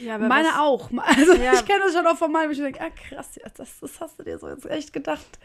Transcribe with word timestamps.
Ja, 0.00 0.18
Meine 0.18 0.48
was- 0.48 0.58
auch. 0.58 0.90
Also 1.04 1.34
Ja. 1.34 1.52
ich 1.54 1.64
kenne 1.64 1.80
das 1.84 1.92
schon 1.94 2.06
auch 2.06 2.16
von 2.16 2.32
meinem. 2.32 2.50
Ich 2.50 2.58
denke, 2.58 2.80
ah 2.80 2.90
krass, 2.90 3.38
das, 3.56 3.78
das 3.80 4.00
hast 4.00 4.18
du 4.18 4.22
dir 4.24 4.38
so 4.38 4.48
jetzt 4.48 4.66
echt 4.66 4.92
gedacht. 4.92 5.38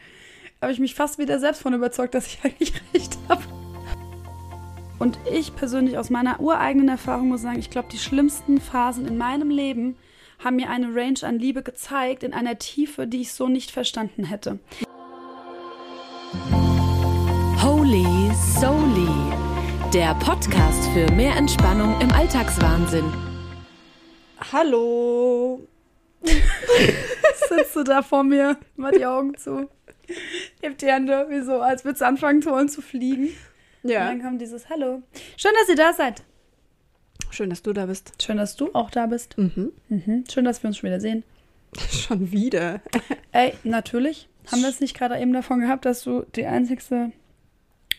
Habe 0.62 0.72
ich 0.72 0.80
mich 0.80 0.96
fast 0.96 1.18
wieder 1.20 1.40
selbst 1.40 1.62
von 1.62 1.74
überzeugt, 1.74 2.14
dass 2.16 2.28
ich 2.28 2.40
eigentlich 2.44 2.74
recht 2.94 3.18
habe. 3.30 3.44
Und 4.98 5.18
ich 5.32 5.56
persönlich 5.56 5.98
aus 5.98 6.10
meiner 6.10 6.40
ureigenen 6.42 6.90
Erfahrung 6.90 7.30
muss 7.30 7.42
sagen, 7.42 7.60
ich 7.60 7.70
glaube, 7.70 7.88
die 7.90 7.98
schlimmsten 7.98 8.60
Phasen 8.60 9.08
in 9.08 9.18
meinem 9.18 9.50
Leben 9.50 9.98
haben 10.44 10.58
mir 10.58 10.70
eine 10.70 10.94
Range 10.94 11.20
an 11.24 11.40
Liebe 11.40 11.64
gezeigt 11.64 12.24
in 12.24 12.34
einer 12.34 12.58
Tiefe, 12.58 13.08
die 13.08 13.22
ich 13.22 13.32
so 13.34 13.48
nicht 13.48 13.72
verstanden 13.72 14.26
hätte. 14.26 14.60
Holy 17.62 18.06
Soli, 18.60 19.08
der 19.94 20.16
Podcast 20.16 20.86
für 20.94 21.10
mehr 21.14 21.36
Entspannung 21.36 22.00
im 22.02 22.12
Alltagswahnsinn. 22.12 23.06
Hallo. 24.52 25.68
Sitzt 27.50 27.76
du 27.76 27.84
da 27.84 28.02
vor 28.02 28.24
mir, 28.24 28.58
mach 28.76 28.92
die 28.92 29.06
Augen 29.06 29.38
zu. 29.38 29.70
Hebt 30.62 30.82
die 30.82 30.88
Hände, 30.88 31.28
wie 31.30 31.42
so, 31.42 31.62
als 31.62 31.86
würdest 31.86 32.02
du 32.02 32.06
anfangen 32.08 32.42
zu 32.42 32.50
wollen 32.52 32.70
zu 32.70 32.82
fliegen. 32.82 33.30
Und 33.84 33.90
Ja. 33.92 34.06
dann 34.08 34.22
kommt 34.22 34.42
dieses 34.42 34.70
Hallo. 34.70 35.02
Schön, 35.38 35.52
dass 35.60 35.70
ihr 35.70 35.76
da 35.76 35.94
seid. 35.94 36.24
Schön, 37.32 37.50
dass 37.50 37.62
du 37.62 37.74
da 37.74 37.86
bist. 37.86 38.14
Schön, 38.22 38.38
dass 38.38 38.56
du 38.56 38.74
auch 38.74 38.90
da 38.90 39.06
bist. 39.06 39.38
Mhm. 39.38 39.72
Mhm. 39.88 40.24
Schön, 40.32 40.46
dass 40.46 40.64
wir 40.64 40.68
uns 40.70 40.78
schon 40.78 40.88
wieder 40.90 41.00
sehen. 41.00 41.24
Schon 41.92 42.32
wieder. 42.32 42.82
Ey, 43.32 43.54
natürlich. 43.64 44.28
Haben 44.52 44.62
wir 44.64 44.70
es 44.70 44.80
nicht 44.80 44.98
gerade 44.98 45.20
eben 45.20 45.32
davon 45.34 45.60
gehabt, 45.60 45.86
dass 45.86 46.04
du 46.04 46.26
die 46.36 46.48
einzigste 46.48 47.12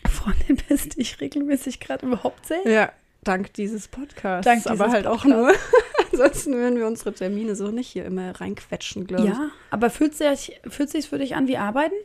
Freundin 0.09 0.57
bist, 0.67 0.97
die 0.97 1.01
ich 1.01 1.21
regelmäßig 1.21 1.79
gerade 1.79 2.05
überhaupt 2.05 2.45
sehe? 2.47 2.61
Ja, 2.69 2.91
dank 3.23 3.53
dieses 3.53 3.87
Podcasts. 3.87 4.43
Dank 4.43 4.65
aber 4.67 4.73
dieses 4.87 4.93
halt 4.93 5.07
auch 5.07 5.23
Podcasts. 5.23 5.61
nur. 5.71 5.90
Ansonsten 6.21 6.53
würden 6.53 6.77
wir 6.77 6.87
unsere 6.87 7.13
Termine 7.13 7.55
so 7.55 7.69
nicht 7.71 7.87
hier 7.89 8.05
immer 8.05 8.39
reinquetschen, 8.39 9.07
glaube 9.07 9.23
ich. 9.23 9.29
Ja, 9.29 9.49
aber 9.71 9.89
fühlt 9.89 10.13
sich 10.15 10.59
fühlt 10.67 10.89
sich's 10.89 11.07
für 11.07 11.17
dich 11.17 11.35
an 11.35 11.47
wie 11.47 11.57
Arbeiten? 11.57 11.95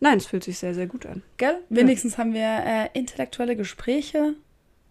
Nein, 0.00 0.18
es 0.18 0.26
fühlt 0.26 0.44
sich 0.44 0.58
sehr, 0.58 0.74
sehr 0.74 0.86
gut 0.86 1.06
an. 1.06 1.22
Gell? 1.36 1.58
Wenigstens 1.68 2.18
haben 2.18 2.34
wir 2.34 2.42
äh, 2.42 2.88
intellektuelle 2.94 3.56
Gespräche. 3.56 4.34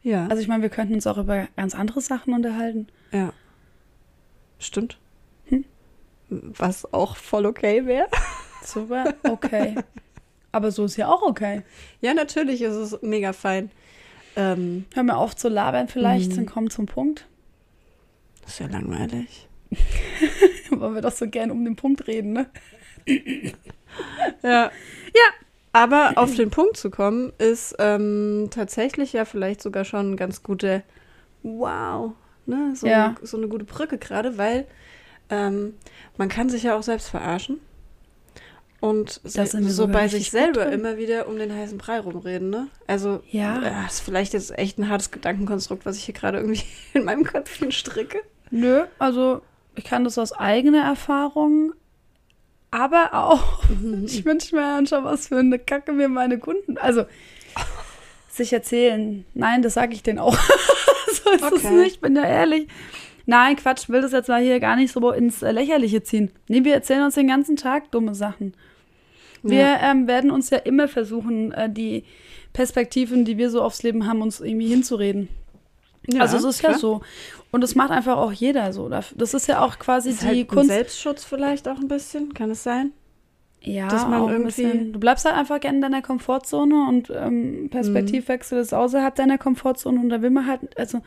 Ja. 0.02 0.28
Also 0.28 0.42
ich 0.42 0.48
meine, 0.48 0.62
wir 0.64 0.70
könnten 0.70 0.94
uns 0.96 1.08
auch 1.08 1.18
über 1.18 1.48
ganz 1.56 1.76
andere 1.76 2.02
Sachen 2.02 2.34
unterhalten. 2.34 2.88
ja. 3.12 3.34
Stimmt. 4.58 4.98
Hm? 5.48 5.66
Was 6.30 6.92
auch 6.94 7.18
voll 7.18 7.46
okay 7.46 7.86
wäre. 7.86 8.08
Super, 8.64 9.14
okay. 9.24 9.76
aber 10.52 10.72
so 10.72 10.86
ist 10.86 10.96
ja 10.96 11.10
auch 11.10 11.22
okay. 11.24 11.62
Ja, 12.02 12.14
natürlich 12.14 12.62
ist 12.62 12.74
es 12.76 13.02
mega 13.02 13.34
fein. 13.34 13.70
Ähm, 14.38 14.86
Hör 14.94 15.04
mal 15.04 15.16
auf 15.16 15.36
zu 15.36 15.50
labern 15.50 15.88
vielleicht 15.90 16.32
Mhm. 16.32 16.38
und 16.40 16.46
komm 16.46 16.70
zum 16.70 16.86
Punkt. 16.86 17.28
Das 18.46 18.54
ist 18.54 18.60
ja 18.60 18.68
langweilig. 18.68 19.48
Wollen 20.70 20.96
wir 20.96 21.02
doch 21.02 21.12
so 21.12 21.28
gern 21.28 21.52
um 21.52 21.66
den 21.66 21.76
Punkt 21.76 22.08
reden, 22.08 22.34
ne? 22.34 22.50
Ja. 24.42 24.72
Ja. 24.72 25.30
Aber 25.74 26.14
auf 26.16 26.36
den 26.36 26.50
Punkt 26.52 26.78
zu 26.78 26.90
kommen, 26.90 27.34
ist 27.38 27.76
ähm, 27.80 28.48
tatsächlich 28.52 29.12
ja 29.14 29.26
vielleicht 29.26 29.62
sogar 29.62 29.84
schon 29.84 30.12
ein 30.12 30.18
ganz 30.18 30.42
gute 30.42 30.84
Wow. 31.44 32.14
Ne? 32.46 32.74
So, 32.76 32.88
Ja. 32.88 33.16
eine, 33.18 33.28
so 33.28 33.38
eine 33.38 33.48
gute 33.50 33.66
Brücke 33.66 33.98
gerade, 33.98 34.38
weil 34.38 34.66
ähm, 35.30 35.74
man 36.18 36.30
kann 36.30 36.50
sich 36.50 36.64
ja 36.64 36.76
auch 36.78 36.84
selbst 36.84 37.10
verarschen. 37.10 37.60
Und 38.80 39.20
so 39.24 39.88
bei 39.88 40.08
sich 40.08 40.30
selber 40.32 40.68
immer 40.72 40.98
wieder 40.98 41.28
um 41.28 41.38
den 41.38 41.52
heißen 41.54 41.78
Brei 41.78 42.00
rumreden, 42.00 42.50
ne? 42.52 42.68
Also, 42.88 43.24
Ja. 43.32 43.58
äh, 43.60 43.72
das 43.84 43.96
ist 43.96 44.02
vielleicht 44.02 44.34
jetzt 44.34 44.58
echt 44.58 44.78
ein 44.78 44.90
hartes 44.90 45.12
Gedankenkonstrukt, 45.12 45.86
was 45.86 45.98
ich 45.98 46.04
hier 46.06 46.14
gerade 46.14 46.38
irgendwie 46.38 46.64
in 46.94 47.04
meinem 47.04 47.24
Köpfchen 47.24 47.72
stricke. 47.72 48.20
Nö, 48.56 48.86
also 49.00 49.42
ich 49.76 49.84
kann 49.84 50.04
das 50.06 50.18
aus 50.18 50.32
eigener 50.32 50.84
Erfahrung, 50.84 51.74
aber 52.72 53.10
auch, 53.14 53.64
ich 54.06 54.24
wünsche 54.26 54.56
mir 54.56 54.62
dann 54.62 54.88
schon 54.88 55.04
was 55.04 55.28
für 55.28 55.38
eine 55.40 55.60
Kacke 55.60 55.92
mir 55.92 56.08
meine 56.08 56.40
Kunden, 56.40 56.78
also 56.78 57.04
sich 58.30 58.54
erzählen. 58.54 59.26
Nein, 59.34 59.62
das 59.62 59.74
sage 59.74 59.94
ich 59.94 60.04
denen 60.04 60.20
auch. 60.20 60.38
so 61.12 61.30
ist 61.32 61.44
es 61.44 61.66
Okay. 61.66 61.74
nicht, 61.76 62.02
bin 62.02 62.16
ja 62.16 62.24
ehrlich. 62.26 62.68
Nein, 63.26 63.56
Quatsch, 63.56 63.90
will 63.90 64.02
das 64.02 64.12
jetzt 64.12 64.30
mal 64.30 64.42
hier 64.42 64.60
gar 64.60 64.76
nicht 64.76 64.92
so 64.94 65.12
ins 65.12 65.42
äh, 65.42 65.52
Lächerliche 65.52 66.04
ziehen. 66.04 66.32
Nee, 66.48 66.64
wir 66.64 66.76
erzählen 66.76 67.04
uns 67.04 67.16
den 67.16 67.28
ganzen 67.28 67.56
Tag 67.56 67.92
dumme 67.92 68.14
Sachen. 68.14 68.54
Wir 69.42 69.60
Ja. 69.60 69.92
ähm, 69.92 70.08
werden 70.08 70.32
uns 70.32 70.50
ja 70.50 70.60
immer 70.60 70.88
versuchen, 70.88 71.52
äh, 71.52 71.70
die 71.70 72.04
Perspektiven, 72.54 73.26
die 73.26 73.38
wir 73.38 73.50
so 73.50 73.62
aufs 73.62 73.84
Leben 73.84 74.08
haben, 74.08 74.22
uns 74.22 74.40
irgendwie 74.40 74.68
hinzureden. 74.68 75.28
Also 76.20 76.38
es 76.38 76.44
ist 76.44 76.62
ja 76.62 76.70
klar. 76.70 76.80
so. 76.80 77.02
Und 77.52 77.62
das 77.62 77.76
macht 77.76 77.92
einfach 77.92 78.18
auch 78.18 78.32
jeder 78.32 78.74
so. 78.74 78.90
Das 78.90 79.34
ist 79.34 79.48
ja 79.48 79.64
auch 79.64 79.80
quasi 79.80 80.10
Ist 80.10 80.22
die 80.24 80.28
halt 80.28 80.48
Kunst. 80.50 80.68
Selbstschutz 80.70 81.24
vielleicht 81.24 81.68
auch 81.68 81.78
ein 81.78 81.88
bisschen, 81.88 82.34
kann 82.34 82.50
es 82.52 82.64
sein? 82.64 82.92
ja, 83.62 83.88
dass 83.88 84.08
man 84.08 84.30
irgendwie-. 84.30 84.92
Du 84.92 85.00
bleibst 85.00 85.26
halt 85.26 85.36
einfach 85.36 85.60
gerne 85.60 85.78
in 85.78 85.82
deiner 85.82 86.02
Komfortzone 86.04 86.88
und 86.88 87.12
ähm, 87.16 87.70
Perspektivwechsel 87.72 88.60
ist 88.60 88.74
außerhalb 88.76 89.16
deiner 89.16 89.40
Komfortzone 89.40 90.00
und 90.00 90.10
da 90.10 90.22
will 90.22 90.30
man 90.30 90.46
halt, 90.46 90.78
also 90.78 91.02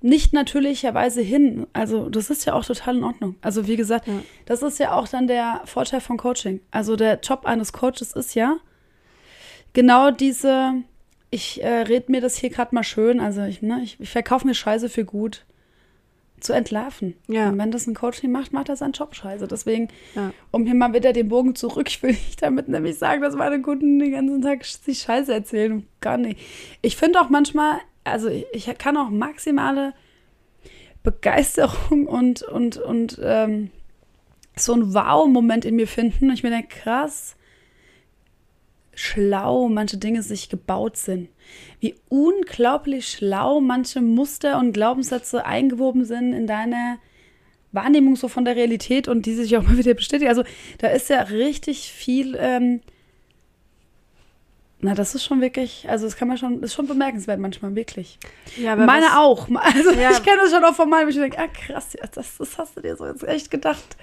nicht 0.00 0.32
natürlicherweise 0.32 1.20
hin. 1.20 1.66
Also 1.74 2.08
das 2.08 2.30
ist 2.30 2.44
ja 2.46 2.54
auch 2.54 2.64
total 2.64 2.96
in 2.96 3.04
Ordnung. 3.04 3.34
Also 3.42 3.66
wie 3.66 3.76
gesagt, 3.76 4.06
Ja. 4.06 4.14
das 4.46 4.62
ist 4.62 4.78
ja 4.78 4.92
auch 4.94 5.06
dann 5.08 5.26
der 5.26 5.60
Vorteil 5.64 6.00
von 6.00 6.16
Coaching. 6.16 6.60
Also 6.70 6.96
der 6.96 7.18
Job 7.20 7.44
eines 7.44 7.72
Coaches 7.74 8.12
ist 8.12 8.34
ja 8.34 8.56
genau 9.74 10.10
diese, 10.10 10.74
ich 11.30 11.62
äh, 11.62 11.82
red 11.82 12.08
mir 12.08 12.20
das 12.20 12.36
hier 12.36 12.50
gerade 12.50 12.74
mal 12.74 12.84
schön, 12.84 13.20
also 13.20 13.42
ich, 13.42 13.62
ne, 13.62 13.80
ich, 13.82 13.98
ich 14.00 14.10
verkaufe 14.10 14.46
mir 14.46 14.54
Scheiße 14.54 14.88
für 14.88 15.04
gut 15.04 15.44
zu 16.40 16.52
entlarven. 16.52 17.14
Ja. 17.28 17.48
Und 17.48 17.58
wenn 17.58 17.70
das 17.70 17.86
ein 17.86 17.94
Coach 17.94 18.22
nicht 18.22 18.30
macht, 18.32 18.52
macht 18.52 18.68
er 18.68 18.76
seinen 18.76 18.92
Job 18.92 19.14
scheiße. 19.14 19.48
Deswegen, 19.48 19.88
Ja. 20.14 20.32
um 20.50 20.64
hier 20.66 20.74
mal 20.74 20.92
wieder 20.92 21.12
den 21.12 21.28
Bogen 21.28 21.54
zurück, 21.54 21.88
ich 21.88 22.02
will 22.02 22.10
nicht 22.10 22.42
damit 22.42 22.68
nämlich 22.68 22.98
sagen, 22.98 23.22
dass 23.22 23.34
meine 23.34 23.60
Kunden 23.62 23.98
den 23.98 24.12
ganzen 24.12 24.42
Tag 24.42 24.64
sich 24.64 25.00
Scheiße 25.00 25.32
erzählen. 25.32 25.86
Gar 26.00 26.18
nicht. 26.18 26.38
Ich 26.82 26.96
finde 26.96 27.20
auch 27.20 27.30
manchmal, 27.30 27.78
also 28.04 28.28
ich, 28.28 28.46
ich 28.52 28.78
kann 28.78 28.96
auch 28.96 29.08
maximale 29.10 29.94
Begeisterung 31.02 32.06
und, 32.06 32.42
und, 32.42 32.76
und 32.76 33.18
ähm, 33.22 33.70
so 34.56 34.74
ein 34.74 34.92
Wow-Moment 34.92 35.64
in 35.64 35.76
mir 35.76 35.86
finden. 35.88 36.28
Und 36.28 36.34
ich 36.34 36.42
mir 36.42 36.50
denke, 36.50 36.68
krass, 36.68 37.36
schlau 38.96 39.68
manche 39.68 39.98
Dinge 39.98 40.22
sich 40.22 40.48
gebaut 40.48 40.96
sind. 40.96 41.28
Wie 41.78 41.94
unglaublich 42.08 43.06
schlau 43.08 43.60
manche 43.60 44.00
Muster 44.00 44.58
und 44.58 44.72
Glaubenssätze 44.72 45.44
eingewoben 45.46 46.04
sind 46.04 46.32
in 46.32 46.46
deiner 46.48 46.98
Wahrnehmung 47.72 48.16
so 48.16 48.26
von 48.28 48.44
der 48.44 48.56
Realität 48.56 49.06
und 49.06 49.26
die 49.26 49.34
sich 49.34 49.56
auch 49.56 49.62
mal 49.62 49.76
wieder 49.78 49.94
bestätigen. 49.94 50.28
Also 50.30 50.42
da 50.78 50.88
ist 50.88 51.08
ja 51.10 51.20
richtig 51.22 51.92
viel. 51.92 52.36
Ähm, 52.40 52.80
na, 54.80 54.94
das 54.94 55.14
ist 55.14 55.24
schon 55.24 55.40
wirklich, 55.40 55.86
also 55.88 56.04
das 56.04 56.16
kann 56.16 56.28
man 56.28 56.36
schon, 56.36 56.62
ist 56.62 56.74
schon 56.74 56.86
bemerkenswert 56.86 57.40
manchmal, 57.40 57.74
wirklich. 57.74 58.18
Ja, 58.56 58.76
Meine 58.76 59.06
was- 59.06 59.16
auch. 59.16 59.48
Also 59.54 59.90
Ja. 59.92 60.10
ich 60.10 60.22
kenne 60.22 60.38
das 60.42 60.50
schon 60.50 60.64
auch 60.64 60.74
von 60.74 60.88
meinem, 60.90 61.08
ich 61.08 61.16
denke, 61.16 61.38
ah 61.38 61.48
krass, 61.48 61.94
ja, 61.98 62.06
das, 62.12 62.36
das 62.38 62.58
hast 62.58 62.76
du 62.76 62.82
dir 62.82 62.96
so 62.96 63.06
jetzt 63.06 63.24
echt 63.24 63.50
gedacht. 63.50 63.96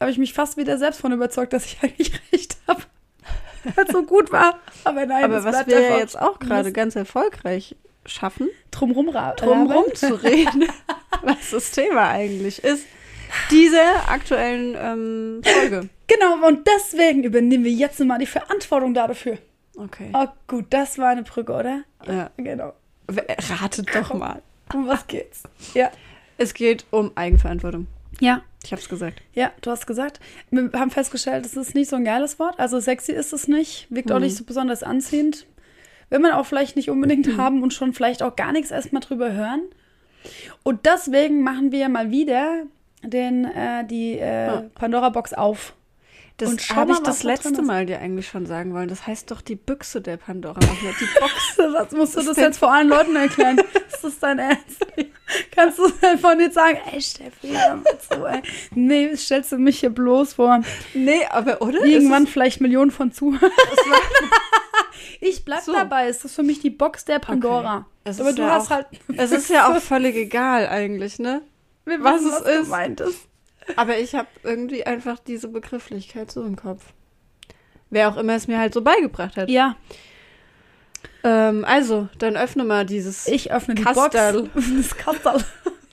Habe 0.00 0.10
ich 0.10 0.18
mich 0.18 0.32
fast 0.34 0.56
wieder 0.56 0.78
selbst 0.78 1.00
von 1.00 1.12
überzeugt, 1.12 1.52
dass 1.52 1.64
ich 1.66 1.78
eigentlich 1.82 2.12
recht 2.32 2.56
habe. 2.66 2.82
Weil 3.74 3.84
es 3.86 3.92
so 3.92 4.02
gut 4.04 4.32
war. 4.32 4.58
Aber 4.84 5.06
nein, 5.06 5.24
Aber 5.24 5.44
was 5.44 5.66
wir 5.66 5.80
ja 5.80 5.98
jetzt 5.98 6.18
auch 6.20 6.38
gerade 6.38 6.72
ganz 6.72 6.96
erfolgreich 6.96 7.76
schaffen, 8.06 8.48
drumrum 8.70 9.08
ra- 9.08 9.34
drum 9.34 9.68
labern. 9.68 9.84
rumzureden, 9.84 10.64
was 11.22 11.50
das 11.50 11.70
Thema 11.70 12.08
eigentlich 12.08 12.62
ist, 12.64 12.86
dieser 13.50 14.08
aktuellen 14.08 14.76
ähm, 14.78 15.40
Folge. 15.44 15.88
Genau, 16.08 16.46
und 16.46 16.66
deswegen 16.66 17.22
übernehmen 17.24 17.64
wir 17.64 17.72
jetzt 17.72 18.00
mal 18.00 18.18
die 18.18 18.26
Verantwortung 18.26 18.92
dafür. 18.94 19.38
Okay. 19.76 20.10
Oh 20.12 20.26
gut, 20.48 20.66
das 20.70 20.98
war 20.98 21.08
eine 21.10 21.22
Brücke, 21.22 21.52
oder? 21.52 21.84
Ja. 22.06 22.30
Genau. 22.36 22.74
Ratet 23.08 23.94
doch 23.94 24.12
mal. 24.14 24.42
Um 24.74 24.86
was 24.86 25.06
geht's? 25.06 25.44
Ja. 25.74 25.90
Es 26.38 26.52
geht 26.54 26.84
um 26.90 27.12
Eigenverantwortung. 27.14 27.86
Ja, 28.20 28.42
Ich 28.64 28.72
hab's 28.72 28.88
gesagt. 28.88 29.20
ja, 29.34 29.50
du 29.60 29.70
hast 29.70 29.86
gesagt. 29.86 30.20
Wir 30.50 30.70
haben 30.74 30.90
festgestellt, 30.90 31.44
es 31.46 31.56
ist 31.56 31.74
nicht 31.74 31.88
so 31.90 31.96
ein 31.96 32.04
geiles 32.04 32.38
Wort. 32.38 32.58
Also 32.60 32.78
sexy 32.80 33.12
ist 33.12 33.32
es 33.32 33.48
nicht, 33.48 33.86
wirkt 33.90 34.10
auch 34.12 34.16
Mhm. 34.18 34.24
nicht 34.24 34.36
so 34.36 34.44
besonders 34.44 34.82
anziehend. 34.82 35.46
Will 36.10 36.18
man 36.20 36.32
auch 36.32 36.46
vielleicht 36.46 36.76
nicht 36.76 36.90
unbedingt 36.90 37.36
haben 37.38 37.62
und 37.62 37.72
schon 37.72 37.92
vielleicht 37.94 38.22
auch 38.22 38.36
gar 38.36 38.52
nichts 38.52 38.70
erstmal 38.70 39.00
drüber 39.00 39.32
hören. 39.32 39.62
Und 40.62 40.86
deswegen 40.86 41.42
machen 41.42 41.72
wir 41.72 41.88
mal 41.88 42.10
wieder 42.10 42.64
den, 43.02 43.44
äh, 43.46 43.84
die 43.86 44.18
äh, 44.18 44.46
Ja. 44.46 44.64
Pandora-Box 44.74 45.32
auf. 45.34 45.74
Das 46.42 46.50
Und 46.50 46.60
schau 46.62 46.74
habe 46.76 46.90
mal, 46.92 46.98
ich 47.00 47.06
was 47.06 47.16
das 47.18 47.22
letzte. 47.22 47.62
Mal 47.62 47.86
dir 47.86 48.00
eigentlich 48.00 48.26
schon 48.28 48.46
sagen 48.46 48.74
wollen. 48.74 48.88
Das 48.88 49.06
heißt 49.06 49.30
doch 49.30 49.40
die 49.42 49.54
Büchse 49.56 50.00
der 50.00 50.16
Pandora. 50.16 50.58
Die 50.60 51.20
Box. 51.20 51.32
Das 51.72 51.92
musst 51.92 52.14
du 52.14 52.18
Was 52.18 52.26
das 52.26 52.36
jetzt 52.36 52.58
vor 52.58 52.72
allen 52.72 52.88
Leuten 52.88 53.14
erklären. 53.14 53.58
ist 53.92 54.02
das 54.02 54.18
dein 54.18 54.38
Ernst? 54.40 54.84
Kannst 55.52 55.78
du 55.78 55.88
von 56.18 56.40
jetzt 56.40 56.54
sagen, 56.54 56.78
ey 56.92 57.00
Steffi, 57.00 57.54
zu, 58.10 58.24
ey. 58.26 58.42
Nee, 58.74 59.14
stellst 59.16 59.52
du 59.52 59.58
mich 59.58 59.78
hier 59.80 59.90
bloß 59.90 60.34
vor. 60.34 60.62
nee, 60.94 61.24
aber 61.30 61.62
oder? 61.62 61.84
Irgendwann 61.84 62.26
vielleicht 62.26 62.60
Millionen 62.60 62.90
von 62.90 63.12
Zuhörern. 63.12 63.50
Ich 65.20 65.44
bleib 65.44 65.60
So. 65.62 65.72
dabei. 65.72 66.08
Es 66.08 66.24
ist 66.24 66.34
für 66.34 66.42
mich 66.42 66.60
die 66.60 66.70
Box 66.70 67.04
der 67.04 67.18
Pandora. 67.20 67.86
Es 68.04 68.20
Aber 68.20 68.30
ist 68.30 68.38
du 68.38 68.42
ja 68.42 68.50
hast 68.50 68.66
auch- 68.66 68.70
halt. 68.70 68.86
es 69.16 69.30
ist 69.30 69.48
ja 69.50 69.70
auch 69.72 69.80
völlig 69.80 70.16
egal 70.16 70.66
eigentlich, 70.68 71.18
ne? 71.20 71.42
Wir 71.84 72.02
Was 72.02 72.24
wissen, 72.24 72.32
es 72.32 72.40
ist. 72.60 72.64
gemeint 72.64 73.00
ist. 73.00 73.18
Aber 73.76 73.98
ich 73.98 74.14
habe 74.14 74.28
irgendwie 74.42 74.84
einfach 74.84 75.18
diese 75.18 75.48
Begrifflichkeit 75.48 76.30
so 76.30 76.42
im 76.44 76.56
Kopf. 76.56 76.92
Wer 77.90 78.08
auch 78.08 78.16
immer 78.16 78.34
es 78.34 78.48
mir 78.48 78.58
halt 78.58 78.72
so 78.74 78.82
beigebracht 78.82 79.36
hat. 79.36 79.48
Ja, 79.50 79.76
Ähm, 81.24 81.64
also, 81.64 82.08
dann 82.18 82.36
öffne 82.36 82.64
mal 82.64 82.84
dieses 82.86 83.26
ich 83.28 83.52
öffne 83.52 83.74
die 83.74 83.82
Kastel. 83.82 84.48
Box. 84.48 84.66
Das 84.76 84.96
Kastel. 84.96 85.44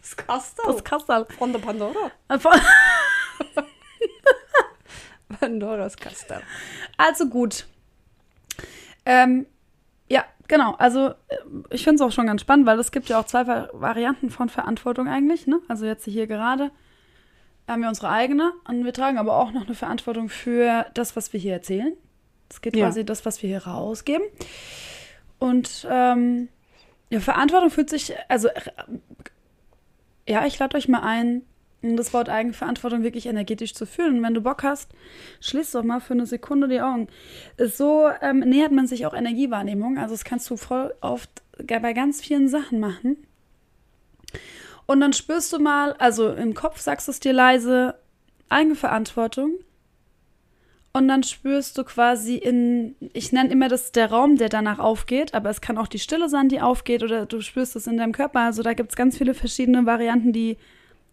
Das 0.02 0.18
Kastel 0.18 0.66
Das 0.66 0.84
Kastel. 0.84 1.26
von 1.38 1.52
der 1.54 1.60
Pandora. 1.60 2.12
Pandoras 5.40 5.96
Kastel. 5.98 6.42
Also 6.98 7.28
gut. 7.28 7.68
Ähm, 9.06 9.46
ja, 10.10 10.26
genau. 10.48 10.74
Also 10.76 11.10
äh, 11.10 11.14
ich 11.70 11.84
finde 11.84 11.96
es 11.96 12.02
auch 12.02 12.12
schon 12.12 12.26
ganz 12.28 12.42
spannend, 12.42 12.66
weil 12.66 12.80
es 12.80 12.92
gibt 12.92 13.10
ja 13.10 13.20
auch 13.20 13.26
zwei 13.26 13.46
Va- 13.48 13.70
Varianten 13.74 14.30
von 14.32 14.50
Verantwortung 14.50 15.08
eigentlich. 15.08 15.46
Ne? 15.48 15.60
Also 15.68 15.86
jetzt 15.86 16.06
hier 16.06 16.26
gerade 16.28 16.72
haben 17.70 17.82
wir 17.82 17.90
unsere 17.90 18.10
eigene 18.10 18.52
und 18.68 18.84
wir 18.84 18.94
tragen 18.94 19.18
aber 19.18 19.38
auch 19.38 19.52
noch 19.52 19.66
eine 19.66 19.76
Verantwortung 19.76 20.30
für 20.30 20.86
das, 20.94 21.16
was 21.16 21.32
wir 21.34 21.40
hier 21.40 21.54
erzählen. 21.54 21.94
Es 22.50 22.62
geht 22.62 22.76
Ja. 22.76 22.88
quasi 22.88 23.06
das, 23.06 23.26
was 23.26 23.42
wir 23.44 23.50
hier 23.50 23.66
rausgeben. 23.66 24.26
Und 25.38 25.88
ähm, 25.90 26.50
ja, 27.10 27.20
Verantwortung 27.20 27.70
fühlt 27.70 27.90
sich, 27.90 28.14
also 28.28 28.50
äh, 28.50 28.62
ja, 30.28 30.46
ich 30.46 30.60
lade 30.60 30.78
euch 30.78 30.88
mal 30.88 31.02
ein, 31.02 31.44
das 31.82 32.14
Wort 32.14 32.28
Eigenverantwortung 32.28 33.04
wirklich 33.04 33.26
energetisch 33.26 33.74
zu 33.74 33.86
fühlen. 33.86 34.18
Und 34.18 34.24
wenn 34.24 34.34
du 34.34 34.42
Bock 34.42 34.64
hast, 34.64 34.92
schließ 35.40 35.72
doch 35.72 35.84
mal 35.84 36.02
für 36.02 36.14
eine 36.14 36.26
Sekunde 36.26 36.68
die 36.68 36.82
Augen. 36.82 37.08
So 37.58 38.10
ähm, 38.22 38.40
nähert 38.40 38.72
man 38.74 38.86
sich 38.88 39.06
auch 39.06 39.14
Energiewahrnehmung. 39.14 39.98
Also 39.98 40.14
das 40.14 40.26
kannst 40.26 40.50
du 40.50 40.58
voll 40.58 40.94
oft 41.02 41.30
bei 41.66 41.94
ganz 41.94 42.20
vielen 42.22 42.50
Sachen 42.50 42.80
machen. 42.80 43.18
Und 44.90 45.02
dann 45.02 45.14
spürst 45.14 45.54
du 45.54 45.60
mal, 45.60 45.94
also 46.00 46.34
im 46.34 46.56
Kopf 46.56 46.80
sagst 46.80 47.08
du 47.08 47.12
es 47.12 47.20
dir 47.20 47.32
leise, 47.32 47.94
Eigenverantwortung. 48.50 49.52
Und 50.94 51.08
dann 51.08 51.22
spürst 51.22 51.78
du 51.78 51.84
quasi 51.84 52.38
in, 52.38 52.96
ich 53.14 53.32
nenne 53.32 53.52
immer 53.52 53.68
das 53.68 53.92
der 53.92 54.10
Raum, 54.10 54.38
der 54.38 54.50
danach 54.50 54.80
aufgeht, 54.80 55.36
aber 55.36 55.52
es 55.52 55.62
kann 55.62 55.78
auch 55.78 55.86
die 55.86 56.00
Stille 56.00 56.28
sein, 56.28 56.50
die 56.50 56.60
aufgeht, 56.60 57.04
oder 57.04 57.28
du 57.28 57.40
spürst 57.42 57.76
es 57.76 57.86
in 57.86 57.98
deinem 57.98 58.14
Körper. 58.14 58.40
Also 58.40 58.64
da 58.64 58.74
gibt 58.74 58.90
es 58.90 58.96
ganz 58.96 59.16
viele 59.16 59.36
verschiedene 59.36 59.86
Varianten, 59.86 60.34
die 60.34 60.58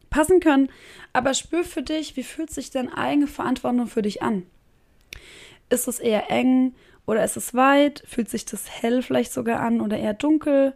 passen 0.08 0.40
können. 0.40 0.70
Aber 1.12 1.34
spür 1.34 1.62
für 1.62 1.82
dich, 1.82 2.16
wie 2.16 2.22
fühlt 2.22 2.48
sich 2.48 2.70
denn 2.70 2.90
eigene 2.90 3.26
Verantwortung 3.26 3.88
für 3.88 4.00
dich 4.00 4.22
an? 4.22 4.44
Ist 5.68 5.86
es 5.86 5.98
eher 5.98 6.30
eng 6.30 6.74
oder 7.04 7.22
ist 7.22 7.36
es 7.36 7.52
weit? 7.52 8.02
Fühlt 8.06 8.30
sich 8.30 8.46
das 8.46 8.70
hell 8.70 9.02
vielleicht 9.02 9.34
sogar 9.34 9.60
an 9.60 9.82
oder 9.82 9.98
eher 9.98 10.14
dunkel? 10.14 10.72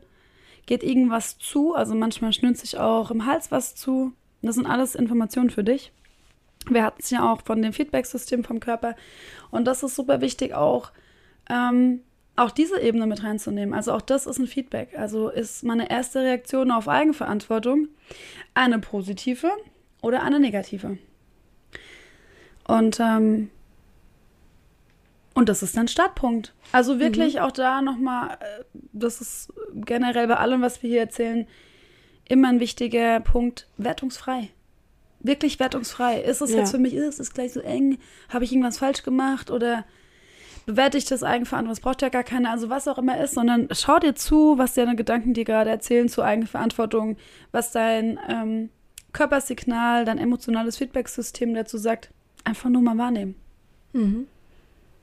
Geht 0.71 0.85
irgendwas 0.85 1.37
zu? 1.37 1.75
Also 1.75 1.97
manchmal 1.97 2.33
schnürt 2.33 2.57
sich 2.57 2.79
auch 2.79 3.11
im 3.11 3.27
Hals 3.27 3.51
was 3.51 3.75
zu. 3.75 4.13
Das 4.41 4.55
sind 4.55 4.67
alles 4.67 4.95
Informationen 4.95 5.51
für 5.51 5.65
dich. 5.65 5.91
Wir 6.69 6.85
hatten 6.85 7.01
es 7.03 7.11
ja 7.11 7.29
auch 7.29 7.43
von 7.43 7.61
dem 7.61 7.73
Feedback-System 7.73 8.45
vom 8.45 8.61
Körper. 8.61 8.95
Und 9.51 9.65
das 9.65 9.83
ist 9.83 9.97
super 9.97 10.21
wichtig, 10.21 10.55
auch, 10.55 10.93
ähm, 11.51 12.03
auch 12.37 12.53
diese 12.53 12.81
Ebene 12.81 13.09
mit 13.09 13.25
reinzunehmen. 13.25 13.75
Also 13.75 13.93
auch 13.93 14.01
das 14.01 14.27
ist 14.29 14.39
ein 14.39 14.47
Feedback. 14.47 14.97
Also 14.97 15.29
ist 15.29 15.65
meine 15.65 15.91
erste 15.91 16.21
Reaktion 16.21 16.71
auf 16.71 16.87
Eigenverantwortung 16.87 17.89
eine 18.55 18.79
positive 18.79 19.51
oder 20.03 20.23
eine 20.23 20.39
negative. 20.39 20.99
Und, 22.69 23.01
ähm, 23.01 23.51
und 25.41 25.49
das 25.49 25.63
ist 25.63 25.75
dann 25.77 25.89
Startpunkt. 25.89 26.53
Also 26.71 27.01
wirklich 27.01 27.41
auch 27.41 27.51
da 27.51 27.81
nochmal, 27.81 28.33
äh, 28.41 28.65
das 28.93 29.21
ist 29.23 29.53
generell 29.73 30.29
bei 30.29 30.37
allem, 30.37 30.61
was 30.61 30.83
wir 30.83 30.91
hier 30.91 31.01
erzählen, 31.01 31.47
immer 32.29 32.49
ein 32.49 32.61
wichtiger 32.61 33.21
Punkt, 33.21 33.67
wertungsfrei. 33.79 34.51
Wirklich 35.21 35.59
wertungsfrei. 35.59 36.21
Ist 36.21 36.43
es 36.43 36.51
Ja. 36.53 36.59
jetzt 36.59 36.73
für 36.73 36.79
mich, 36.79 36.93
ist 36.93 37.21
es 37.21 37.33
gleich 37.33 37.55
so 37.55 37.61
eng? 37.61 37.99
Habe 38.29 38.45
ich 38.45 38.53
irgendwas 38.53 38.77
falsch 38.79 39.03
gemacht? 39.03 39.51
Oder 39.51 39.87
bewerte 40.67 40.99
ich 40.99 41.07
das 41.07 41.23
Eigenverantwortung? 41.23 41.73
Es 41.73 41.81
braucht 41.81 42.03
ja 42.03 42.11
gar 42.11 42.23
keine, 42.23 42.51
also 42.51 42.69
was 42.69 42.87
auch 42.87 42.99
immer 42.99 43.19
ist, 43.19 43.35
sondern 43.35 43.69
schau 43.73 43.99
dir 43.99 44.15
zu, 44.15 44.59
was 44.59 44.75
deine 44.75 44.95
Gedanken 44.95 45.33
dir 45.33 45.45
gerade 45.45 45.71
erzählen 45.71 46.11
zu 46.11 46.23
Eigenverantwortung, 46.23 47.17
was 47.51 47.73
dein 47.73 48.21
ähm, 48.29 48.69
Körpersignal, 49.15 50.05
dein 50.05 50.19
emotionales 50.19 50.77
Feedback-System 50.77 51.55
dazu 51.55 51.79
sagt. 51.79 52.11
Einfach 52.45 52.69
nur 52.69 52.83
mal 52.83 52.99
wahrnehmen. 52.99 53.35
Mhm. 53.95 54.27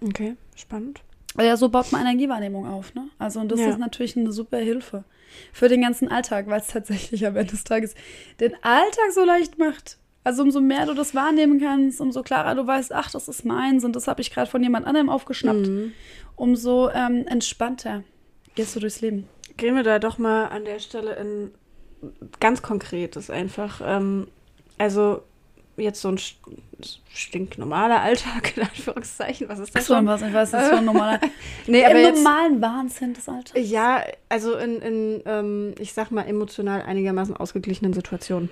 Okay, 0.02 0.36
spannend. 0.56 1.02
Ja, 1.40 1.56
so 1.58 1.70
baut 1.70 1.92
man 1.92 2.02
Energiewahrnehmung 2.02 2.68
auf, 2.68 2.94
ne? 2.96 3.10
Also, 3.20 3.40
und 3.40 3.52
das 3.52 3.60
Ja. 3.60 3.70
ist 3.70 3.78
natürlich 3.80 4.18
eine 4.18 4.32
super 4.32 4.58
Hilfe 4.58 5.04
für 5.54 5.68
den 5.70 5.82
ganzen 5.82 6.08
Alltag, 6.10 6.48
weil 6.48 6.60
es 6.62 6.68
tatsächlich 6.68 7.26
am 7.28 7.36
Ende 7.36 7.52
des 7.52 7.64
Tages 7.64 7.94
den 8.40 8.54
Alltag 8.64 9.12
so 9.12 9.24
leicht 9.24 9.58
macht. 9.60 9.98
Also, 10.24 10.42
umso 10.44 10.60
mehr 10.62 10.86
du 10.88 10.94
das 10.94 11.14
wahrnehmen 11.16 11.60
kannst, 11.60 12.02
umso 12.02 12.24
klarer 12.24 12.56
du 12.56 12.66
weißt, 12.66 12.92
ach, 12.94 13.12
das 13.12 13.28
ist 13.28 13.46
meins 13.46 13.84
und 13.86 13.96
das 13.96 14.08
habe 14.08 14.22
ich 14.22 14.32
gerade 14.32 14.50
von 14.50 14.64
jemand 14.64 14.86
anderem 14.88 15.10
aufgeschnappt, 15.10 15.68
Mhm. 15.68 15.94
umso 16.36 16.90
ähm, 16.90 17.26
entspannter 17.28 18.04
gehst 18.56 18.76
du 18.76 18.80
durchs 18.80 19.02
Leben. 19.02 19.28
Gehen 19.58 19.76
wir 19.76 19.84
da 19.84 20.00
doch 20.00 20.18
mal 20.18 20.46
an 20.48 20.66
der 20.66 20.80
Stelle 20.80 21.16
in 21.16 21.52
ganz 22.40 22.62
Konkretes 22.62 23.30
einfach. 23.30 23.82
Ähm, 23.84 24.28
also 24.78 25.22
jetzt 25.78 26.02
so 26.02 26.10
ein 26.10 26.20
stinknormaler 27.14 28.02
Alltag, 28.02 28.56
in 28.58 28.64
Anführungszeichen. 28.64 29.50
Was 29.50 29.60
ist 29.60 29.76
das 29.76 29.84
Achso, 29.84 29.96
schon? 29.96 30.06
was, 30.08 30.22
das 30.22 30.54
ist 30.54 30.70
schon 30.70 30.80
ein 30.80 30.86
normaler. 30.86 31.20
Nee, 31.68 31.82
Im 31.90 31.98
jetzt, 31.98 32.18
normalen 32.24 32.62
Wahnsinn 32.62 33.14
des 33.14 33.28
Alltags. 33.28 33.54
ja, 33.70 34.04
also 34.30 34.56
in, 34.56 34.82
in 34.82 35.22
ähm, 35.26 35.76
ich 35.80 35.94
sag 35.94 36.12
mal, 36.12 36.24
emotional 36.24 36.82
einigermaßen 36.84 37.36
ausgeglichenen 37.36 37.94
Situationen, 37.94 38.50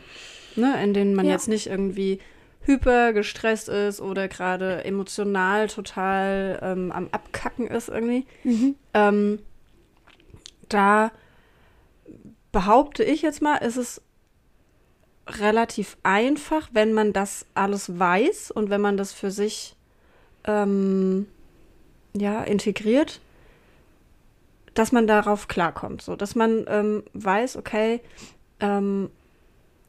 ne, 0.55 0.81
in 0.83 0.93
denen 0.93 1.15
man 1.15 1.25
Ja. 1.25 1.33
jetzt 1.33 1.47
nicht 1.47 1.67
irgendwie 1.67 2.19
hyper 2.61 3.13
gestresst 3.13 3.69
ist 3.69 4.01
oder 4.01 4.27
gerade 4.27 4.83
emotional 4.85 5.67
total 5.67 6.59
ähm, 6.63 6.91
am 6.91 7.09
Abkacken 7.11 7.67
ist 7.67 7.89
irgendwie. 7.89 8.25
Mhm. 8.43 8.75
Ähm, 8.95 9.39
da 10.67 11.11
behaupte 12.51 13.03
ich 13.03 13.21
jetzt 13.21 13.41
mal, 13.41 13.57
ist 13.57 13.75
es 13.77 14.01
relativ 15.27 15.97
einfach, 16.03 16.69
wenn 16.73 16.93
man 16.93 17.13
das 17.13 17.45
alles 17.53 17.97
weiß 17.97 18.51
und 18.51 18.69
wenn 18.69 18.81
man 18.81 18.97
das 18.97 19.11
für 19.11 19.31
sich 19.31 19.75
ähm, 20.45 21.27
ja, 22.13 22.43
integriert, 22.43 23.19
dass 24.73 24.91
man 24.91 25.07
darauf 25.07 25.47
klarkommt. 25.47 26.01
So, 26.01 26.15
dass 26.15 26.35
man 26.35 26.65
ähm, 26.67 27.03
weiß, 27.13 27.57
okay, 27.57 28.01
ähm, 28.59 29.09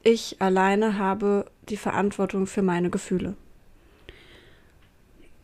ich 0.02 0.40
alleine 0.40 0.98
habe 0.98 1.46
die 1.68 1.76
Verantwortung 1.76 2.46
für 2.46 2.62
meine 2.62 2.90
Gefühle. 2.90 3.34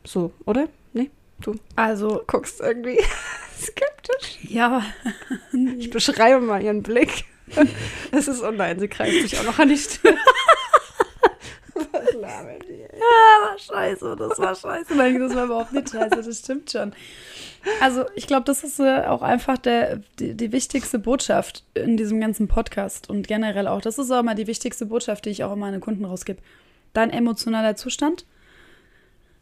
So, 0.05 0.33
oder? 0.47 0.69
Nee? 0.93 1.11
Du 1.41 1.57
Also, 1.77 2.23
guckst 2.27 2.61
irgendwie 2.61 2.99
skeptisch. 3.61 4.39
ja, 4.43 4.83
Ich 5.77 5.91
beschreibe 5.91 6.41
mal 6.41 6.63
ihren 6.63 6.83
Blick. 6.83 7.25
Es 8.13 8.29
ist, 8.29 8.43
oh 8.43 8.51
nein, 8.51 8.79
sie 8.79 8.89
greift 8.89 9.13
sich 9.13 9.39
auch 9.39 9.45
noch 9.45 9.59
an 9.59 9.69
die 9.69 9.77
Stirn. 9.77 10.17
Was 11.75 12.13
labert 12.15 12.69
ey? 12.69 12.89
Ja, 12.93 13.49
war 13.49 13.59
scheiße, 13.59 14.17
das 14.17 14.39
war 14.39 14.55
scheiße. 14.55 14.95
Nein, 14.95 15.19
das 15.19 15.35
war 15.35 15.45
überhaupt 15.45 15.73
nicht 15.73 15.91
scheiße, 15.91 16.23
das 16.23 16.39
stimmt 16.39 16.71
schon. 16.71 16.93
Also, 17.81 18.05
ich 18.15 18.27
glaube, 18.27 18.45
das 18.45 18.65
ist 18.65 18.81
äh, 18.81 19.05
auch 19.07 19.23
einfach 19.23 19.57
der, 19.57 20.01
die, 20.19 20.35
die 20.35 20.53
wichtigste 20.53 20.99
Botschaft 20.99 21.65
in 21.75 21.97
diesem 21.97 22.21
ganzen 22.21 22.49
Podcast 22.49 23.09
und 23.09 23.29
generell 23.29 23.69
auch. 23.69 23.81
Das 23.81 23.99
ist 23.99 24.11
auch 24.11 24.21
immer 24.21 24.35
die 24.35 24.47
wichtigste 24.47 24.87
Botschaft, 24.87 25.25
die 25.25 25.31
ich 25.31 25.45
auch 25.45 25.53
an 25.53 25.59
meine 25.59 25.81
Kunden 25.81 26.05
rausgebe. 26.05 26.43
Dein 26.93 27.11
emotionaler 27.11 27.77
Zustand 27.77 28.27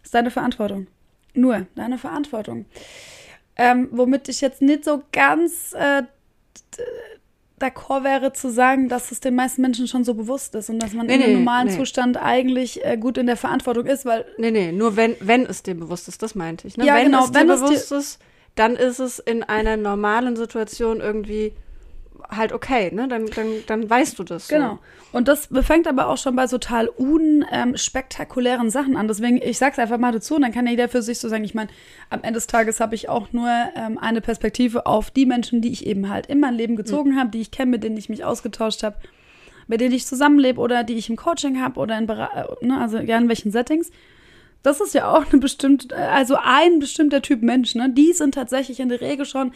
ist 0.02 0.14
deine 0.14 0.31
Verantwortung. 0.31 0.87
Nur 1.35 1.67
deine 1.75 1.99
Verantwortung. 1.99 2.67
Ähm, 3.57 3.88
womit 3.90 4.29
ich 4.29 4.40
jetzt 4.40 4.62
nicht 4.62 4.85
so 4.85 5.02
ganz 5.12 5.73
äh, 5.73 6.02
d'accord 7.61 8.05
wäre 8.05 8.33
zu 8.33 8.50
sagen, 8.50 8.88
dass 8.88 9.12
es 9.12 9.21
den 9.21 9.35
meisten 9.35 9.62
Menschen 9.62 9.87
schon 9.87 10.02
so 10.05 10.14
bewusst 10.14 10.55
ist 10.55 10.71
und 10.71 10.79
dass 10.83 10.93
man 10.93 11.07
Nee, 11.07 11.14
in 11.17 11.23
einem 11.23 11.33
nee, 11.33 11.38
normalen 11.38 11.69
nee. 11.69 11.76
Zustand 11.76 12.17
eigentlich 12.17 12.85
äh, 12.85 12.97
gut 12.97 13.19
in 13.19 13.26
der 13.26 13.37
Verantwortung 13.37 13.87
ist, 13.87 14.05
weil 14.05 14.25
Nee, 14.38 14.50
nee, 14.50 14.73
nur 14.73 14.97
wenn, 14.97 15.14
wenn 15.21 15.47
es 15.47 15.62
dir 15.62 15.75
bewusst 15.75 16.09
ist, 16.09 16.23
das 16.23 16.35
meinte 16.35 16.67
ich. 16.67 16.76
Ne? 16.76 16.87
Ja, 16.87 16.97
wenn 16.97 17.05
genau, 17.07 17.25
es 17.25 17.31
dir 17.33 17.38
wenn 17.40 17.50
es 17.50 17.61
dir- 17.61 17.67
bewusst 17.69 17.93
ist, 17.93 18.19
dann 18.57 18.75
ist 18.76 18.99
es 18.99 19.19
in 19.19 19.43
einer 19.43 19.76
normalen 19.76 20.37
Situation 20.37 21.00
irgendwie 21.00 21.52
halt 22.29 22.53
okay, 22.53 22.91
ne? 22.95 23.09
Dann, 23.09 23.27
dann, 23.27 23.47
dann 23.67 23.89
weißt 23.89 24.19
du 24.19 24.25
das. 24.25 24.49
So. 24.49 24.55
Genau. 24.55 24.79
Und 25.12 25.29
das 25.29 25.49
fängt 25.62 25.89
aber 25.89 26.09
auch 26.09 26.19
schon 26.19 26.37
bei 26.37 26.47
total 26.47 26.89
unspektakulären 26.89 28.71
Sachen 28.71 28.97
an. 28.97 29.09
Deswegen, 29.09 29.39
ich 29.43 29.59
sag's 29.59 29.79
einfach 29.79 29.99
mal 29.99 30.12
dazu 30.12 30.37
und 30.37 30.43
dann 30.43 30.53
kann 30.53 30.67
ja 30.67 30.73
jeder 30.73 30.89
für 30.89 31.03
sich 31.03 31.19
so 31.19 31.29
sagen, 31.29 31.45
ich 31.45 31.55
meine, 31.55 31.71
am 32.11 32.23
Ende 32.23 32.35
des 32.35 32.47
Tages 32.47 32.81
habe 32.81 32.95
ich 32.95 33.09
auch 33.09 33.33
nur 33.33 33.50
ähm, 33.75 33.99
eine 33.99 34.21
Perspektive 34.21 34.87
auf 34.87 35.11
die 35.11 35.27
Menschen, 35.27 35.61
die 35.61 35.73
ich 35.73 35.87
eben 35.87 36.09
halt 36.09 36.27
in 36.27 36.41
mein 36.41 36.55
Leben 36.55 36.77
gezogen 36.77 37.19
habe, 37.19 37.31
die 37.31 37.41
ich 37.41 37.50
kenne, 37.50 37.73
mit 37.73 37.83
denen 37.83 37.97
ich 37.97 38.09
mich 38.09 38.25
ausgetauscht 38.25 38.83
habe, 38.83 38.97
mit 39.67 39.81
denen 39.81 39.95
ich 39.95 40.07
zusammenlebe 40.07 40.61
oder 40.61 40.85
die 40.85 40.95
ich 40.95 41.11
im 41.11 41.17
Coaching 41.17 41.61
habe 41.61 41.81
oder 41.81 41.99
in 41.99 42.09
äh, 42.09 42.17
ne, 42.61 42.81
also 42.81 42.99
ja, 42.99 43.19
in 43.19 43.29
welchen 43.29 43.50
Settings. 43.50 43.91
Das 44.62 44.81
ist 44.81 44.95
ja 44.95 45.11
auch 45.11 45.25
eine 45.33 45.41
bestimmte, 45.41 45.97
also 45.97 46.37
ein 46.41 46.81
bestimmter 46.81 47.23
Typ 47.23 47.43
Mensch, 47.43 47.75
ne? 47.75 47.91
Die 47.91 48.12
sind 48.12 48.35
tatsächlich 48.35 48.79
in 48.79 48.91
der 48.91 49.00
Regel 49.00 49.25
schon 49.25 49.53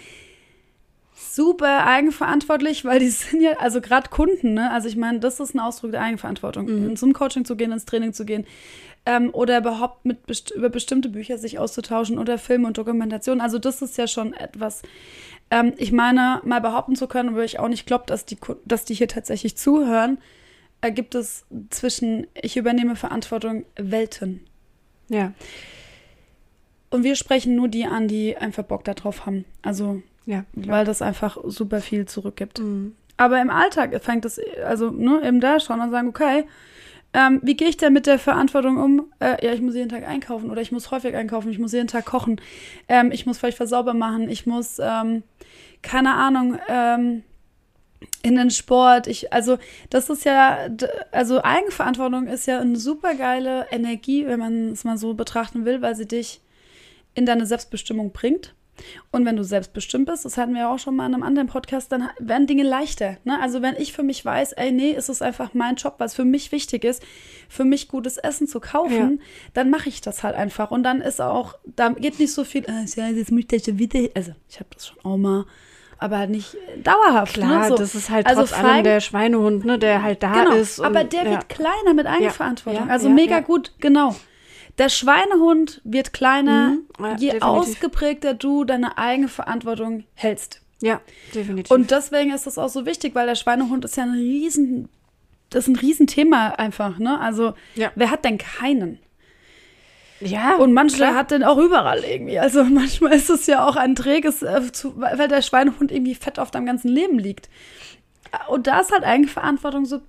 super 1.15 1.87
eigenverantwortlich, 1.87 2.85
weil 2.85 2.99
die 2.99 3.09
sind 3.11 3.41
ja, 3.41 3.53
also 3.59 3.81
gerade 3.81 4.11
Kunden, 4.11 4.55
ne? 4.55 4.71
Also 4.71 4.89
ich 4.89 4.97
meine, 4.97 5.21
das 5.21 5.41
ist 5.41 5.55
ein 5.55 5.61
Ausdruck 5.61 5.93
der 5.93 6.03
Eigenverantwortung. 6.03 6.67
Mhm. 6.67 6.97
Zum 6.97 7.13
Coaching 7.13 7.45
zu 7.45 7.57
gehen, 7.57 7.73
ins 7.73 7.85
Training 7.85 8.13
zu 8.13 8.25
gehen. 8.25 8.47
Ähm, 9.07 9.31
oder 9.33 9.59
überhaupt 9.59 10.07
mit 10.07 10.27
best 10.27 10.51
über 10.53 10.71
bestimmte 10.71 11.11
Bücher 11.11 11.37
sich 11.37 11.59
auszutauschen 11.59 12.19
oder 12.19 12.39
Filme 12.39 12.67
und 12.67 12.79
Dokumentation. 12.79 13.41
Also 13.41 13.59
das 13.59 13.83
ist 13.83 13.99
ja 13.99 14.07
schon 14.07 14.33
etwas. 14.33 14.83
Ähm, 15.51 15.75
ich 15.77 15.93
meine, 15.93 16.41
mal 16.45 16.61
behaupten 16.61 16.97
zu 16.97 17.07
können, 17.07 17.37
weil 17.37 17.45
ich 17.45 17.59
auch 17.59 17.69
nicht 17.69 17.87
glaube, 17.87 18.05
dass 18.07 18.25
die, 18.25 18.39
dass 18.65 18.87
die 18.87 18.95
hier 18.95 19.09
tatsächlich 19.09 19.57
zuhören, 19.57 20.19
äh, 20.81 20.91
gibt 20.91 21.15
es 21.15 21.45
zwischen 21.71 22.27
ich 22.41 22.57
übernehme 22.57 22.97
Verantwortung 22.97 23.67
Welten. 23.77 24.41
Ja. 25.09 25.35
Und 26.91 27.03
wir 27.03 27.17
sprechen 27.17 27.57
nur 27.57 27.69
die 27.69 27.85
an, 27.85 28.09
die 28.09 28.37
einfach 28.37 28.63
Bock 28.63 28.85
darauf 28.85 29.27
haben. 29.27 29.45
Also, 29.63 30.03
ja, 30.27 30.45
weil 30.55 30.85
das 30.85 31.03
einfach 31.03 31.39
super 31.45 31.81
viel 31.81 32.07
zurückgibt. 32.07 32.59
Mhm. 32.59 32.95
Aber 33.17 33.41
im 33.41 33.51
Alltag 33.51 34.03
fängt 34.03 34.25
es, 34.25 34.41
also 34.65 34.91
ne, 34.91 35.23
eben 35.25 35.41
da 35.41 35.61
schon 35.61 35.81
und 35.81 35.91
sagen, 35.91 36.09
okay, 36.09 36.45
ähm, 37.13 37.41
wie 37.45 37.55
gehe 37.55 37.69
ich 37.69 37.77
denn 37.77 37.93
mit 37.93 38.07
der 38.07 38.19
Verantwortung 38.19 38.77
um? 38.77 39.13
Äh, 39.21 39.47
ja, 39.47 39.53
ich 39.53 39.61
muss 39.61 39.77
jeden 39.77 39.89
Tag 39.89 40.07
einkaufen 40.07 40.51
oder 40.51 40.61
ich 40.61 40.73
muss 40.73 40.91
häufig 40.91 41.15
einkaufen, 41.15 41.49
ich 41.49 41.61
muss 41.61 41.73
jeden 41.73 41.87
Tag 41.87 42.05
kochen, 42.05 42.41
ähm, 42.89 43.13
ich 43.13 43.25
muss 43.25 43.39
vielleicht 43.39 43.61
was 43.61 43.71
sauber 43.71 43.95
machen, 43.95 44.29
ich 44.29 44.47
muss, 44.47 44.79
ähm, 44.81 45.23
keine 45.83 46.15
Ahnung, 46.15 46.59
ähm, 46.69 47.23
in 48.23 48.35
den 48.35 48.51
Sport. 48.51 49.07
Ich, 49.07 49.33
also, 49.33 49.59
das 49.91 50.11
ist 50.11 50.25
ja, 50.25 50.69
also 51.13 51.43
Eigenverantwortung 51.43 52.27
ist 52.27 52.47
ja 52.47 52.61
eine 52.61 52.77
super 52.77 53.15
geile 53.15 53.67
Energie, 53.71 54.27
wenn 54.27 54.41
man 54.41 54.73
es 54.73 54.85
mal 54.85 54.99
so 54.99 55.15
betrachten 55.15 55.65
will, 55.65 55.83
weil 55.83 55.95
sie 55.95 56.07
dich 56.07 56.41
in 57.15 57.27
deine 57.27 57.47
Selbstbestimmung 57.47 58.13
bringt. 58.13 58.54
Und 59.11 59.25
wenn 59.25 59.37
du 59.37 59.45
selbstbestimmt 59.45 60.07
bist, 60.07 60.25
das 60.25 60.37
hatten 60.37 60.55
wir 60.55 60.63
ja 60.63 60.73
auch 60.73 60.79
schon 60.79 60.97
mal 60.97 61.07
in 61.07 61.15
einem 61.15 61.23
anderen 61.23 61.49
Podcast, 61.49 61.93
dann 61.93 62.09
werden 62.19 62.47
Dinge 62.47 62.63
leichter. 62.63 63.17
Ne? 63.25 63.41
Also 63.41 63.63
wenn 63.63 63.77
ich 63.77 63.93
für 63.93 64.03
mich 64.03 64.25
weiß, 64.25 64.53
ey, 64.53 64.73
nee, 64.73 64.91
ist 64.91 65.09
es 65.09 65.23
einfach 65.23 65.55
mein 65.55 65.77
Job, 65.77 65.95
was 65.99 66.15
für 66.15 66.25
mich 66.25 66.53
wichtig 66.53 66.85
ist, 66.85 67.03
für 67.49 67.65
mich 67.65 67.89
gutes 67.89 68.17
Essen 68.17 68.47
zu 68.47 68.61
kaufen, 68.61 69.19
ja. 69.19 69.25
dann 69.55 69.71
mache 69.71 69.89
ich 69.89 70.01
das 70.01 70.23
halt 70.23 70.35
einfach. 70.35 70.71
Und 70.71 70.83
dann 70.83 71.01
ist 71.01 71.21
auch, 71.21 71.55
da 71.65 71.91
geht 71.91 72.19
nicht 72.19 72.33
so 72.33 72.45
viel, 72.45 72.65
äh, 72.65 72.85
ja, 72.97 73.09
jetzt 73.09 73.33
möchte 73.33 73.57
ich 73.57 73.79
wieder, 73.79 74.09
also 74.15 74.33
ich 74.49 74.59
habe 74.59 74.69
das 74.75 74.89
schon 74.89 74.99
auch 75.05 75.17
mal 75.17 75.45
aber 75.99 76.19
halt 76.19 76.31
nicht 76.31 76.57
dauerhaft. 76.83 77.39
Ne? 77.39 77.47
Klar, 77.47 77.61
ne? 77.63 77.69
so. 77.69 77.77
das 77.77 77.95
ist 77.95 78.11
halt 78.11 78.27
also 78.27 78.43
trotz 78.43 78.53
allem 78.53 78.85
der 78.85 79.01
Schweinehund, 79.01 79.65
ne, 79.65 79.79
der 79.79 80.03
halt 80.03 80.23
da 80.23 80.45
genau, 80.45 80.57
ist. 80.57 80.79
Und, 80.79 80.87
aber 80.87 81.05
der 81.05 81.25
ja. 81.25 81.31
wird 81.31 81.49
kleiner 81.49 81.95
mit 81.95 82.07
Eigenverantwortung. 82.07 82.89
Ja, 82.89 82.93
also 82.93 83.09
mega 83.09 83.41
gut, 83.41 83.73
genau. 83.81 84.15
Der 84.79 84.89
Schweinehund 84.89 85.81
wird 85.85 86.13
kleiner, 86.13 86.71
mhm, 86.71 86.87
ja, 86.99 87.11
je 87.11 87.31
definitiv. 87.31 87.43
ausgeprägter 87.43 88.35
du 88.35 88.65
deine 88.65 88.99
eigene 88.99 89.29
Verantwortung 89.29 90.05
hältst. 90.15 90.63
Ja, 90.83 91.01
definitiv. 91.35 91.71
Und 91.71 91.91
deswegen 91.91 92.33
ist 92.33 92.47
das 92.47 92.59
auch 92.59 92.69
so 92.69 92.85
wichtig, 92.85 93.15
weil 93.15 93.27
der 93.27 93.37
Schweinehund 93.37 93.85
ist 93.85 93.97
ja 93.97 94.03
ein 94.03 94.13
riesen, 94.13 94.89
das 95.51 95.65
ist 95.65 95.69
ein 95.69 95.77
Riesenthema 95.77 96.49
einfach, 96.49 96.99
ne? 96.99 97.21
Also, 97.21 97.55
ja. 97.77 97.93
wer 97.95 98.11
hat 98.11 98.25
denn 98.25 98.39
keinen? 98.39 98.99
Ja. 100.21 100.57
Und 100.57 100.73
manchmal 100.73 101.15
hat 101.15 101.31
den 101.31 101.45
auch 101.45 101.59
überall 101.59 102.03
irgendwie. 102.05 102.39
Also 102.39 102.65
manchmal 102.65 103.13
ist 103.13 103.31
es 103.31 103.47
ja 103.47 103.67
auch 103.67 103.77
ein 103.77 103.95
träges, 103.95 104.43
äh, 104.43 104.61
weil 104.95 105.29
der 105.29 105.43
Schweinehund 105.43 105.93
irgendwie 105.93 106.15
fett 106.15 106.39
auf 106.39 106.51
deinem 106.51 106.67
ganzen 106.67 106.89
Leben 106.89 107.19
liegt. 107.19 107.49
Und 108.49 108.67
da 108.67 108.81
ist 108.81 108.93
halt 108.93 109.05
Eigenverantwortung 109.05 109.85
so 109.85 110.01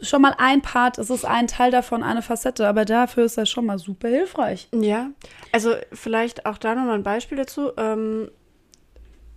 schon 0.00 0.22
mal 0.22 0.34
ein 0.38 0.62
Part, 0.62 0.98
es 0.98 1.10
ist 1.10 1.24
ein 1.24 1.46
Teil 1.46 1.70
davon, 1.70 2.02
eine 2.02 2.22
Facette, 2.22 2.66
aber 2.66 2.84
dafür 2.84 3.24
ist 3.24 3.38
das 3.38 3.48
schon 3.48 3.66
mal 3.66 3.78
super 3.78 4.08
hilfreich. 4.08 4.68
Ja, 4.74 5.10
also 5.52 5.74
vielleicht 5.92 6.46
auch 6.46 6.58
da 6.58 6.74
nochmal 6.74 6.96
ein 6.96 7.02
Beispiel 7.02 7.38
dazu. 7.38 7.72
Ähm, 7.76 8.30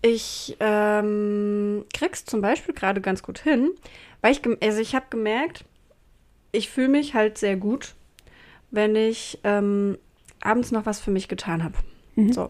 ich 0.01 0.56
ähm, 0.60 1.86
krieg's 1.94 2.25
zum 2.25 2.41
Beispiel 2.41 2.74
gerade 2.74 3.01
ganz 3.01 3.22
gut 3.22 3.39
hin, 3.39 3.72
weil 4.22 4.32
ich, 4.32 4.41
also 4.62 4.79
ich 4.79 4.96
habe 4.96 5.06
gemerkt, 5.10 5.65
ich 6.51 6.70
fühle 6.70 6.89
mich 6.89 7.13
halt 7.13 7.38
sehr 7.38 7.58
gut, 7.58 7.96
wenn 8.72 8.96
ich 8.96 9.39
ähm, 9.44 9.98
abends 10.41 10.72
noch 10.72 10.86
was 10.86 11.00
für 11.00 11.12
mich 11.12 11.27
getan 11.27 11.63
habe. 11.63 11.75
Mhm. 12.15 12.34
So 12.34 12.50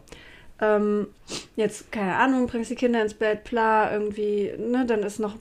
ähm, 0.62 1.08
jetzt, 1.56 1.92
keine 1.92 2.16
Ahnung, 2.16 2.48
bringst 2.48 2.70
die 2.70 2.76
Kinder 2.76 3.02
ins 3.02 3.14
Bett, 3.14 3.46
bla, 3.46 3.92
irgendwie, 3.92 4.52
ne, 4.58 4.86
dann 4.86 5.04
ist 5.04 5.20
noch 5.20 5.36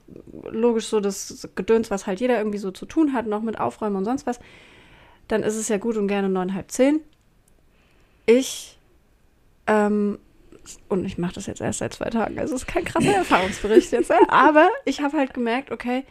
logisch 0.50 0.86
so 0.86 1.00
das 1.00 1.48
Gedöns, 1.54 1.90
was 1.90 2.06
halt 2.06 2.20
jeder 2.20 2.38
irgendwie 2.38 2.58
so 2.58 2.70
zu 2.70 2.86
tun 2.86 3.12
hat, 3.12 3.26
noch 3.26 3.42
mit 3.42 3.58
Aufräumen 3.58 3.96
und 3.96 4.04
sonst 4.04 4.26
was. 4.26 4.38
Dann 5.26 5.42
ist 5.42 5.56
es 5.56 5.68
ja 5.68 5.78
gut 5.78 5.96
und 5.96 6.08
gerne 6.08 6.28
neun, 6.28 6.54
halb 6.54 6.70
zehn. 6.70 7.00
Ich, 8.26 8.78
ähm, 9.66 10.18
und 10.88 11.04
ich 11.04 11.18
mache 11.18 11.34
das 11.34 11.46
jetzt 11.46 11.60
erst 11.60 11.80
seit 11.80 11.94
zwei 11.94 12.10
Tagen, 12.10 12.38
also 12.38 12.54
es 12.54 12.62
ist 12.62 12.68
kein 12.68 12.84
krasser 12.84 13.14
Erfahrungsbericht 13.16 13.92
jetzt, 13.92 14.12
aber 14.28 14.68
ich 14.84 15.00
habe 15.00 15.16
halt 15.16 15.34
gemerkt, 15.34 15.72
okay, 15.72 16.04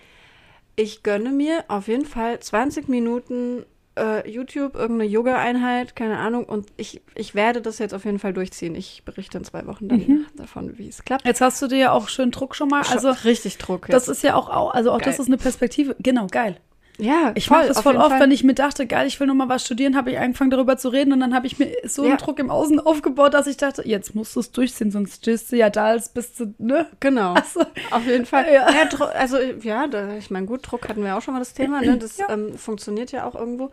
ich 0.75 1.01
gönne 1.01 1.31
mir 1.31 1.65
auf 1.69 1.87
jeden 1.87 2.05
Fall 2.05 2.39
20 2.39 2.87
Minuten 2.87 3.65
äh, 3.98 4.30
YouTube 4.30 4.75
irgendeine 4.75 5.10
Yoga-Einheit, 5.10 5.96
keine 5.96 6.18
Ahnung. 6.18 6.46
Und 6.46 6.68
ich, 6.77 7.01
ich 7.16 7.36
werde 7.36 7.62
das 7.62 7.80
jetzt 7.80 7.94
auf 7.94 8.06
jeden 8.06 8.20
Fall 8.20 8.34
durchziehen. 8.34 8.75
Ich 8.75 9.04
berichte 9.04 9.38
in 9.38 9.44
zwei 9.44 9.66
Wochen 9.66 9.88
dann 9.88 10.00
mhm. 10.00 10.25
davon, 10.36 10.77
wie 10.77 10.88
es 10.88 11.04
klappt. 11.04 11.25
Jetzt 11.25 11.42
hast 11.42 11.62
du 11.62 11.68
dir 11.68 11.77
ja 11.77 11.92
auch 11.92 12.10
schön 12.10 12.32
Druck 12.32 12.56
schon 12.56 12.70
mal. 12.70 12.84
Also 12.89 13.10
richtig 13.25 13.58
Druck. 13.58 13.89
Jetzt. 13.89 13.94
Das 13.94 14.08
ist 14.08 14.24
ja 14.24 14.36
auch, 14.36 14.50
also 14.74 14.92
auch 14.92 15.00
geil. 15.00 15.08
das 15.08 15.20
ist 15.20 15.27
eine 15.27 15.38
Perspektive. 15.38 15.96
Genau, 16.00 16.27
geil. 16.27 16.58
Ja, 17.00 17.32
ich 17.36 17.50
mache 17.50 17.68
das 17.68 17.82
voll 17.82 17.96
oft, 17.96 18.10
Fall. 18.10 18.20
wenn 18.20 18.32
ich 18.32 18.44
mir 18.44 18.56
dachte, 18.56 18.88
geil, 18.88 19.06
ich 19.06 19.20
will 19.20 19.27
noch 19.27 19.36
mal 19.36 19.50
was 19.50 19.63
studieren, 19.63 19.96
habe 19.96 20.12
ich 20.12 20.18
angefangen 20.18 20.50
darüber 20.50 20.77
zu 20.77 20.89
reden 20.89 21.13
und 21.13 21.20
dann 21.20 21.36
habe 21.36 21.46
ich 21.46 21.60
mir 21.60 21.72
so 21.84 22.04
ja. 22.04 22.10
einen 22.10 22.18
Druck 22.18 22.39
im 22.39 22.50
Außen 22.50 22.80
aufgebaut, 22.80 23.36
dass 23.36 23.46
ich 23.46 23.58
dachte, 23.58 23.88
jetzt 23.88 24.16
musst 24.16 24.36
du 24.36 24.39
es 24.39 24.51
durchziehen, 24.51 24.89
sonst 24.89 25.18
stehst 25.18 25.51
du 25.51 25.58
ja 25.58 25.70
da, 25.70 25.86
als 25.86 26.10
bist 26.10 26.39
du, 26.39 26.54
ne? 26.58 26.88
Genau. 27.00 27.34
Also, 27.34 27.62
auf 27.92 28.06
jeden 28.06 28.25
Fall. 28.25 28.46
Ja. 28.51 28.70
ja 28.72 29.06
also 29.13 29.38
ja, 29.38 29.88
da, 29.88 30.16
ich 30.18 30.32
meine, 30.32 30.48
gut, 30.48 30.62
Druck 30.70 30.89
hatten 30.89 31.04
wir 31.04 31.16
auch 31.16 31.22
schon 31.22 31.36
mal 31.36 31.39
das 31.39 31.54
Thema, 31.54 31.82
ne? 31.82 31.98
Das 31.98 32.18
ja. 32.18 32.30
ähm, 32.30 32.58
funktioniert 32.58 33.12
ja 33.12 33.25
auch 33.25 33.36
irgendwo. 33.36 33.70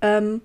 Ähm, 0.00 0.40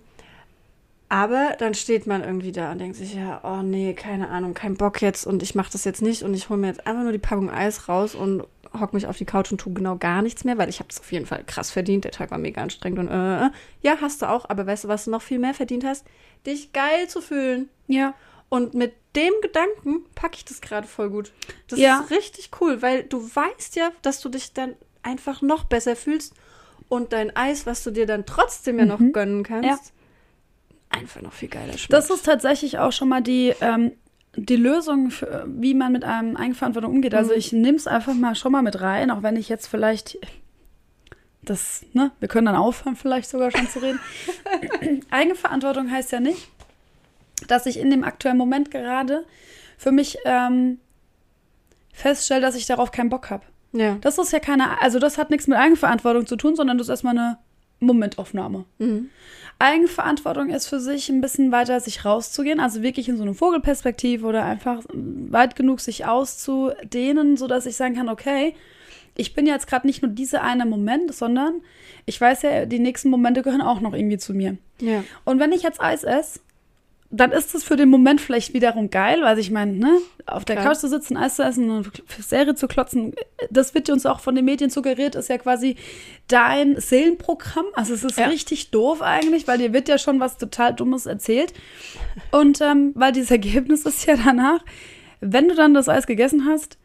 aber 1.09 1.55
dann 1.57 1.73
steht 1.73 2.05
man 2.05 2.23
irgendwie 2.23 2.51
da 2.51 2.71
und 2.71 2.79
denkt 2.79 2.97
sich, 2.97 3.13
ja, 3.13 3.39
oh 3.43 3.61
nee, 3.61 3.93
keine 3.93 4.29
Ahnung, 4.29 4.53
kein 4.53 4.75
Bock 4.75 5.01
jetzt 5.01 5.25
und 5.25 5.41
ich 5.41 5.55
mache 5.55 5.71
das 5.71 5.85
jetzt 5.85 6.01
nicht 6.01 6.23
und 6.23 6.33
ich 6.33 6.49
hole 6.49 6.59
mir 6.59 6.67
jetzt 6.67 6.85
einfach 6.85 7.03
nur 7.03 7.13
die 7.13 7.17
Packung 7.17 7.49
Eis 7.49 7.87
raus 7.87 8.13
und 8.13 8.43
hock 8.79 8.93
mich 8.93 9.07
auf 9.07 9.17
die 9.17 9.25
Couch 9.25 9.51
und 9.51 9.59
tue 9.59 9.73
genau 9.73 9.97
gar 9.97 10.21
nichts 10.21 10.43
mehr, 10.43 10.57
weil 10.57 10.69
ich 10.69 10.79
habe 10.79 10.89
es 10.89 10.99
auf 10.99 11.11
jeden 11.11 11.25
Fall 11.25 11.43
krass 11.45 11.71
verdient. 11.71 12.03
Der 12.03 12.11
Tag 12.11 12.31
war 12.31 12.37
mega 12.37 12.61
anstrengend 12.61 12.99
und 12.99 13.07
äh, 13.09 13.45
äh, 13.45 13.49
ja, 13.81 13.97
hast 14.01 14.21
du 14.21 14.29
auch, 14.29 14.49
aber 14.49 14.65
weißt 14.65 14.85
du, 14.85 14.87
was 14.87 15.05
du 15.05 15.11
noch 15.11 15.21
viel 15.21 15.39
mehr 15.39 15.53
verdient 15.53 15.85
hast? 15.85 16.05
Dich 16.45 16.73
geil 16.73 17.07
zu 17.07 17.21
fühlen. 17.21 17.69
Ja. 17.87 18.13
Und 18.49 18.73
mit 18.73 18.93
dem 19.15 19.33
Gedanken 19.41 20.05
packe 20.15 20.35
ich 20.35 20.45
das 20.45 20.61
gerade 20.61 20.87
voll 20.87 21.09
gut. 21.09 21.33
Das 21.67 21.79
ja. 21.79 21.99
ist 21.99 22.11
richtig 22.11 22.51
cool, 22.61 22.81
weil 22.81 23.03
du 23.03 23.21
weißt 23.21 23.75
ja, 23.75 23.91
dass 24.01 24.21
du 24.21 24.29
dich 24.29 24.53
dann 24.53 24.75
einfach 25.03 25.41
noch 25.41 25.65
besser 25.65 25.95
fühlst 25.95 26.33
und 26.89 27.13
dein 27.13 27.35
Eis, 27.35 27.65
was 27.65 27.83
du 27.83 27.91
dir 27.91 28.05
dann 28.05 28.25
trotzdem 28.25 28.79
ja 28.79 28.85
noch 28.85 28.99
mhm. 28.99 29.13
gönnen 29.13 29.43
kannst, 29.43 29.67
ja. 29.69 29.77
einfach 30.89 31.21
noch 31.21 31.33
viel 31.33 31.49
geiler 31.49 31.77
schmeckt. 31.77 31.93
Das 31.93 32.09
ist 32.09 32.25
tatsächlich 32.25 32.77
auch 32.79 32.91
schon 32.91 33.09
mal 33.09 33.21
die, 33.21 33.53
ähm, 33.59 33.91
die 34.37 34.55
Lösung, 34.55 35.09
für, 35.09 35.45
wie 35.47 35.73
man 35.73 35.91
mit 35.91 36.03
einem 36.03 36.37
Eigenverantwortung 36.37 36.93
umgeht. 36.93 37.15
Also 37.15 37.31
mhm. 37.31 37.37
ich 37.37 37.51
nehme 37.51 37.77
es 37.77 37.87
einfach 37.87 38.13
mal 38.13 38.35
schon 38.35 38.51
mal 38.51 38.61
mit 38.61 38.79
rein, 38.79 39.11
auch 39.11 39.23
wenn 39.23 39.35
ich 39.35 39.49
jetzt 39.49 39.67
vielleicht 39.67 40.17
das, 41.41 41.85
ne, 41.93 42.11
wir 42.19 42.27
können 42.27 42.45
dann 42.45 42.55
aufhören, 42.55 42.95
vielleicht 42.95 43.29
sogar 43.29 43.51
schon 43.51 43.67
zu 43.67 43.79
reden. 43.79 43.99
Eigenverantwortung 45.09 45.89
heißt 45.89 46.11
ja 46.11 46.19
nicht, 46.19 46.49
dass 47.47 47.65
ich 47.65 47.79
in 47.79 47.89
dem 47.89 48.03
aktuellen 48.03 48.37
Moment 48.37 48.69
gerade 48.69 49.25
für 49.77 49.91
mich 49.91 50.17
ähm, 50.25 50.79
feststelle, 51.93 52.41
dass 52.41 52.55
ich 52.55 52.65
darauf 52.65 52.91
keinen 52.91 53.09
Bock 53.09 53.29
habe. 53.29 53.43
Ja. 53.71 53.97
Das 54.01 54.17
ist 54.17 54.31
ja 54.31 54.39
keine, 54.39 54.81
also 54.81 54.99
das 54.99 55.17
hat 55.17 55.29
nichts 55.29 55.47
mit 55.47 55.57
Eigenverantwortung 55.57 56.25
zu 56.25 56.35
tun, 56.35 56.55
sondern 56.55 56.77
das 56.77 56.87
ist 56.87 56.91
erstmal 56.91 57.17
eine 57.17 57.37
Momentaufnahme. 57.79 58.65
Mhm. 58.79 59.09
Eigenverantwortung 59.59 60.49
ist 60.49 60.67
für 60.67 60.79
sich 60.79 61.09
ein 61.09 61.21
bisschen 61.21 61.51
weiter 61.51 61.79
sich 61.79 62.05
rauszugehen, 62.05 62.59
also 62.59 62.83
wirklich 62.83 63.09
in 63.09 63.17
so 63.17 63.23
eine 63.23 63.33
Vogelperspektive 63.33 64.25
oder 64.25 64.45
einfach 64.45 64.83
weit 64.93 65.55
genug 65.55 65.79
sich 65.79 66.05
auszudehnen, 66.05 67.37
sodass 67.37 67.65
ich 67.65 67.75
sagen 67.75 67.95
kann, 67.95 68.09
okay, 68.09 68.53
ich 69.15 69.33
bin 69.33 69.47
jetzt 69.47 69.67
gerade 69.67 69.87
nicht 69.87 70.03
nur 70.03 70.11
dieser 70.11 70.43
eine 70.43 70.65
Moment, 70.65 71.13
sondern 71.13 71.61
ich 72.05 72.21
weiß 72.21 72.43
ja, 72.43 72.65
die 72.65 72.79
nächsten 72.79 73.09
Momente 73.09 73.41
gehören 73.41 73.61
auch 73.61 73.81
noch 73.81 73.93
irgendwie 73.93 74.19
zu 74.19 74.33
mir. 74.33 74.57
Ja. 74.79 75.03
Und 75.25 75.39
wenn 75.39 75.51
ich 75.51 75.63
jetzt 75.63 75.81
Eis 75.81 76.03
esse, 76.03 76.39
dann 77.09 77.31
ist 77.31 77.55
es 77.55 77.63
für 77.63 77.77
den 77.77 77.89
Moment 77.89 78.19
vielleicht 78.19 78.53
wiederum 78.53 78.89
geil, 78.89 79.21
weil 79.21 79.39
ich 79.39 79.49
meine, 79.49 79.73
ne, 79.73 79.99
auf 80.25 80.43
der 80.43 80.57
Klar. 80.57 80.69
Couch 80.69 80.79
zu 80.79 80.89
sitzen, 80.89 81.15
Eis 81.15 81.37
zu 81.37 81.43
essen 81.43 81.69
und 81.69 82.03
Serie 82.19 82.55
zu 82.55 82.67
klotzen, 82.67 83.13
das 83.49 83.73
wird 83.73 83.89
uns 83.89 84.05
auch 84.05 84.19
von 84.19 84.35
den 84.35 84.43
Medien 84.43 84.69
suggeriert, 84.69 85.15
ist 85.15 85.29
ja 85.29 85.37
quasi 85.37 85.77
dein 86.27 86.79
Seelenprogramm. 86.79 87.65
Also 87.73 87.93
es 87.93 88.03
ist 88.03 88.17
ja. 88.17 88.27
richtig 88.27 88.71
doof 88.71 89.01
eigentlich, 89.01 89.47
weil 89.47 89.57
dir 89.57 89.71
wird 89.71 89.87
ja 89.87 89.97
schon 89.97 90.19
was 90.19 90.37
total 90.37 90.73
Dummes 90.73 91.05
erzählt. 91.05 91.53
Und 92.31 92.59
ähm, 92.59 92.91
weil 92.95 93.13
dieses 93.13 93.31
Ergebnis 93.31 93.85
ist 93.85 94.05
ja 94.05 94.17
danach, 94.17 94.59
wenn 95.21 95.47
du 95.47 95.55
dann 95.55 95.73
das 95.73 95.87
Eis 95.87 96.07
gegessen 96.07 96.45
hast 96.45 96.77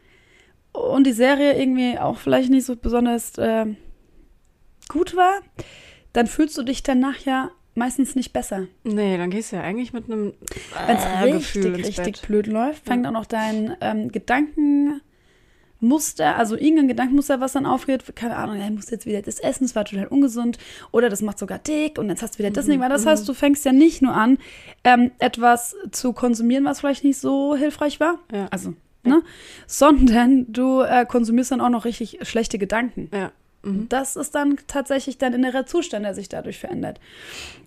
und 0.71 1.05
die 1.05 1.13
Serie 1.13 1.59
irgendwie 1.59 1.99
auch 1.99 2.17
vielleicht 2.17 2.49
nicht 2.49 2.65
so 2.65 2.77
besonders 2.77 3.37
äh, 3.37 3.65
gut 4.87 5.17
war, 5.17 5.33
dann 6.13 6.27
fühlst 6.27 6.57
du 6.57 6.63
dich 6.63 6.81
danach 6.81 7.17
ja 7.25 7.51
meistens 7.75 8.15
nicht 8.15 8.33
besser. 8.33 8.67
Nee, 8.83 9.17
dann 9.17 9.29
gehst 9.29 9.51
du 9.51 9.55
ja 9.57 9.63
eigentlich 9.63 9.93
mit 9.93 10.05
einem 10.05 10.33
Wenn 10.85 10.97
es 10.97 11.03
äh, 11.03 11.17
richtig, 11.33 11.95
richtig 11.95 12.21
blöd 12.21 12.47
läuft, 12.47 12.85
fängt 12.85 13.03
ja. 13.03 13.09
auch 13.09 13.13
noch 13.13 13.25
dein 13.25 13.75
ähm, 13.81 14.11
Gedanken, 14.11 15.01
Muster, 15.83 16.37
also 16.37 16.55
irgendein 16.55 16.87
Gedankenmuster, 16.87 17.41
was 17.41 17.53
dann 17.53 17.65
aufgeht, 17.65 18.15
keine 18.15 18.37
Ahnung, 18.37 18.55
er 18.55 18.71
muss 18.71 18.89
jetzt 18.89 19.05
wieder 19.05 19.21
das 19.21 19.39
essen, 19.39 19.65
es 19.65 19.75
war 19.75 19.83
total 19.83 20.07
ungesund 20.07 20.57
oder 20.91 21.09
das 21.09 21.21
macht 21.21 21.37
sogar 21.37 21.59
dick 21.59 21.99
und 21.99 22.07
jetzt 22.09 22.23
hast 22.23 22.35
du 22.35 22.39
wieder 22.39 22.51
das 22.51 22.67
nicht 22.67 22.79
mehr. 22.79 22.89
Das 22.89 23.05
heißt, 23.05 23.27
du 23.27 23.33
fängst 23.33 23.65
ja 23.65 23.73
nicht 23.73 24.01
nur 24.01 24.13
an, 24.13 24.37
ähm, 24.85 25.11
etwas 25.19 25.75
zu 25.91 26.13
konsumieren, 26.13 26.63
was 26.63 26.79
vielleicht 26.79 27.03
nicht 27.03 27.19
so 27.19 27.55
hilfreich 27.55 27.99
war, 27.99 28.19
Ja. 28.31 28.47
also, 28.49 28.73
ne, 29.03 29.21
sondern 29.67 30.45
du 30.51 30.81
äh, 30.81 31.05
konsumierst 31.05 31.51
dann 31.51 31.59
auch 31.61 31.69
noch 31.69 31.83
richtig 31.83 32.19
schlechte 32.21 32.57
Gedanken. 32.57 33.09
Ja. 33.13 33.33
Mhm. 33.63 33.87
Das 33.89 34.15
ist 34.15 34.35
dann 34.35 34.57
tatsächlich 34.67 35.17
dein 35.17 35.33
innerer 35.33 35.65
Zustand, 35.65 36.05
der 36.05 36.13
sich 36.13 36.29
dadurch 36.29 36.59
verändert. 36.59 36.99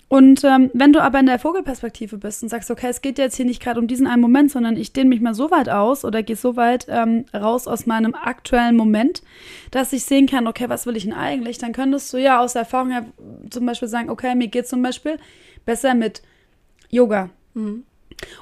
Und 0.08 0.44
ähm, 0.44 0.70
wenn 0.72 0.92
du 0.92 1.02
aber 1.02 1.18
in 1.18 1.26
der 1.26 1.40
Vogelperspektive 1.40 2.18
bist 2.18 2.42
und 2.42 2.48
sagst, 2.48 2.70
okay, 2.70 2.86
es 2.88 3.02
geht 3.02 3.18
jetzt 3.18 3.36
hier 3.36 3.44
nicht 3.44 3.60
gerade 3.60 3.80
um 3.80 3.88
diesen 3.88 4.06
einen 4.06 4.22
Moment, 4.22 4.52
sondern 4.52 4.76
ich 4.76 4.92
dehne 4.92 5.08
mich 5.08 5.20
mal 5.20 5.34
so 5.34 5.50
weit 5.50 5.68
aus 5.68 6.04
oder 6.04 6.22
gehe 6.22 6.36
so 6.36 6.54
weit 6.54 6.86
ähm, 6.88 7.24
raus 7.34 7.66
aus 7.66 7.86
meinem 7.86 8.14
aktuellen 8.14 8.76
Moment, 8.76 9.22
dass 9.72 9.92
ich 9.92 10.04
sehen 10.04 10.26
kann, 10.28 10.46
okay, 10.46 10.68
was 10.68 10.86
will 10.86 10.96
ich 10.96 11.04
denn 11.04 11.12
eigentlich, 11.12 11.58
dann 11.58 11.72
könntest 11.72 12.12
du 12.12 12.18
ja 12.18 12.40
aus 12.40 12.52
der 12.52 12.62
Erfahrung 12.62 12.90
her 12.90 13.06
zum 13.50 13.66
Beispiel 13.66 13.88
sagen, 13.88 14.08
okay, 14.08 14.36
mir 14.36 14.46
geht 14.46 14.68
zum 14.68 14.80
Beispiel 14.80 15.18
besser 15.64 15.94
mit 15.94 16.22
Yoga 16.88 17.30
Mhm. 17.56 17.84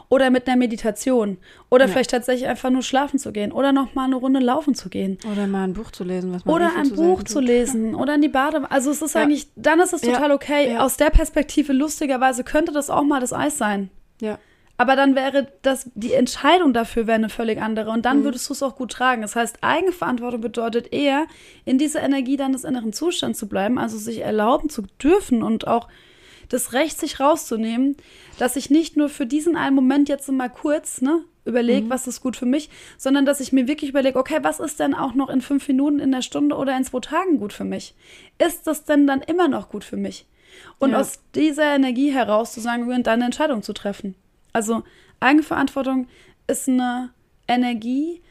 Oder 0.08 0.30
mit 0.30 0.46
einer 0.46 0.56
Meditation 0.56 1.38
oder 1.70 1.86
Ja. 1.86 1.90
vielleicht 1.92 2.10
tatsächlich 2.10 2.48
einfach 2.48 2.70
nur 2.70 2.82
schlafen 2.82 3.18
zu 3.18 3.32
gehen 3.32 3.52
oder 3.52 3.72
noch 3.72 3.94
mal 3.94 4.04
eine 4.04 4.16
Runde 4.16 4.40
laufen 4.40 4.74
zu 4.74 4.88
gehen. 4.88 5.18
Oder 5.30 5.46
mal 5.46 5.64
ein 5.64 5.72
Buch 5.74 5.90
zu 5.90 6.04
lesen, 6.04 6.32
was 6.32 6.44
man 6.44 6.54
Oder 6.54 6.70
ein 6.76 6.86
zu 6.86 6.94
Buch 6.96 7.22
zu 7.24 7.40
lesen 7.40 7.94
oder 7.94 8.14
in 8.14 8.22
die 8.22 8.28
Badewanne. 8.28 8.70
Also 8.70 8.90
es 8.90 9.02
ist 9.02 9.14
Ja. 9.14 9.22
eigentlich, 9.22 9.48
dann 9.56 9.80
ist 9.80 9.92
es 9.92 10.00
total 10.02 10.30
okay. 10.32 10.76
Aus 10.78 10.96
der 10.96 11.10
Perspektive, 11.10 11.72
lustigerweise, 11.72 12.44
könnte 12.44 12.72
das 12.72 12.90
auch 12.90 13.04
mal 13.04 13.20
das 13.20 13.32
Eis 13.32 13.58
sein. 13.58 13.90
Ja. 14.20 14.38
Aber 14.76 14.96
dann 14.96 15.14
wäre 15.14 15.46
das, 15.62 15.88
die 15.94 16.14
Entscheidung 16.14 16.72
dafür 16.72 17.06
wäre 17.06 17.14
eine 17.14 17.28
völlig 17.28 17.62
andere. 17.62 17.90
Und 17.90 17.98
Mhm. 17.98 18.02
dann 18.02 18.24
würdest 18.24 18.48
du 18.48 18.54
es 18.54 18.62
auch 18.64 18.74
gut 18.74 18.90
tragen. 18.90 19.22
Das 19.22 19.36
heißt, 19.36 19.58
Eigenverantwortung 19.60 20.40
bedeutet 20.40 20.92
eher, 20.92 21.26
in 21.64 21.78
dieser 21.78 22.02
Energie 22.02 22.36
deines 22.36 22.64
inneren 22.64 22.92
Zustands 22.92 23.38
zu 23.38 23.48
bleiben, 23.48 23.78
also 23.78 23.96
sich 23.98 24.18
erlauben 24.18 24.68
zu 24.70 24.82
dürfen 25.00 25.44
und 25.44 25.68
auch 25.68 25.86
das 26.48 26.72
Recht 26.72 26.98
sich 26.98 27.20
rauszunehmen, 27.20 27.96
dass 28.38 28.56
ich 28.56 28.70
nicht 28.70 28.96
nur 28.96 29.08
für 29.08 29.26
diesen 29.26 29.56
einen 29.56 29.74
Moment 29.74 30.08
jetzt 30.08 30.30
mal 30.30 30.48
kurz, 30.48 31.00
ne, 31.00 31.24
überlege, 31.44 31.90
was 31.90 32.06
ist 32.06 32.20
gut 32.20 32.36
für 32.36 32.46
mich, 32.46 32.70
sondern 32.96 33.26
dass 33.26 33.40
ich 33.40 33.52
mir 33.52 33.68
wirklich 33.68 33.90
überlege, 33.90 34.18
okay, 34.18 34.38
was 34.42 34.60
ist 34.60 34.80
denn 34.80 34.94
auch 34.94 35.14
noch 35.14 35.28
in 35.28 35.40
fünf 35.42 35.68
Minuten, 35.68 35.98
in 35.98 36.10
der 36.10 36.22
Stunde 36.22 36.56
oder 36.56 36.76
in 36.76 36.84
zwei 36.84 37.00
Tagen 37.00 37.38
gut 37.38 37.52
für 37.52 37.64
mich? 37.64 37.94
Ist 38.38 38.66
das 38.66 38.84
denn 38.84 39.06
dann 39.06 39.20
immer 39.20 39.48
noch 39.48 39.68
gut 39.68 39.84
für 39.84 39.96
mich? 39.96 40.26
Und 40.78 40.92
Ja. 40.92 41.00
aus 41.00 41.20
dieser 41.34 41.74
Energie 41.74 42.12
heraus 42.12 42.52
zu 42.52 42.60
sagen, 42.60 42.88
und 42.90 43.06
dann 43.06 43.14
eine 43.14 43.26
Entscheidung 43.26 43.62
zu 43.62 43.72
treffen. 43.72 44.14
Also 44.52 44.84
Eigenverantwortung 45.20 46.06
ist 46.46 46.68
eine 46.68 47.10
Energie, 47.48 48.22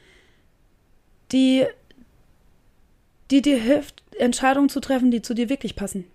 die, 1.32 1.65
die 3.29 3.41
dir 3.41 3.58
hilft, 3.58 4.03
Entscheidungen 4.17 4.70
zu 4.70 4.79
treffen, 4.79 5.12
die 5.12 5.22
zu 5.22 5.34
dir 5.34 5.50
wirklich 5.50 5.75
passen. 5.75 6.05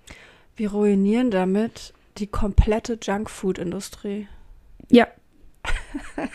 Wir 0.58 0.72
ruinieren 0.72 1.30
damit 1.30 1.94
die 2.18 2.26
komplette 2.26 2.98
Junkfood-Industrie. 3.00 4.26
Ja. 4.90 5.06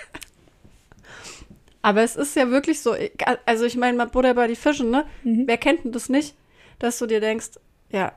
Aber 1.82 2.04
es 2.04 2.16
ist 2.16 2.34
ja 2.38 2.50
wirklich 2.50 2.80
so, 2.80 2.96
also 3.46 3.66
ich 3.66 3.76
meine, 3.76 3.98
mal 3.98 4.08
Butter 4.08 4.34
bei 4.34 4.48
die 4.48 4.56
Fischen, 4.56 4.92
ne? 4.92 5.06
Mhm. 5.26 5.44
Wer 5.46 5.58
kennt 5.58 5.84
denn 5.84 5.92
das 5.92 6.08
nicht, 6.08 6.36
dass 6.80 7.00
du 7.00 7.06
dir 7.06 7.20
denkst, 7.20 7.60
ja, 7.90 8.14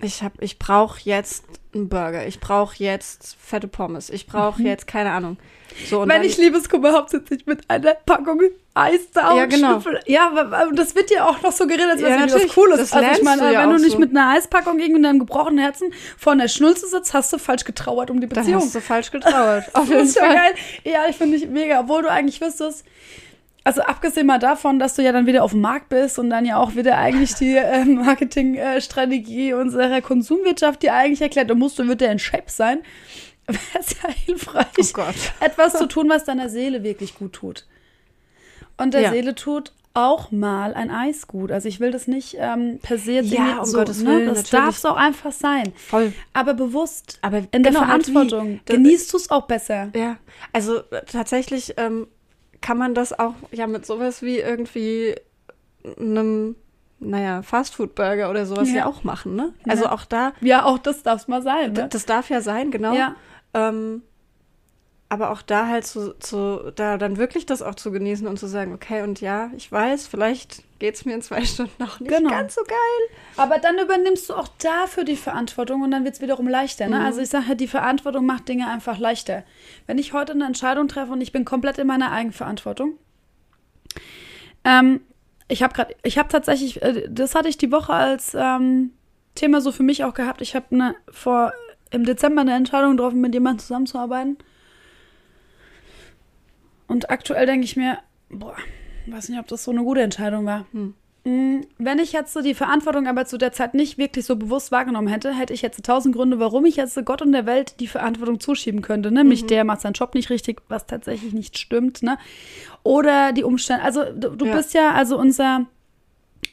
ich 0.00 0.22
hab, 0.22 0.40
ich 0.42 0.58
brauche 0.58 0.98
jetzt 1.04 1.44
einen 1.74 1.88
Burger, 1.88 2.26
ich 2.26 2.40
brauche 2.40 2.74
jetzt 2.78 3.36
fette 3.40 3.68
Pommes, 3.68 4.10
ich 4.10 4.26
brauche 4.26 4.62
jetzt 4.62 4.86
keine 4.86 5.10
Ahnung. 5.12 5.36
So 5.88 6.02
und 6.02 6.08
Wenn 6.08 6.22
ich 6.22 6.36
Liebeskummer 6.36 6.92
hauptsächlich 6.92 7.46
mit 7.46 7.68
einer 7.70 7.94
Packung 7.94 8.40
Eis 8.74 9.10
da 9.12 9.34
Ja, 9.36 9.44
und 9.44 9.48
genau. 9.50 9.80
Schnüffel. 9.80 10.00
Ja, 10.06 10.68
das 10.74 10.94
wird 10.94 11.10
dir 11.10 11.26
auch 11.26 11.40
noch 11.42 11.52
suggeriert, 11.52 11.88
als 11.90 12.00
wäre 12.02 12.10
Ja, 12.10 12.26
irgendwie 12.26 12.44
was. 12.46 12.54
Cooles. 12.54 12.78
Das 12.78 12.92
also 12.92 13.10
ich 13.10 13.22
meine, 13.22 13.42
du 13.42 13.52
ja 13.52 13.62
wenn 13.62 13.70
du 13.70 13.76
nicht 13.78 13.92
so. 13.92 13.98
mit 13.98 14.10
einer 14.10 14.30
Eispackung 14.30 14.76
gegen 14.78 14.96
in 14.96 15.02
deinem 15.02 15.18
gebrochenen 15.18 15.58
Herzen 15.58 15.92
vor 16.18 16.32
einer 16.32 16.48
Schnulze 16.48 16.86
sitzt, 16.88 17.14
hast 17.14 17.32
du 17.32 17.38
falsch 17.38 17.64
getrauert 17.64 18.10
um 18.10 18.20
die 18.20 18.26
Beziehung. 18.26 18.60
hast 18.62 18.74
du 18.74 18.80
falsch 18.80 19.10
getrauert. 19.12 19.64
Auf 19.74 19.82
Das 19.84 19.88
jeden 19.88 20.00
ist 20.02 20.16
ja 20.16 20.24
Fall. 20.24 20.34
geil. 20.34 20.54
Ja, 20.84 21.00
ich 21.08 21.16
finde 21.16 21.36
ich 21.36 21.46
mega. 21.48 21.80
Obwohl 21.80 22.02
du 22.02 22.10
eigentlich 22.10 22.40
wüsstest, 22.40 22.84
also 23.64 23.82
abgesehen 23.82 24.26
mal 24.26 24.38
davon, 24.38 24.78
dass 24.78 24.94
du 24.96 25.02
ja 25.02 25.12
dann 25.12 25.26
wieder 25.26 25.44
auf 25.44 25.52
dem 25.52 25.60
Markt 25.60 25.88
bist 25.88 26.18
und 26.18 26.30
dann 26.30 26.44
ja 26.44 26.56
auch 26.58 26.74
wieder 26.74 26.98
eigentlich 26.98 27.34
die 27.34 27.56
äh, 27.56 27.84
Marketingstrategie 27.84 29.54
unserer 29.54 30.00
Konsumwirtschaft 30.00 30.82
dir 30.82 30.94
eigentlich 30.94 31.22
erklärt, 31.22 31.50
du 31.50 31.54
musst 31.54 31.78
du 31.78 31.86
wird 31.86 32.00
der 32.00 32.12
in 32.12 32.18
Shape 32.18 32.44
sein, 32.48 32.80
wäre 33.46 33.58
es 33.78 33.96
ja 34.02 34.08
hilfreich, 34.10 34.66
Oh 34.96 35.02
etwas 35.40 35.74
zu 35.74 35.86
tun, 35.86 36.08
was 36.08 36.24
deiner 36.24 36.48
Seele 36.48 36.82
wirklich 36.82 37.14
gut 37.14 37.32
tut. 37.34 37.66
Und 38.78 38.94
der 38.94 39.02
Ja. 39.02 39.10
Seele 39.12 39.34
tut 39.34 39.72
auch 39.94 40.30
mal 40.30 40.72
ein 40.72 40.90
Eis 40.90 41.26
gut. 41.28 41.52
Also 41.52 41.68
ich 41.68 41.78
will 41.78 41.90
das 41.90 42.06
nicht 42.08 42.36
ähm, 42.38 42.78
per 42.82 42.96
se 42.96 43.20
Ja, 43.20 43.58
um 43.58 43.66
so, 43.66 43.76
Gottes 43.78 44.00
ne? 44.02 44.08
Willen, 44.10 44.26
Das 44.34 44.48
darf 44.48 44.78
es 44.78 44.84
auch 44.86 44.96
einfach 44.96 45.32
sein. 45.32 45.72
Voll. 45.76 46.14
Aber 46.32 46.54
bewusst 46.54 47.18
Aber 47.20 47.42
in 47.50 47.62
der 47.62 47.72
genau, 47.72 47.86
halt 47.86 48.08
wie. 48.08 48.12
Verantwortung 48.12 48.60
genießt 48.64 49.12
du 49.12 49.16
es 49.18 49.30
auch 49.30 49.46
besser. 49.46 49.90
Ja, 49.94 50.16
also 50.54 50.78
äh, 50.78 51.02
tatsächlich 51.06 51.74
ähm, 51.76 52.06
kann 52.62 52.78
man 52.78 52.94
das 52.94 53.18
auch 53.18 53.34
ja 53.50 53.66
mit 53.66 53.84
sowas 53.84 54.22
wie 54.22 54.38
irgendwie 54.38 55.14
einem, 55.98 56.56
naja, 57.00 57.42
Fastfood-Burger 57.42 58.30
oder 58.30 58.46
sowas 58.46 58.70
ja. 58.70 58.76
Ja. 58.78 58.86
auch 58.86 59.04
machen, 59.04 59.34
ne? 59.36 59.52
Also 59.68 59.84
Ja. 59.84 59.92
auch 59.92 60.04
da, 60.04 60.32
Ja, 60.40 60.64
auch 60.64 60.78
das 60.78 61.02
darf 61.02 61.20
es 61.22 61.28
mal 61.28 61.42
sein. 61.42 61.72
Ne? 61.72 61.88
das 61.90 62.06
darf 62.06 62.30
ja 62.30 62.40
sein, 62.40 62.70
genau. 62.70 62.94
Ja. 62.94 63.16
Ähm, 63.54 64.02
aber 65.12 65.28
auch 65.28 65.42
da 65.42 65.66
halt 65.68 65.84
zu, 65.86 66.18
zu, 66.20 66.72
da 66.74 66.96
dann 66.96 67.18
wirklich 67.18 67.44
das 67.44 67.60
auch 67.60 67.74
zu 67.74 67.92
genießen 67.92 68.26
und 68.26 68.38
zu 68.38 68.46
sagen, 68.46 68.72
okay, 68.72 69.02
und 69.02 69.20
ja, 69.20 69.50
ich 69.54 69.70
weiß, 69.70 70.06
vielleicht 70.06 70.62
geht 70.78 70.94
es 70.94 71.04
mir 71.04 71.12
in 71.12 71.20
zwei 71.20 71.44
Stunden 71.44 71.70
noch 71.78 72.00
nicht 72.00 72.10
Genau. 72.10 72.30
ganz 72.30 72.54
so 72.54 72.62
geil. 72.62 73.16
Aber 73.36 73.58
dann 73.58 73.78
übernimmst 73.78 74.30
du 74.30 74.34
auch 74.34 74.48
dafür 74.62 75.04
die 75.04 75.16
Verantwortung 75.16 75.82
und 75.82 75.90
dann 75.90 76.04
wird 76.04 76.14
es 76.14 76.22
wiederum 76.22 76.48
leichter. 76.48 76.88
Ne? 76.88 76.98
Mhm. 76.98 77.04
Also 77.04 77.20
ich 77.20 77.28
sage 77.28 77.46
halt, 77.46 77.60
die 77.60 77.68
Verantwortung 77.68 78.24
macht 78.24 78.48
Dinge 78.48 78.68
einfach 78.68 78.98
leichter. 78.98 79.44
Wenn 79.86 79.98
ich 79.98 80.14
heute 80.14 80.32
eine 80.32 80.46
Entscheidung 80.46 80.88
treffe 80.88 81.12
und 81.12 81.20
ich 81.20 81.30
bin 81.30 81.44
komplett 81.44 81.76
in 81.76 81.88
meiner 81.88 82.10
Eigenverantwortung. 82.10 82.94
Ähm, 84.64 85.02
ich 85.46 85.62
habe 85.62 85.74
gerade, 85.74 85.94
ich 86.04 86.16
habe 86.16 86.30
tatsächlich, 86.30 86.80
äh, 86.80 87.06
das 87.10 87.34
hatte 87.34 87.50
ich 87.50 87.58
die 87.58 87.70
Woche 87.70 87.92
als 87.92 88.34
ähm, 88.34 88.92
Thema 89.34 89.60
so 89.60 89.72
für 89.72 89.82
mich 89.82 90.04
auch 90.04 90.14
gehabt. 90.14 90.40
Ich 90.40 90.56
habe 90.56 90.68
eine, 90.70 90.94
vor 91.10 91.52
im 91.90 92.06
Dezember 92.06 92.40
eine 92.40 92.54
Entscheidung 92.54 92.96
getroffen, 92.96 93.20
mit 93.20 93.34
jemandem 93.34 93.58
zusammenzuarbeiten. 93.58 94.38
Und 96.86 97.10
aktuell 97.10 97.46
denke 97.46 97.64
ich 97.64 97.76
mir, 97.76 97.98
boah, 98.30 98.56
weiß 99.06 99.28
nicht, 99.28 99.38
ob 99.38 99.46
das 99.48 99.64
so 99.64 99.70
eine 99.70 99.82
gute 99.82 100.02
Entscheidung 100.02 100.46
war. 100.46 100.66
Hm. 100.72 100.94
Mm, 101.24 101.60
Wenn 101.78 102.00
ich 102.00 102.12
jetzt 102.12 102.32
so 102.32 102.40
die 102.42 102.54
Verantwortung 102.54 103.06
aber 103.06 103.26
zu 103.26 103.38
der 103.38 103.52
Zeit 103.52 103.74
nicht 103.74 103.96
wirklich 103.96 104.24
so 104.24 104.34
bewusst 104.36 104.72
wahrgenommen 104.72 105.06
hätte, 105.06 105.32
hätte 105.32 105.52
ich 105.54 105.62
jetzt 105.62 105.84
tausend 105.84 106.16
Gründe, 106.16 106.40
warum 106.40 106.64
ich 106.64 106.74
jetzt 106.76 106.98
Gott 107.04 107.22
und 107.22 107.30
der 107.32 107.46
Welt 107.46 107.78
die 107.78 107.86
Verantwortung 107.86 108.40
zuschieben 108.40 108.82
könnte. 108.82 109.12
Nämlich 109.12 109.46
der 109.46 109.62
macht 109.64 109.82
seinen 109.82 109.92
Job 109.92 110.14
nicht 110.14 110.30
richtig, 110.30 110.62
was 110.68 110.86
tatsächlich 110.86 111.32
nicht 111.32 111.58
stimmt, 111.58 112.02
ne? 112.02 112.18
Oder 112.82 113.32
die 113.32 113.44
Umstände. 113.44 113.84
Also 113.84 114.02
du, 114.12 114.30
du 114.30 114.46
Ja. 114.46 114.56
bist 114.56 114.74
ja, 114.74 114.90
also 114.92 115.16
unser 115.16 115.66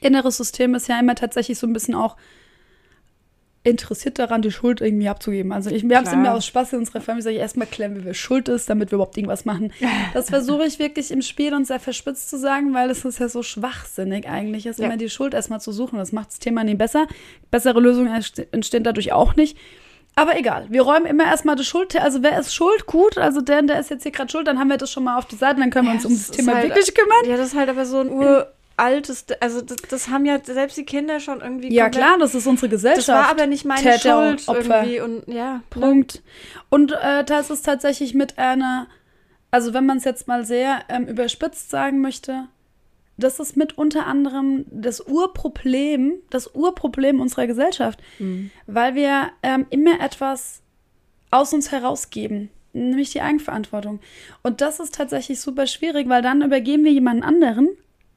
inneres 0.02 0.38
System 0.38 0.76
ist 0.76 0.88
ja 0.88 1.00
immer 1.00 1.16
tatsächlich 1.16 1.58
so 1.58 1.66
ein 1.66 1.74
bisschen 1.74 1.96
auch 1.96 2.16
interessiert 3.64 4.20
daran, 4.20 4.42
die 4.42 4.52
Schuld 4.52 4.80
irgendwie 4.80 5.10
abzugeben. 5.10 5.52
Also 5.52 5.70
ich, 5.70 5.88
wir 5.88 5.98
haben 5.98 6.06
es 6.08 6.14
immer 6.14 6.34
aus 6.34 6.46
Spaß 6.46 6.74
in 6.74 6.80
unserer 6.80 7.02
Familie, 7.02 7.24
sag 7.24 7.32
ich 7.34 7.40
erstmal 7.40 7.68
klären, 7.68 7.96
wie 7.98 8.06
wer 8.06 8.14
schuld 8.14 8.48
ist, 8.48 8.70
damit 8.70 8.92
wir 8.92 8.96
überhaupt 8.96 9.18
irgendwas 9.18 9.44
machen. 9.46 9.74
Das 10.14 10.30
versuche 10.30 10.66
ich 10.66 10.80
wirklich 10.80 11.12
im 11.12 11.22
Spiel 11.22 11.54
und 11.54 11.68
sehr 11.68 11.80
verspitzt 11.80 12.30
zu 12.30 12.38
sagen, 12.38 12.74
weil 12.74 12.90
es 12.90 13.04
ist 13.06 13.20
ja 13.20 13.28
so 13.28 13.44
schwachsinnig 13.44 14.28
eigentlich, 14.30 14.66
ist 14.66 14.80
Ja. 14.80 14.86
immer 14.86 14.98
die 14.98 15.10
Schuld 15.10 15.34
erstmal 15.34 15.60
zu 15.60 15.72
suchen. 15.74 15.98
Das 16.00 16.12
macht 16.14 16.30
das 16.30 16.40
Thema 16.40 16.64
nie 16.64 16.76
besser. 16.76 17.06
Bessere 17.52 17.80
Lösungen 17.82 18.08
entste- 18.14 18.48
entstehen 18.54 18.84
dadurch 18.84 19.12
auch 19.12 19.36
nicht. 19.36 19.58
Aber 20.16 20.38
egal, 20.38 20.66
wir 20.70 20.82
räumen 20.82 21.06
immer 21.06 21.26
erstmal 21.26 21.56
die 21.56 21.64
Schuld. 21.64 21.96
Also 21.96 22.24
wer 22.24 22.40
ist 22.40 22.54
schuld? 22.54 22.86
Gut, 22.88 23.18
also 23.18 23.42
der, 23.42 23.62
der 23.62 23.80
ist 23.80 23.90
jetzt 23.90 24.04
hier 24.04 24.12
gerade 24.12 24.32
schuld, 24.32 24.48
dann 24.48 24.58
haben 24.58 24.70
wir 24.70 24.78
das 24.78 24.92
schon 24.92 25.04
mal 25.04 25.18
auf 25.18 25.26
die 25.26 25.36
Seite, 25.36 25.60
dann 25.60 25.70
können 25.70 25.88
wir 25.88 25.94
uns 25.94 26.06
um 26.06 26.14
das 26.14 26.32
Thema 26.32 26.56
halt- 26.56 26.70
wirklich 26.70 26.94
kümmern. 26.96 27.26
Ja, 27.30 27.38
das 27.38 27.48
ist 27.50 27.56
halt 27.56 27.70
aber 27.70 27.86
so 27.86 28.00
ein 28.00 28.10
uraltes, 28.80 29.26
also 29.40 29.62
das, 29.62 29.78
das 29.90 30.10
haben 30.10 30.26
ja 30.26 30.40
selbst 30.44 30.78
die 30.78 30.86
Kinder 30.86 31.20
schon 31.20 31.42
irgendwie 31.42 31.74
Ja, 31.74 31.86
komplett- 31.86 32.04
klar, 32.04 32.18
das 32.20 32.36
ist 32.36 32.48
unsere 32.48 32.70
Gesellschaft. 32.70 33.08
Das 33.08 33.16
war 33.16 33.30
aber 33.30 33.46
nicht 33.48 33.66
meine 33.66 33.82
Täter 33.82 34.30
und 34.30 34.42
Schuld 34.42 34.58
Opfer. 34.60 34.84
irgendwie 34.86 35.02
und 35.02 35.28
ja, 35.34 35.62
Punkt. 35.70 36.22
Und 36.70 36.92
äh, 36.94 37.24
das 37.24 37.50
ist 37.50 37.66
tatsächlich 37.66 38.14
mit 38.14 38.38
einer, 38.38 38.88
also 39.52 39.74
wenn 39.74 39.86
man 39.86 39.98
es 39.98 40.04
jetzt 40.06 40.28
mal 40.28 40.46
sehr 40.46 40.80
ähm, 40.90 41.08
überspitzt 41.08 41.70
sagen 41.70 42.02
möchte, 42.02 42.48
das 43.18 43.40
ist 43.42 43.58
mit 43.58 43.78
unter 43.78 44.06
anderem 44.08 44.66
das 44.72 45.02
Urproblem, 45.02 46.14
das 46.30 46.56
Urproblem 46.56 47.20
unserer 47.20 47.48
Gesellschaft, 47.48 48.00
weil 48.66 48.96
wir 48.96 49.30
ähm, 49.44 49.66
immer 49.70 50.00
etwas 50.00 50.62
aus 51.30 51.52
uns 51.54 51.70
herausgeben, 51.74 52.50
nämlich 52.72 53.12
die 53.12 53.20
Eigenverantwortung. 53.20 54.00
Und 54.42 54.62
das 54.62 54.80
ist 54.80 54.96
tatsächlich 54.96 55.42
super 55.42 55.68
schwierig, 55.68 56.08
weil 56.08 56.22
dann 56.22 56.42
übergeben 56.42 56.86
wir 56.86 56.94
jemanden 56.94 57.24
anderen. 57.24 57.68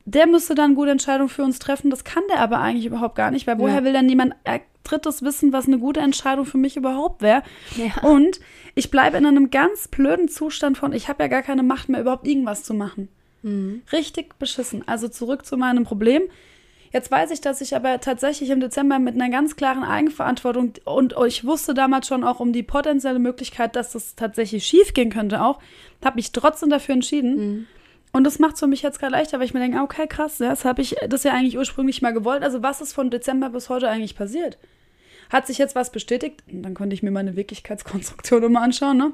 Der 0.05 0.27
müsste 0.27 0.55
dann 0.55 0.75
gute 0.75 0.91
Entscheidungen 0.91 1.29
für 1.29 1.45
uns 1.45 1.59
treffen. 1.59 1.91
Das 1.91 2.05
kann 2.05 2.23
der 2.31 2.41
aber 2.41 2.59
eigentlich 2.59 2.87
überhaupt 2.87 3.15
gar 3.15 3.31
nicht, 3.31 3.47
weil 3.47 3.59
woher 3.59 3.77
Ja. 3.77 3.85
will 3.85 3.93
dann 3.93 4.09
jemand 4.09 4.35
äh, 4.45 4.61
Drittes 4.85 5.23
wissen, 5.23 5.53
was 5.53 5.67
eine 5.69 5.79
gute 5.79 6.01
Entscheidung 6.01 6.45
für 6.45 6.59
mich 6.59 6.77
überhaupt 6.77 7.23
wäre? 7.23 7.43
Ja. 7.77 8.03
Und 8.03 8.41
ich 8.75 8.91
bleibe 8.91 9.17
in 9.17 9.27
einem 9.27 9.51
ganz 9.51 9.87
blöden 9.89 10.29
Zustand 10.29 10.77
von, 10.77 10.93
ich 10.93 11.09
habe 11.09 11.23
ja 11.23 11.29
gar 11.29 11.43
keine 11.43 11.63
Macht 11.63 11.89
mehr, 11.89 12.01
überhaupt 12.01 12.27
irgendwas 12.27 12.65
zu 12.65 12.75
machen. 12.75 13.09
Mhm. 13.43 13.83
Richtig 13.93 14.39
beschissen. 14.41 14.83
Also 14.87 15.09
zurück 15.09 15.47
zu 15.47 15.57
meinem 15.57 15.85
Problem. 15.85 16.23
Jetzt 16.93 17.11
weiß 17.11 17.31
ich, 17.31 17.41
dass 17.41 17.61
ich 17.63 17.75
aber 17.75 18.01
tatsächlich 18.01 18.51
im 18.51 18.61
Dezember 18.61 18.99
mit 18.99 19.15
einer 19.15 19.31
ganz 19.31 19.57
klaren 19.57 19.83
Eigenverantwortung 19.83 20.75
und 20.85 21.15
ich 21.27 21.45
wusste 21.45 21.73
damals 21.73 22.07
schon 22.07 22.23
auch 22.23 22.39
um 22.39 22.53
die 22.53 22.63
potenzielle 22.63 23.19
Möglichkeit, 23.19 23.77
dass 23.77 23.93
das 23.93 24.15
tatsächlich 24.15 24.67
schief 24.67 24.93
gehen 24.93 25.09
könnte 25.11 25.43
auch, 25.43 25.59
habe 26.05 26.17
mich 26.17 26.33
trotzdem 26.33 26.69
dafür 26.69 26.95
entschieden. 26.95 27.37
Mhm. 27.37 27.67
Und 28.13 28.25
das 28.25 28.39
macht 28.39 28.55
es 28.55 28.61
für 28.61 28.67
mich 28.67 28.83
jetzt 28.83 28.99
gerade 28.99 29.13
leichter, 29.13 29.39
weil 29.39 29.47
ich 29.47 29.55
mir 29.55 29.61
denke, 29.61 29.81
okay, 29.81 30.07
krass, 30.07 30.39
das 30.39 30.65
habe 30.65 30.83
ich 30.83 30.97
das 31.09 31.25
ja 31.25 31.33
eigentlich 31.33 31.57
ursprünglich 31.57 32.03
mal 32.03 32.13
gewollt. 32.13 32.43
Also 32.43 32.63
was 32.63 32.81
ist 32.81 32.93
von 32.93 33.11
Dezember 33.11 33.51
bis 33.51 33.71
heute 33.71 33.89
eigentlich 33.89 34.17
passiert? 34.17 34.59
Hat 35.31 35.47
sich 35.47 35.57
jetzt 35.57 35.75
was 35.75 35.91
bestätigt? 35.91 36.43
Dann 36.47 36.75
konnte 36.75 36.95
ich 36.95 37.03
mir 37.03 37.11
meine 37.11 37.37
Wirklichkeitskonstruktion 37.37 38.43
immer 38.45 38.61
anschauen, 38.61 38.99
ne? 38.99 39.13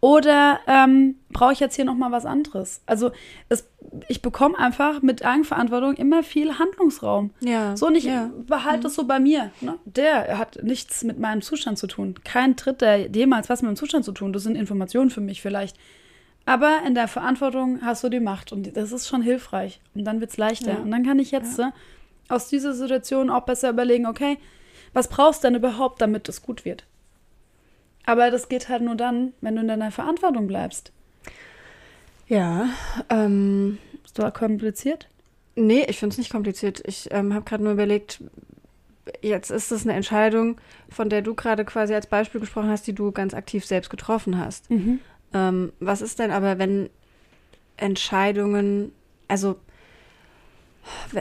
Oder 0.00 0.60
ähm, 0.66 1.16
brauche 1.30 1.54
ich 1.54 1.60
jetzt 1.60 1.76
hier 1.76 1.86
noch 1.86 1.94
mal 1.94 2.12
was 2.12 2.26
anderes? 2.26 2.82
Also 2.84 3.12
es, 3.48 3.66
ich 4.08 4.20
bekomme 4.20 4.58
einfach 4.58 5.00
mit 5.00 5.24
Eigenverantwortung 5.24 5.94
immer 5.94 6.22
viel 6.22 6.58
Handlungsraum. 6.58 7.30
Ja. 7.40 7.74
So 7.76 7.88
nicht 7.88 8.06
ja. 8.06 8.30
behalte 8.46 8.88
es 8.88 8.94
so 8.94 9.06
bei 9.06 9.18
mir. 9.18 9.50
Ne? 9.62 9.78
Der 9.86 10.38
hat 10.38 10.62
nichts 10.62 11.04
mit 11.04 11.18
meinem 11.18 11.40
Zustand 11.40 11.78
zu 11.78 11.86
tun. 11.86 12.16
Kein 12.24 12.56
Tritt, 12.56 12.82
der 12.82 13.08
jemals 13.10 13.48
was 13.48 13.62
mit 13.62 13.68
meinem 13.68 13.76
Zustand 13.76 14.04
zu 14.04 14.12
tun. 14.12 14.34
Das 14.34 14.42
sind 14.42 14.56
Informationen 14.56 15.08
für 15.08 15.22
mich 15.22 15.40
vielleicht. 15.40 15.76
Aber 16.46 16.80
in 16.86 16.94
der 16.94 17.08
Verantwortung 17.08 17.80
hast 17.82 18.04
du 18.04 18.08
die 18.08 18.20
Macht 18.20 18.52
und 18.52 18.76
das 18.76 18.92
ist 18.92 19.08
schon 19.08 19.22
hilfreich. 19.22 19.80
Und 19.94 20.04
dann 20.04 20.20
wird 20.20 20.30
es 20.30 20.36
leichter. 20.36 20.72
Ja. 20.72 20.78
Und 20.78 20.90
dann 20.90 21.04
kann 21.04 21.18
ich 21.18 21.30
jetzt 21.30 21.58
äh, 21.58 21.70
aus 22.28 22.48
dieser 22.48 22.74
Situation 22.74 23.30
auch 23.30 23.44
besser 23.44 23.70
überlegen, 23.70 24.06
okay, 24.06 24.38
was 24.92 25.08
brauchst 25.08 25.42
du 25.42 25.48
denn 25.48 25.56
überhaupt, 25.56 26.00
damit 26.00 26.28
es 26.28 26.42
gut 26.42 26.64
wird? 26.64 26.84
Aber 28.06 28.30
das 28.30 28.48
geht 28.48 28.68
halt 28.68 28.82
nur 28.82 28.94
dann, 28.94 29.32
wenn 29.40 29.56
du 29.56 29.62
in 29.62 29.68
deiner 29.68 29.90
Verantwortung 29.90 30.46
bleibst. 30.46 30.92
Ja. 32.28 32.68
Ähm, 33.08 33.78
Ist 34.04 34.18
doch 34.18 34.32
kompliziert? 34.32 35.08
nee, 35.56 35.84
ich 35.88 35.98
finde 35.98 36.14
es 36.14 36.18
nicht 36.18 36.30
kompliziert. 36.30 36.82
Ich 36.86 37.08
ähm, 37.12 37.34
habe 37.34 37.44
gerade 37.44 37.62
nur 37.62 37.72
überlegt, 37.72 38.20
jetzt 39.22 39.50
ist 39.50 39.70
es 39.70 39.84
eine 39.84 39.94
Entscheidung, 39.94 40.60
von 40.88 41.08
der 41.08 41.22
du 41.22 41.34
gerade 41.34 41.64
quasi 41.64 41.94
als 41.94 42.06
Beispiel 42.06 42.40
gesprochen 42.40 42.70
hast, 42.70 42.86
die 42.86 42.92
du 42.92 43.12
ganz 43.12 43.34
aktiv 43.34 43.64
selbst 43.64 43.90
getroffen 43.90 44.38
hast. 44.38 44.68
Ähm, 45.34 45.72
was 45.80 46.00
ist 46.00 46.18
denn 46.18 46.30
aber, 46.30 46.58
wenn 46.58 46.88
Entscheidungen, 47.76 48.92
also 49.28 49.56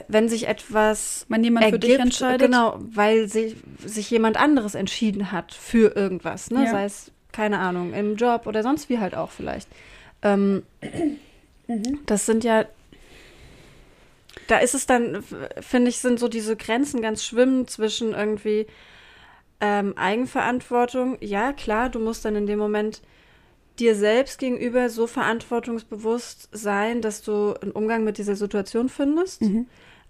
wenn 0.08 0.30
sich 0.30 0.48
etwas 0.48 1.26
Wenn 1.30 1.44
jemand 1.44 1.66
für 1.66 1.80
dich 1.80 1.92
ergibt, 1.92 2.06
entscheidet. 2.06 2.42
genau, 2.42 2.78
weil 2.80 3.28
sich, 3.28 3.56
sich 3.86 4.10
jemand 4.12 4.38
anderes 4.38 4.76
entschieden 4.76 5.32
hat 5.32 5.54
für 5.54 5.96
irgendwas, 5.96 6.52
ne? 6.52 6.66
Ja. 6.66 6.72
sei 6.72 6.86
es, 6.86 7.12
keine 7.32 7.60
Ahnung, 7.60 7.94
im 7.94 8.16
Job 8.18 8.46
oder 8.46 8.62
sonst 8.62 8.90
wie 8.90 9.00
halt 9.00 9.16
auch 9.16 9.32
vielleicht. 9.32 9.68
Ähm, 10.22 10.64
Mhm. 11.68 12.00
Das 12.06 12.26
sind 12.26 12.44
ja, 12.44 12.66
da 14.48 14.58
ist 14.58 14.74
es 14.76 14.86
dann, 14.86 15.24
finde 15.62 15.90
ich, 15.90 16.00
sind 16.00 16.20
so 16.20 16.28
diese 16.28 16.56
Grenzen 16.56 17.02
ganz 17.02 17.24
schwimmend 17.24 17.70
zwischen 17.70 18.14
irgendwie 18.14 18.68
ähm, 19.62 19.98
Eigenverantwortung. 19.98 21.18
Ja, 21.22 21.54
klar, 21.54 21.90
du 21.90 22.00
musst 22.00 22.26
dann 22.26 22.36
in 22.36 22.48
dem 22.48 22.60
Moment 22.60 23.02
dir 23.80 23.96
selbst 23.96 24.40
gegenüber 24.40 24.90
so 24.90 25.08
verantwortungsbewusst 25.08 26.50
sein, 26.52 27.02
dass 27.02 27.22
du 27.22 27.54
einen 27.62 27.72
Umgang 27.72 28.04
mit 28.04 28.18
dieser 28.18 28.36
Situation 28.36 28.90
findest. 28.90 29.42
Mhm. 29.42 29.68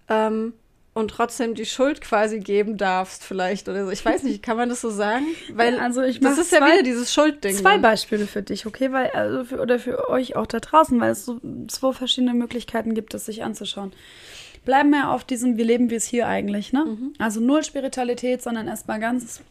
Ähm, 0.10 0.54
und 0.94 1.10
trotzdem 1.10 1.56
die 1.56 1.66
Schuld 1.66 2.02
quasi 2.02 2.40
geben 2.40 2.78
darfst, 2.78 3.24
vielleicht 3.24 3.68
oder 3.68 3.86
so. 3.86 3.92
Ich 3.92 4.06
weiß 4.06 4.24
nicht, 4.24 4.44
kann 4.44 4.58
man 4.58 4.70
das 4.70 4.82
so 4.82 4.92
sagen? 4.92 5.26
Weil 5.52 5.80
also 5.80 6.04
ich 6.04 6.20
das 6.20 6.38
ist 6.38 6.52
ja 6.52 6.60
wieder 6.60 6.84
dieses 6.84 7.12
Schuldding. 7.12 7.56
Zwei 7.56 7.74
dann. 7.74 7.82
Beispiele 7.82 8.28
für 8.28 8.44
dich, 8.44 8.68
okay? 8.68 8.92
Weil, 8.92 9.10
also 9.10 9.44
für, 9.44 9.60
oder 9.60 9.80
für 9.80 10.10
euch 10.10 10.36
auch 10.36 10.46
da 10.46 10.60
draußen, 10.60 11.00
weil 11.02 11.12
es 11.12 11.26
so 11.26 11.40
zwei 11.68 11.94
verschiedene 11.94 12.36
Möglichkeiten 12.36 12.94
gibt, 12.94 13.16
es 13.16 13.26
sich 13.26 13.44
anzuschauen. 13.44 13.92
Bleiben 14.66 14.92
wir 14.92 15.10
auf 15.10 15.24
diesem, 15.24 15.58
wie 15.58 15.64
leben 15.64 15.90
wir 15.90 15.98
es 15.98 16.06
hier 16.06 16.28
eigentlich, 16.28 16.72
ne? 16.74 16.86
Also 17.18 17.40
null 17.40 17.64
Spiritualität, 17.64 18.44
sondern 18.44 18.68
erstmal 18.68 19.00
ganz 19.00 19.42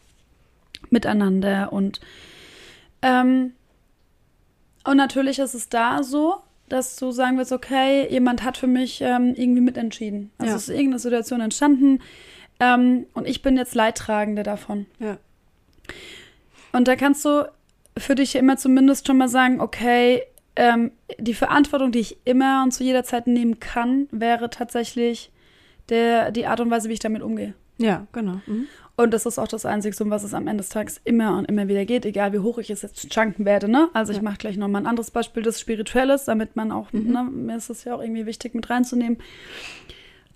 miteinander 0.89 1.73
und 1.73 1.99
ähm, 3.01 3.51
und 4.83 4.97
natürlich 4.97 5.39
ist 5.39 5.53
es 5.53 5.69
da 5.69 6.03
so, 6.03 6.35
dass 6.69 6.95
du 6.95 7.11
sagen 7.11 7.37
willst, 7.37 7.51
okay, 7.51 8.07
jemand 8.09 8.43
hat 8.43 8.57
für 8.57 8.67
mich 8.67 9.01
ähm, 9.01 9.33
irgendwie 9.35 9.61
mitentschieden. 9.61 10.31
Also 10.37 10.51
Ja. 10.51 10.55
es 10.57 10.63
ist 10.63 10.69
irgendeine 10.75 10.99
Situation 10.99 11.41
entstanden 11.41 11.99
ähm, 12.59 13.05
und 13.13 13.27
ich 13.27 13.41
bin 13.41 13.57
jetzt 13.57 13.75
Leidtragende 13.75 14.43
davon. 14.43 14.85
Ja. 14.99 15.17
Und 16.71 16.87
da 16.87 16.95
kannst 16.95 17.25
du 17.25 17.49
für 17.97 18.15
dich 18.15 18.35
immer 18.35 18.57
zumindest 18.57 19.05
schon 19.07 19.17
mal 19.17 19.27
sagen, 19.29 19.61
okay, 19.61 20.23
ähm, 20.55 20.91
die 21.19 21.33
Verantwortung, 21.33 21.91
die 21.91 21.99
ich 21.99 22.17
immer 22.25 22.63
und 22.63 22.71
zu 22.71 22.83
jeder 22.83 23.03
Zeit 23.03 23.27
nehmen 23.27 23.59
kann, 23.59 24.07
wäre 24.11 24.49
tatsächlich 24.49 25.31
der, 25.89 26.31
die 26.31 26.47
Art 26.47 26.59
und 26.59 26.71
Weise, 26.71 26.89
wie 26.89 26.93
ich 26.93 26.99
damit 26.99 27.21
umgehe. 27.21 27.53
Ja, 27.77 28.07
genau. 28.13 28.39
Mhm. 28.45 28.67
Und 28.95 29.11
das 29.11 29.25
ist 29.25 29.39
auch 29.39 29.47
das 29.47 29.65
Einzige, 29.65 30.03
um 30.03 30.11
was 30.11 30.23
es 30.23 30.35
am 30.35 30.47
Ende 30.47 30.61
des 30.61 30.69
Tages 30.69 31.01
immer 31.03 31.37
und 31.37 31.45
immer 31.45 31.67
wieder 31.67 31.83
geht, 31.85 32.05
egal 32.05 32.31
wie 32.31 32.39
hoch 32.39 32.59
ich 32.59 32.69
es 32.69 32.83
jetzt 32.83 33.09
chunken 33.09 33.43
werde. 33.43 33.67
Ne? 33.67 33.89
Also 33.93 34.13
ich 34.13 34.21
mache 34.21 34.37
gleich 34.37 34.55
nochmal 34.55 34.83
ein 34.83 34.87
anderes 34.87 35.09
Beispiel 35.09 35.41
des 35.41 35.59
Spirituelles, 35.59 36.25
damit 36.25 36.55
man 36.55 36.71
auch, 36.71 36.93
Mhm. 36.93 37.11
ne, 37.11 37.23
mir 37.23 37.57
ist 37.57 37.71
es 37.71 37.85
ja 37.85 37.95
auch 37.95 38.01
irgendwie 38.01 38.27
wichtig 38.27 38.53
mit 38.53 38.69
reinzunehmen. 38.69 39.17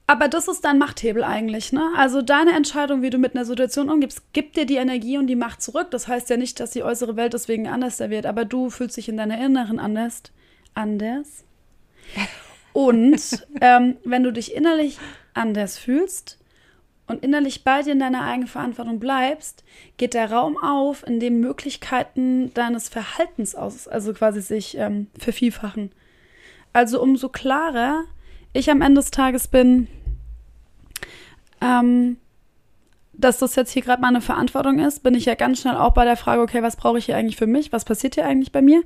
Aber 0.08 0.28
das 0.30 0.48
ist 0.48 0.64
dein 0.64 0.80
Machthebel 0.80 1.24
eigentlich, 1.24 1.74
ne? 1.74 1.86
Also 1.98 2.22
deine 2.22 2.56
Entscheidung, 2.56 3.02
wie 3.02 3.10
du 3.10 3.18
mit 3.18 3.36
einer 3.36 3.44
Situation 3.44 3.90
umgibst, 3.90 4.34
gibt 4.34 4.56
dir 4.56 4.66
die 4.66 4.78
Energie 4.78 5.18
und 5.18 5.28
die 5.28 5.36
Macht 5.36 5.62
zurück. 5.62 5.92
Das 5.92 6.08
heißt 6.08 6.30
ja 6.30 6.38
nicht, 6.38 6.62
dass 6.62 6.72
die 6.72 6.82
äußere 6.82 7.18
Welt 7.18 7.34
deswegen 7.34 7.68
anders 7.68 8.00
wird, 8.00 8.26
aber 8.26 8.46
du 8.46 8.70
fühlst 8.70 8.96
dich 8.96 9.10
in 9.10 9.18
deiner 9.18 9.44
Inneren 9.44 9.80
anders. 9.80 10.24
Anders. 10.74 11.44
Und 12.74 13.46
ähm, 13.60 13.98
wenn 14.06 14.22
du 14.24 14.32
dich 14.32 14.54
innerlich 14.54 15.00
anders 15.34 15.78
fühlst 15.80 16.37
und 17.08 17.24
innerlich 17.24 17.64
bei 17.64 17.82
dir 17.82 17.94
in 17.94 18.00
deiner 18.00 18.24
eigenen 18.24 18.48
Verantwortung 18.48 19.00
bleibst, 19.00 19.64
geht 19.96 20.14
der 20.14 20.32
Raum 20.32 20.58
auf, 20.58 21.08
in 21.08 21.20
dem 21.20 21.40
Möglichkeiten 21.40 22.54
deines 22.54 22.90
Verhaltens 22.90 23.56
aus, 23.56 23.88
also 23.88 24.14
quasi 24.14 24.42
sich 24.42 24.78
ähm, 24.78 25.08
vervielfachen. 25.18 25.92
Also 26.74 27.02
umso 27.02 27.30
klarer 27.30 28.04
ich 28.54 28.70
am 28.70 28.82
Ende 28.82 29.02
des 29.02 29.12
Tages 29.12 29.48
bin, 29.48 29.88
ähm, 31.62 32.18
dass 33.14 33.40
das 33.40 33.56
jetzt 33.56 33.72
hier 33.72 33.82
gerade 33.82 34.02
meine 34.02 34.22
Verantwortung 34.22 34.80
ist, 34.80 35.02
bin 35.02 35.16
ich 35.16 35.26
ja 35.26 35.36
ganz 35.36 35.62
schnell 35.62 35.76
auch 35.76 35.94
bei 35.94 36.06
der 36.06 36.18
Frage, 36.18 36.42
okay, 36.42 36.62
was 36.62 36.76
brauche 36.76 37.00
ich 37.00 37.06
hier 37.06 37.18
eigentlich 37.18 37.38
für 37.38 37.48
mich? 37.48 37.72
Was 37.72 37.86
passiert 37.86 38.16
hier 38.16 38.26
eigentlich 38.26 38.52
bei 38.52 38.62
mir? 38.62 38.84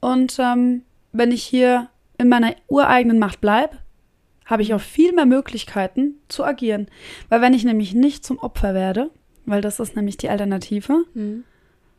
Und 0.00 0.38
ähm, 0.38 0.82
wenn 1.12 1.30
ich 1.30 1.42
hier 1.42 1.88
in 2.16 2.28
meiner 2.28 2.54
ureigenen 2.68 3.18
Macht 3.18 3.40
bleibe, 3.40 3.76
habe 4.50 4.62
ich 4.62 4.74
auch 4.74 4.80
viel 4.80 5.12
mehr 5.12 5.26
Möglichkeiten 5.26 6.16
zu 6.28 6.44
agieren. 6.44 6.88
Weil 7.28 7.40
wenn 7.40 7.54
ich 7.54 7.64
nämlich 7.64 7.94
nicht 7.94 8.24
zum 8.24 8.38
Opfer 8.38 8.74
werde, 8.74 9.10
weil 9.46 9.60
das 9.62 9.80
ist 9.80 9.96
nämlich 9.96 10.16
die 10.16 10.28
Alternative, 10.28 11.04
Mhm. 11.14 11.44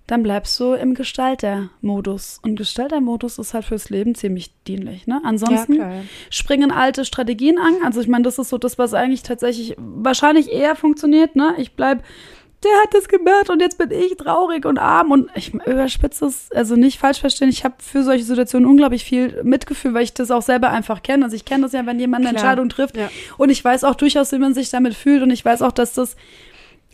dann 0.07 0.23
bleibst 0.23 0.59
du 0.59 0.73
im 0.73 0.93
Gestaltermodus. 0.93 2.39
Und 2.43 2.55
Gestaltermodus 2.57 3.37
ist 3.39 3.53
halt 3.53 3.65
fürs 3.65 3.89
Leben 3.89 4.15
ziemlich 4.15 4.51
dienlich. 4.67 5.07
Ne? 5.07 5.21
Ansonsten 5.23 5.73
ja, 5.75 5.91
springen 6.29 6.71
alte 6.71 7.05
Strategien 7.05 7.57
an. 7.57 7.75
Also 7.85 8.01
ich 8.01 8.07
meine, 8.07 8.23
das 8.23 8.37
ist 8.37 8.49
so 8.49 8.57
das, 8.57 8.77
was 8.77 8.93
eigentlich 8.93 9.23
tatsächlich 9.23 9.75
wahrscheinlich 9.77 10.51
eher 10.51 10.75
funktioniert. 10.75 11.35
Ne? 11.35 11.53
Ich 11.57 11.75
bleib, 11.75 12.03
der 12.63 12.71
hat 12.83 12.93
das 12.93 13.07
gemacht 13.07 13.49
und 13.49 13.59
jetzt 13.61 13.77
bin 13.77 13.89
ich 13.91 14.15
traurig 14.17 14.65
und 14.65 14.77
arm 14.77 15.11
und 15.11 15.29
ich 15.35 15.53
überspitze 15.53 16.25
es, 16.25 16.51
also 16.51 16.75
nicht 16.75 16.99
falsch 16.99 17.19
verstehen. 17.19 17.49
Ich 17.49 17.63
habe 17.63 17.75
für 17.79 18.03
solche 18.03 18.23
Situationen 18.23 18.69
unglaublich 18.69 19.03
viel 19.03 19.41
Mitgefühl, 19.43 19.93
weil 19.93 20.03
ich 20.03 20.13
das 20.13 20.29
auch 20.31 20.41
selber 20.43 20.69
einfach 20.69 21.01
kenne. 21.01 21.25
Also 21.25 21.35
ich 21.35 21.45
kenne 21.45 21.63
das 21.63 21.71
ja, 21.71 21.85
wenn 21.85 21.99
jemand 21.99 22.25
eine 22.25 22.35
Klar. 22.35 22.43
Entscheidung 22.51 22.69
trifft 22.69 22.97
Ja. 22.97 23.09
und 23.37 23.49
ich 23.49 23.63
weiß 23.63 23.83
auch 23.83 23.95
durchaus, 23.95 24.31
wie 24.31 24.37
man 24.37 24.53
sich 24.53 24.69
damit 24.69 24.93
fühlt 24.93 25.23
und 25.23 25.31
ich 25.31 25.43
weiß 25.43 25.61
auch, 25.63 25.71
dass 25.71 25.93
das 25.93 26.15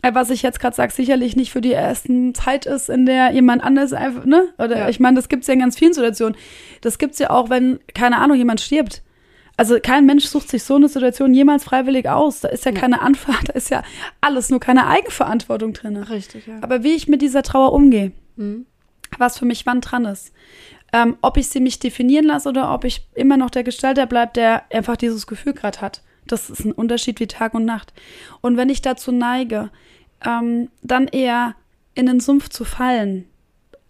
äh, 0.02 0.14
was 0.14 0.30
ich 0.30 0.42
jetzt 0.42 0.60
gerade 0.60 0.76
sage, 0.76 0.92
sicherlich 0.92 1.34
nicht 1.34 1.50
für 1.50 1.60
die 1.60 1.72
ersten 1.72 2.32
Zeit 2.32 2.66
ist, 2.66 2.88
in 2.88 3.04
der 3.04 3.32
jemand 3.32 3.64
anders 3.64 3.92
einfach, 3.92 4.24
ne? 4.24 4.48
Oder 4.56 4.78
Ja. 4.78 4.88
ich 4.88 5.00
meine, 5.00 5.16
das 5.16 5.28
gibt's 5.28 5.48
ja 5.48 5.54
in 5.54 5.60
ganz 5.60 5.76
vielen 5.76 5.92
Situationen. 5.92 6.36
Das 6.82 6.98
gibt's 6.98 7.18
ja 7.18 7.30
auch, 7.30 7.50
wenn, 7.50 7.80
keine 7.94 8.18
Ahnung, 8.18 8.36
jemand 8.36 8.60
stirbt. 8.60 9.02
Also 9.58 9.78
kein 9.82 10.06
Mensch 10.06 10.24
sucht 10.24 10.48
sich 10.48 10.62
so 10.62 10.76
eine 10.76 10.88
Situation 10.88 11.34
jemals 11.34 11.64
freiwillig 11.64 12.08
aus. 12.08 12.40
Da 12.40 12.48
ist 12.48 12.64
ja, 12.64 12.70
Ja. 12.72 12.80
keine 12.80 13.02
Anfahrt, 13.02 13.48
da 13.48 13.52
ist 13.52 13.70
ja 13.70 13.82
alles, 14.20 14.48
nur 14.50 14.60
keine 14.60 14.86
Eigenverantwortung 14.86 15.72
drin. 15.74 15.96
Richtig, 15.96 16.46
ja. 16.46 16.58
Aber 16.62 16.82
wie 16.84 16.94
ich 16.94 17.08
mit 17.08 17.20
dieser 17.22 17.42
Trauer 17.42 17.72
umgehe, 17.72 18.12
Mhm. 18.36 18.66
was 19.18 19.36
für 19.38 19.44
mich 19.46 19.66
wann 19.66 19.80
dran 19.80 20.04
ist. 20.04 20.32
Ähm, 20.92 21.16
ob 21.22 21.36
ich 21.36 21.48
sie 21.48 21.60
mich 21.60 21.78
definieren 21.80 22.24
lasse 22.24 22.48
oder 22.48 22.72
ob 22.72 22.84
ich 22.84 23.06
immer 23.14 23.36
noch 23.36 23.50
der 23.50 23.64
Gestalter 23.64 24.06
bleibe, 24.06 24.32
der 24.34 24.62
einfach 24.72 24.96
dieses 24.96 25.26
Gefühl 25.26 25.52
gerade 25.54 25.80
hat. 25.82 26.02
Das 26.26 26.48
ist 26.50 26.64
ein 26.64 26.72
Unterschied 26.72 27.18
wie 27.20 27.26
Tag 27.26 27.52
und 27.54 27.64
Nacht. 27.64 27.92
Und 28.40 28.56
wenn 28.56 28.68
ich 28.70 28.80
dazu 28.80 29.10
neige, 29.12 29.70
ähm, 30.24 30.68
dann 30.82 31.08
eher 31.08 31.54
in 31.94 32.06
den 32.06 32.20
Sumpf 32.20 32.48
zu 32.48 32.64
fallen, 32.64 33.24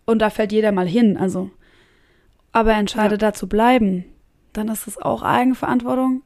und 0.07 0.21
da 0.21 0.31
fällt 0.31 0.51
jeder 0.53 0.73
mal 0.73 0.87
hin, 0.89 1.17
also, 1.19 1.51
aber 2.53 2.73
entscheide 2.73 3.15
Ja. 3.15 3.19
da 3.19 3.33
zu 3.35 3.49
bleiben, 3.49 4.07
dann 4.59 4.69
ist 4.69 4.87
es 4.87 4.99
auch 4.99 5.23
Eigenverantwortung, 5.23 6.23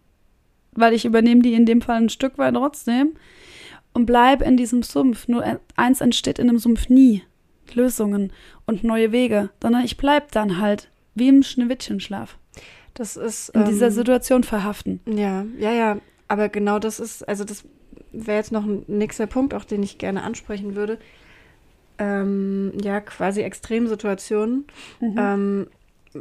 weil 0.73 0.95
ich 0.95 1.05
übernehme 1.05 1.42
die 1.42 1.55
in 1.55 1.66
dem 1.66 1.83
Fall 1.83 1.97
ein 1.97 2.09
Stück 2.09 2.38
weit 2.38 2.55
trotzdem 2.55 3.12
und 3.92 4.07
bleib 4.07 4.42
in 4.42 4.57
diesem 4.57 4.83
Sumpf. 4.83 5.29
Nur 5.29 5.45
eins 5.77 6.01
entsteht 6.01 6.38
in 6.38 6.49
dem 6.49 6.59
Sumpf 6.59 6.88
nie. 6.88 7.23
Lösungen 7.75 8.33
und 8.66 8.85
neue 8.85 9.12
Wege, 9.12 9.51
sondern 9.62 9.85
ich 9.85 9.97
bleib 9.97 10.33
dann 10.33 10.59
halt 10.59 10.90
wie 11.14 11.29
im 11.29 11.42
Schneewittchenschlaf. 11.42 12.37
Das 12.95 13.16
ist. 13.16 13.51
In 13.51 13.64
dieser 13.64 13.87
ähm, 13.87 13.92
Situation 13.92 14.45
verhaften. 14.45 15.01
Ja, 15.07 15.45
ja, 15.59 15.73
ja. 15.73 15.99
Aber 16.29 16.49
genau 16.49 16.79
das 16.79 17.01
ist, 17.01 17.27
also 17.27 17.45
das 17.45 17.64
wäre 18.12 18.38
jetzt 18.38 18.53
noch 18.53 18.64
ein 18.64 18.85
nächster 18.87 19.27
Punkt, 19.27 19.55
auch 19.55 19.64
den 19.64 19.83
ich 19.83 19.99
gerne 19.99 20.23
ansprechen 20.23 20.75
würde. 20.77 20.99
Ähm, 21.99 22.73
ja, 22.83 23.01
quasi 23.01 23.42
Extremsituationen. 23.42 24.66
Mhm. 25.01 25.16
Ähm, 25.18 25.66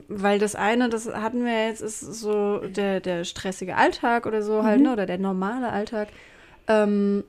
weil 0.07 0.39
das 0.39 0.55
eine, 0.55 0.89
das 0.89 1.07
hatten 1.13 1.43
wir 1.45 1.67
jetzt, 1.67 1.81
ist 1.81 1.99
so 1.99 2.59
der, 2.59 2.99
der 3.01 3.23
stressige 3.23 3.75
Alltag 3.75 4.25
oder 4.25 4.41
so 4.41 4.63
halt, 4.63 4.79
Mhm. 4.79 4.85
ne? 4.87 4.93
Oder 4.93 5.05
der 5.05 5.17
normale 5.17 5.69
Alltag. 5.69 6.07
Ähm, 6.67 7.23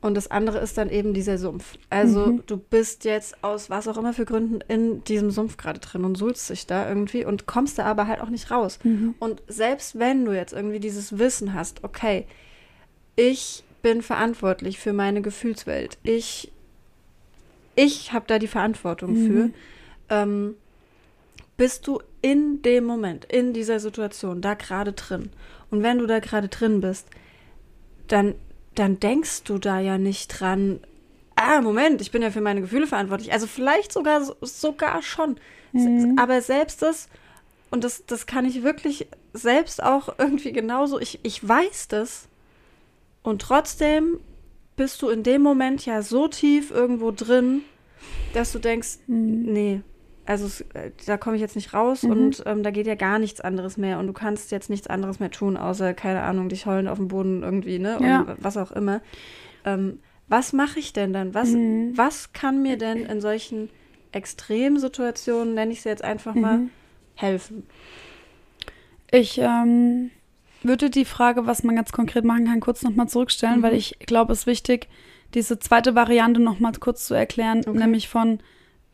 und 0.00 0.14
das 0.16 0.28
andere 0.30 0.58
ist 0.58 0.76
dann 0.78 0.90
eben 0.90 1.14
dieser 1.14 1.38
Sumpf. 1.38 1.78
Also 1.88 2.32
Mhm. 2.32 2.42
du 2.46 2.56
bist 2.56 3.04
jetzt 3.04 3.44
aus 3.44 3.70
was 3.70 3.86
auch 3.86 3.96
immer 3.96 4.12
für 4.12 4.24
Gründen 4.24 4.60
in 4.66 5.04
diesem 5.04 5.30
Sumpf 5.30 5.56
gerade 5.56 5.78
drin 5.78 6.04
und 6.04 6.16
suhlst 6.16 6.50
dich 6.50 6.66
da 6.66 6.88
irgendwie 6.88 7.24
und 7.24 7.46
kommst 7.46 7.78
da 7.78 7.84
aber 7.84 8.08
halt 8.08 8.20
auch 8.20 8.28
nicht 8.30 8.50
raus. 8.50 8.80
Mhm. 8.82 9.14
Und 9.20 9.42
selbst 9.46 9.98
wenn 9.98 10.24
du 10.24 10.32
jetzt 10.32 10.52
irgendwie 10.52 10.80
dieses 10.80 11.18
Wissen 11.18 11.54
hast, 11.54 11.84
okay, 11.84 12.26
ich 13.14 13.62
bin 13.82 14.02
verantwortlich 14.02 14.78
für 14.80 14.92
meine 14.92 15.22
Gefühlswelt, 15.22 15.98
ich, 16.02 16.50
ich 17.74 18.12
habe 18.12 18.24
da 18.26 18.38
die 18.38 18.48
Verantwortung 18.48 19.12
Mhm. 19.12 19.26
für, 19.26 19.50
ähm, 20.14 20.54
bist 21.56 21.86
du 21.86 22.00
in 22.22 22.62
dem 22.62 22.84
Moment, 22.84 23.24
in 23.26 23.52
dieser 23.52 23.80
Situation, 23.80 24.40
da 24.40 24.54
gerade 24.54 24.92
drin. 24.92 25.30
Und 25.70 25.82
wenn 25.82 25.98
du 25.98 26.06
da 26.06 26.18
gerade 26.18 26.48
drin 26.48 26.80
bist, 26.80 27.08
dann, 28.08 28.34
dann 28.74 29.00
denkst 29.00 29.44
du 29.44 29.58
da 29.58 29.80
ja 29.80 29.98
nicht 29.98 30.28
dran, 30.28 30.80
ah, 31.36 31.60
Moment, 31.60 32.00
ich 32.00 32.10
bin 32.10 32.22
ja 32.22 32.30
für 32.30 32.40
meine 32.40 32.60
Gefühle 32.60 32.86
verantwortlich. 32.86 33.32
Also 33.32 33.46
vielleicht 33.46 33.92
sogar, 33.92 34.22
sogar 34.40 35.02
schon. 35.02 35.36
Mhm. 35.72 36.16
Aber 36.18 36.40
selbst 36.42 36.82
das, 36.82 37.08
und 37.70 37.84
das, 37.84 38.04
das 38.06 38.26
kann 38.26 38.44
ich 38.44 38.62
wirklich 38.62 39.08
selbst 39.32 39.82
auch 39.82 40.18
irgendwie 40.18 40.52
genauso, 40.52 41.00
ich, 41.00 41.20
ich 41.22 41.46
weiß 41.46 41.88
das. 41.88 42.28
Und 43.22 43.42
trotzdem 43.42 44.18
bist 44.76 45.00
du 45.02 45.08
in 45.08 45.22
dem 45.22 45.42
Moment 45.42 45.84
ja 45.86 46.02
so 46.02 46.28
tief 46.28 46.70
irgendwo 46.70 47.10
drin, 47.12 47.62
dass 48.34 48.52
du 48.52 48.58
denkst, 48.58 48.98
Mhm. 49.06 49.42
nee, 49.52 49.80
also 50.24 50.46
es, 50.46 50.60
äh, 50.74 50.90
da 51.06 51.16
komme 51.16 51.36
ich 51.36 51.42
jetzt 51.42 51.56
nicht 51.56 51.74
raus 51.74 52.04
Mhm. 52.04 52.10
und 52.10 52.42
ähm, 52.46 52.62
da 52.62 52.70
geht 52.70 52.86
ja 52.86 52.94
gar 52.94 53.18
nichts 53.18 53.40
anderes 53.40 53.76
mehr 53.76 53.98
und 53.98 54.06
du 54.06 54.12
kannst 54.12 54.50
jetzt 54.52 54.70
nichts 54.70 54.86
anderes 54.86 55.18
mehr 55.20 55.30
tun, 55.30 55.56
außer, 55.56 55.94
keine 55.94 56.22
Ahnung, 56.22 56.48
dich 56.48 56.66
heulend 56.66 56.88
auf 56.88 56.98
dem 56.98 57.08
Boden 57.08 57.42
irgendwie, 57.42 57.78
ne? 57.78 57.98
Und 57.98 58.06
Ja. 58.06 58.36
was 58.38 58.56
auch 58.56 58.70
immer. 58.72 59.00
Ähm, 59.64 59.98
was 60.28 60.52
mache 60.52 60.78
ich 60.78 60.92
denn 60.92 61.12
dann? 61.12 61.34
Was, 61.34 61.48
Mhm. 61.50 61.92
was 61.96 62.32
kann 62.32 62.62
mir 62.62 62.76
denn 62.78 63.04
in 63.04 63.20
solchen 63.20 63.68
Extremsituationen, 64.12 65.54
nenne 65.54 65.72
ich 65.72 65.82
sie 65.82 65.88
jetzt 65.88 66.04
einfach 66.04 66.34
mal, 66.34 66.58
Mhm. 66.58 66.70
helfen? 67.14 67.66
Ich 69.10 69.38
ähm, 69.38 70.10
würde 70.62 70.90
die 70.90 71.04
Frage, 71.04 71.46
was 71.46 71.62
man 71.64 71.76
ganz 71.76 71.92
konkret 71.92 72.24
machen 72.24 72.46
kann, 72.46 72.60
kurz 72.60 72.82
nochmal 72.82 73.08
zurückstellen, 73.08 73.58
Mhm. 73.58 73.62
weil 73.62 73.74
ich 73.74 73.98
glaube, 74.06 74.32
es 74.32 74.40
ist 74.40 74.46
wichtig, 74.46 74.88
diese 75.34 75.58
zweite 75.58 75.94
Variante 75.94 76.40
nochmal 76.40 76.72
kurz 76.78 77.06
zu 77.06 77.14
erklären, 77.14 77.60
Okay. 77.66 77.78
nämlich 77.78 78.08
von 78.08 78.40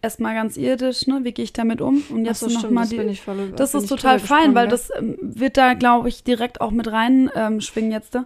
erstmal 0.02 0.34
ganz 0.34 0.56
irdisch, 0.56 1.06
ne, 1.06 1.20
wie 1.22 1.32
gehe 1.32 1.44
ich 1.44 1.52
damit 1.52 1.80
um? 1.80 2.02
Und 2.10 2.24
jetzt 2.24 2.40
so, 2.40 2.48
nochmal 2.48 2.84
das 2.84 2.90
die. 2.90 2.96
bin 2.96 3.08
ich 3.08 3.20
voll 3.20 3.52
Das 3.56 3.74
ist 3.74 3.88
total 3.88 4.18
fein, 4.18 4.54
weil 4.54 4.68
gesprungen, 4.68 5.16
das 5.18 5.30
ähm, 5.30 5.40
wird 5.40 5.56
da, 5.56 5.74
glaube 5.74 6.08
ich, 6.08 6.22
direkt 6.24 6.60
auch 6.60 6.70
mit 6.70 6.90
rein 6.90 7.30
ähm, 7.34 7.60
schwingen 7.60 7.90
jetzt. 7.90 8.14
da. 8.14 8.24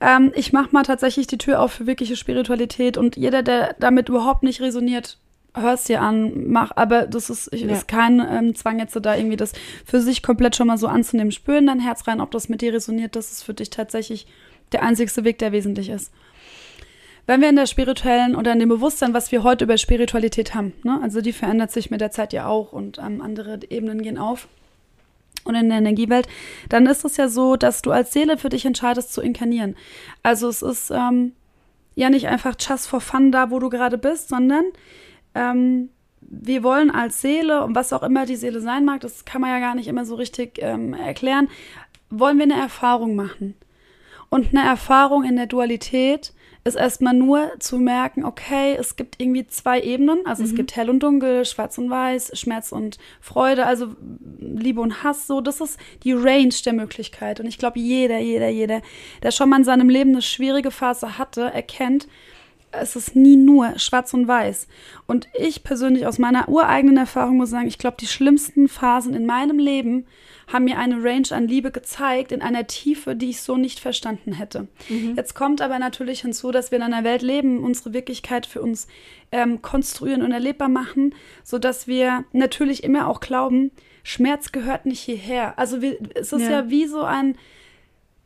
Ähm, 0.00 0.32
ich 0.34 0.52
mache 0.52 0.70
mal 0.72 0.84
tatsächlich 0.84 1.26
die 1.26 1.38
Tür 1.38 1.60
auf 1.60 1.72
für 1.72 1.86
wirkliche 1.86 2.16
Spiritualität 2.16 2.96
und 2.96 3.16
jeder, 3.16 3.42
der 3.42 3.74
damit 3.80 4.08
überhaupt 4.08 4.42
nicht 4.44 4.60
resoniert, 4.60 5.18
hör's 5.54 5.84
dir 5.84 6.02
an, 6.02 6.48
mach, 6.50 6.70
aber 6.76 7.06
das 7.06 7.30
ist, 7.30 7.52
ich, 7.52 7.62
Ja. 7.62 7.72
ist 7.72 7.88
kein 7.88 8.20
ähm, 8.20 8.54
Zwang 8.54 8.78
jetzt 8.78 8.94
da 9.00 9.16
irgendwie 9.16 9.36
das 9.36 9.52
für 9.84 10.00
sich 10.00 10.22
komplett 10.22 10.54
schon 10.54 10.68
mal 10.68 10.78
so 10.78 10.86
anzunehmen. 10.86 11.32
Spür 11.32 11.58
in 11.58 11.66
dein 11.66 11.80
Herz 11.80 12.06
rein, 12.06 12.20
ob 12.20 12.30
das 12.30 12.48
mit 12.48 12.62
dir 12.62 12.72
resoniert, 12.72 13.16
das 13.16 13.32
ist 13.32 13.42
für 13.42 13.54
dich 13.54 13.70
tatsächlich 13.70 14.26
der 14.72 14.82
einzigste 14.82 15.24
Weg, 15.24 15.38
der 15.38 15.50
wesentlich 15.52 15.88
ist. 15.88 16.12
Wenn 17.28 17.42
wir 17.42 17.50
in 17.50 17.56
der 17.56 17.66
spirituellen 17.66 18.34
oder 18.34 18.54
in 18.54 18.58
dem 18.58 18.70
Bewusstsein, 18.70 19.12
was 19.12 19.30
wir 19.32 19.42
heute 19.42 19.64
über 19.64 19.76
Spiritualität 19.76 20.54
haben, 20.54 20.72
ne, 20.82 20.98
also 21.02 21.20
die 21.20 21.34
verändert 21.34 21.70
sich 21.70 21.90
mit 21.90 22.00
der 22.00 22.10
Zeit 22.10 22.32
ja 22.32 22.46
auch 22.46 22.72
und 22.72 22.96
ähm, 22.96 23.20
andere 23.20 23.60
Ebenen 23.68 24.00
gehen 24.00 24.16
auf 24.16 24.48
und 25.44 25.54
in 25.54 25.68
der 25.68 25.76
Energiewelt, 25.76 26.26
dann 26.70 26.86
ist 26.86 27.04
es 27.04 27.18
ja 27.18 27.28
so, 27.28 27.56
dass 27.56 27.82
du 27.82 27.90
als 27.90 28.14
Seele 28.14 28.38
für 28.38 28.48
dich 28.48 28.64
entscheidest 28.64 29.12
zu 29.12 29.20
inkarnieren. 29.20 29.76
Also 30.22 30.48
es 30.48 30.62
ist 30.62 30.90
ähm, 30.90 31.32
ja 31.94 32.08
nicht 32.08 32.28
einfach 32.28 32.56
just 32.58 32.88
for 32.88 33.02
fun 33.02 33.30
da, 33.30 33.50
wo 33.50 33.58
du 33.58 33.68
gerade 33.68 33.98
bist, 33.98 34.30
sondern 34.30 34.64
ähm, 35.34 35.90
wir 36.22 36.62
wollen 36.62 36.90
als 36.90 37.20
Seele 37.20 37.62
und 37.62 37.74
was 37.74 37.92
auch 37.92 38.02
immer 38.04 38.24
die 38.24 38.36
Seele 38.36 38.62
sein 38.62 38.86
mag, 38.86 39.02
das 39.02 39.26
kann 39.26 39.42
man 39.42 39.50
ja 39.50 39.58
gar 39.58 39.74
nicht 39.74 39.88
immer 39.88 40.06
so 40.06 40.14
richtig 40.14 40.60
ähm, 40.62 40.94
erklären, 40.94 41.48
wollen 42.08 42.38
wir 42.38 42.44
eine 42.44 42.58
Erfahrung 42.58 43.16
machen. 43.16 43.54
Und 44.30 44.54
eine 44.54 44.66
Erfahrung 44.66 45.24
in 45.24 45.36
der 45.36 45.46
Dualität 45.46 46.32
ist 46.68 46.76
erstmal 46.76 47.14
nur 47.14 47.52
zu 47.58 47.78
merken, 47.78 48.24
okay, 48.24 48.76
es 48.78 48.96
gibt 48.96 49.20
irgendwie 49.20 49.46
zwei 49.46 49.80
Ebenen. 49.80 50.26
Also 50.26 50.44
es 50.44 50.54
gibt 50.54 50.76
hell 50.76 50.90
und 50.90 51.00
dunkel, 51.02 51.44
schwarz 51.44 51.78
und 51.78 51.90
weiß, 51.90 52.38
Schmerz 52.38 52.72
und 52.72 52.98
Freude, 53.20 53.66
also 53.66 53.96
Liebe 54.38 54.80
und 54.80 55.02
Hass. 55.02 55.26
So, 55.26 55.40
das 55.40 55.60
ist 55.60 55.78
die 56.04 56.12
Range 56.12 56.54
der 56.64 56.72
Möglichkeit. 56.72 57.40
Und 57.40 57.46
ich 57.46 57.58
glaube, 57.58 57.78
jeder, 57.78 58.18
jeder, 58.18 58.48
jeder, 58.48 58.82
der 59.22 59.30
schon 59.30 59.48
mal 59.48 59.58
in 59.58 59.64
seinem 59.64 59.88
Leben 59.88 60.10
eine 60.10 60.22
schwierige 60.22 60.70
Phase 60.70 61.18
hatte, 61.18 61.42
erkennt, 61.42 62.06
es 62.70 62.96
ist 62.96 63.16
nie 63.16 63.36
nur 63.36 63.78
schwarz 63.78 64.12
und 64.14 64.28
weiß. 64.28 64.68
Und 65.06 65.28
ich 65.38 65.62
persönlich 65.62 66.06
aus 66.06 66.18
meiner 66.18 66.48
ureigenen 66.48 66.98
Erfahrung 66.98 67.38
muss 67.38 67.50
sagen, 67.50 67.66
ich 67.66 67.78
glaube, 67.78 67.96
die 67.98 68.06
schlimmsten 68.06 68.68
Phasen 68.68 69.14
in 69.14 69.26
meinem 69.26 69.58
Leben 69.58 70.06
haben 70.48 70.64
mir 70.64 70.78
eine 70.78 71.02
Range 71.02 71.28
an 71.30 71.46
Liebe 71.46 71.70
gezeigt 71.70 72.32
in 72.32 72.42
einer 72.42 72.66
Tiefe, 72.66 73.14
die 73.14 73.30
ich 73.30 73.40
so 73.42 73.56
nicht 73.56 73.80
verstanden 73.80 74.32
hätte. 74.32 74.66
Jetzt 75.14 75.34
kommt 75.34 75.60
aber 75.60 75.78
natürlich 75.78 76.22
hinzu, 76.22 76.50
dass 76.50 76.70
wir 76.70 76.78
in 76.78 76.84
einer 76.84 77.04
Welt 77.04 77.22
leben, 77.22 77.62
unsere 77.62 77.92
Wirklichkeit 77.92 78.46
für 78.46 78.62
uns 78.62 78.88
ähm, 79.30 79.62
konstruieren 79.62 80.22
und 80.22 80.32
erlebbar 80.32 80.68
machen, 80.68 81.14
sodass 81.44 81.86
wir 81.86 82.24
natürlich 82.32 82.82
immer 82.82 83.08
auch 83.08 83.20
glauben, 83.20 83.70
Schmerz 84.02 84.52
gehört 84.52 84.86
nicht 84.86 85.00
hierher. 85.00 85.58
Also 85.58 85.82
wir, 85.82 85.98
es 86.14 86.32
ist 86.32 86.42
ja. 86.42 86.50
Ja. 86.50 86.70
wie 86.70 86.86
so 86.86 87.02
ein, 87.02 87.36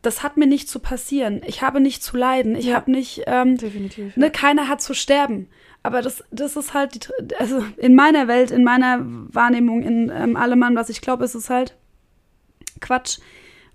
das 0.02 0.22
hat 0.22 0.36
mir 0.36 0.46
nicht 0.46 0.68
zu 0.68 0.78
passieren. 0.78 1.42
Ich 1.46 1.62
habe 1.62 1.80
nicht 1.80 2.02
zu 2.04 2.16
leiden. 2.16 2.54
Ich 2.54 2.66
Ja. 2.66 2.76
habe 2.76 2.90
nicht, 2.90 3.22
ähm, 3.26 3.56
Definitiv. 3.56 4.16
ne, 4.16 4.30
keiner 4.30 4.68
hat 4.68 4.80
zu 4.80 4.94
sterben. 4.94 5.48
Aber 5.82 6.02
das, 6.02 6.22
das 6.30 6.54
ist 6.56 6.74
halt, 6.74 6.94
die, 6.94 7.34
also 7.36 7.64
in 7.76 7.96
meiner 7.96 8.28
Welt, 8.28 8.52
in 8.52 8.62
meiner 8.62 9.00
Wahrnehmung, 9.02 9.82
in 9.82 10.12
ähm, 10.14 10.36
allem, 10.36 10.76
was 10.76 10.88
ich 10.88 11.00
glaube, 11.00 11.24
ist 11.24 11.34
es 11.34 11.50
halt 11.50 11.76
Quatsch. 12.82 13.18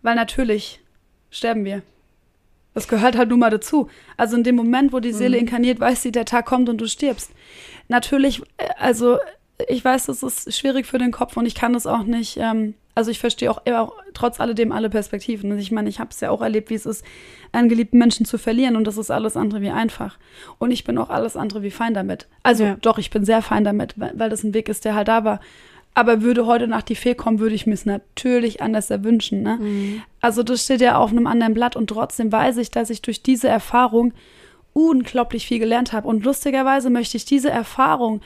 Weil 0.03 0.15
natürlich 0.15 0.79
sterben 1.31 1.65
wir. 1.65 1.81
Das 2.73 2.87
gehört 2.87 3.17
halt 3.17 3.29
nun 3.29 3.39
mal 3.39 3.49
dazu. 3.49 3.89
Also 4.17 4.37
in 4.37 4.43
dem 4.43 4.55
Moment, 4.55 4.93
wo 4.93 4.99
die 4.99 5.11
Seele 5.11 5.37
inkarniert, 5.37 5.79
weiß 5.79 6.03
sie, 6.03 6.11
der 6.11 6.25
Tag 6.25 6.45
kommt 6.45 6.69
und 6.69 6.79
du 6.79 6.87
stirbst. 6.87 7.31
Natürlich, 7.87 8.41
äh, 8.57 8.67
also 8.77 9.17
ich 9.67 9.83
weiß, 9.83 10.05
das 10.05 10.21
ist 10.21 10.55
schwierig 10.55 10.85
für 10.85 10.99
den 10.99 11.11
Kopf 11.11 11.35
und 11.37 11.47
ich 11.47 11.55
kann 11.55 11.73
das 11.73 11.87
auch 11.87 12.03
nicht. 12.03 12.37
Ähm, 12.37 12.75
also 12.93 13.09
ich 13.09 13.19
verstehe 13.19 13.49
auch, 13.49 13.65
auch 13.65 13.93
trotz 14.13 14.39
alledem 14.39 14.71
alle 14.71 14.89
Perspektiven. 14.91 15.51
Und 15.51 15.57
ich 15.59 15.71
meine, 15.71 15.89
ich 15.89 15.99
habe 15.99 16.11
es 16.11 16.19
ja 16.19 16.29
auch 16.29 16.41
erlebt, 16.41 16.69
wie 16.69 16.75
es 16.75 16.85
ist, 16.85 17.03
einen 17.51 17.69
geliebten 17.69 17.97
Menschen 17.97 18.25
zu 18.25 18.37
verlieren 18.37 18.75
und 18.75 18.85
das 18.85 18.97
ist 18.97 19.09
alles 19.09 19.35
andere 19.35 19.61
wie 19.61 19.69
einfach. 19.71 20.19
Und 20.59 20.69
ich 20.69 20.83
bin 20.83 20.97
auch 20.99 21.09
alles 21.09 21.35
andere 21.35 21.63
wie 21.63 21.71
fein 21.71 21.95
damit. 21.95 22.27
Also 22.43 22.63
Ja. 22.63 22.75
doch, 22.81 22.99
ich 22.99 23.09
bin 23.09 23.25
sehr 23.25 23.41
fein 23.41 23.63
damit, 23.63 23.99
weil, 23.99 24.11
weil 24.15 24.29
das 24.29 24.43
ein 24.43 24.53
Weg 24.53 24.69
ist, 24.69 24.85
der 24.85 24.93
halt 24.93 25.07
da 25.07 25.23
war. 25.23 25.39
Aber 25.97 26.21
würde 26.21 26.45
heute 26.45 26.67
Nacht 26.67 26.89
die 26.89 26.95
Fee 26.95 27.15
kommen, 27.15 27.39
würde 27.39 27.55
ich 27.55 27.65
mir 27.65 27.73
es 27.73 27.87
natürlich 27.87 28.61
anders 28.61 28.91
erwünschen. 28.91 29.41
Ne? 29.41 29.57
Mhm. 29.59 30.01
Also 30.21 30.43
das 30.43 30.63
steht 30.63 30.79
ja 30.79 30.95
auf 30.99 31.09
einem 31.09 31.25
anderen 31.25 31.55
Blatt 31.55 31.75
und 31.75 31.87
trotzdem 31.87 32.31
weiß 32.31 32.57
ich, 32.57 32.69
dass 32.69 32.91
ich 32.91 33.01
durch 33.01 33.23
diese 33.23 33.47
Erfahrung 33.47 34.13
unglaublich 34.73 35.47
viel 35.47 35.57
gelernt 35.57 35.93
habe. 35.93 36.07
Und 36.07 36.23
lustigerweise 36.23 36.91
möchte 36.91 37.17
ich 37.17 37.25
diese 37.25 37.49
Erfahrung, 37.49 38.21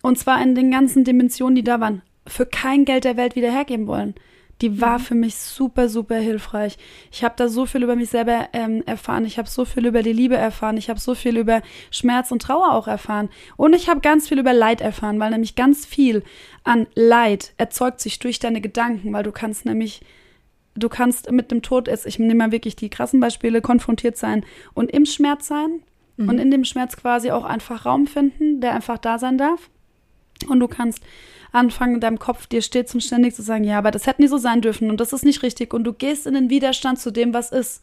und 0.00 0.18
zwar 0.18 0.42
in 0.42 0.54
den 0.54 0.70
ganzen 0.70 1.04
Dimensionen, 1.04 1.54
die 1.54 1.62
da 1.62 1.80
waren, 1.80 2.00
für 2.26 2.46
kein 2.46 2.86
Geld 2.86 3.04
der 3.04 3.18
Welt 3.18 3.36
wieder 3.36 3.52
hergeben 3.52 3.86
wollen. 3.86 4.14
Die 4.62 4.80
war 4.80 4.98
für 4.98 5.14
mich 5.14 5.34
super, 5.34 5.88
super 5.88 6.16
hilfreich. 6.16 6.78
Ich 7.10 7.24
habe 7.24 7.34
da 7.36 7.48
so 7.48 7.66
viel 7.66 7.82
über 7.82 7.96
mich 7.96 8.10
selber 8.10 8.48
ähm, 8.52 8.82
erfahren. 8.86 9.24
Ich 9.26 9.36
habe 9.36 9.48
so 9.48 9.64
viel 9.64 9.84
über 9.86 10.02
die 10.02 10.12
Liebe 10.12 10.36
erfahren. 10.36 10.76
Ich 10.76 10.88
habe 10.88 11.00
so 11.00 11.14
viel 11.14 11.36
über 11.36 11.62
Schmerz 11.90 12.30
und 12.30 12.42
Trauer 12.42 12.72
auch 12.72 12.86
erfahren. 12.86 13.28
Und 13.56 13.74
ich 13.74 13.88
habe 13.88 14.00
ganz 14.00 14.28
viel 14.28 14.38
über 14.38 14.52
Leid 14.52 14.80
erfahren, 14.80 15.18
weil 15.20 15.30
nämlich 15.30 15.56
ganz 15.56 15.84
viel 15.84 16.22
an 16.62 16.86
Leid 16.94 17.52
erzeugt 17.58 18.00
sich 18.00 18.20
durch 18.20 18.38
deine 18.38 18.60
Gedanken, 18.60 19.12
weil 19.12 19.24
du 19.24 19.32
kannst 19.32 19.66
nämlich 19.66 20.00
du 20.74 20.88
kannst 20.88 21.30
mit 21.30 21.50
dem 21.50 21.60
Tod, 21.60 21.88
ich 21.88 22.18
nehme 22.18 22.34
mal 22.34 22.52
wirklich 22.52 22.76
die 22.76 22.88
krassen 22.88 23.20
Beispiele, 23.20 23.60
konfrontiert 23.60 24.16
sein 24.16 24.42
und 24.72 24.90
im 24.90 25.04
Schmerz 25.04 25.46
sein 25.46 25.80
und 26.16 26.38
in 26.38 26.50
dem 26.50 26.64
Schmerz 26.64 26.96
quasi 26.96 27.30
auch 27.30 27.44
einfach 27.44 27.84
Raum 27.84 28.06
finden, 28.06 28.60
der 28.60 28.74
einfach 28.74 28.96
da 28.98 29.18
sein 29.18 29.38
darf. 29.38 29.68
Und 30.48 30.60
du 30.60 30.68
kannst 30.68 31.02
anfangen, 31.52 31.94
in 31.94 32.00
deinem 32.00 32.18
Kopf 32.18 32.46
dir 32.46 32.62
stets 32.62 32.94
und 32.94 33.02
ständig 33.02 33.34
zu 33.34 33.42
sagen, 33.42 33.64
ja, 33.64 33.78
aber 33.78 33.90
das 33.90 34.06
hätte 34.06 34.22
nie 34.22 34.28
so 34.28 34.38
sein 34.38 34.60
dürfen 34.60 34.90
und 34.90 35.00
das 35.00 35.12
ist 35.12 35.24
nicht 35.24 35.42
richtig 35.42 35.72
und 35.74 35.84
du 35.84 35.92
gehst 35.92 36.26
in 36.26 36.34
den 36.34 36.50
Widerstand 36.50 36.98
zu 36.98 37.10
dem, 37.10 37.34
was 37.34 37.52
ist. 37.52 37.82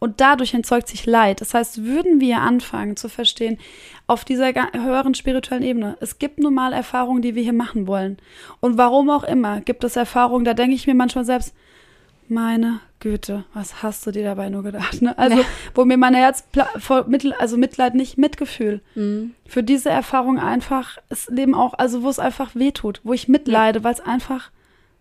Und 0.00 0.20
dadurch 0.20 0.54
entzeugt 0.54 0.88
sich 0.88 1.06
Leid. 1.06 1.40
Das 1.40 1.54
heißt, 1.54 1.84
würden 1.84 2.20
wir 2.20 2.40
anfangen 2.40 2.96
zu 2.96 3.08
verstehen, 3.08 3.58
auf 4.06 4.24
dieser 4.24 4.52
höheren 4.72 5.14
spirituellen 5.14 5.62
Ebene, 5.62 5.96
es 6.00 6.18
gibt 6.18 6.38
nun 6.40 6.54
mal 6.54 6.72
Erfahrungen, 6.72 7.22
die 7.22 7.34
wir 7.34 7.42
hier 7.42 7.52
machen 7.52 7.86
wollen. 7.86 8.18
Und 8.60 8.76
warum 8.76 9.08
auch 9.08 9.24
immer, 9.24 9.60
gibt 9.60 9.84
es 9.84 9.96
Erfahrungen, 9.96 10.44
da 10.44 10.52
denke 10.52 10.74
ich 10.74 10.86
mir 10.86 10.94
manchmal 10.94 11.24
selbst, 11.24 11.54
meine 12.30 12.80
Güte, 13.00 13.44
was 13.52 13.82
hast 13.82 14.06
du 14.06 14.10
dir 14.10 14.24
dabei 14.24 14.48
nur 14.48 14.62
gedacht? 14.62 15.02
Ne? 15.02 15.16
Also, 15.18 15.38
ja. 15.38 15.44
wo 15.74 15.84
mir 15.84 15.96
mein 15.96 16.14
Herz 16.14 16.44
voll 16.78 17.04
Mittel, 17.06 17.32
also 17.34 17.56
Mitleid, 17.56 17.94
nicht 17.94 18.18
Mitgefühl. 18.18 18.80
Mhm. 18.94 19.34
Für 19.46 19.62
diese 19.62 19.90
Erfahrung 19.90 20.38
einfach, 20.38 20.98
das 21.08 21.28
Leben 21.28 21.54
auch, 21.54 21.74
also 21.74 22.02
wo 22.02 22.08
es 22.08 22.18
einfach 22.18 22.54
wehtut, 22.54 23.00
wo 23.04 23.12
ich 23.12 23.28
mitleide, 23.28 23.80
ja. 23.80 23.84
weil 23.84 23.92
es 23.92 24.00
einfach 24.00 24.50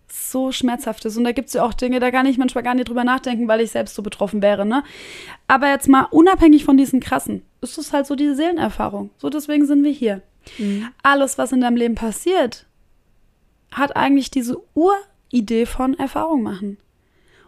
so 0.08 0.52
schmerzhaft 0.52 1.06
ist. 1.06 1.18
Und 1.18 1.24
da 1.24 1.32
gibt 1.32 1.48
es 1.48 1.54
ja 1.54 1.64
auch 1.64 1.74
Dinge, 1.74 2.00
da 2.00 2.12
kann 2.12 2.26
ich 2.26 2.38
manchmal 2.38 2.64
gar 2.64 2.76
nicht 2.76 2.88
drüber 2.88 3.04
nachdenken, 3.04 3.48
weil 3.48 3.62
ich 3.62 3.72
selbst 3.72 3.96
so 3.96 4.04
betroffen 4.04 4.42
wäre, 4.42 4.66
ne? 4.66 4.84
Aber 5.48 5.70
jetzt 5.70 5.88
mal 5.88 6.08
unabhängig 6.12 6.66
von 6.66 6.78
diesen 6.78 7.00
krassen, 7.00 7.42
ist 7.62 7.78
es 7.78 7.94
halt 7.94 8.06
so 8.06 8.16
diese 8.16 8.36
Seelenerfahrung. 8.36 9.10
So 9.18 9.30
deswegen 9.30 9.66
sind 9.66 9.84
wir 9.84 9.92
hier. 9.92 10.22
Mhm. 10.58 10.90
Alles, 11.02 11.38
was 11.38 11.52
in 11.52 11.62
deinem 11.62 11.78
Leben 11.78 11.96
passiert, 11.96 12.66
hat 13.72 13.96
eigentlich 13.96 14.30
diese 14.30 14.58
Uridee 14.76 15.66
von 15.66 15.98
Erfahrung 15.98 16.44
machen. 16.44 16.78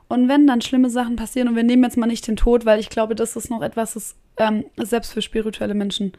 Und 0.07 0.27
wenn 0.27 0.45
dann 0.47 0.61
schlimme 0.61 0.89
Sachen 0.89 1.15
passieren, 1.15 1.49
und 1.49 1.55
wir 1.55 1.63
nehmen 1.63 1.83
jetzt 1.83 1.97
mal 1.97 2.05
nicht 2.05 2.27
den 2.27 2.35
Tod, 2.35 2.65
weil 2.65 2.79
ich 2.79 2.89
glaube, 2.89 3.15
das 3.15 3.35
ist 3.35 3.49
noch 3.49 3.61
etwas, 3.61 3.93
das 3.93 4.15
ähm, 4.37 4.65
selbst 4.77 5.13
für 5.13 5.21
spirituelle 5.21 5.73
Menschen 5.73 6.13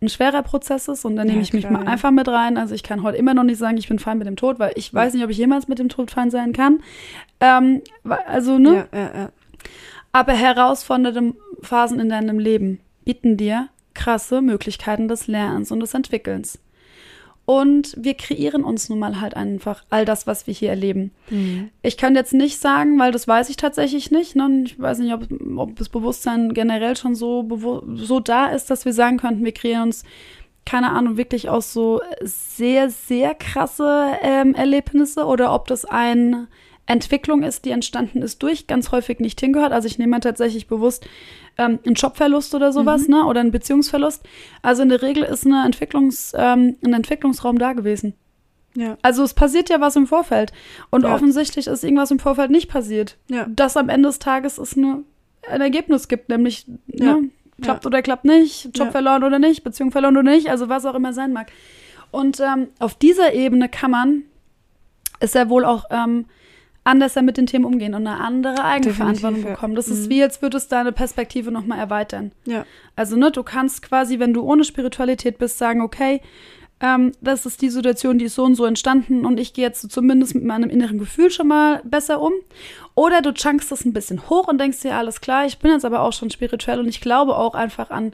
ein 0.00 0.08
schwerer 0.08 0.42
Prozess 0.42 0.86
ist 0.88 1.04
und 1.04 1.16
dann 1.16 1.26
nehme 1.26 1.38
ja, 1.38 1.42
ich 1.42 1.52
mich 1.52 1.68
mal 1.68 1.86
einfach 1.86 2.12
mit 2.12 2.28
rein. 2.28 2.56
Also 2.56 2.74
ich 2.74 2.84
kann 2.84 3.02
heute 3.02 3.18
immer 3.18 3.34
noch 3.34 3.42
nicht 3.42 3.58
sagen, 3.58 3.76
ich 3.76 3.88
bin 3.88 3.98
fein 3.98 4.18
mit 4.18 4.28
dem 4.28 4.36
Tod, 4.36 4.58
weil 4.58 4.72
ich 4.76 4.94
weiß 4.94 5.14
nicht, 5.14 5.24
ob 5.24 5.30
ich 5.30 5.38
jemals 5.38 5.66
mit 5.66 5.80
dem 5.80 5.88
Tod 5.88 6.10
fein 6.10 6.30
sein 6.30 6.52
kann. 6.52 6.80
Ähm, 7.40 7.82
also, 8.04 8.58
ne? 8.58 8.86
Ja, 8.92 8.98
ja, 8.98 9.10
ja. 9.14 9.32
Aber 10.12 10.32
herausfordernde 10.32 11.34
Phasen 11.62 11.98
in 11.98 12.08
deinem 12.08 12.38
Leben 12.38 12.80
bieten 13.04 13.36
dir 13.36 13.68
krasse 13.94 14.40
Möglichkeiten 14.40 15.08
des 15.08 15.26
Lernens 15.26 15.72
und 15.72 15.80
des 15.80 15.94
Entwickelns. 15.94 16.60
Und 17.48 17.94
wir 17.96 18.12
kreieren 18.12 18.62
uns 18.62 18.90
nun 18.90 18.98
mal 18.98 19.22
halt 19.22 19.34
einfach 19.34 19.82
all 19.88 20.04
das, 20.04 20.26
was 20.26 20.46
wir 20.46 20.52
hier 20.52 20.68
erleben. 20.68 21.12
Mhm. 21.30 21.70
Ich 21.80 21.96
kann 21.96 22.14
jetzt 22.14 22.34
nicht 22.34 22.60
sagen, 22.60 22.98
weil 22.98 23.10
das 23.10 23.26
weiß 23.26 23.48
ich 23.48 23.56
tatsächlich 23.56 24.10
nicht. 24.10 24.36
Ne? 24.36 24.64
Ich 24.66 24.78
weiß 24.78 24.98
nicht, 24.98 25.14
ob, 25.14 25.26
ob 25.56 25.74
das 25.76 25.88
Bewusstsein 25.88 26.52
generell 26.52 26.94
schon 26.94 27.14
so, 27.14 27.48
so 27.94 28.20
da 28.20 28.48
ist, 28.48 28.68
dass 28.68 28.84
wir 28.84 28.92
sagen 28.92 29.16
könnten, 29.16 29.46
wir 29.46 29.52
kreieren 29.52 29.84
uns, 29.84 30.04
keine 30.66 30.90
Ahnung, 30.90 31.16
wirklich 31.16 31.48
aus 31.48 31.72
so 31.72 32.02
sehr, 32.20 32.90
sehr 32.90 33.34
krasse 33.34 34.08
ähm, 34.20 34.54
Erlebnisse 34.54 35.24
oder 35.24 35.54
ob 35.54 35.68
das 35.68 35.86
ein 35.86 36.48
Entwicklung 36.88 37.42
ist, 37.42 37.66
die 37.66 37.70
entstanden 37.70 38.22
ist 38.22 38.42
durch 38.42 38.66
ganz 38.66 38.90
häufig 38.92 39.20
nicht 39.20 39.38
hingehört. 39.40 39.72
Also 39.72 39.86
ich 39.86 39.98
nehme 39.98 40.18
tatsächlich 40.20 40.66
bewusst 40.66 41.06
ähm, 41.58 41.78
einen 41.84 41.94
Jobverlust 41.94 42.54
oder 42.54 42.72
sowas, 42.72 43.06
mhm. 43.06 43.14
ne? 43.14 43.24
Oder 43.26 43.40
einen 43.40 43.50
Beziehungsverlust. 43.50 44.24
Also 44.62 44.82
in 44.82 44.88
der 44.88 45.02
Regel 45.02 45.22
ist 45.22 45.46
eine 45.46 45.64
Entwicklungs, 45.64 46.32
ähm, 46.34 46.76
ein 46.82 46.94
Entwicklungsraum 46.94 47.58
da 47.58 47.74
gewesen. 47.74 48.14
Ja. 48.74 48.96
Also 49.02 49.22
es 49.22 49.34
passiert 49.34 49.68
ja 49.68 49.80
was 49.80 49.96
im 49.96 50.06
Vorfeld. 50.06 50.52
Und 50.90 51.04
ja. 51.04 51.14
offensichtlich 51.14 51.66
ist 51.66 51.84
irgendwas 51.84 52.10
im 52.10 52.18
Vorfeld 52.18 52.50
nicht 52.50 52.70
passiert. 52.70 53.18
Ja. 53.28 53.46
Das 53.48 53.76
am 53.76 53.90
Ende 53.90 54.08
des 54.08 54.18
Tages 54.18 54.56
es 54.56 54.74
nur 54.74 55.04
ein 55.48 55.60
Ergebnis 55.60 56.08
gibt, 56.08 56.30
nämlich 56.30 56.66
ne, 56.86 57.28
klappt 57.60 57.86
oder 57.86 58.02
klappt 58.02 58.24
nicht, 58.24 58.76
Job 58.76 58.92
verloren 58.92 59.24
oder 59.24 59.38
nicht, 59.38 59.62
Beziehung 59.62 59.90
verloren 59.90 60.16
oder 60.16 60.30
nicht, 60.30 60.48
also 60.48 60.68
was 60.68 60.84
auch 60.84 60.94
immer 60.94 61.12
sein 61.12 61.32
mag. 61.32 61.50
Und 62.10 62.40
ähm, 62.40 62.68
auf 62.78 62.94
dieser 62.94 63.34
Ebene 63.34 63.68
kann 63.68 63.90
man, 63.90 64.22
ist 65.20 65.34
ja 65.34 65.48
wohl 65.48 65.64
auch 65.64 65.84
ähm, 65.90 66.26
anders 66.88 67.14
mit 67.16 67.36
den 67.36 67.46
Themen 67.46 67.64
umgehen 67.64 67.94
und 67.94 68.06
eine 68.06 68.18
andere 68.18 68.64
Eigenverantwortung 68.64 69.42
bekommen. 69.42 69.74
Das 69.74 69.88
mhm. 69.88 69.92
ist 69.92 70.08
wie, 70.08 70.22
als 70.22 70.42
würdest 70.42 70.72
du 70.72 70.76
deine 70.76 70.92
Perspektive 70.92 71.50
nochmal 71.50 71.78
erweitern. 71.78 72.32
Ja. 72.46 72.64
Also, 72.96 73.16
ne, 73.16 73.30
du 73.30 73.42
kannst 73.42 73.82
quasi, 73.82 74.18
wenn 74.18 74.32
du 74.32 74.42
ohne 74.42 74.64
Spiritualität 74.64 75.38
bist, 75.38 75.58
sagen, 75.58 75.82
okay, 75.82 76.22
ähm, 76.80 77.12
das 77.20 77.44
ist 77.44 77.60
die 77.60 77.70
Situation, 77.70 78.18
die 78.18 78.26
ist 78.26 78.36
so 78.36 78.44
und 78.44 78.54
so 78.54 78.64
entstanden 78.64 79.26
und 79.26 79.38
ich 79.38 79.52
gehe 79.52 79.64
jetzt 79.64 79.90
zumindest 79.90 80.34
mit 80.34 80.44
meinem 80.44 80.70
inneren 80.70 80.98
Gefühl 80.98 81.30
schon 81.30 81.48
mal 81.48 81.82
besser 81.84 82.20
um. 82.20 82.32
Oder 82.94 83.20
du 83.20 83.32
chunkst 83.32 83.70
das 83.70 83.84
ein 83.84 83.92
bisschen 83.92 84.28
hoch 84.30 84.48
und 84.48 84.58
denkst 84.58 84.80
dir, 84.80 84.94
alles 84.94 85.20
klar, 85.20 85.44
ich 85.44 85.58
bin 85.58 85.72
jetzt 85.72 85.84
aber 85.84 86.00
auch 86.00 86.12
schon 86.12 86.30
spirituell 86.30 86.78
und 86.78 86.88
ich 86.88 87.00
glaube 87.00 87.36
auch 87.36 87.54
einfach 87.54 87.90
an 87.90 88.12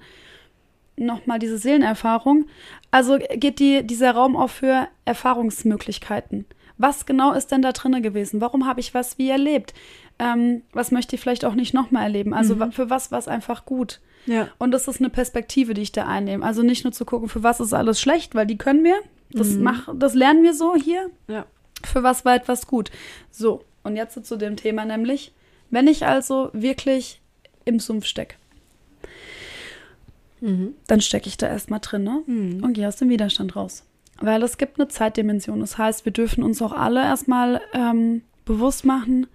nochmal 0.97 1.39
diese 1.39 1.59
Seelenerfahrung. 1.59 2.47
Also 2.91 3.19
geht 3.19 3.59
die, 3.59 3.87
dieser 3.87 4.13
Raum 4.13 4.37
auch 4.37 4.51
für 4.51 4.89
Erfahrungsmöglichkeiten. 5.05 6.47
Was 6.77 7.07
genau 7.07 7.33
ist 7.33 7.53
denn 7.53 7.63
da 7.63 7.73
drinne 7.73 8.03
gewesen? 8.03 8.41
Warum 8.41 8.67
habe 8.67 8.81
ich 8.81 8.95
was 8.95 9.19
wie 9.19 9.31
erlebt? 9.31 9.75
Ähm, 10.19 10.63
was 10.73 10.91
möchte 10.91 11.17
ich 11.17 11.23
vielleicht 11.23 11.45
auch 11.45 11.55
nicht 11.55 11.75
nochmal 11.75 12.05
erleben? 12.05 12.35
Also 12.35 12.57
mhm. 12.57 12.73
für 12.73 12.91
was 12.91 13.13
war 13.13 13.19
es 13.19 13.29
einfach 13.29 13.65
gut? 13.65 14.01
Ja. 14.27 14.49
Und 14.59 14.71
das 14.71 14.89
ist 14.89 15.01
eine 15.01 15.11
Perspektive, 15.11 15.75
die 15.75 15.83
ich 15.83 15.93
da 15.93 16.07
einnehme. 16.07 16.45
Also 16.45 16.63
nicht 16.63 16.85
nur 16.85 16.93
zu 16.93 17.05
gucken, 17.05 17.29
für 17.29 17.43
was 17.43 17.61
ist 17.61 17.73
alles 17.73 18.01
schlecht, 18.01 18.35
weil 18.35 18.47
die 18.47 18.59
können 18.59 18.85
wir. 18.85 18.97
Das, 19.31 19.51
mhm. 19.51 19.63
mach, 19.63 19.89
das 19.95 20.15
lernen 20.15 20.43
wir 20.43 20.55
so 20.55 20.75
hier. 20.75 21.11
Ja. 21.29 21.47
Für 21.85 22.03
was 22.03 22.25
war 22.25 22.35
etwas 22.35 22.67
gut? 22.67 22.91
So, 23.31 23.65
und 23.83 23.97
jetzt 23.97 24.25
zu 24.25 24.37
dem 24.37 24.57
Thema, 24.57 24.85
nämlich, 24.85 25.33
wenn 25.71 25.87
ich 25.87 26.07
also 26.07 26.51
wirklich 26.53 27.21
im 27.65 27.79
Sumpf 27.79 28.07
stecke, 28.07 28.37
mhm. 30.41 30.75
dann 30.87 31.01
stecke 31.01 31.29
ich 31.29 31.37
da 31.37 31.49
erstmal 31.49 31.81
drin 31.81 32.05
ne? 32.05 32.23
Mhm. 32.27 32.65
und 32.65 32.73
gehe 32.73 32.89
aus 32.89 32.97
dem 32.97 33.09
Widerstand 33.09 33.57
raus. 33.57 33.85
Weil 34.21 34.43
es 34.43 34.59
gibt 34.59 34.79
eine 34.79 34.89
Zeitdimension. 34.89 35.61
Das 35.61 35.79
heißt, 35.79 36.05
wir 36.05 36.13
dürfen 36.13 36.45
uns 36.45 36.63
auch 36.63 36.73
alle 36.73 37.03
erstmal 37.03 37.61
ähm, 37.73 38.23
bewusst 38.45 38.85
machen, 38.85 39.27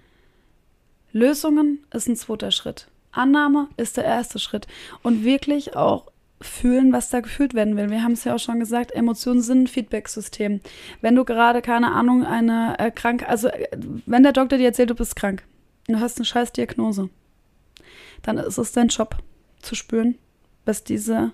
Lösungen 1.12 1.80
ist 1.92 2.08
ein 2.08 2.16
zweiter 2.16 2.52
Schritt. 2.52 2.88
Annahme 3.12 3.68
ist 3.78 3.98
der 3.98 4.06
erste 4.06 4.40
Schritt. 4.40 4.68
Und 5.02 5.24
wirklich 5.24 5.76
auch 5.76 6.12
fühlen, 6.42 6.94
was 6.94 7.10
da 7.10 7.20
gefühlt 7.20 7.54
werden 7.54 7.76
will. 7.76 7.90
Wir 7.90 8.04
haben 8.04 8.14
es 8.14 8.24
ja 8.24 8.36
auch 8.36 8.40
schon 8.40 8.60
gesagt, 8.60 8.92
Emotionen 8.92 9.42
sind 9.42 9.64
ein 9.64 9.68
Feedback-System. 9.68 10.62
Wenn 11.02 11.16
du 11.16 11.26
gerade, 11.26 11.62
keine 11.62 11.92
Ahnung, 11.92 12.26
eine 12.26 12.78
äh, 12.80 12.92
krank, 12.92 13.28
also 13.28 13.50
äh, 13.50 13.68
wenn 14.06 14.24
der 14.24 14.32
Doktor 14.32 14.58
dir 14.58 14.68
erzählt, 14.68 14.92
du 14.92 14.96
bist 14.96 15.16
krank, 15.16 15.44
du 15.88 16.00
hast 16.00 16.18
eine 16.18 16.26
scheiß 16.26 16.54
Diagnose, 16.54 17.10
dann 18.22 18.38
ist 18.38 18.58
es 18.58 18.72
dein 18.72 18.88
Job 18.88 19.18
zu 19.62 19.76
spüren, 19.76 20.16
was 20.64 20.84
diese 20.84 21.32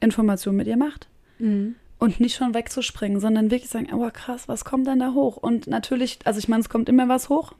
Information 0.00 0.56
mit 0.56 0.66
ihr 0.66 0.78
macht. 0.78 1.08
Mhm 1.38 1.74
und 2.00 2.18
nicht 2.18 2.34
schon 2.34 2.54
wegzuspringen, 2.54 3.20
sondern 3.20 3.50
wirklich 3.50 3.70
sagen, 3.70 3.88
oh 3.92 4.08
krass, 4.12 4.48
was 4.48 4.64
kommt 4.64 4.86
denn 4.86 4.98
da 4.98 5.12
hoch? 5.12 5.36
Und 5.36 5.66
natürlich, 5.66 6.18
also 6.24 6.38
ich 6.38 6.48
meine, 6.48 6.62
es 6.62 6.68
kommt 6.68 6.88
immer 6.88 7.08
was 7.08 7.28
hoch. 7.28 7.52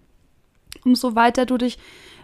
Umso 0.85 1.15
weiter 1.15 1.47
du 1.47 1.59
dich, 1.59 1.79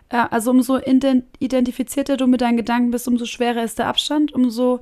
äh, 0.08 0.24
also 0.30 0.50
umso 0.50 0.78
identifizierter 0.78 2.16
du 2.16 2.26
mit 2.26 2.40
deinen 2.40 2.56
Gedanken 2.56 2.90
bist, 2.90 3.06
umso 3.06 3.26
schwerer 3.26 3.62
ist 3.62 3.78
der 3.78 3.86
Abstand, 3.86 4.32
umso 4.32 4.80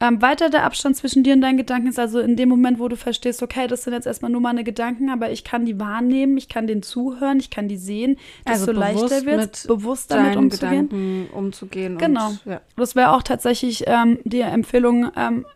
ähm, 0.00 0.22
weiter 0.22 0.50
der 0.50 0.64
Abstand 0.64 0.96
zwischen 0.96 1.24
dir 1.24 1.34
und 1.34 1.40
deinen 1.40 1.56
Gedanken 1.56 1.88
ist, 1.88 1.98
also 1.98 2.20
in 2.20 2.36
dem 2.36 2.50
Moment, 2.50 2.78
wo 2.78 2.86
du 2.86 2.96
verstehst, 2.96 3.42
okay, 3.42 3.66
das 3.66 3.82
sind 3.82 3.94
jetzt 3.94 4.06
erstmal 4.06 4.30
nur 4.30 4.40
meine 4.40 4.62
Gedanken, 4.62 5.08
aber 5.08 5.30
ich 5.30 5.42
kann 5.42 5.64
die 5.64 5.80
wahrnehmen, 5.80 6.36
ich 6.36 6.48
kann 6.48 6.66
denen 6.66 6.82
zuhören, 6.82 7.40
ich 7.40 7.50
kann 7.50 7.66
die 7.66 7.78
sehen, 7.78 8.16
desto 8.46 8.70
also 8.70 8.72
leichter 8.72 9.24
wird 9.24 9.66
bewusst 9.66 10.10
damit 10.10 10.36
umzugehen. 10.36 10.88
Gedanken 10.88 11.28
umzugehen. 11.32 11.98
Genau. 11.98 12.28
Und, 12.28 12.44
ja. 12.44 12.60
Das 12.76 12.94
wäre 12.94 13.12
auch 13.12 13.22
tatsächlich 13.22 13.84
ähm, 13.86 14.18
die 14.24 14.40
Empfehlung, 14.40 15.10
ähm, 15.16 15.46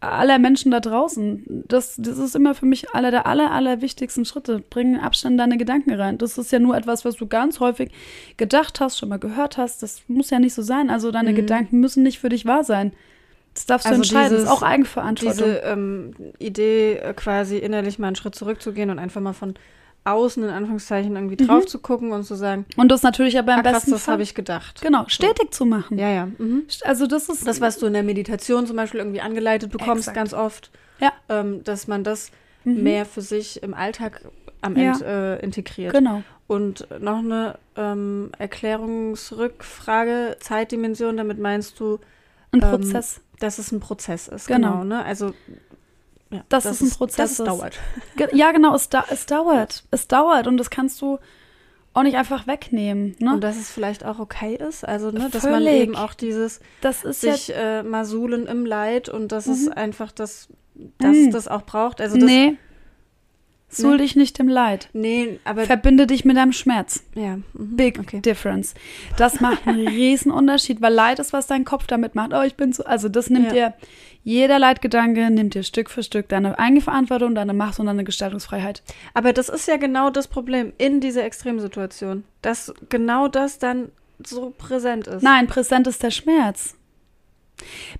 aller 0.00 0.38
Menschen 0.38 0.70
da 0.70 0.80
draußen. 0.80 1.64
Das, 1.66 1.96
das 1.98 2.18
ist 2.18 2.36
immer 2.36 2.54
für 2.54 2.66
mich 2.66 2.94
einer 2.94 3.10
der 3.10 3.26
aller, 3.26 3.50
aller 3.50 3.80
wichtigsten 3.80 4.24
Schritte. 4.24 4.62
Bring 4.70 4.98
Abstand 4.98 5.32
in 5.32 5.38
deine 5.38 5.56
Gedanken 5.56 5.92
rein. 5.92 6.18
Das 6.18 6.38
ist 6.38 6.52
ja 6.52 6.58
nur 6.58 6.76
etwas, 6.76 7.04
was 7.04 7.16
du 7.16 7.26
ganz 7.26 7.58
häufig 7.60 7.90
gedacht 8.36 8.80
hast, 8.80 8.98
schon 8.98 9.08
mal 9.08 9.18
gehört 9.18 9.58
hast. 9.58 9.82
Das 9.82 10.02
muss 10.06 10.30
ja 10.30 10.38
nicht 10.38 10.54
so 10.54 10.62
sein. 10.62 10.90
Also 10.90 11.10
deine 11.10 11.32
mhm. 11.32 11.36
Gedanken 11.36 11.80
müssen 11.80 12.04
nicht 12.04 12.20
für 12.20 12.28
dich 12.28 12.46
wahr 12.46 12.62
sein. 12.62 12.92
Das 13.54 13.66
darfst 13.66 13.86
du 13.86 13.90
also 13.90 14.02
entscheiden. 14.02 14.30
Dieses, 14.30 14.44
das 14.44 14.54
ist 14.54 14.62
auch 14.62 14.66
Eigenverantwortung. 14.66 15.36
Diese 15.36 15.56
ähm, 15.64 16.14
Idee, 16.38 16.98
äh, 16.98 17.12
quasi 17.14 17.58
innerlich 17.58 17.98
mal 17.98 18.06
einen 18.06 18.16
Schritt 18.16 18.36
zurückzugehen 18.36 18.90
und 18.90 19.00
einfach 19.00 19.20
mal 19.20 19.32
von 19.32 19.54
außen 20.04 20.42
in 20.42 20.50
Anführungszeichen 20.50 21.14
irgendwie 21.14 21.42
mhm. 21.42 21.48
drauf 21.48 21.66
zu 21.66 21.78
gucken 21.78 22.12
und 22.12 22.24
zu 22.24 22.34
sagen. 22.34 22.66
Und 22.76 22.90
das 22.90 23.02
natürlich 23.02 23.38
aber 23.38 23.54
im 23.54 23.60
ah, 23.60 23.62
krass, 23.62 23.72
besten 23.72 23.90
das 23.92 24.08
habe 24.08 24.22
ich 24.22 24.34
gedacht. 24.34 24.80
Genau, 24.80 25.04
stetig 25.08 25.48
so. 25.50 25.58
zu 25.58 25.66
machen. 25.66 25.98
Ja, 25.98 26.08
ja. 26.08 26.28
Mhm. 26.38 26.64
Also 26.82 27.06
das 27.06 27.28
ist 27.28 27.46
das, 27.46 27.60
was 27.60 27.78
du 27.78 27.86
in 27.86 27.92
der 27.92 28.02
Meditation 28.02 28.66
zum 28.66 28.76
Beispiel 28.76 29.00
irgendwie 29.00 29.20
angeleitet 29.20 29.70
bekommst, 29.70 30.08
exakt. 30.08 30.16
ganz 30.16 30.34
oft. 30.34 30.70
Ja. 31.00 31.12
Ähm, 31.28 31.62
dass 31.62 31.86
man 31.86 32.04
das 32.04 32.30
mhm. 32.64 32.82
mehr 32.82 33.06
für 33.06 33.22
sich 33.22 33.62
im 33.62 33.74
Alltag 33.74 34.22
am 34.60 34.76
ja. 34.76 34.92
Ende 34.92 35.38
äh, 35.40 35.44
integriert. 35.44 35.92
Genau. 35.92 36.22
Und 36.46 36.88
noch 37.00 37.18
eine 37.18 37.58
ähm, 37.76 38.32
Erklärungsrückfrage, 38.38 40.38
Zeitdimension, 40.40 41.18
damit 41.18 41.38
meinst 41.38 41.78
du 41.78 42.00
ein 42.52 42.62
ähm, 42.62 42.70
Prozess. 42.70 43.20
Dass 43.38 43.58
es 43.58 43.70
ein 43.70 43.78
Prozess 43.78 44.26
ist, 44.26 44.48
genau. 44.48 44.80
genau 44.80 44.84
ne? 44.84 45.04
Also 45.04 45.32
ja, 46.30 46.44
das, 46.48 46.64
das, 46.64 46.80
ist 46.80 46.92
ein 46.92 46.96
Prozess. 46.98 47.36
Das 47.36 47.46
dauert. 47.46 47.78
Ja, 48.32 48.52
genau, 48.52 48.74
es, 48.74 48.88
da, 48.88 49.04
es 49.10 49.26
dauert. 49.26 49.84
Es 49.90 50.08
dauert 50.08 50.46
und 50.46 50.56
das 50.56 50.70
kannst 50.70 51.00
du 51.00 51.18
auch 51.94 52.02
nicht 52.02 52.16
einfach 52.16 52.46
wegnehmen. 52.46 53.16
Ne? 53.18 53.34
Und 53.34 53.40
dass 53.42 53.56
es 53.56 53.70
vielleicht 53.70 54.04
auch 54.04 54.18
okay 54.18 54.54
ist, 54.56 54.86
also 54.86 55.10
ne, 55.10 55.28
dass 55.30 55.44
man 55.44 55.66
eben 55.66 55.96
auch 55.96 56.14
dieses 56.14 56.60
das 56.80 57.04
ist 57.04 57.22
sich 57.22 57.48
ja, 57.48 57.80
äh, 57.80 57.82
masulen 57.82 58.46
im 58.46 58.66
Leid 58.66 59.08
und 59.08 59.32
dass 59.32 59.46
mhm. 59.46 59.52
es 59.52 59.68
einfach 59.68 60.12
das, 60.12 60.48
dass 60.98 61.16
mhm. 61.16 61.30
das 61.30 61.48
auch 61.48 61.62
braucht. 61.62 62.00
Also 62.00 62.16
das, 62.16 62.24
nee. 62.24 62.56
Suhl 63.70 63.96
Nee. 63.96 63.98
dich 63.98 64.16
nicht 64.16 64.38
im 64.38 64.48
Leid. 64.48 64.88
Nee, 64.94 65.40
aber 65.44 65.64
Verbinde 65.64 66.06
dich 66.06 66.24
mit 66.24 66.38
deinem 66.38 66.52
Schmerz. 66.52 67.04
ja. 67.14 67.36
Mhm. 67.36 67.76
Big 67.76 67.98
Okay. 67.98 68.20
difference. 68.20 68.74
Das 69.18 69.40
macht 69.40 69.66
einen 69.66 69.86
riesen 69.88 70.32
Unterschied, 70.32 70.80
weil 70.80 70.94
Leid 70.94 71.18
ist, 71.18 71.34
was 71.34 71.46
dein 71.46 71.66
Kopf 71.66 71.86
damit 71.86 72.14
macht. 72.14 72.32
Oh, 72.32 72.42
ich 72.42 72.54
bin 72.54 72.72
so. 72.72 72.84
Also, 72.84 73.10
das 73.10 73.28
nimmt 73.28 73.48
Ja. 73.48 73.52
dir, 73.52 73.74
jeder 74.24 74.58
Leitgedanke 74.58 75.30
nimmt 75.30 75.54
dir 75.54 75.62
Stück 75.62 75.90
für 75.90 76.02
Stück 76.02 76.28
deine 76.28 76.58
Eigenverantwortung, 76.58 77.34
deine 77.34 77.54
Macht 77.54 77.78
und 77.80 77.86
deine 77.86 78.04
Gestaltungsfreiheit. 78.04 78.82
Aber 79.14 79.32
das 79.32 79.48
ist 79.48 79.68
ja 79.68 79.76
genau 79.76 80.10
das 80.10 80.28
Problem 80.28 80.72
in 80.78 81.00
dieser 81.00 81.24
Extremsituation, 81.24 82.24
dass 82.42 82.74
genau 82.88 83.28
das 83.28 83.58
dann 83.58 83.90
so 84.22 84.52
präsent 84.56 85.06
ist. 85.06 85.22
Nein, 85.22 85.46
präsent 85.46 85.86
ist 85.86 86.02
der 86.02 86.10
Schmerz. 86.10 86.76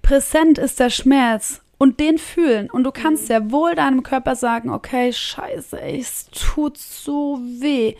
Präsent 0.02 0.58
ist 0.58 0.80
der 0.80 0.90
Schmerz 0.90 1.62
und 1.78 2.00
den 2.00 2.18
fühlen. 2.18 2.68
Und 2.70 2.84
du 2.84 2.92
kannst 2.92 3.26
sehr 3.26 3.50
wohl 3.50 3.74
deinem 3.74 4.02
Körper 4.02 4.36
sagen, 4.36 4.70
okay, 4.70 5.12
scheiße, 5.12 5.80
es 5.80 6.26
tut 6.30 6.76
so 6.76 7.40
weh. 7.42 7.94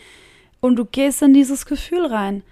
Und 0.60 0.76
du 0.76 0.84
gehst 0.84 1.22
in 1.22 1.32
dieses 1.32 1.66
Gefühl 1.66 2.06
rein. 2.06 2.42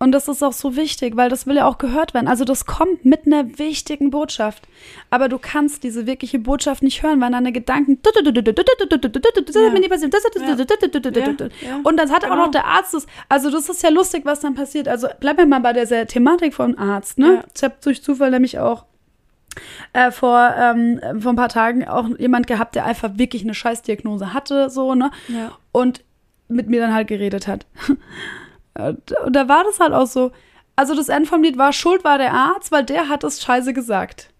Und 0.00 0.12
das 0.12 0.28
ist 0.28 0.44
auch 0.44 0.52
so 0.52 0.76
wichtig, 0.76 1.16
weil 1.16 1.28
das 1.28 1.46
will 1.46 1.56
ja 1.56 1.66
auch 1.66 1.78
gehört 1.78 2.14
werden. 2.14 2.28
Also 2.28 2.44
das 2.44 2.66
kommt 2.66 3.04
mit 3.04 3.26
einer 3.26 3.58
wichtigen 3.58 4.10
Botschaft. 4.10 4.68
Aber 5.10 5.28
du 5.28 5.38
kannst 5.38 5.82
diese 5.82 6.06
wirkliche 6.06 6.38
Botschaft 6.38 6.84
nicht 6.84 7.02
hören, 7.02 7.20
weil 7.20 7.32
deine 7.32 7.50
Gedanken 7.50 8.00
das. 11.40 11.50
Ja. 11.66 11.80
Und 11.82 11.96
dann 11.96 12.10
hat 12.12 12.24
auch 12.24 12.30
Genau. 12.30 12.44
noch 12.44 12.50
der 12.52 12.64
Arzt 12.66 12.94
das. 12.94 13.06
Also 13.28 13.50
das 13.50 13.68
ist 13.68 13.82
ja 13.82 13.90
lustig, 13.90 14.24
was 14.24 14.38
dann 14.40 14.54
passiert. 14.54 14.86
Also 14.86 15.08
bleiben 15.18 15.38
wir 15.38 15.46
mal 15.46 15.60
bei 15.60 15.72
der 15.72 16.06
Thematik 16.06 16.54
von 16.54 16.78
Arzt. 16.78 17.18
Ne? 17.18 17.34
Ja. 17.34 17.44
Ich 17.54 17.62
habe 17.64 17.74
durch 17.82 18.02
Zufall 18.02 18.30
nämlich 18.30 18.58
auch 18.60 18.84
äh, 19.92 20.12
vor, 20.12 20.54
ähm, 20.56 21.00
vor 21.20 21.32
ein 21.32 21.36
paar 21.36 21.48
Tagen 21.48 21.88
auch 21.88 22.06
jemand 22.18 22.46
gehabt, 22.46 22.76
der 22.76 22.84
einfach 22.84 23.10
wirklich 23.16 23.42
eine 23.42 23.54
Scheißdiagnose 23.54 24.32
hatte, 24.32 24.70
so, 24.70 24.94
ne? 24.94 25.10
Ja. 25.26 25.52
Und 25.72 26.04
mit 26.46 26.68
mir 26.68 26.80
dann 26.80 26.94
halt 26.94 27.08
geredet 27.08 27.48
hat. 27.48 27.66
Und 28.78 29.34
da 29.36 29.48
war 29.48 29.64
das 29.64 29.80
halt 29.80 29.92
auch 29.92 30.06
so. 30.06 30.30
Also 30.76 30.94
das 30.94 31.08
End 31.08 31.26
vom 31.26 31.42
Lied 31.42 31.58
war, 31.58 31.72
Schuld 31.72 32.04
war 32.04 32.18
der 32.18 32.32
Arzt, 32.32 32.70
weil 32.70 32.84
der 32.84 33.08
hat 33.08 33.24
es 33.24 33.42
scheiße 33.42 33.72
gesagt. 33.72 34.30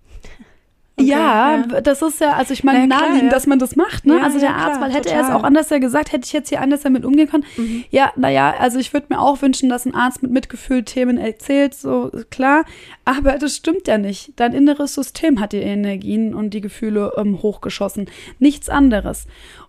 Okay, 0.99 1.11
ja, 1.11 1.57
ja. 1.57 1.81
das 1.81 2.03
ist 2.03 2.21
ja, 2.21 2.33
also 2.33 2.53
ich 2.53 2.65
meine, 2.65 2.81
Ja, 2.81 2.87
naheliegend, 2.87 3.25
ja. 3.25 3.31
dass 3.31 3.47
man 3.47 3.61
das 3.61 3.77
macht, 3.77 4.05
ne? 4.05 4.17
Ja, 4.17 4.23
also 4.25 4.41
der 4.41 4.57
Arzt, 4.57 4.79
klar, 4.79 4.81
weil 4.81 4.93
hätte 4.93 5.11
er 5.11 5.21
es 5.21 5.31
auch 5.31 5.45
anders 5.45 5.71
ja 5.71 5.79
gesagt, 5.79 6.11
hätte 6.11 6.25
ich 6.25 6.33
jetzt 6.33 6.49
hier 6.49 6.61
anders 6.61 6.83
damit 6.83 7.05
umgehen 7.05 7.29
können. 7.29 7.45
Mhm. 7.57 7.85
Ja, 7.91 8.13
naja, 8.17 8.55
also 8.59 8.81
ich 8.81 8.93
würde 8.93 9.07
mir 9.11 9.21
auch 9.21 9.41
wünschen, 9.41 9.69
dass 9.69 9.87
ein 9.87 9.95
Arzt 9.95 10.23
mit 10.23 10.33
Mitgefühl 10.33 10.83
Themen 10.83 11.17
erzählt, 11.17 11.75
so 11.75 12.11
klar. 12.31 12.65
Aber 13.05 13.39
das 13.39 13.55
stimmt 13.57 13.87
ja 13.87 13.97
nicht. 13.97 14.33
Dein 14.37 14.53
inneres 14.55 14.95
System 14.95 15.39
hat 15.41 15.53
die 15.53 15.59
Energien 15.59 16.35
und 16.35 16.51
die 16.51 16.61
Gefühle 16.61 17.13
ähm, 17.17 17.43
hochgeschossen. 17.43 18.11
Nichts 18.41 18.69
anderes. 18.69 19.27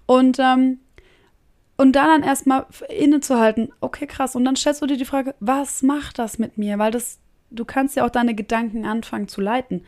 Und, 0.08 0.38
ähm, 0.40 0.80
und 1.80 1.94
da 1.94 2.08
dann 2.08 2.24
erstmal 2.24 2.66
innezuhalten, 2.90 3.72
okay, 3.80 4.06
krass. 4.06 4.36
Und 4.36 4.44
dann 4.44 4.58
stellst 4.58 4.82
du 4.82 4.86
dir 4.86 4.98
die 4.98 5.06
Frage, 5.06 5.34
was 5.40 5.82
macht 5.82 6.20
das 6.20 6.38
mit 6.38 6.58
mir? 6.58 6.78
Weil 6.78 6.92
das, 6.92 7.20
du 7.52 7.64
kannst 7.64 7.96
ja 7.96 8.06
auch 8.06 8.10
deine 8.10 8.36
Gedanken 8.36 8.84
anfangen 8.84 9.30
zu 9.30 9.40
leiten. 9.40 9.86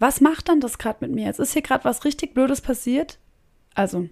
Was 0.00 0.20
macht 0.20 0.48
dann 0.48 0.58
das 0.58 0.78
gerade 0.78 1.06
mit 1.06 1.14
mir? 1.14 1.26
Jetzt 1.26 1.38
ist 1.38 1.52
hier 1.52 1.62
gerade 1.62 1.84
was 1.84 2.04
richtig 2.04 2.34
Blödes 2.34 2.62
passiert. 2.62 3.20
Also, 3.76 4.08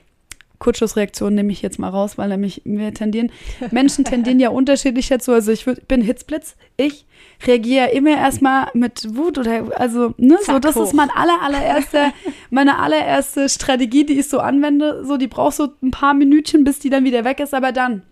Kurzschlussreaktion 0.64 1.34
nehme 1.34 1.52
ich 1.52 1.60
jetzt 1.60 1.78
mal 1.78 1.90
raus, 1.90 2.16
weil 2.16 2.30
nämlich 2.30 2.62
wir 2.64 2.94
tendieren, 2.94 3.30
Menschen 3.70 4.04
tendieren 4.04 4.40
ja 4.40 4.48
unterschiedlich 4.48 5.08
dazu. 5.08 5.32
Also 5.32 5.52
ich 5.52 5.66
würd, 5.66 5.86
bin 5.86 6.00
Hitzblitz, 6.00 6.56
ich 6.78 7.04
reagiere 7.46 7.90
immer 7.90 8.16
erstmal 8.16 8.68
mit 8.72 9.14
Wut 9.14 9.36
oder 9.36 9.78
also, 9.78 10.14
ne, 10.16 10.38
so 10.40 10.52
Zack, 10.52 10.62
das 10.62 10.76
hoch. 10.76 10.84
ist 10.84 10.94
mein 10.94 11.10
aller, 11.10 11.42
allererste, 11.42 12.12
meine 12.48 12.78
allererste 12.78 13.50
Strategie, 13.50 14.06
die 14.06 14.18
ich 14.18 14.28
so 14.28 14.38
anwende. 14.38 15.04
So, 15.04 15.18
die 15.18 15.26
braucht 15.26 15.56
so 15.56 15.68
ein 15.82 15.90
paar 15.90 16.14
Minütchen, 16.14 16.64
bis 16.64 16.78
die 16.78 16.88
dann 16.88 17.04
wieder 17.04 17.24
weg 17.24 17.40
ist, 17.40 17.52
aber 17.52 17.70
dann. 17.70 18.02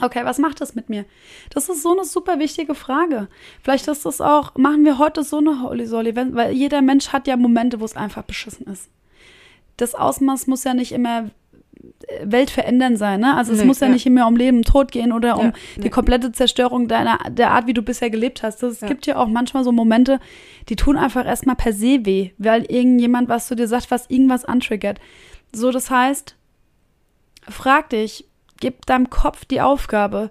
Okay, 0.00 0.24
was 0.24 0.38
macht 0.38 0.60
das 0.60 0.76
mit 0.76 0.88
mir? 0.88 1.04
Das 1.50 1.68
ist 1.68 1.82
so 1.82 1.92
eine 1.92 2.04
super 2.04 2.38
wichtige 2.38 2.76
Frage. 2.76 3.26
Vielleicht 3.60 3.88
ist 3.88 4.06
das 4.06 4.20
auch, 4.20 4.54
machen 4.56 4.84
wir 4.84 4.98
heute 4.98 5.24
so 5.24 5.38
eine 5.38 5.62
Holy 5.62 5.86
Solly, 5.86 6.14
weil 6.14 6.52
jeder 6.52 6.80
Mensch 6.80 7.08
hat 7.08 7.26
ja 7.26 7.36
Momente, 7.36 7.80
wo 7.80 7.84
es 7.84 7.96
einfach 7.96 8.22
beschissen 8.22 8.68
ist. 8.68 8.88
Das 9.76 9.96
Ausmaß 9.96 10.46
muss 10.46 10.62
ja 10.62 10.74
nicht 10.74 10.92
immer 10.92 11.30
weltverändernd 12.22 12.98
sein, 12.98 13.20
ne? 13.20 13.36
Also 13.36 13.52
es 13.52 13.60
Nee, 13.60 13.64
muss 13.64 13.80
ja, 13.80 13.86
ja. 13.88 13.92
nicht 13.92 14.06
immer 14.06 14.26
um 14.26 14.36
Leben 14.36 14.58
und 14.58 14.66
Tod 14.68 14.92
gehen 14.92 15.12
oder 15.12 15.38
um 15.38 15.46
Ja, 15.46 15.52
die 15.76 15.80
nee. 15.82 15.88
komplette 15.90 16.32
Zerstörung 16.32 16.88
deiner 16.88 17.18
der 17.30 17.50
Art, 17.50 17.66
wie 17.66 17.74
du 17.74 17.82
bisher 17.82 18.10
gelebt 18.10 18.42
hast. 18.42 18.62
Es 18.62 18.80
Ja. 18.80 18.88
gibt 18.88 19.06
ja 19.06 19.16
auch 19.16 19.28
manchmal 19.28 19.64
so 19.64 19.72
Momente, 19.72 20.20
die 20.68 20.76
tun 20.76 20.96
einfach 20.96 21.26
erstmal 21.26 21.56
per 21.56 21.72
se 21.72 22.04
weh, 22.04 22.30
weil 22.38 22.64
irgendjemand 22.64 23.28
was 23.28 23.46
zu 23.48 23.54
dir 23.56 23.66
sagt, 23.68 23.90
was 23.90 24.08
irgendwas 24.10 24.44
antriggert. 24.44 25.00
So, 25.52 25.70
das 25.70 25.90
heißt, 25.90 26.36
frag 27.48 27.90
dich, 27.90 28.26
gib 28.60 28.86
deinem 28.86 29.10
Kopf 29.10 29.44
die 29.44 29.60
Aufgabe, 29.60 30.30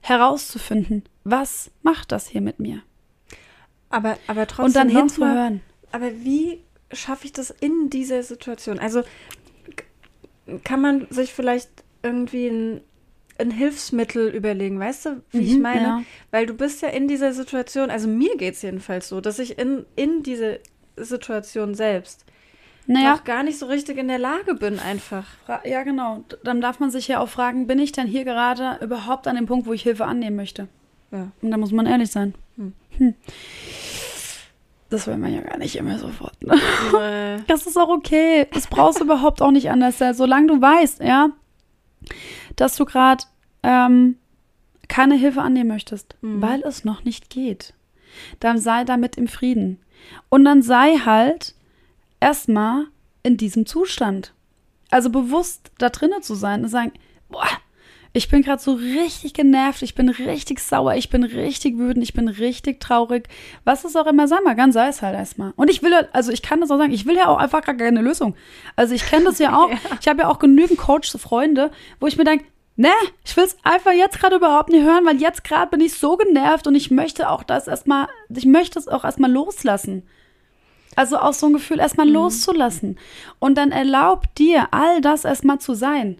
herauszufinden, 0.00 1.04
was 1.24 1.70
macht 1.82 2.12
das 2.12 2.26
hier 2.28 2.40
mit 2.40 2.58
mir? 2.58 2.82
Aber, 3.90 4.16
aber 4.26 4.46
trotzdem 4.46 4.64
Und 4.66 4.76
dann 4.76 4.92
mal- 4.92 4.98
hinzuhören. 5.00 5.60
Aber 5.92 6.10
wie 6.24 6.60
schaffe 6.92 7.26
ich 7.26 7.32
das 7.32 7.50
in 7.50 7.90
dieser 7.90 8.22
Situation? 8.22 8.78
Also 8.78 9.02
kann 10.64 10.80
man 10.80 11.06
sich 11.10 11.32
vielleicht 11.32 11.70
irgendwie 12.02 12.48
ein, 12.48 12.80
ein 13.38 13.50
Hilfsmittel 13.50 14.28
überlegen, 14.28 14.78
weißt 14.78 15.06
du, 15.06 15.22
wie 15.30 15.40
ich 15.40 15.56
Mhm, 15.56 15.62
meine? 15.62 15.82
ja. 15.82 16.02
Weil 16.30 16.46
du 16.46 16.54
bist 16.54 16.82
ja 16.82 16.88
in 16.88 17.08
dieser 17.08 17.32
Situation, 17.32 17.90
also 17.90 18.08
mir 18.08 18.36
geht 18.36 18.54
es 18.54 18.62
jedenfalls 18.62 19.08
so, 19.08 19.20
dass 19.20 19.38
ich 19.38 19.58
in, 19.58 19.84
in 19.96 20.22
diese 20.22 20.60
Situation 20.96 21.74
selbst 21.74 22.24
Naja, 22.86 23.12
noch 23.12 23.24
gar 23.24 23.42
nicht 23.42 23.58
so 23.58 23.66
richtig 23.66 23.96
in 23.98 24.08
der 24.08 24.18
Lage 24.18 24.54
bin, 24.54 24.78
einfach. 24.78 25.26
Ja, 25.64 25.82
genau. 25.84 26.24
Dann 26.44 26.60
darf 26.60 26.80
man 26.80 26.90
sich 26.90 27.08
ja 27.08 27.20
auch 27.20 27.28
fragen, 27.28 27.66
bin 27.66 27.78
ich 27.78 27.92
denn 27.92 28.06
hier 28.06 28.24
gerade 28.24 28.78
überhaupt 28.84 29.26
an 29.28 29.36
dem 29.36 29.46
Punkt, 29.46 29.66
wo 29.66 29.72
ich 29.72 29.82
Hilfe 29.82 30.04
annehmen 30.04 30.36
möchte? 30.36 30.68
Ja. 31.12 31.30
Und 31.40 31.50
da 31.50 31.56
muss 31.56 31.72
man 31.72 31.86
ehrlich 31.86 32.10
sein. 32.10 32.34
Hm. 32.56 32.72
Hm. 32.98 33.14
Das 34.90 35.06
will 35.06 35.16
man 35.16 35.32
ja 35.32 35.40
gar 35.40 35.56
nicht 35.58 35.76
immer 35.76 35.98
sofort. 35.98 36.31
Äh, 36.98 37.38
Das 37.46 37.66
ist 37.66 37.76
auch 37.76 37.88
okay. 37.88 38.46
Das 38.52 38.66
brauchst 38.66 39.00
du 39.00 39.04
überhaupt 39.04 39.42
auch 39.42 39.50
nicht 39.50 39.70
anders. 39.70 39.98
Solange 40.16 40.46
du 40.48 40.60
weißt, 40.60 41.00
ja, 41.02 41.30
dass 42.56 42.76
du 42.76 42.84
gerade 42.84 43.24
ähm, 43.62 44.16
keine 44.88 45.14
Hilfe 45.14 45.42
annehmen 45.42 45.68
möchtest, 45.68 46.16
Mhm. 46.20 46.42
weil 46.42 46.60
es 46.62 46.84
noch 46.84 47.04
nicht 47.04 47.30
geht, 47.30 47.74
dann 48.40 48.58
sei 48.58 48.84
damit 48.84 49.16
im 49.16 49.28
Frieden. 49.28 49.80
Und 50.28 50.44
dann 50.44 50.62
sei 50.62 50.96
halt 50.98 51.54
erstmal 52.20 52.86
in 53.22 53.36
diesem 53.36 53.66
Zustand. 53.66 54.34
Also 54.90 55.10
bewusst 55.10 55.70
da 55.78 55.88
drinnen 55.88 56.22
zu 56.22 56.34
sein 56.34 56.62
und 56.64 56.68
sagen, 56.68 56.92
boah, 57.30 57.46
ich 58.14 58.28
bin 58.28 58.42
gerade 58.42 58.60
so 58.60 58.74
richtig 58.74 59.32
genervt, 59.34 59.80
ich 59.82 59.94
bin 59.94 60.08
richtig 60.10 60.60
sauer, 60.60 60.94
ich 60.94 61.08
bin 61.08 61.24
richtig 61.24 61.78
wütend, 61.78 62.02
ich 62.04 62.12
bin 62.12 62.28
richtig 62.28 62.78
traurig. 62.80 63.28
Was 63.64 63.84
es 63.84 63.96
auch 63.96 64.06
immer 64.06 64.28
sein 64.28 64.40
mag, 64.44 64.56
ganz 64.56 64.74
sei 64.74 64.88
es 64.88 65.00
halt 65.00 65.14
erstmal. 65.14 65.52
Und 65.56 65.70
ich 65.70 65.82
will, 65.82 65.92
ja- 65.92 66.06
also 66.12 66.30
ich 66.30 66.42
kann 66.42 66.60
das 66.60 66.70
auch 66.70 66.76
sagen, 66.78 66.92
ich 66.92 67.06
will 67.06 67.16
ja 67.16 67.28
auch 67.28 67.38
einfach 67.38 67.62
gar 67.62 67.74
keine 67.74 68.02
Lösung. 68.02 68.34
Also 68.76 68.94
ich 68.94 69.06
kenne 69.06 69.24
das 69.24 69.38
ja 69.38 69.56
auch. 69.58 69.70
Ich 70.00 70.08
habe 70.08 70.22
ja 70.22 70.28
auch 70.28 70.38
genügend 70.38 70.78
Coaches, 70.78 71.16
Freunde, 71.20 71.70
wo 72.00 72.06
ich 72.06 72.16
mir 72.18 72.24
denke, 72.24 72.44
ne, 72.76 72.90
ich 73.24 73.34
will 73.36 73.44
es 73.44 73.56
einfach 73.62 73.92
jetzt 73.92 74.18
gerade 74.20 74.36
überhaupt 74.36 74.68
nicht 74.70 74.84
hören, 74.84 75.06
weil 75.06 75.16
jetzt 75.20 75.42
gerade 75.44 75.70
bin 75.70 75.80
ich 75.80 75.94
so 75.94 76.16
genervt 76.16 76.66
und 76.66 76.74
ich 76.74 76.90
möchte 76.90 77.30
auch 77.30 77.42
das 77.42 77.66
erstmal, 77.66 78.08
ich 78.28 78.44
möchte 78.46 78.78
es 78.78 78.88
auch 78.88 79.04
erstmal 79.04 79.30
loslassen. 79.32 80.02
Also 80.96 81.16
auch 81.18 81.32
so 81.32 81.46
ein 81.46 81.54
Gefühl 81.54 81.78
erstmal 81.80 82.06
loszulassen. 82.08 82.98
Und 83.38 83.56
dann 83.56 83.70
erlaubt 83.72 84.38
dir, 84.38 84.68
all 84.72 85.00
das 85.00 85.24
erstmal 85.24 85.58
zu 85.58 85.72
sein. 85.72 86.18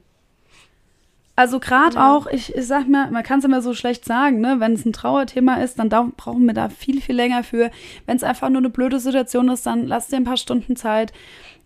Also 1.34 1.60
gerade 1.60 1.98
auch, 1.98 2.26
ich, 2.26 2.54
ich 2.54 2.66
sag 2.66 2.88
mal, 2.88 3.10
man 3.10 3.22
kann 3.22 3.38
es 3.38 3.44
immer 3.46 3.62
so 3.62 3.72
schlecht 3.72 4.04
sagen, 4.04 4.40
ne? 4.40 4.56
Wenn 4.60 4.74
es 4.74 4.84
ein 4.84 4.92
Trauerthema 4.92 5.54
ist, 5.56 5.78
dann 5.78 5.88
da, 5.88 6.06
brauchen 6.16 6.44
wir 6.44 6.52
da 6.52 6.68
viel, 6.68 7.00
viel 7.00 7.16
länger 7.16 7.42
für. 7.42 7.70
Wenn 8.06 8.16
es 8.18 8.22
einfach 8.22 8.50
nur 8.50 8.58
eine 8.58 8.68
blöde 8.70 9.00
Situation 9.00 9.48
ist, 9.48 9.64
dann 9.64 9.86
lass 9.86 10.08
dir 10.08 10.16
ein 10.16 10.24
paar 10.24 10.36
Stunden 10.36 10.76
Zeit, 10.76 11.12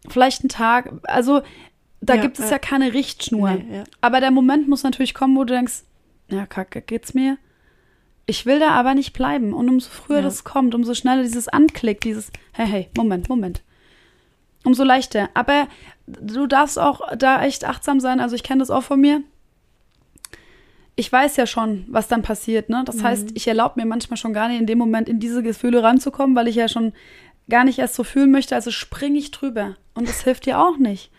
vielleicht 0.08 0.42
einen 0.42 0.50
Tag. 0.50 0.92
Also 1.02 1.42
da 2.00 2.14
Ja, 2.14 2.22
gibt 2.22 2.38
es 2.38 2.44
ja. 2.46 2.52
ja 2.52 2.58
keine 2.60 2.92
Richtschnur. 2.94 3.50
Nee, 3.50 3.78
ja. 3.78 3.84
Aber 4.00 4.20
der 4.20 4.30
Moment 4.30 4.68
muss 4.68 4.84
natürlich 4.84 5.14
kommen, 5.14 5.36
wo 5.36 5.42
du 5.42 5.54
denkst, 5.54 5.82
ja, 6.28 6.46
kacke, 6.46 6.80
geht's 6.80 7.14
mir? 7.14 7.36
Ich 8.26 8.46
will 8.46 8.60
da 8.60 8.70
aber 8.70 8.94
nicht 8.94 9.12
bleiben. 9.12 9.52
Und 9.52 9.68
umso 9.68 9.90
früher 9.90 10.18
Ja. 10.18 10.22
das 10.22 10.44
kommt, 10.44 10.74
umso 10.76 10.94
schneller 10.94 11.22
dieses 11.22 11.48
Anklick, 11.48 12.00
dieses, 12.02 12.30
hey, 12.52 12.66
hey, 12.66 12.88
Moment, 12.96 13.28
Moment. 13.28 13.62
Umso 14.64 14.84
leichter. 14.84 15.28
Aber 15.34 15.66
du 16.06 16.46
darfst 16.46 16.78
auch 16.78 17.00
da 17.16 17.42
echt 17.44 17.64
achtsam 17.64 17.98
sein. 17.98 18.20
Also 18.20 18.36
ich 18.36 18.42
kenne 18.44 18.60
das 18.60 18.70
auch 18.70 18.82
von 18.82 19.00
mir. 19.00 19.22
Ich 20.98 21.12
weiß 21.12 21.36
ja 21.36 21.46
schon, 21.46 21.84
was 21.88 22.08
dann 22.08 22.22
passiert. 22.22 22.68
Ne? 22.70 22.82
Das 22.86 23.02
heißt, 23.02 23.30
ich 23.34 23.46
erlaube 23.46 23.78
mir 23.80 23.86
manchmal 23.86 24.16
schon 24.16 24.32
gar 24.32 24.48
nicht 24.48 24.60
in 24.60 24.66
dem 24.66 24.78
Moment 24.78 25.08
in 25.08 25.20
diese 25.20 25.42
Gefühle 25.42 25.82
ranzukommen, 25.82 26.34
weil 26.34 26.48
ich 26.48 26.56
ja 26.56 26.68
schon 26.68 26.94
gar 27.50 27.64
nicht 27.64 27.78
erst 27.78 27.94
so 27.94 28.02
fühlen 28.02 28.30
möchte. 28.30 28.54
Also 28.54 28.70
springe 28.70 29.18
ich 29.18 29.30
drüber. 29.30 29.76
Und 29.94 30.08
das 30.08 30.22
hilft 30.24 30.46
dir 30.46 30.58
auch 30.58 30.78
nicht. 30.78 31.10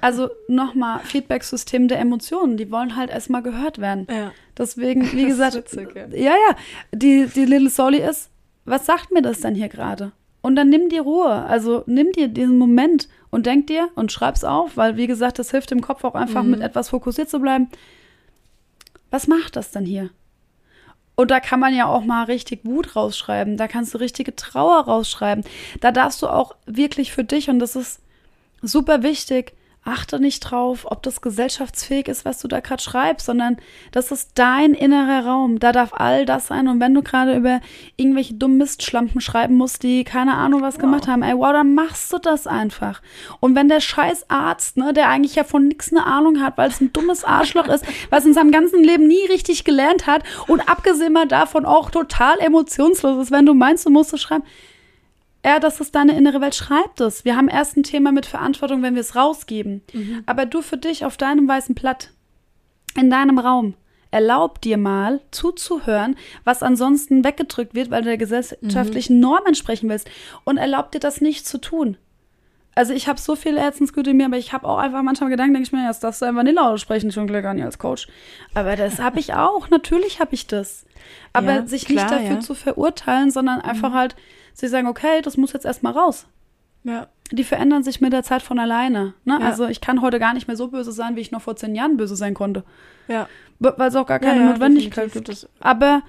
Also 0.00 0.28
nochmal, 0.48 1.00
Feedback-System 1.00 1.88
der 1.88 1.98
Emotionen, 1.98 2.56
die 2.56 2.70
wollen 2.70 2.94
halt 2.96 3.10
erstmal 3.10 3.42
gehört 3.42 3.78
werden. 3.80 4.06
ja. 4.10 4.32
Deswegen, 4.58 5.02
wie 5.12 5.22
Das 5.28 5.32
ist 5.32 5.38
gesagt, 5.38 5.54
witzig, 5.56 5.88
ja. 5.94 6.06
ja, 6.16 6.30
ja, 6.48 6.56
die, 6.92 7.26
die 7.34 7.44
Little 7.44 7.68
Solly 7.70 7.98
ist, 7.98 8.30
was 8.64 8.86
sagt 8.86 9.12
mir 9.12 9.22
das 9.22 9.40
denn 9.40 9.54
hier 9.54 9.68
gerade? 9.68 10.12
Und 10.40 10.56
dann 10.56 10.68
nimm 10.70 10.88
dir 10.88 11.02
Ruhe. 11.02 11.30
Also 11.30 11.82
nimm 11.86 12.12
dir 12.12 12.28
diesen 12.28 12.56
Moment 12.58 13.08
und 13.30 13.46
denk 13.46 13.66
dir 13.66 13.88
und 13.96 14.12
schreib's 14.12 14.44
auf, 14.44 14.76
weil 14.76 14.96
wie 14.96 15.06
gesagt, 15.06 15.38
das 15.38 15.50
hilft 15.50 15.70
dem 15.72 15.80
Kopf 15.80 16.04
auch 16.04 16.14
einfach 16.14 16.42
Mhm. 16.42 16.50
mit 16.52 16.60
etwas 16.60 16.90
fokussiert 16.90 17.28
zu 17.28 17.40
bleiben. 17.40 17.68
Was 19.16 19.28
macht 19.28 19.56
das 19.56 19.70
denn 19.70 19.86
hier? 19.86 20.10
Und 21.14 21.30
da 21.30 21.40
kann 21.40 21.58
man 21.58 21.74
ja 21.74 21.86
auch 21.86 22.04
mal 22.04 22.24
richtig 22.24 22.66
Wut 22.66 22.96
rausschreiben. 22.96 23.56
Da 23.56 23.66
kannst 23.66 23.94
du 23.94 23.98
richtige 23.98 24.36
Trauer 24.36 24.84
rausschreiben. 24.84 25.42
Da 25.80 25.90
darfst 25.90 26.20
du 26.20 26.26
auch 26.26 26.54
wirklich 26.66 27.12
für 27.12 27.24
dich, 27.24 27.48
und 27.48 27.58
das 27.58 27.76
ist 27.76 28.02
super 28.60 29.02
wichtig, 29.02 29.55
achte 29.86 30.20
nicht 30.20 30.40
drauf, 30.40 30.86
ob 30.90 31.02
das 31.02 31.20
gesellschaftsfähig 31.20 32.08
ist, 32.08 32.24
was 32.24 32.40
du 32.40 32.48
da 32.48 32.60
gerade 32.60 32.82
schreibst, 32.82 33.26
sondern 33.26 33.56
das 33.92 34.10
ist 34.10 34.32
dein 34.34 34.74
innerer 34.74 35.26
Raum. 35.26 35.58
Da 35.58 35.72
darf 35.72 35.92
all 35.94 36.26
das 36.26 36.48
sein. 36.48 36.68
Und 36.68 36.80
wenn 36.80 36.94
du 36.94 37.02
gerade 37.02 37.36
über 37.36 37.60
irgendwelche 37.96 38.34
dummen 38.34 38.58
Mistschlampen 38.58 39.20
schreiben 39.20 39.54
musst, 39.54 39.82
die 39.82 40.04
keine 40.04 40.34
Ahnung 40.34 40.62
was 40.62 40.78
gemacht 40.78 41.06
haben, 41.06 41.22
ey, 41.22 41.36
wow, 41.36 41.52
dann 41.52 41.74
machst 41.74 42.12
du 42.12 42.18
das 42.18 42.46
einfach. 42.46 43.00
Und 43.40 43.54
wenn 43.54 43.68
der 43.68 43.80
scheiß 43.80 44.28
Arzt, 44.28 44.76
ne, 44.76 44.92
der 44.92 45.08
eigentlich 45.08 45.36
ja 45.36 45.44
von 45.44 45.68
nichts 45.68 45.92
eine 45.92 46.04
Ahnung 46.04 46.40
hat, 46.40 46.58
weil 46.58 46.70
es 46.70 46.80
ein 46.80 46.92
dummes 46.92 47.24
Arschloch 47.24 47.68
ist, 47.68 47.84
was 48.10 48.26
in 48.26 48.34
seinem 48.34 48.50
ganzen 48.50 48.82
Leben 48.82 49.06
nie 49.06 49.26
richtig 49.28 49.64
gelernt 49.64 50.06
hat 50.06 50.22
und 50.46 50.68
abgesehen 50.68 51.12
mal 51.12 51.28
davon 51.28 51.64
auch 51.64 51.90
total 51.90 52.38
emotionslos 52.40 53.22
ist, 53.22 53.30
wenn 53.30 53.46
du 53.46 53.54
meinst, 53.54 53.86
du 53.86 53.90
musst 53.90 54.12
es 54.12 54.20
schreiben, 54.20 54.44
ja, 55.46 55.60
das 55.60 55.80
ist 55.80 55.94
deine 55.94 56.16
innere 56.16 56.40
Welt, 56.40 56.56
schreib 56.56 56.96
das. 56.96 57.24
Wir 57.24 57.36
haben 57.36 57.48
erst 57.48 57.76
ein 57.76 57.84
Thema 57.84 58.10
mit 58.10 58.26
Verantwortung, 58.26 58.82
wenn 58.82 58.94
wir 58.94 59.00
es 59.00 59.14
rausgeben. 59.14 59.82
Aber 60.26 60.44
du 60.44 60.60
für 60.60 60.76
dich 60.76 61.04
auf 61.04 61.16
deinem 61.16 61.46
weißen 61.46 61.74
Blatt, 61.74 62.10
in 62.96 63.10
deinem 63.10 63.38
Raum, 63.38 63.74
erlaub 64.10 64.60
dir 64.60 64.76
mal 64.76 65.20
zuzuhören, 65.30 66.16
was 66.42 66.62
ansonsten 66.62 67.22
weggedrückt 67.22 67.74
wird, 67.74 67.90
weil 67.90 68.02
du 68.02 68.08
der 68.08 68.16
gesellschaftlichen 68.16 69.20
Norm 69.20 69.46
entsprechen 69.46 69.88
willst. 69.88 70.10
Und 70.44 70.56
erlaub 70.56 70.90
dir 70.90 71.00
das 71.00 71.20
nicht 71.20 71.46
zu 71.46 71.58
tun. 71.58 71.96
Also 72.74 72.92
ich 72.92 73.08
habe 73.08 73.20
so 73.20 73.36
viel 73.36 73.58
Herzensgüte 73.58 74.10
in 74.10 74.18
mir, 74.18 74.26
aber 74.26 74.36
ich 74.36 74.52
habe 74.52 74.66
auch 74.66 74.78
einfach 74.78 75.02
manchmal 75.02 75.30
Gedanken, 75.30 75.54
denke 75.54 75.66
ich 75.66 75.72
mir, 75.72 75.86
jetzt 75.86 76.04
darfst 76.04 76.20
du 76.20 76.26
ein 76.26 76.36
Vanilla 76.36 76.70
aussprechen, 76.70 77.10
schon 77.10 77.26
Glück 77.26 77.44
an 77.44 77.60
als 77.62 77.78
Coach. 77.78 78.06
Aber 78.52 78.76
das 78.76 78.98
habe 78.98 79.18
ich 79.18 79.32
auch, 79.32 79.70
natürlich 79.70 80.20
habe 80.20 80.34
ich 80.34 80.46
das. 80.46 80.84
Aber 81.32 81.52
Ja, 81.52 81.66
sich 81.66 81.86
klar, 81.86 82.04
nicht 82.04 82.10
dafür 82.10 82.34
ja. 82.36 82.40
zu 82.40 82.54
verurteilen, 82.54 83.30
sondern 83.30 83.60
einfach 83.60 83.92
halt, 83.92 84.14
sie 84.56 84.68
sagen, 84.68 84.86
okay, 84.88 85.22
das 85.22 85.36
muss 85.36 85.52
jetzt 85.52 85.66
erstmal 85.66 85.92
raus. 85.92 86.26
Ja. 86.84 87.08
Die 87.32 87.44
verändern 87.44 87.82
sich 87.82 88.00
mit 88.00 88.12
der 88.12 88.22
Zeit 88.22 88.42
von 88.42 88.58
alleine. 88.58 89.14
Ne? 89.24 89.38
Ja. 89.40 89.46
Also 89.46 89.66
ich 89.66 89.80
kann 89.80 90.00
heute 90.00 90.18
gar 90.18 90.34
nicht 90.34 90.46
mehr 90.46 90.56
so 90.56 90.68
böse 90.68 90.92
sein, 90.92 91.16
wie 91.16 91.20
ich 91.20 91.32
noch 91.32 91.42
vor 91.42 91.56
zehn 91.56 91.74
Jahren 91.74 91.96
böse 91.96 92.16
sein 92.16 92.34
konnte. 92.34 92.64
Ja. 93.08 93.28
Weil 93.58 93.88
es 93.88 93.96
auch 93.96 94.06
gar 94.06 94.18
keine 94.18 94.40
Ja, 94.40 94.50
Notwendigkeit 94.50 95.12
gibt. 95.12 95.48
Aber 95.60 96.02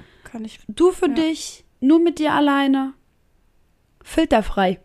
ich. 0.44 0.60
du 0.68 0.92
für 0.92 1.10
dich, 1.10 1.66
nur 1.80 2.00
mit 2.00 2.20
dir 2.20 2.34
alleine, 2.34 2.94
filterfrei. 4.04 4.80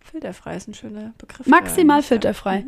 Filterfrei 0.00 0.56
ist 0.56 0.68
ein 0.68 0.74
schöner 0.74 1.12
Begriff. 1.18 1.46
Maximal 1.46 2.02
filterfrei. 2.02 2.64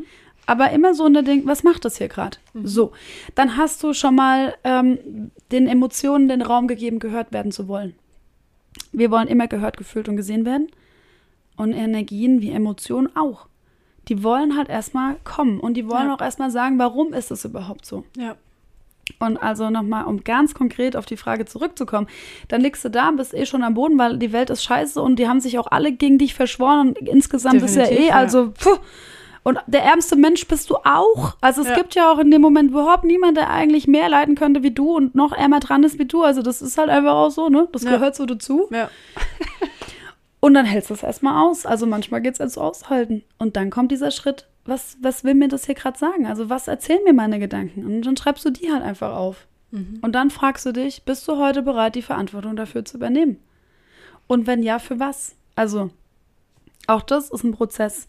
Aber 0.47 0.71
immer 0.71 0.95
so 0.95 1.05
eine 1.05 1.23
Ding, 1.23 1.47
was 1.47 1.63
macht 1.63 1.85
das 1.85 1.99
hier 1.99 2.09
gerade? 2.09 2.39
So, 2.63 2.93
dann 3.35 3.57
hast 3.57 3.83
du 3.83 3.93
schon 3.93 4.15
mal 4.15 4.55
ähm, 4.65 5.31
den 5.53 5.67
Emotionen 5.67 6.29
den 6.29 6.41
Raum 6.43 6.69
gegeben, 6.69 7.01
gehört 7.01 7.33
werden 7.33 7.53
zu 7.53 7.69
wollen. 7.69 7.95
Wir 8.93 9.11
wollen 9.11 9.29
immer 9.29 9.49
gehört, 9.49 9.77
gefühlt 9.77 10.09
und 10.09 10.17
gesehen 10.17 10.45
werden. 10.45 10.69
Und 11.57 11.73
Energien 11.73 12.41
wie 12.41 12.51
Emotionen 12.51 13.09
auch. 13.17 13.47
Die 14.09 14.23
wollen 14.23 14.57
halt 14.57 14.69
erstmal 14.69 15.17
kommen 15.25 15.61
und 15.61 15.75
die 15.75 15.89
wollen 15.89 16.07
Ja. 16.09 16.15
auch 16.15 16.21
erstmal 16.21 16.51
sagen, 16.51 16.79
warum 16.79 17.13
ist 17.13 17.31
es 17.31 17.45
überhaupt 17.45 17.85
so? 17.85 18.05
Ja. 18.17 18.37
Und 19.19 19.39
also 19.39 19.71
nochmal, 19.71 20.05
um 20.05 20.23
ganz 20.23 20.55
konkret 20.55 20.95
auf 20.95 21.07
die 21.07 21.17
Frage 21.17 21.47
zurückzukommen, 21.47 22.07
dann 22.49 22.61
liegst 22.61 22.85
du 22.85 22.91
da 22.91 23.09
und 23.09 23.17
bist 23.17 23.35
eh 23.35 23.47
schon 23.47 23.63
am 23.63 23.75
Boden, 23.75 23.99
weil 23.99 24.19
die 24.19 24.33
Welt 24.33 24.51
ist 24.51 24.63
scheiße 24.65 25.01
und 25.01 25.17
die 25.19 25.29
haben 25.29 25.41
sich 25.41 25.59
auch 25.59 25.67
alle 25.71 25.93
gegen 25.93 26.19
dich 26.19 26.35
verschworen 26.35 26.89
und 26.91 26.99
insgesamt 27.09 27.63
ist 27.63 27.75
ja 27.75 27.83
Definitiv, 27.85 28.07
eh, 28.07 28.09
ja. 28.11 28.15
also, 28.17 28.51
puh. 28.53 28.77
Und 29.45 29.59
der 29.67 29.83
ärmste 29.83 30.17
Mensch 30.17 30.47
bist 30.47 30.69
du 30.71 30.77
auch. 30.85 31.37
Also 31.41 31.63
es 31.63 31.69
Ja. 31.69 31.75
gibt 31.77 31.95
ja 31.95 32.13
auch 32.13 32.19
in 32.19 32.31
dem 32.31 32.41
Moment 32.43 32.71
überhaupt 32.71 33.05
niemand, 33.05 33.37
der 33.37 33.51
eigentlich 33.51 33.87
mehr 33.87 34.09
leiden 34.09 34.35
könnte 34.35 34.63
wie 34.63 34.71
du 34.71 34.97
und 34.97 35.15
noch 35.15 35.33
ärmer 35.33 35.61
dran 35.61 35.85
ist 35.85 35.99
wie 35.99 36.05
du. 36.05 36.23
Also 36.23 36.43
das 36.43 36.61
ist 36.63 36.77
halt 36.79 36.91
einfach 36.91 37.13
auch 37.15 37.31
so, 37.31 37.49
ne? 37.49 37.69
Das 37.73 37.83
Ja. 37.85 37.93
gehört 37.93 38.17
so 38.17 38.27
dazu. 38.27 38.69
Ja. 38.71 38.91
Und 40.41 40.55
dann 40.55 40.67
hältst 40.67 40.91
du 40.91 40.95
es 40.95 41.03
erstmal 41.03 41.45
aus. 41.45 41.67
Also 41.67 41.85
manchmal 41.87 42.21
geht 42.21 42.35
es 42.35 42.41
als 42.41 42.57
aushalten. 42.59 43.25
Und 43.39 43.57
dann 43.57 43.71
kommt 43.71 43.91
dieser 43.91 44.13
Schritt, 44.13 44.47
was, 44.65 44.97
was 45.03 45.25
will 45.25 45.35
mir 45.35 45.49
das 45.49 45.67
hier 45.67 45.75
gerade 45.75 45.99
sagen? 45.99 46.27
Also 46.27 46.49
was 46.49 46.69
erzählen 46.69 47.03
mir 47.05 47.13
meine 47.13 47.41
Gedanken? 47.41 47.85
Und 47.85 48.03
dann 48.03 48.17
schreibst 48.17 48.45
du 48.45 48.51
die 48.51 48.71
halt 48.71 48.83
einfach 48.85 49.17
auf. 49.17 49.47
Und 49.71 50.13
dann 50.13 50.31
fragst 50.31 50.65
du 50.65 50.73
dich, 50.73 51.03
bist 51.03 51.29
du 51.29 51.37
heute 51.37 51.61
bereit, 51.63 51.95
die 51.95 52.01
Verantwortung 52.03 52.57
dafür 52.57 52.87
zu 52.87 52.97
übernehmen? 52.97 53.39
Und 54.27 54.47
wenn 54.47 54.63
ja, 54.63 54.79
für 54.79 54.99
was? 54.99 55.35
Also, 55.57 55.91
auch 56.87 57.03
das 57.03 57.29
ist 57.31 57.45
ein 57.45 57.53
Prozess. 57.53 58.07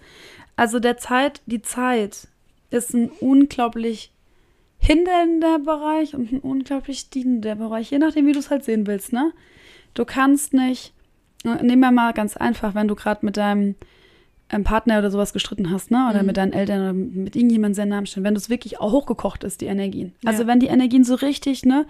Also 0.59 0.79
der 0.81 0.97
Zeit, 0.97 1.41
die 1.45 1.61
Zeit 1.61 2.27
ist 2.69 2.93
ein 2.93 3.09
unglaublich 3.21 4.11
hindernder 4.77 5.57
Bereich 5.59 6.15
und 6.15 6.33
ein 6.33 6.39
unglaublich 6.39 7.09
dienender 7.09 7.55
Bereich, 7.55 7.91
je 7.91 7.97
nachdem, 7.97 8.27
wie 8.27 8.33
du 8.33 8.39
es 8.39 8.49
halt 8.49 8.65
sehen 8.65 8.85
willst, 8.85 9.13
ne? 9.13 9.31
Du 9.93 10.03
kannst 10.03 10.53
nicht, 10.53 10.93
äh, 11.45 11.63
nehmen 11.63 11.79
wir 11.81 11.91
mal 11.91 12.11
ganz 12.11 12.35
einfach, 12.35 12.75
wenn 12.75 12.89
du 12.89 12.95
gerade 12.95 13.25
mit 13.25 13.37
deinem 13.37 13.75
ähm, 14.49 14.65
Partner 14.65 14.99
oder 14.99 15.11
sowas 15.11 15.31
gestritten 15.31 15.71
hast, 15.71 15.91
ne? 15.91 16.07
Oder 16.09 16.23
mit 16.23 16.35
deinen 16.35 16.51
Eltern 16.51 16.81
oder 16.81 16.93
mit 16.93 17.37
irgendjemandem 17.37 17.75
sehr 17.75 17.85
nahen 17.85 18.05
stehen, 18.05 18.25
wenn 18.25 18.33
du 18.33 18.39
es 18.39 18.49
wirklich 18.49 18.81
auch 18.81 18.91
hochgekocht 18.91 19.45
ist, 19.45 19.61
die 19.61 19.67
Energien. 19.67 20.13
Also 20.25 20.41
Ja. 20.43 20.47
wenn 20.47 20.59
die 20.59 20.67
Energien 20.67 21.05
so 21.05 21.15
richtig, 21.15 21.65
ne, 21.65 21.87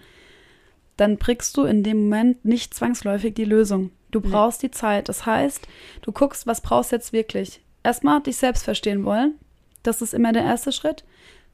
dann 0.96 1.18
brickst 1.18 1.58
du 1.58 1.64
in 1.64 1.82
dem 1.82 2.04
Moment 2.04 2.46
nicht 2.46 2.76
zwangsläufig 2.76 3.34
die 3.34 3.46
Lösung. 3.46 3.90
Du 4.12 4.22
brauchst 4.22 4.62
die 4.62 4.72
Zeit. 4.72 5.10
Das 5.10 5.26
heißt, 5.26 5.68
du 6.04 6.12
guckst, 6.12 6.46
was 6.46 6.62
brauchst 6.62 6.92
du 6.92 6.98
jetzt 6.98 7.14
wirklich. 7.14 7.62
Erstmal 7.84 8.22
dich 8.22 8.38
selbst 8.38 8.64
verstehen 8.64 9.06
wollen. 9.06 9.36
Das 9.84 10.02
ist 10.02 10.14
immer 10.14 10.34
der 10.34 10.44
erste 10.44 10.72
Schritt. 10.72 11.04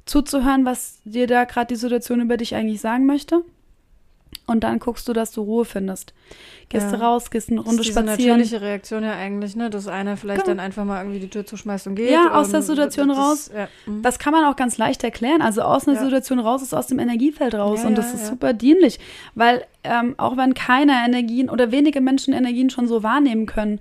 Zuzuhören, 0.06 0.66
was 0.66 1.00
dir 1.04 1.28
da 1.28 1.46
gerade 1.46 1.68
die 1.68 1.76
Situation 1.80 2.22
über 2.22 2.38
dich 2.38 2.56
eigentlich 2.56 2.82
sagen 2.82 3.06
möchte. 3.06 3.42
Und 4.48 4.64
dann 4.64 4.78
guckst 4.80 5.08
du, 5.08 5.14
dass 5.14 5.32
du 5.32 5.42
Ruhe 5.42 5.66
findest. 5.66 6.14
Gehst 6.70 6.92
Ja. 6.92 6.98
du 6.98 7.02
raus, 7.04 7.32
gehst 7.32 7.50
eine 7.50 7.58
Das 7.62 7.66
Runde 7.68 7.82
ist 7.82 7.88
diese 7.90 8.00
spazieren. 8.02 8.38
natürliche 8.40 8.62
Reaktion 8.62 9.04
ja 9.04 9.14
eigentlich, 9.14 9.56
ne? 9.56 9.70
Dass 9.72 9.88
einer 9.88 10.18
vielleicht 10.18 10.44
Genau. 10.44 10.58
dann 10.58 10.60
einfach 10.60 10.84
mal 10.86 11.02
irgendwie 11.02 11.20
die 11.20 11.30
Tür 11.30 11.46
zuschmeißt 11.46 11.88
und 11.88 11.96
geht. 11.96 12.12
Ja, 12.12 12.34
aus 12.34 12.52
der 12.52 12.62
Situation 12.62 13.08
das- 13.08 13.18
raus. 13.18 13.52
Ja. 13.56 13.68
mhm. 13.88 14.02
Das 14.04 14.20
kann 14.20 14.34
man 14.34 14.44
auch 14.46 14.56
ganz 14.56 14.78
leicht 14.78 15.04
erklären. 15.04 15.42
Also 15.42 15.62
aus 15.62 15.88
einer 15.88 15.98
Ja. 15.98 16.04
Situation 16.04 16.38
raus 16.40 16.62
ist 16.62 16.74
aus 16.76 16.86
dem 16.88 17.00
Energiefeld 17.00 17.56
raus. 17.56 17.84
Und 17.86 17.98
das 17.98 18.14
ist 18.14 18.28
super 18.28 18.54
dienlich. 18.54 19.00
Weil 19.34 19.66
ähm, 19.84 20.14
auch 20.18 20.38
wenn 20.38 20.54
keiner 20.54 21.04
Energien 21.06 21.50
oder 21.50 21.72
wenige 21.72 22.02
Menschen 22.02 22.34
Energien 22.34 22.70
schon 22.70 22.88
so 22.88 23.02
wahrnehmen 23.04 23.46
können, 23.48 23.80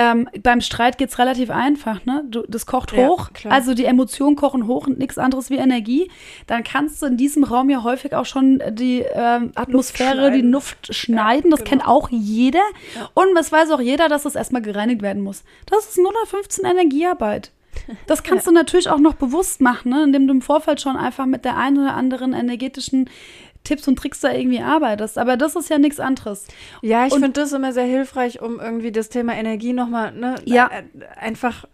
ähm, 0.00 0.28
beim 0.42 0.62
Streit 0.62 0.96
geht 0.96 1.10
es 1.10 1.18
relativ 1.18 1.50
einfach, 1.50 2.06
ne? 2.06 2.24
Du, 2.26 2.42
das 2.48 2.64
kocht 2.64 2.92
Ja, 2.92 3.06
hoch. 3.06 3.34
klar. 3.34 3.52
Also 3.52 3.74
die 3.74 3.84
Emotionen 3.84 4.34
kochen 4.34 4.66
hoch 4.66 4.86
und 4.86 4.98
nichts 4.98 5.18
anderes 5.18 5.50
wie 5.50 5.56
Energie. 5.56 6.10
Dann 6.46 6.64
kannst 6.64 7.02
du 7.02 7.06
in 7.06 7.18
diesem 7.18 7.44
Raum 7.44 7.68
ja 7.68 7.82
häufig 7.82 8.14
auch 8.14 8.24
schon 8.24 8.62
die 8.70 9.04
ähm, 9.12 9.52
Atmosphäre, 9.54 10.30
die. 10.30 10.40
Luft 10.40 10.94
schneiden. 10.94 11.50
das 11.50 11.60
genau. 11.60 11.68
kennt 11.68 11.86
auch 11.86 12.08
jeder. 12.10 12.62
Und 13.12 13.36
es 13.38 13.52
weiß 13.52 13.70
auch 13.72 13.80
jeder, 13.80 14.08
dass 14.08 14.22
das 14.22 14.36
erstmal 14.36 14.62
gereinigt 14.62 15.02
werden 15.02 15.22
muss. 15.22 15.44
Das 15.66 15.84
ist 15.84 16.00
015 16.26 16.64
Energiearbeit. 16.64 17.52
Das 18.06 18.22
kannst 18.22 18.46
du 18.46 18.52
natürlich 18.52 18.88
auch 18.88 18.98
noch 18.98 19.14
bewusst 19.14 19.60
machen, 19.60 19.90
ne? 19.90 20.04
indem 20.04 20.26
du 20.26 20.32
im 20.32 20.42
Vorfeld 20.42 20.80
schon 20.80 20.96
einfach 20.96 21.26
mit 21.26 21.44
der 21.44 21.58
einen 21.58 21.78
oder 21.78 21.94
anderen 21.94 22.32
energetischen 22.32 23.10
Tipps 23.64 23.86
und 23.88 23.96
Tricks 23.96 24.20
da 24.20 24.32
irgendwie 24.32 24.60
arbeitest. 24.60 25.18
Aber 25.18 25.36
das 25.36 25.56
ist 25.56 25.68
ja 25.70 25.78
nichts 25.78 26.00
anderes. 26.00 26.46
Ja, 26.82 27.06
ich 27.06 27.12
finde 27.12 27.30
das 27.32 27.52
immer 27.52 27.72
sehr 27.72 27.84
hilfreich, 27.84 28.40
um 28.40 28.58
irgendwie 28.60 28.92
das 28.92 29.08
Thema 29.08 29.34
Energie 29.34 29.72
nochmal, 29.72 30.12
ne, 30.12 30.36
Ja. 30.44 30.70
äh, 30.72 30.84
einfach 31.18 31.64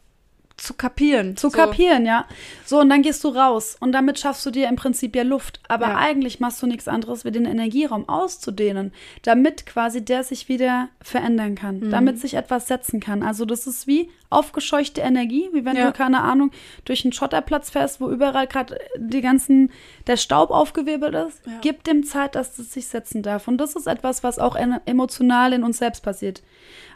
zu 0.56 0.72
kapieren. 0.72 1.36
Zu 1.36 1.50
so. 1.50 1.58
kapieren, 1.58 2.06
ja. 2.06 2.24
So, 2.64 2.80
und 2.80 2.88
dann 2.88 3.02
gehst 3.02 3.22
du 3.24 3.28
raus. 3.28 3.76
Und 3.78 3.92
damit 3.92 4.18
schaffst 4.18 4.44
du 4.46 4.50
dir 4.50 4.68
im 4.68 4.76
Prinzip 4.76 5.14
ja 5.14 5.22
Luft. 5.22 5.60
Aber 5.68 5.88
Ja. 5.88 5.96
eigentlich 5.98 6.40
machst 6.40 6.62
du 6.62 6.66
nichts 6.66 6.88
anderes, 6.88 7.26
wie 7.26 7.30
den 7.30 7.44
Energieraum 7.44 8.08
auszudehnen, 8.08 8.92
damit 9.22 9.66
quasi 9.66 10.02
der 10.02 10.24
sich 10.24 10.48
wieder 10.48 10.88
verändern 11.02 11.56
kann, 11.56 11.80
Mhm. 11.80 11.90
damit 11.90 12.18
sich 12.18 12.34
etwas 12.34 12.68
setzen 12.68 13.00
kann. 13.00 13.22
Also 13.22 13.44
das 13.44 13.66
ist 13.66 13.86
wie 13.86 14.08
aufgescheuchte 14.30 15.02
Energie, 15.02 15.50
wie 15.52 15.66
wenn 15.66 15.76
Ja. 15.76 15.86
du, 15.86 15.92
keine 15.92 16.22
Ahnung, 16.22 16.50
durch 16.86 17.04
einen 17.04 17.12
Schotterplatz 17.12 17.68
fährst, 17.68 18.00
wo 18.00 18.08
überall 18.08 18.46
gerade 18.46 18.78
die 18.96 19.20
ganzen, 19.20 19.70
der 20.06 20.16
Staub 20.16 20.50
aufgewirbelt 20.50 21.14
ist. 21.28 21.44
Ja. 21.46 21.52
Gib 21.60 21.84
dem 21.84 22.02
Zeit, 22.02 22.34
dass 22.34 22.58
es 22.58 22.72
sich 22.72 22.86
setzen 22.88 23.22
darf. 23.22 23.46
Und 23.46 23.58
das 23.58 23.76
ist 23.76 23.86
etwas, 23.86 24.24
was 24.24 24.38
auch 24.38 24.56
emotional 24.86 25.52
in 25.52 25.64
uns 25.64 25.76
selbst 25.78 26.02
passiert. 26.02 26.42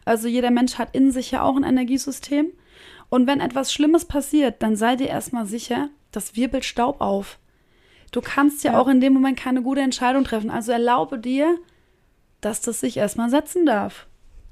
Also 0.07 0.29
jeder 0.29 0.51
Mensch 0.51 0.79
hat 0.79 0.95
in 0.95 1.11
sich 1.13 1.31
ja 1.31 1.43
auch 1.43 1.57
ein 1.57 1.63
Energiesystem. 1.63 2.47
Und 3.11 3.27
wenn 3.27 3.41
etwas 3.41 3.73
Schlimmes 3.73 4.05
passiert, 4.07 4.63
dann 4.63 4.77
sei 4.77 4.97
dir 4.97 5.09
erstmal 5.09 5.45
sicher, 5.47 5.91
das 6.13 6.37
wirbelt 6.37 6.65
Staub 6.65 7.01
auf. 7.01 7.39
Du 8.13 8.21
kannst 8.21 8.65
ja, 8.65 8.73
Ja. 8.73 8.81
auch 8.81 8.89
in 8.89 9.01
dem 9.01 9.13
Moment 9.13 9.39
keine 9.39 9.63
gute 9.63 9.81
Entscheidung 9.83 10.25
treffen. 10.25 10.51
Also 10.51 10.73
erlaube 10.73 11.19
dir, 11.19 11.59
dass 12.41 12.61
das 12.61 12.81
sich 12.81 12.97
erstmal 12.97 13.29
setzen 13.31 13.67
darf. 13.67 14.07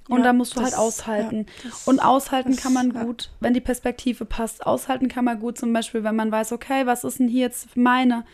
Und 0.08 0.18
Ja, 0.18 0.24
da 0.24 0.32
musst 0.32 0.56
du 0.56 0.60
das- 0.60 0.70
halt 0.72 0.78
aushalten. 0.78 1.46
ja, 1.64 1.70
das- 1.70 1.86
und 1.88 2.00
aushalten 2.00 2.52
das- 2.52 2.62
kann 2.62 2.72
man 2.72 2.92
gut, 2.92 3.30
wenn 3.40 3.54
die 3.54 3.60
Perspektive 3.60 4.24
passt. 4.24 4.66
Aushalten 4.66 5.08
kann 5.08 5.24
man 5.24 5.38
gut, 5.40 5.58
zum 5.58 5.72
Beispiel, 5.72 6.02
wenn 6.04 6.16
man 6.16 6.30
weiß, 6.32 6.52
okay, 6.52 6.86
was 6.86 7.04
ist 7.04 7.18
denn 7.18 7.28
hier 7.28 7.42
jetzt 7.42 7.76
meine 7.76 8.24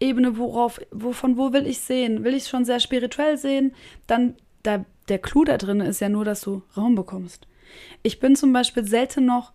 Ebene, 0.00 0.36
worauf, 0.36 0.80
wovon 0.90 1.36
wo 1.38 1.52
will 1.52 1.66
ich 1.66 1.80
sehen? 1.80 2.22
Will 2.24 2.34
ich 2.34 2.42
es 2.44 2.48
schon 2.50 2.64
sehr 2.66 2.80
spirituell 2.80 3.38
sehen? 3.38 3.72
Dann 4.06 4.34
da, 4.62 4.84
der 5.08 5.18
Clou 5.18 5.44
da 5.44 5.56
drin 5.58 5.80
ist 5.80 6.00
ja 6.00 6.08
nur, 6.08 6.24
dass 6.24 6.40
du 6.42 6.62
Raum 6.76 6.94
bekommst. 6.96 7.46
Ich 8.02 8.20
bin 8.20 8.36
zum 8.36 8.52
Beispiel 8.52 8.86
selten 8.86 9.26
noch 9.26 9.52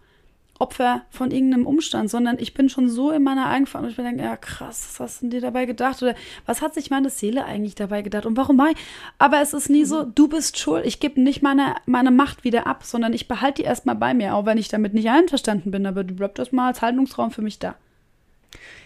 Opfer 0.60 1.02
von 1.10 1.32
irgendeinem 1.32 1.66
Umstand, 1.66 2.12
sondern 2.12 2.38
ich 2.38 2.54
bin 2.54 2.70
schon 2.70 2.88
so 2.88 3.10
in 3.10 3.24
meiner 3.24 3.48
Eigenverantwortung, 3.48 4.06
ich 4.06 4.10
denke, 4.12 4.24
ja 4.24 4.38
krass, 4.38 4.86
was 4.90 5.00
hast 5.00 5.24
du 5.24 5.30
dir 5.30 5.42
dabei 5.42 5.66
gedacht? 5.66 6.04
Oder 6.04 6.14
was 6.46 6.62
hat 6.62 6.76
sich 6.76 6.92
meine 6.92 7.10
Seele 7.10 7.46
eigentlich 7.46 7.74
dabei 7.74 8.04
gedacht? 8.04 8.28
Und 8.28 8.38
warum 8.38 8.60
war 8.60 8.70
ich? 8.70 8.78
Aber 9.18 9.42
es 9.42 9.54
ist 9.54 9.72
nie 9.72 9.86
so, 9.86 10.04
du 10.04 10.28
bist 10.28 10.60
schuld, 10.60 10.86
ich 10.86 11.00
gebe 11.00 11.20
nicht 11.20 11.42
meine, 11.42 11.76
meine 11.88 12.12
Macht 12.12 12.44
wieder 12.44 12.68
ab, 12.68 12.84
sondern 12.84 13.14
ich 13.14 13.28
behalte 13.28 13.64
die 13.64 13.68
erstmal 13.68 13.96
bei 13.96 14.14
mir, 14.14 14.36
auch 14.36 14.46
wenn 14.46 14.60
ich 14.60 14.68
damit 14.68 14.94
nicht 14.94 15.10
einverstanden 15.10 15.72
bin, 15.72 15.88
aber 15.88 16.04
du 16.04 16.14
bleibst 16.14 16.38
erstmal 16.38 16.68
als 16.68 16.84
Haltungsraum 16.84 17.32
für 17.32 17.42
mich 17.42 17.58
da. 17.58 17.74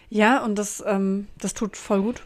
Ja, 0.09 0.45
und 0.45 0.57
das, 0.57 0.81
ähm, 0.87 1.27
das 1.41 1.53
tut 1.53 1.75
voll 1.75 2.01
gut. 2.01 2.21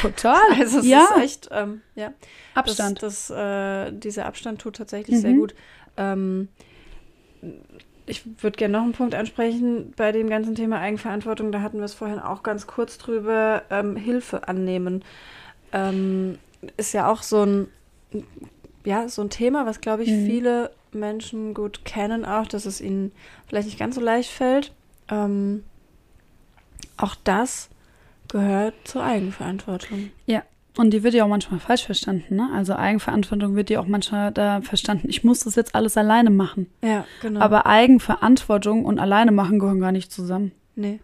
Total. 0.00 0.40
Also 0.58 0.80
es 0.80 0.86
ja. 0.86 1.04
ist 1.16 1.22
echt, 1.22 1.48
ähm, 1.50 1.80
ja. 1.94 2.12
Abstand. 2.54 3.02
Das, 3.02 3.28
das, 3.28 3.88
äh, 3.88 3.92
dieser 3.92 4.26
Abstand 4.26 4.60
tut 4.60 4.76
tatsächlich 4.76 5.16
Mhm. 5.16 5.20
sehr 5.20 5.32
gut. 5.32 5.54
Ähm, 5.98 6.48
ich 8.06 8.22
würde 8.42 8.56
gerne 8.56 8.78
noch 8.78 8.84
einen 8.84 8.92
Punkt 8.92 9.14
ansprechen 9.14 9.92
bei 9.96 10.12
dem 10.12 10.30
ganzen 10.30 10.54
Thema 10.54 10.78
Eigenverantwortung. 10.78 11.52
Da 11.52 11.60
hatten 11.60 11.78
wir 11.78 11.84
es 11.84 11.94
vorhin 11.94 12.18
auch 12.18 12.42
ganz 12.42 12.66
kurz 12.66 12.96
drüber. 12.96 13.62
Ähm, 13.70 13.96
Hilfe 13.96 14.48
annehmen 14.48 15.04
ähm, 15.72 16.38
ist 16.76 16.94
ja 16.94 17.10
auch 17.10 17.22
so 17.22 17.42
ein, 17.44 17.68
ja, 18.84 19.08
so 19.08 19.22
ein 19.22 19.30
Thema, 19.30 19.66
was, 19.66 19.80
glaube 19.80 20.04
ich, 20.04 20.10
Mhm. 20.10 20.26
viele 20.26 20.70
Menschen 20.92 21.52
gut 21.52 21.84
kennen 21.84 22.24
auch, 22.24 22.46
dass 22.46 22.64
es 22.64 22.80
ihnen 22.80 23.12
vielleicht 23.46 23.66
nicht 23.66 23.78
ganz 23.78 23.94
so 23.94 24.00
leicht 24.00 24.30
fällt. 24.30 24.72
Ähm, 25.10 25.64
auch 26.96 27.14
das 27.24 27.68
gehört 28.28 28.74
zur 28.84 29.02
Eigenverantwortung. 29.02 30.10
Und 30.78 30.90
die 30.90 31.02
wird 31.02 31.12
ja 31.12 31.24
auch 31.24 31.28
manchmal 31.28 31.58
falsch 31.58 31.86
verstanden, 31.86 32.36
ne? 32.36 32.50
Also 32.54 32.76
Eigenverantwortung 32.76 33.56
wird 33.56 33.68
ja 33.68 33.80
auch 33.80 33.88
manchmal 33.88 34.30
da 34.30 34.60
verstanden, 34.60 35.08
ich 35.10 35.24
muss 35.24 35.40
das 35.40 35.56
jetzt 35.56 35.74
alles 35.74 35.96
alleine 35.96 36.30
machen. 36.30 36.68
Ja, 36.84 37.04
genau. 37.20 37.40
Aber 37.40 37.66
Eigenverantwortung 37.66 38.84
und 38.84 39.00
alleine 39.00 39.32
machen 39.32 39.58
gehören 39.58 39.80
gar 39.80 39.90
nicht 39.90 40.12
zusammen. 40.12 40.52
nee. 40.76 41.00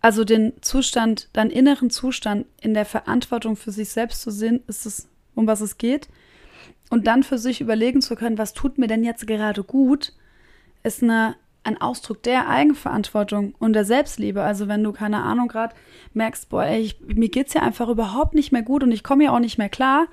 Also 0.00 0.22
den 0.24 0.52
Zustand, 0.60 1.28
deinen 1.32 1.50
inneren 1.50 1.90
Zustand 1.90 2.46
in 2.60 2.74
der 2.74 2.84
Verantwortung 2.84 3.56
für 3.56 3.72
sich 3.72 3.88
selbst 3.88 4.22
zu 4.22 4.30
sehen, 4.30 4.60
ist 4.68 4.86
es, 4.86 5.08
um 5.34 5.48
was 5.48 5.60
es 5.60 5.78
geht. 5.78 6.08
Und 6.88 7.08
dann 7.08 7.24
für 7.24 7.38
sich 7.38 7.60
überlegen 7.60 8.00
zu 8.00 8.14
können, 8.14 8.38
was 8.38 8.52
tut 8.52 8.78
mir 8.78 8.86
denn 8.86 9.02
jetzt 9.02 9.26
gerade 9.26 9.64
gut, 9.64 10.12
ist 10.84 11.02
eine, 11.02 11.34
ein 11.68 11.80
Ausdruck 11.80 12.22
der 12.24 12.48
Eigenverantwortung 12.48 13.54
und 13.58 13.72
der 13.74 13.84
Selbstliebe. 13.84 14.42
Also 14.42 14.66
wenn 14.68 14.82
du, 14.82 14.92
keine 14.92 15.22
Ahnung, 15.22 15.48
gerade 15.48 15.74
merkst, 16.14 16.48
boah, 16.48 16.64
ey, 16.64 16.80
ich, 16.80 17.00
mir 17.06 17.28
geht's 17.28 17.54
ja 17.54 17.62
einfach 17.62 17.88
überhaupt 17.88 18.34
nicht 18.34 18.50
mehr 18.52 18.62
gut 18.62 18.82
und 18.82 18.90
ich 18.92 19.04
komme 19.04 19.24
ja 19.24 19.32
auch 19.32 19.38
nicht 19.38 19.58
mehr 19.58 19.68
klar, 19.68 20.06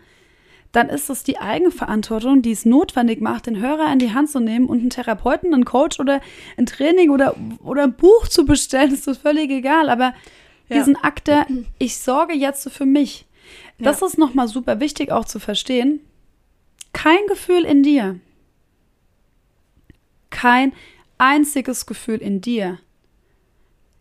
dann 0.71 0.89
ist 0.89 1.09
es 1.09 1.23
die 1.23 1.37
Eigenverantwortung, 1.39 2.41
die 2.41 2.51
es 2.51 2.65
notwendig 2.65 3.21
macht, 3.21 3.47
den 3.47 3.59
Hörer 3.59 3.91
in 3.93 3.99
die 3.99 4.13
Hand 4.13 4.29
zu 4.29 4.39
nehmen 4.41 4.65
und 4.67 4.79
einen 4.79 4.89
Therapeuten, 4.89 5.53
einen 5.53 5.63
Coach 5.65 5.99
oder 6.01 6.19
ein 6.57 6.65
Training 6.65 7.09
oder, 7.11 7.35
oder 7.63 7.83
ein 7.83 7.93
Buch 7.95 8.27
zu 8.27 8.45
bestellen, 8.45 8.93
ist 8.93 9.07
das 9.07 9.17
völlig 9.17 9.49
egal. 9.49 9.89
Aber 9.89 10.13
Ja. 10.67 10.77
diesen 10.77 10.97
Akt 10.97 11.27
der, 11.27 11.47
ich 11.79 11.97
sorge 11.97 12.33
jetzt 12.33 12.69
für 12.69 12.85
mich, 12.85 13.25
das 13.79 14.01
Ja. 14.01 14.07
ist 14.07 14.17
nochmal 14.17 14.47
super 14.47 14.79
wichtig 14.81 15.11
auch 15.11 15.25
zu 15.25 15.39
verstehen. 15.39 16.01
Kein 16.93 17.25
Gefühl 17.27 17.63
in 17.63 17.83
dir, 17.83 18.19
kein 20.29 20.73
einziges 21.17 21.85
Gefühl 21.85 22.17
in 22.17 22.41
dir 22.41 22.79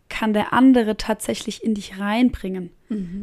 kann 0.09 0.33
der 0.33 0.53
andere 0.53 0.97
tatsächlich 0.97 1.63
in 1.63 1.73
dich 1.73 1.99
reinbringen. 1.99 2.69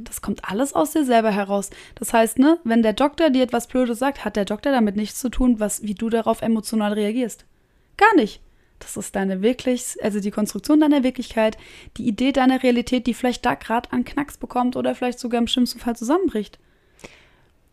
Das 0.05 0.21
kommt 0.21 0.45
alles 0.45 0.75
aus 0.75 0.93
dir 0.93 1.05
selber 1.05 1.31
heraus. 1.31 1.71
Das 1.95 2.13
heißt, 2.13 2.39
ne, 2.39 2.59
wenn 2.65 2.83
der 2.83 2.93
Doktor 2.93 3.31
dir 3.31 3.45
etwas 3.45 3.69
Blödes 3.69 3.99
sagt, 3.99 4.25
hat 4.25 4.37
der 4.37 4.45
Doktor 4.45 4.73
damit 4.73 4.97
nichts 4.97 5.21
zu 5.21 5.29
tun, 5.29 5.61
was, 5.61 5.83
wie 5.85 5.95
du 5.95 6.11
darauf 6.11 6.43
emotional 6.43 6.93
reagierst. 6.93 7.47
Gar 7.97 8.15
nicht. 8.17 8.41
Das 8.81 8.97
ist 8.97 9.15
deine 9.15 9.43
wirklich, 9.43 9.95
also 10.03 10.19
die 10.19 10.33
Konstruktion 10.33 10.81
deiner 10.81 11.05
Wirklichkeit, 11.05 11.57
die 11.97 12.09
Idee 12.09 12.33
deiner 12.33 12.65
Realität, 12.65 13.07
die 13.07 13.15
vielleicht 13.15 13.47
da 13.47 13.55
gerade 13.55 13.93
einen 13.93 14.05
Knacks 14.05 14.37
bekommt 14.37 14.75
oder 14.77 14.97
vielleicht 14.97 15.21
sogar 15.21 15.41
im 15.41 15.47
schlimmsten 15.47 15.79
Fall 15.79 15.95
zusammenbricht. 15.95 16.59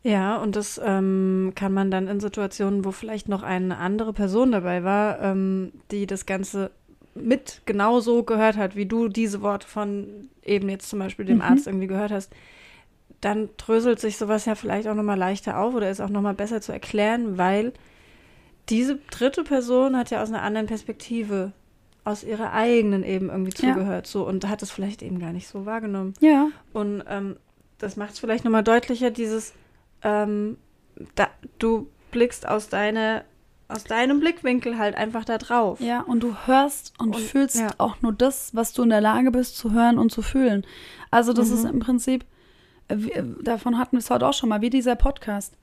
Ja, 0.01 0.37
und 0.37 0.55
das 0.55 0.79
ähm, 0.83 1.51
kann 1.55 1.73
man 1.73 1.91
dann 1.91 2.07
in 2.07 2.19
Situationen, 2.21 2.85
wo 2.85 2.91
vielleicht 2.91 3.27
noch 3.27 3.43
eine 3.43 3.77
andere 3.77 4.13
Person 4.13 4.51
dabei 4.51 4.83
war, 4.83 5.21
ähm, 5.21 5.73
die 5.91 6.07
das 6.07 6.25
Ganze 6.25 6.71
mit 7.15 7.61
genauso 7.65 8.23
gehört 8.23 8.55
hat, 8.55 8.75
wie 8.77 8.85
du 8.85 9.09
diese 9.09 9.41
Worte 9.41 9.67
von 9.67 10.29
eben 10.43 10.69
jetzt 10.69 10.89
zum 10.89 10.99
Beispiel 10.99 11.25
dem 11.25 11.37
Mhm. 11.37 11.41
Arzt 11.43 11.67
irgendwie 11.67 11.87
gehört 11.87 12.11
hast, 12.11 12.31
dann 13.19 13.49
dröselt 13.57 13.99
sich 13.99 14.17
sowas 14.17 14.45
ja 14.45 14.55
vielleicht 14.55 14.87
auch 14.87 14.95
nochmal 14.95 15.17
leichter 15.17 15.59
auf 15.59 15.73
oder 15.75 15.89
ist 15.89 15.99
auch 15.99 16.09
nochmal 16.09 16.33
besser 16.33 16.61
zu 16.61 16.71
erklären, 16.71 17.37
weil 17.37 17.73
diese 18.69 18.97
dritte 19.11 19.43
Person 19.43 19.97
hat 19.97 20.11
ja 20.11 20.21
aus 20.21 20.29
einer 20.29 20.43
anderen 20.43 20.67
Perspektive, 20.67 21.51
aus 22.05 22.23
ihrer 22.23 22.53
eigenen 22.53 23.03
eben 23.03 23.29
irgendwie 23.29 23.51
Ja. 23.61 23.73
zugehört, 23.73 24.07
so 24.07 24.25
und 24.25 24.47
hat 24.47 24.61
es 24.61 24.71
vielleicht 24.71 25.01
eben 25.01 25.19
gar 25.19 25.33
nicht 25.33 25.49
so 25.49 25.65
wahrgenommen. 25.65 26.13
Ja. 26.21 26.47
Und 26.71 27.03
ähm, 27.09 27.35
das 27.79 27.97
macht 27.97 28.11
es 28.13 28.19
vielleicht 28.19 28.45
nochmal 28.45 28.63
deutlicher, 28.63 29.11
dieses, 29.11 29.53
ähm, 30.03 30.57
da, 31.15 31.27
du 31.59 31.87
blickst 32.11 32.47
aus, 32.47 32.69
deine, 32.69 33.23
aus 33.67 33.83
deinem 33.83 34.19
Blickwinkel 34.19 34.77
halt 34.77 34.95
einfach 34.95 35.25
da 35.25 35.37
drauf. 35.37 35.79
Ja, 35.79 36.01
und 36.01 36.21
du 36.23 36.35
hörst 36.45 36.93
und, 36.99 37.15
Und- 37.15 37.21
fühlst 37.21 37.57
ja. 37.57 37.67
auch 37.77 38.01
nur 38.01 38.13
das, 38.13 38.55
was 38.55 38.73
du 38.73 38.83
in 38.83 38.89
der 38.89 39.01
Lage 39.01 39.31
bist 39.31 39.57
zu 39.57 39.71
hören 39.71 39.97
und 39.97 40.11
zu 40.11 40.21
fühlen. 40.21 40.65
Also 41.11 41.33
das 41.33 41.49
Mhm. 41.49 41.53
ist 41.55 41.63
im 41.65 41.79
Prinzip, 41.79 42.25
äh, 42.87 42.95
äh, 42.95 43.23
davon 43.41 43.77
hatten 43.77 43.93
wir 43.97 43.99
es 43.99 44.09
heute 44.09 44.27
auch 44.27 44.33
schon 44.33 44.49
mal, 44.49 44.61
wie 44.61 44.69
dieser 44.69 44.95
Podcast. 44.95 45.53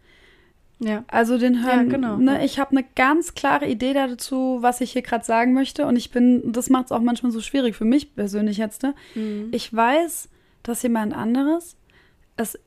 Ja. 0.78 1.05
Also 1.09 1.39
den 1.39 1.64
hören, 1.64 1.89
genau. 1.89 2.16
ne, 2.18 2.45
ich 2.45 2.59
habe 2.59 2.72
eine 2.72 2.84
ganz 2.97 3.32
klare 3.34 3.66
Idee 3.66 3.95
dazu, 3.95 4.59
was 4.61 4.82
ich 4.82 4.93
hier 4.93 5.01
gerade 5.01 5.24
sagen 5.24 5.55
möchte 5.55 5.87
und 5.87 5.97
ich 5.97 6.11
bin, 6.11 6.53
das 6.53 6.68
macht 6.68 6.87
es 6.87 6.93
auch 6.93 7.01
manchmal 7.01 7.32
so 7.32 7.41
schwierig 7.41 7.74
für 7.76 7.87
mich 7.87 8.14
persönlich 8.14 8.59
jetzt. 8.59 8.82
Ne? 8.82 8.95
Mhm. 9.14 9.49
Ich 9.53 9.74
weiß, 9.74 10.28
dass 10.62 10.82
jemand 10.82 11.14
anderes 11.16 11.76
es 12.37 12.59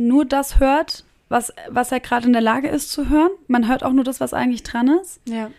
nur 0.00 0.24
das 0.24 0.58
hört, 0.60 1.04
was, 1.28 1.52
was 1.68 1.92
er 1.92 2.00
gerade 2.00 2.26
in 2.26 2.32
der 2.32 2.42
Lage 2.42 2.68
ist 2.68 2.90
zu 2.90 3.08
hören. 3.08 3.30
Man 3.46 3.68
hört 3.68 3.84
auch 3.84 3.92
nur 3.92 4.04
das, 4.04 4.20
was 4.20 4.34
eigentlich 4.34 4.62
dran 4.62 4.88
ist. 4.88 5.20
Ja. 5.26 5.50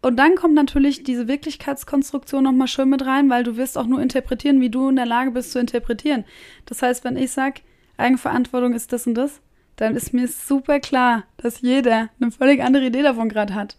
Und 0.00 0.16
dann 0.16 0.36
kommt 0.36 0.54
natürlich 0.54 1.02
diese 1.02 1.28
Wirklichkeitskonstruktion 1.28 2.44
nochmal 2.44 2.68
schön 2.68 2.88
mit 2.88 3.04
rein, 3.04 3.28
weil 3.30 3.42
du 3.42 3.56
wirst 3.56 3.76
auch 3.76 3.86
nur 3.86 4.00
interpretieren, 4.00 4.60
wie 4.60 4.70
du 4.70 4.88
in 4.88 4.96
der 4.96 5.06
Lage 5.06 5.32
bist 5.32 5.52
zu 5.52 5.58
interpretieren. 5.58 6.24
Das 6.66 6.82
heißt, 6.82 7.04
wenn 7.04 7.16
ich 7.16 7.32
sage, 7.32 7.62
Eigenverantwortung 7.96 8.74
ist 8.74 8.92
das 8.92 9.06
und 9.06 9.14
das, 9.14 9.40
dann 9.76 9.96
ist 9.96 10.14
mir 10.14 10.28
super 10.28 10.80
klar, 10.80 11.24
dass 11.36 11.60
jeder 11.60 12.10
eine 12.20 12.30
völlig 12.30 12.62
andere 12.62 12.86
Idee 12.86 13.02
davon 13.02 13.28
gerade 13.28 13.54
hat. 13.54 13.76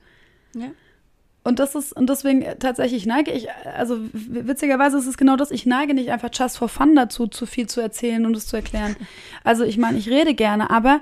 Ja. 0.54 0.68
Und 1.50 1.58
das 1.58 1.74
ist, 1.74 1.94
und 1.94 2.08
deswegen 2.12 2.44
äh, 2.44 2.58
tatsächlich 2.58 3.08
neige 3.08 3.32
ich, 3.32 3.48
also 3.76 3.98
witzigerweise 4.14 5.00
ist 5.00 5.08
es 5.08 5.18
genau 5.18 5.36
das, 5.36 5.50
ich 5.50 5.66
neige 5.66 5.96
nicht 5.96 6.12
einfach 6.12 6.30
just 6.32 6.60
for 6.60 6.70
fun 6.70 6.96
dazu, 6.96 7.26
zu 7.26 7.48
viel 7.48 7.66
zu 7.66 7.82
erzählen 7.82 8.24
und 8.28 8.38
es 8.38 8.46
zu 8.46 8.56
erklären. 8.56 8.96
Also 9.44 9.64
ich 9.64 9.78
meine, 9.78 9.98
ich 9.98 10.10
rede 10.10 10.36
gerne, 10.36 10.70
aber 10.70 11.00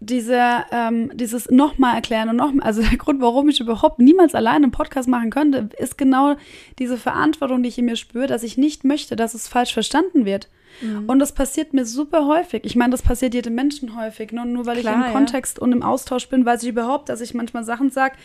dieser, 0.00 0.64
ähm, 0.72 1.12
dieses 1.14 1.50
nochmal 1.50 1.94
erklären 1.94 2.30
und 2.30 2.36
nochmal, 2.36 2.66
also 2.66 2.82
der 2.82 2.96
Grund, 2.98 3.20
warum 3.20 3.48
ich 3.48 3.60
überhaupt 3.60 4.00
niemals 4.00 4.34
alleine 4.34 4.64
einen 4.64 4.72
Podcast 4.72 5.08
machen 5.08 5.30
könnte, 5.30 5.68
ist 5.78 5.98
genau 5.98 6.36
diese 6.80 6.96
Verantwortung, 6.96 7.62
die 7.62 7.68
ich 7.68 7.78
in 7.78 7.84
mir 7.84 7.96
spüre, 7.96 8.26
dass 8.26 8.42
ich 8.42 8.58
nicht 8.58 8.82
möchte, 8.82 9.14
dass 9.14 9.34
es 9.34 9.46
falsch 9.46 9.72
verstanden 9.72 10.24
wird. 10.24 10.48
Mhm. 10.80 11.04
Und 11.06 11.20
das 11.20 11.32
passiert 11.32 11.74
mir 11.74 11.84
super 11.84 12.26
häufig. 12.26 12.64
Ich 12.64 12.74
meine, 12.74 12.90
das 12.90 13.02
passiert 13.02 13.34
jedem 13.34 13.54
Menschen 13.54 13.94
häufig. 13.94 14.32
Nur, 14.32 14.46
nur 14.46 14.66
weil 14.66 14.78
ich 14.78 14.82
Klar, 14.82 14.96
im 14.96 15.02
ja. 15.02 15.10
Kontext 15.12 15.60
und 15.60 15.70
im 15.70 15.82
Austausch 15.82 16.28
bin, 16.28 16.44
weiß 16.44 16.62
ich 16.64 16.70
überhaupt, 16.70 17.08
dass 17.08 17.20
ich 17.20 17.34
manchmal 17.34 17.62
Sachen 17.62 17.90
sage, 17.90 18.16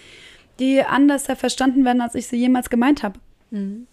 die 0.59 0.83
anders 0.83 1.25
verstanden 1.25 1.85
werden, 1.85 2.01
als 2.01 2.15
ich 2.15 2.27
sie 2.27 2.37
jemals 2.37 2.69
gemeint 2.69 3.03
habe. 3.03 3.19
Mhm. 3.51 3.87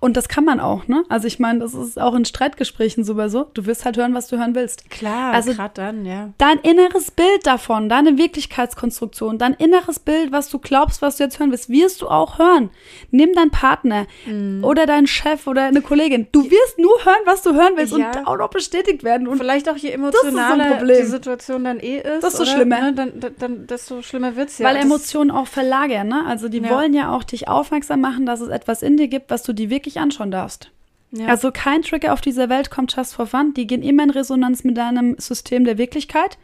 Und 0.00 0.16
das 0.16 0.28
kann 0.28 0.44
man 0.44 0.60
auch, 0.60 0.88
ne? 0.88 1.04
Also 1.08 1.26
ich 1.26 1.38
meine, 1.38 1.60
das 1.60 1.74
ist 1.74 2.00
auch 2.00 2.14
in 2.14 2.24
Streitgesprächen 2.24 3.04
so 3.04 3.12
so. 3.28 3.44
Du 3.54 3.66
wirst 3.66 3.84
halt 3.84 3.96
hören, 3.96 4.14
was 4.14 4.26
du 4.28 4.38
hören 4.38 4.54
willst. 4.54 4.90
Klar, 4.90 5.32
Also- 5.32 5.52
gerade 5.54 5.74
dann, 5.74 6.04
ja. 6.06 6.30
Dein 6.38 6.58
inneres 6.58 7.10
Bild 7.10 7.46
davon, 7.46 7.88
deine 7.88 8.16
Wirklichkeitskonstruktion, 8.18 9.38
dein 9.38 9.54
inneres 9.54 9.98
Bild, 9.98 10.32
was 10.32 10.48
du 10.48 10.58
glaubst, 10.58 11.02
was 11.02 11.16
du 11.16 11.24
jetzt 11.24 11.38
hören 11.38 11.50
willst, 11.50 11.68
wirst 11.68 12.02
du 12.02 12.08
auch 12.08 12.38
hören. 12.38 12.70
Nimm 13.10 13.32
deinen 13.34 13.50
Partner 13.50 14.06
Mhm. 14.26 14.64
oder 14.64 14.86
deinen 14.86 15.06
Chef 15.06 15.46
oder 15.46 15.64
eine 15.64 15.82
Kollegin. 15.82 16.26
Du 16.32 16.44
wirst 16.44 16.78
nur 16.78 17.04
hören, 17.04 17.20
was 17.24 17.42
du 17.42 17.54
hören 17.54 17.72
willst 17.76 17.96
Ja. 17.96 18.10
und 18.10 18.26
auch 18.26 18.36
noch 18.38 18.50
bestätigt 18.50 19.04
werden. 19.04 19.28
Und 19.28 19.38
Vielleicht 19.38 19.68
auch 19.68 19.76
je 19.76 19.88
so 19.90 19.94
emotionaler 19.94 20.76
Problem. 20.76 20.96
die 21.00 21.06
Situation 21.06 21.64
dann 21.64 21.80
eh 21.80 21.98
ist. 21.98 22.22
Desto 22.22 22.42
oder? 22.42 22.50
schlimmer. 22.52 22.80
Ne? 22.80 22.92
Dann, 22.94 23.20
dann, 23.20 23.34
dann, 23.38 23.66
desto 23.66 24.02
schlimmer 24.02 24.36
wird 24.36 24.48
es 24.48 24.58
ja. 24.58 24.66
Weil 24.68 24.76
Emotionen 24.76 25.30
auch 25.30 25.46
verlagern, 25.46 26.08
ne? 26.08 26.24
Also 26.26 26.48
die 26.48 26.58
Ja. 26.60 26.70
wollen 26.70 26.94
ja 26.94 27.14
auch 27.14 27.24
dich 27.24 27.48
aufmerksam 27.48 28.00
machen, 28.00 28.26
dass 28.26 28.40
es 28.40 28.48
etwas 28.48 28.82
in 28.82 28.96
dir 28.96 29.08
gibt, 29.08 29.30
was 29.30 29.42
du 29.42 29.51
dir 29.52 29.70
wirklich 29.70 29.98
anschauen 30.00 30.30
darfst. 30.30 30.70
Ja. 31.10 31.26
Also 31.26 31.50
kein 31.52 31.82
Trigger 31.82 32.12
auf 32.12 32.20
dieser 32.22 32.48
Welt 32.48 32.70
kommt 32.70 32.94
just 32.96 33.14
for 33.14 33.26
fun. 33.26 33.52
Die 33.54 33.66
gehen 33.66 33.82
immer 33.82 34.02
in 34.04 34.10
Resonanz 34.10 34.64
mit 34.64 34.76
deinem 34.78 35.16
System 35.18 35.64
der 35.64 35.76
Wirklichkeit. 35.78 36.38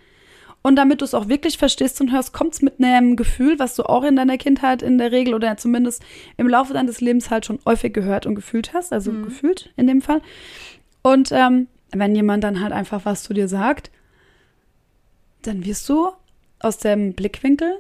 Und 0.61 0.77
damit 0.77 1.01
du 1.01 1.05
es 1.05 1.15
auch 1.15 1.29
wirklich 1.29 1.57
verstehst 1.57 2.01
und 2.01 2.13
hörst, 2.13 2.33
kommt 2.33 2.53
es 2.53 2.63
mit 2.63 2.83
einem 2.83 3.17
Gefühl, 3.17 3.59
was 3.59 3.77
du 3.77 3.85
auch 3.85 4.03
in 4.05 4.17
deiner 4.17 4.37
Kindheit 4.37 4.83
in 4.83 4.99
der 4.99 5.13
Regel 5.13 5.33
oder 5.35 5.57
zumindest 5.57 6.03
im 6.37 6.49
Laufe 6.49 6.75
deines 6.75 7.01
Lebens 7.01 7.31
halt 7.31 7.47
schon 7.47 7.61
häufig 7.65 7.95
gehört 7.95 8.27
und 8.27 8.35
gefühlt 8.35 8.75
hast. 8.75 8.93
Also 8.93 9.13
Mhm. 9.13 9.23
gefühlt 9.25 9.71
in 9.77 9.87
dem 9.87 10.03
Fall. 10.03 10.21
Und 11.03 11.31
ähm, 11.33 11.69
wenn 11.93 12.15
jemand 12.15 12.45
dann 12.45 12.61
halt 12.61 12.73
einfach 12.73 13.05
was 13.07 13.23
zu 13.23 13.33
dir 13.33 13.49
sagt, 13.49 13.91
dann 15.43 15.65
wirst 15.65 15.89
du 15.89 16.09
aus 16.59 16.79
dem 16.79 17.15
Blickwinkel 17.15 17.79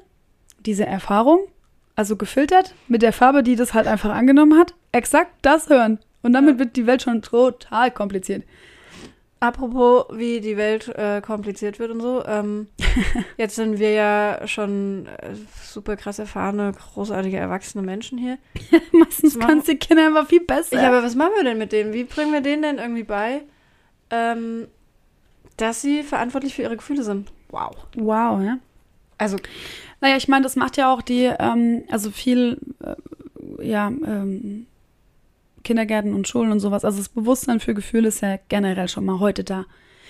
diese 0.65 0.87
Erfahrung, 0.87 1.41
also 1.97 2.17
gefiltert 2.17 2.75
mit 2.87 3.03
der 3.03 3.13
Farbe, 3.13 3.43
die 3.43 3.57
das 3.57 3.75
halt 3.75 3.87
einfach 3.87 4.11
angenommen 4.11 4.59
hat, 4.59 4.75
exakt 4.93 5.33
das 5.43 5.69
hören. 5.69 5.99
Und 6.23 6.33
damit 6.33 6.55
Ja. 6.55 6.59
wird 6.65 6.77
die 6.77 6.87
Welt 6.87 7.03
schon 7.03 7.23
total 7.23 7.91
kompliziert. 7.91 8.45
Apropos, 9.41 10.07
wie 10.19 10.41
die 10.41 10.57
Welt 10.57 10.89
äh, 10.89 11.21
kompliziert 11.21 11.79
wird 11.79 11.93
und 11.93 12.01
so. 12.01 12.25
Ähm, 12.27 12.67
jetzt 13.37 13.55
sind 13.55 13.79
wir 13.79 13.93
ja 13.93 14.41
schon 14.47 15.07
äh, 15.07 15.35
super 15.63 15.97
krass 15.97 16.19
erfahrene, 16.19 16.73
großartige, 16.73 17.37
erwachsene 17.37 17.85
Menschen 17.85 18.19
hier. 18.19 18.39
Meistens 18.93 19.37
machen- 19.37 19.49
kannst 19.49 19.69
du 19.69 19.73
die 19.73 19.79
Kinder 19.79 20.07
einfach 20.07 20.27
viel 20.27 20.41
besser. 20.41 20.75
Ja, 20.83 20.89
aber 20.89 21.05
was 21.05 21.15
machen 21.15 21.33
wir 21.37 21.45
denn 21.45 21.59
mit 21.59 21.71
denen? 21.71 21.93
Wie 21.93 22.03
bringen 22.03 22.33
wir 22.33 22.41
denen 22.41 22.63
denn 22.63 22.79
irgendwie 22.79 23.05
bei, 23.05 23.43
ähm, 24.11 24.67
dass 25.57 25.83
sie 25.83 26.03
verantwortlich 26.03 26.55
für 26.57 26.63
ihre 26.63 26.77
Gefühle 26.77 27.05
sind? 27.05 27.31
Wow. 27.51 27.77
wow, 27.95 28.43
ja. 28.43 28.59
Also, 29.19 29.37
Naja, 30.01 30.17
ich 30.17 30.27
meine, 30.27 30.43
das 30.43 30.57
macht 30.57 30.77
ja 30.77 30.93
auch 30.93 31.01
die, 31.03 31.31
ähm, 31.39 31.85
also 31.91 32.11
viel, 32.11 32.59
äh, 32.85 33.65
ja, 33.69 33.87
ähm, 33.89 34.67
Kindergärten 35.69 36.15
und 36.15 36.27
Schulen 36.27 36.51
und 36.51 36.61
sowas. 36.61 36.83
Also 36.85 36.97
das 36.99 37.11
Bewusstsein 37.11 37.61
für 37.61 37.75
Gefühle 37.75 38.09
ist 38.09 38.23
ja 38.23 38.39
generell 38.49 38.89
schon 38.89 39.05
mal 39.05 39.21
heute 39.21 39.45
da. 39.45 39.67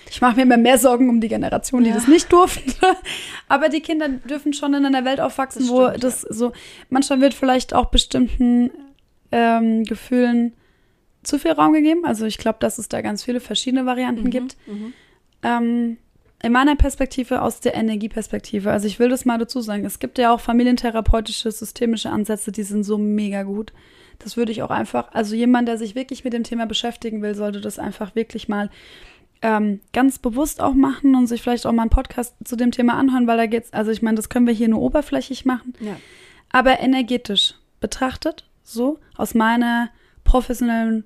Ich 0.09 0.21
mache 0.21 0.37
mir 0.37 0.43
immer 0.43 0.57
mehr 0.57 0.77
Sorgen 0.79 1.09
um 1.09 1.19
die 1.21 1.27
Generation, 1.27 1.83
die 1.83 1.89
Ja. 1.89 1.95
das 1.95 2.07
nicht 2.07 2.31
durften. 2.31 2.73
Aber 3.49 3.67
die 3.69 3.81
Kinder 3.81 4.07
dürfen 4.07 4.53
schon 4.53 4.73
in 4.73 4.85
einer 4.85 5.03
Welt 5.05 5.19
aufwachsen, 5.19 5.63
Das 5.63 5.69
wo 5.69 5.87
stimmt, 5.89 6.03
das 6.05 6.21
so, 6.21 6.53
manchmal 6.89 7.19
wird 7.21 7.33
vielleicht 7.33 7.73
auch 7.75 7.87
bestimmten 7.87 8.71
ähm, 9.33 9.83
Gefühlen 9.83 10.53
zu 11.23 11.37
viel 11.37 11.51
Raum 11.51 11.73
gegeben. 11.73 12.05
Also 12.05 12.25
ich 12.25 12.37
glaube, 12.37 12.57
dass 12.61 12.77
es 12.77 12.87
da 12.89 13.01
ganz 13.01 13.23
viele 13.25 13.41
verschiedene 13.41 13.85
Varianten 13.85 14.23
mhm, 14.23 14.29
gibt. 14.31 14.57
mhm. 14.65 14.93
Ähm, 15.43 15.97
in 16.41 16.53
meiner 16.53 16.77
Perspektive 16.77 17.41
aus 17.41 17.59
der 17.59 17.73
Energieperspektive. 17.75 18.71
Also 18.71 18.87
ich 18.87 18.97
will 18.97 19.09
das 19.09 19.25
mal 19.25 19.37
dazu 19.37 19.59
sagen. 19.59 19.83
Es 19.85 19.99
gibt 19.99 20.17
ja 20.17 20.33
auch 20.33 20.39
familientherapeutische, 20.39 21.51
systemische 21.51 22.09
Ansätze, 22.09 22.53
die 22.53 22.63
sind 22.63 22.83
so 22.85 22.97
mega 22.97 23.43
gut. 23.43 23.73
Das 24.19 24.35
würde 24.37 24.51
ich 24.51 24.61
auch 24.63 24.69
einfach, 24.69 25.11
also 25.13 25.35
jemand, 25.35 25.67
der 25.67 25.77
sich 25.77 25.95
wirklich 25.95 26.23
mit 26.23 26.33
dem 26.33 26.43
Thema 26.43 26.65
beschäftigen 26.65 27.21
will, 27.21 27.35
sollte 27.35 27.61
das 27.61 27.79
einfach 27.79 28.15
wirklich 28.15 28.47
mal 28.49 28.69
ähm, 29.41 29.79
ganz 29.93 30.19
bewusst 30.19 30.59
auch 30.61 30.73
machen 30.73 31.15
und 31.15 31.27
sich 31.27 31.41
vielleicht 31.41 31.65
auch 31.65 31.71
mal 31.71 31.83
einen 31.83 31.89
Podcast 31.89 32.35
zu 32.43 32.57
dem 32.57 32.71
Thema 32.71 32.95
anhören, 32.95 33.25
weil 33.27 33.37
da 33.37 33.45
geht's, 33.45 33.71
also 33.71 33.89
ich 33.91 34.01
meine, 34.01 34.15
das 34.15 34.27
können 34.27 34.45
wir 34.47 34.53
hier 34.53 34.67
nur 34.67 34.81
oberflächlich 34.81 35.45
machen, 35.45 35.73
Ja. 35.79 35.95
aber 36.51 36.81
energetisch 36.81 37.53
betrachtet, 37.79 38.45
so 38.63 38.99
aus 39.15 39.33
meiner 39.35 39.89
professionellen 40.25 41.05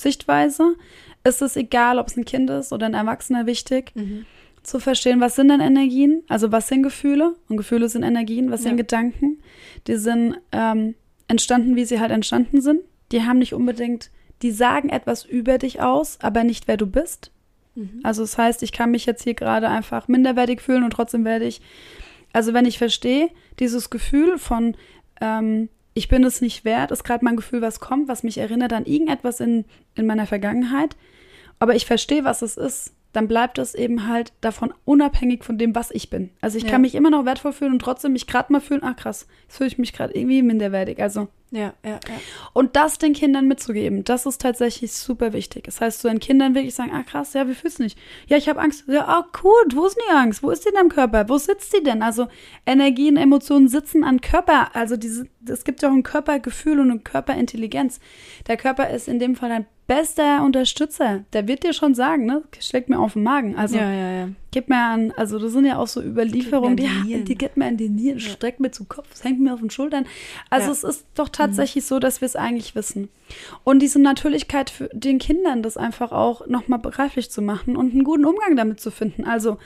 Sichtweise, 0.00 0.76
ist 1.24 1.42
es 1.42 1.56
egal, 1.56 1.98
ob 1.98 2.06
es 2.08 2.16
ein 2.16 2.24
Kind 2.24 2.48
ist 2.48 2.72
oder 2.72 2.86
ein 2.86 2.94
Erwachsener 2.94 3.44
wichtig, 3.46 3.92
Mhm. 3.94 4.24
zu 4.62 4.78
verstehen, 4.78 5.20
was 5.20 5.34
sind 5.36 5.48
denn 5.48 5.60
Energien, 5.60 6.22
also 6.28 6.52
was 6.52 6.68
sind 6.68 6.82
Gefühle 6.82 7.34
und 7.48 7.56
Gefühle 7.56 7.88
sind 7.88 8.02
Energien, 8.02 8.50
was 8.50 8.60
Ja. 8.62 8.68
sind 8.68 8.76
Gedanken, 8.76 9.38
die 9.86 9.96
sind 9.96 10.36
ähm, 10.52 10.94
entstanden, 11.30 11.76
wie 11.76 11.84
sie 11.84 12.00
halt 12.00 12.10
entstanden 12.10 12.60
sind. 12.60 12.80
Die 13.12 13.22
haben 13.22 13.38
nicht 13.38 13.54
unbedingt, 13.54 14.10
die 14.42 14.50
sagen 14.50 14.88
etwas 14.88 15.24
über 15.24 15.58
dich 15.58 15.80
aus, 15.80 16.18
aber 16.20 16.44
nicht 16.44 16.68
wer 16.68 16.76
du 16.76 16.86
bist. 16.86 17.30
Mhm. 17.74 18.00
Also 18.02 18.22
das 18.22 18.36
heißt, 18.36 18.62
ich 18.62 18.72
kann 18.72 18.90
mich 18.90 19.06
jetzt 19.06 19.24
hier 19.24 19.34
gerade 19.34 19.68
einfach 19.68 20.08
minderwertig 20.08 20.60
fühlen 20.60 20.84
und 20.84 20.92
trotzdem 20.92 21.24
werde 21.24 21.46
ich, 21.46 21.60
also 22.32 22.52
wenn 22.52 22.66
ich 22.66 22.78
verstehe, 22.78 23.30
dieses 23.58 23.90
Gefühl 23.90 24.38
von 24.38 24.76
ähm, 25.20 25.68
ich 25.94 26.08
bin 26.08 26.24
es 26.24 26.40
nicht 26.40 26.64
wert, 26.64 26.92
ist 26.92 27.04
gerade 27.04 27.24
mein 27.24 27.36
Gefühl, 27.36 27.62
was 27.62 27.80
kommt, 27.80 28.08
was 28.08 28.22
mich 28.22 28.38
erinnert 28.38 28.72
an 28.72 28.86
irgendetwas 28.86 29.40
in, 29.40 29.64
in 29.94 30.06
meiner 30.06 30.26
Vergangenheit, 30.26 30.96
aber 31.58 31.74
ich 31.74 31.84
verstehe, 31.84 32.24
was 32.24 32.42
es 32.42 32.56
ist, 32.56 32.94
dann 33.12 33.26
bleibt 33.28 33.58
es 33.58 33.74
eben 33.74 34.06
halt 34.06 34.32
davon 34.40 34.72
unabhängig 34.84 35.44
von 35.44 35.58
dem, 35.58 35.74
was 35.74 35.90
ich 35.90 36.10
bin. 36.10 36.30
Also 36.40 36.58
ich 36.58 36.64
Ja. 36.64 36.70
kann 36.70 36.82
mich 36.82 36.94
immer 36.94 37.10
noch 37.10 37.24
wertvoll 37.24 37.52
fühlen 37.52 37.72
und 37.72 37.80
trotzdem 37.82 38.12
mich 38.12 38.26
gerade 38.26 38.52
mal 38.52 38.60
fühlen, 38.60 38.82
ach 38.84 38.96
krass, 38.96 39.26
jetzt 39.42 39.56
fühle 39.56 39.68
ich 39.68 39.78
mich 39.78 39.92
gerade 39.92 40.14
irgendwie 40.14 40.42
minderwertig. 40.42 41.00
Also 41.02 41.28
Ja, 41.52 41.74
ja, 41.84 41.92
ja. 41.94 41.98
und 42.52 42.76
das 42.76 42.98
den 42.98 43.12
Kindern 43.12 43.48
mitzugeben, 43.48 44.04
das 44.04 44.24
ist 44.26 44.40
tatsächlich 44.40 44.92
super 44.92 45.32
wichtig. 45.32 45.64
Das 45.64 45.80
heißt, 45.80 46.00
so 46.00 46.08
den 46.08 46.20
Kindern 46.20 46.54
wirklich 46.54 46.74
sagen, 46.76 46.92
ah 46.94 47.02
krass, 47.02 47.32
ja, 47.34 47.48
wie 47.48 47.54
fühlst 47.54 47.80
du 47.80 47.82
dich? 47.82 47.96
Ja, 48.28 48.36
ich 48.36 48.48
habe 48.48 48.60
Angst. 48.60 48.84
Ja, 48.86 49.08
ah, 49.08 49.26
gut, 49.32 49.74
wo 49.74 49.86
ist 49.86 49.96
denn 49.96 50.04
die 50.08 50.14
Angst? 50.14 50.44
Wo 50.44 50.50
ist 50.50 50.64
die 50.64 50.70
denn 50.70 50.78
am 50.80 50.88
Körper? 50.88 51.28
Wo 51.28 51.38
sitzt 51.38 51.74
die 51.76 51.82
denn? 51.82 52.02
Also 52.02 52.28
Energien, 52.66 53.16
Emotionen 53.16 53.66
sitzen 53.66 54.04
an 54.04 54.20
Körper. 54.20 54.76
Also 54.76 54.96
diese, 54.96 55.26
es 55.48 55.64
gibt 55.64 55.82
ja 55.82 55.88
auch 55.88 55.92
ein 55.94 56.04
Körpergefühl 56.04 56.78
und 56.78 56.90
eine 56.92 57.00
Körperintelligenz. 57.00 57.98
Der 58.46 58.56
Körper 58.56 58.88
ist 58.90 59.08
in 59.08 59.18
dem 59.18 59.34
Fall 59.34 59.48
dein 59.48 59.66
bester 59.90 60.44
Unterstützer. 60.44 61.24
Der 61.32 61.48
wird 61.48 61.64
dir 61.64 61.72
schon 61.72 61.96
sagen, 61.96 62.24
ne? 62.24 62.44
Schlägt 62.60 62.88
mir 62.88 63.00
auf 63.00 63.14
den 63.14 63.24
Magen. 63.24 63.56
Also 63.56 63.76
ja, 63.76 63.90
ja, 63.90 64.10
ja. 64.12 64.28
Gib 64.52 64.68
mir 64.68 64.76
an, 64.78 65.10
also 65.16 65.40
das 65.40 65.50
sind 65.52 65.64
ja 65.64 65.78
auch 65.78 65.88
so 65.88 66.00
Überlieferungen, 66.00 66.76
die, 66.76 66.86
an 66.86 67.24
die 67.24 67.34
geht 67.34 67.56
mir 67.56 67.64
an 67.66 67.76
die 67.76 67.88
Nieren, 67.88 68.18
Ja. 68.18 68.30
streckt 68.30 68.60
mir 68.60 68.70
zu 68.70 68.84
Kopf, 68.84 69.08
hängt 69.24 69.40
mir 69.40 69.52
auf 69.52 69.58
den 69.58 69.68
Schultern. 69.70 70.06
Also 70.48 70.66
Ja. 70.68 70.72
es 70.74 70.84
ist 70.84 71.06
doch 71.16 71.28
tatsächlich 71.28 71.86
so, 71.86 71.98
dass 71.98 72.20
wir 72.20 72.26
es 72.26 72.36
eigentlich 72.36 72.76
wissen. 72.76 73.08
Und 73.64 73.80
diese 73.80 74.00
Natürlichkeit 74.00 74.70
für 74.70 74.88
den 74.92 75.18
Kindern, 75.18 75.60
das 75.64 75.76
einfach 75.76 76.12
auch 76.12 76.46
nochmal 76.46 76.78
begreiflich 76.78 77.28
zu 77.28 77.42
machen 77.42 77.76
und 77.76 77.92
einen 77.92 78.04
guten 78.04 78.26
Umgang 78.26 78.54
damit 78.54 78.78
zu 78.78 78.92
finden. 78.92 79.24
Also 79.24 79.58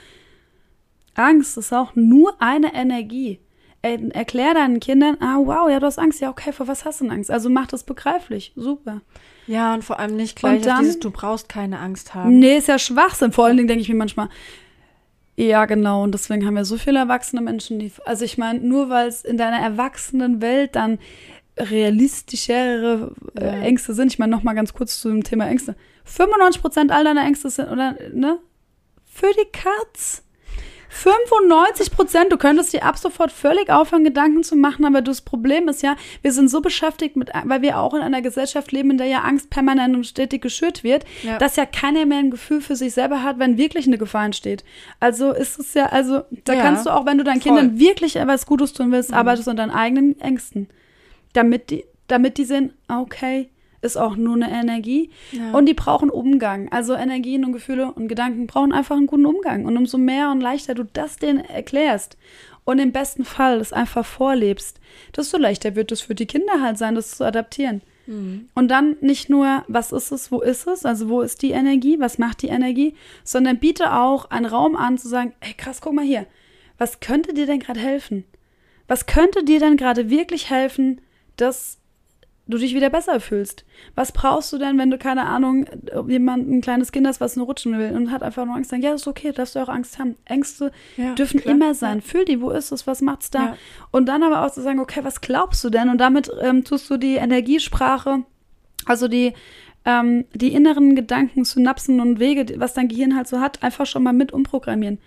Angst 1.13 1.55
ist 1.55 1.71
auch 1.71 1.93
nur 1.93 2.41
eine 2.41 2.73
Energie. 2.73 3.41
Er, 3.83 3.99
erklär 4.15 4.55
deinen 4.55 4.79
Kindern, 4.79 5.17
ah 5.19 5.37
wow, 5.37 5.69
ja, 5.69 5.79
du 5.79 5.85
hast 5.85 5.99
Angst, 5.99 6.19
ja, 6.19 6.31
okay, 6.31 6.51
vor 6.51 6.67
was 6.67 6.83
hast 6.83 7.01
du 7.01 7.03
denn 7.05 7.13
Angst? 7.13 7.29
Also 7.29 7.51
mach 7.51 7.67
das 7.67 7.83
begreiflich, 7.83 8.53
super. 8.55 9.01
Ja, 9.47 9.73
und 9.73 9.83
vor 9.83 9.99
allem 9.99 10.15
nicht 10.15 10.35
gleich 10.37 10.57
Und 10.57 10.65
dann- 10.65 10.79
dieses, 10.79 10.99
du 10.99 11.11
brauchst 11.11 11.49
keine 11.49 11.79
Angst 11.79 12.13
haben. 12.15 12.39
Nee, 12.39 12.57
ist 12.57 12.67
ja 12.67 12.79
Schwachsinn. 12.79 13.31
Vor 13.31 13.45
allen 13.45 13.57
Dingen 13.57 13.67
denke 13.67 13.81
ich 13.81 13.89
mir 13.89 13.95
manchmal, 13.95 14.29
ja, 15.37 15.65
genau. 15.65 16.03
Und 16.03 16.13
deswegen 16.13 16.45
haben 16.45 16.55
wir 16.55 16.65
so 16.65 16.77
viele 16.77 16.99
erwachsene 16.99 17.41
Menschen, 17.41 17.77
die. 17.79 17.91
Also 18.05 18.23
ich 18.25 18.37
meine, 18.37 18.59
nur 18.59 18.89
weil 18.89 19.07
es 19.07 19.23
in 19.23 19.37
deiner 19.37 19.57
erwachsenen 19.59 20.41
Welt 20.41 20.75
dann 20.75 20.97
realistischere 21.57 23.13
äh, 23.39 23.45
Ja. 23.45 23.51
Ängste 23.61 23.93
sind. 23.93 24.11
Ich 24.11 24.19
meine, 24.19 24.31
noch 24.31 24.43
mal 24.43 24.53
ganz 24.53 24.73
kurz 24.73 24.99
zu 24.99 25.09
dem 25.09 25.23
Thema 25.23 25.47
Ängste. 25.47 25.75
95% 26.05 26.91
all 26.91 27.03
deiner 27.03 27.23
Ängste 27.25 27.49
sind, 27.49 27.69
oder, 27.69 27.95
ne? 28.13 28.37
Für 29.05 29.31
die 29.31 29.49
Katz. 29.51 30.23
95 30.95 31.91
Prozent, 31.91 32.31
du 32.31 32.37
könntest 32.37 32.71
dir 32.73 32.83
ab 32.83 32.97
sofort 32.97 33.31
völlig 33.31 33.69
aufhören, 33.69 34.03
Gedanken 34.05 34.43
zu 34.43 34.55
machen, 34.55 34.85
aber 34.85 35.01
das 35.01 35.21
Problem 35.21 35.67
ist 35.67 35.83
ja, 35.83 35.97
wir 36.21 36.31
sind 36.31 36.49
so 36.49 36.61
beschäftigt 36.61 37.17
mit, 37.17 37.29
weil 37.43 37.61
wir 37.61 37.77
auch 37.79 37.93
in 37.93 38.01
einer 38.01 38.21
Gesellschaft 38.21 38.71
leben, 38.71 38.91
in 38.91 38.97
der 38.97 39.07
ja 39.07 39.19
Angst 39.19 39.49
permanent 39.49 39.93
und 39.95 40.05
stetig 40.05 40.41
geschürt 40.41 40.83
wird, 40.83 41.03
Ja. 41.23 41.37
dass 41.37 41.57
ja 41.57 41.65
keiner 41.65 42.05
mehr 42.05 42.19
ein 42.19 42.31
Gefühl 42.31 42.61
für 42.61 42.75
sich 42.77 42.93
selber 42.93 43.23
hat, 43.23 43.39
wenn 43.39 43.57
wirklich 43.57 43.87
eine 43.87 43.97
Gefahr 43.97 44.25
entsteht. 44.25 44.63
Also 45.01 45.31
ist 45.33 45.59
es 45.59 45.73
ja, 45.73 45.87
also 45.87 46.21
da 46.45 46.53
Ja, 46.53 46.61
kannst 46.61 46.85
du 46.85 46.91
auch, 46.91 47.05
wenn 47.05 47.17
du 47.17 47.23
deinen 47.25 47.41
voll. 47.41 47.57
Kindern 47.57 47.77
wirklich 47.77 48.15
etwas 48.15 48.45
Gutes 48.45 48.71
tun 48.73 48.91
willst, 48.91 49.09
Mhm. 49.11 49.17
arbeitest 49.17 49.49
an 49.49 49.57
deinen 49.57 49.71
eigenen 49.71 50.19
Ängsten. 50.21 50.69
Damit 51.33 51.69
die, 51.71 51.83
damit 52.07 52.37
die 52.37 52.45
sehen, 52.45 52.73
okay, 52.87 53.49
ist 53.85 53.97
auch 53.97 54.15
nur 54.15 54.35
eine 54.35 54.51
Energie. 54.51 55.09
Ja. 55.31 55.51
Und 55.51 55.67
die 55.67 55.73
brauchen 55.73 56.09
Umgang. 56.09 56.69
Also 56.71 56.93
Energien 56.95 57.45
und 57.45 57.53
Gefühle 57.53 57.91
und 57.91 58.07
Gedanken 58.07 58.47
brauchen 58.47 58.73
einfach 58.73 58.97
einen 58.97 59.07
guten 59.07 59.25
Umgang. 59.25 59.65
Und 59.65 59.77
umso 59.77 59.97
mehr 59.97 60.31
und 60.31 60.41
leichter 60.41 60.73
du 60.73 60.83
das 60.83 61.17
denen 61.17 61.45
erklärst 61.45 62.17
und 62.65 62.79
im 62.79 62.91
besten 62.91 63.23
Fall 63.23 63.59
das 63.59 63.71
einfach 63.71 64.05
vorlebst, 64.05 64.79
desto 65.15 65.37
leichter 65.37 65.75
wird 65.75 65.91
es 65.91 66.01
für 66.01 66.15
die 66.15 66.25
Kinder 66.25 66.61
halt 66.61 66.77
sein, 66.77 66.95
das 66.95 67.15
zu 67.15 67.23
adaptieren. 67.23 67.81
Mhm. 68.07 68.49
Und 68.53 68.69
dann 68.69 68.97
nicht 69.01 69.29
nur, 69.29 69.63
was 69.67 69.91
ist 69.91 70.11
es, 70.11 70.31
wo 70.31 70.41
ist 70.41 70.67
es, 70.67 70.85
also 70.85 71.07
wo 71.07 71.21
ist 71.21 71.41
die 71.41 71.51
Energie, 71.51 71.99
was 71.99 72.17
macht 72.17 72.41
die 72.41 72.47
Energie, 72.47 72.95
sondern 73.23 73.59
biete 73.59 73.93
auch 73.93 74.29
einen 74.31 74.45
Raum 74.45 74.75
an 74.75 74.97
zu 74.97 75.07
sagen, 75.07 75.33
ey 75.39 75.53
krass, 75.53 75.79
guck 75.79 75.93
mal 75.93 76.05
hier, 76.05 76.25
was 76.77 76.99
könnte 76.99 77.33
dir 77.33 77.45
denn 77.45 77.59
gerade 77.59 77.79
helfen? 77.79 78.25
Was 78.87 79.05
könnte 79.05 79.43
dir 79.43 79.59
denn 79.59 79.77
gerade 79.77 80.09
wirklich 80.09 80.49
helfen, 80.49 81.01
dass 81.37 81.79
du 82.47 82.57
dich 82.57 82.75
wieder 82.75 82.89
besser 82.89 83.19
fühlst? 83.19 83.65
Was 83.95 84.11
brauchst 84.11 84.53
du 84.53 84.57
denn, 84.57 84.77
wenn 84.77 84.91
du, 84.91 84.97
keine 84.97 85.25
Ahnung, 85.25 85.65
ob 85.93 86.09
jemand, 86.09 86.47
ein 86.49 86.61
kleines 86.61 86.91
Kind 86.91 87.07
hast, 87.07 87.19
was 87.19 87.35
nur 87.35 87.47
rutschen 87.47 87.77
will 87.77 87.91
und 87.93 88.11
hat 88.11 88.23
einfach 88.23 88.45
nur 88.45 88.55
Angst, 88.55 88.71
dann 88.71 88.81
ja, 88.81 88.93
ist 88.93 89.07
okay, 89.07 89.31
darfst 89.31 89.55
du 89.55 89.59
auch 89.59 89.69
Angst 89.69 89.97
haben. 89.97 90.15
Ängste 90.25 90.71
Ja, 90.97 91.15
dürfen 91.15 91.39
klar. 91.39 91.55
immer 91.55 91.73
sein. 91.73 92.01
Fühl 92.01 92.25
die, 92.25 92.41
wo 92.41 92.51
ist 92.51 92.71
es, 92.71 92.85
was 92.85 93.01
macht's 93.01 93.31
da? 93.31 93.45
Ja. 93.45 93.57
Und 93.91 94.07
dann 94.07 94.23
aber 94.23 94.45
auch 94.45 94.51
zu 94.51 94.61
sagen, 94.61 94.79
okay, 94.79 94.99
was 95.03 95.21
glaubst 95.21 95.63
du 95.63 95.69
denn? 95.69 95.89
Und 95.89 95.97
damit 95.99 96.29
ähm, 96.41 96.63
tust 96.63 96.89
du 96.89 96.97
die 96.97 97.15
Energiesprache, 97.15 98.23
also 98.85 99.07
die, 99.07 99.33
ähm, 99.85 100.25
die 100.33 100.53
inneren 100.53 100.95
Gedanken, 100.95 101.45
Synapsen 101.45 101.99
und 101.99 102.19
Wege, 102.19 102.59
was 102.59 102.73
dein 102.73 102.87
Gehirn 102.87 103.15
halt 103.15 103.27
so 103.27 103.39
hat, 103.39 103.63
einfach 103.63 103.85
schon 103.85 104.03
mal 104.03 104.13
mit 104.13 104.31
umprogrammieren. 104.31 104.99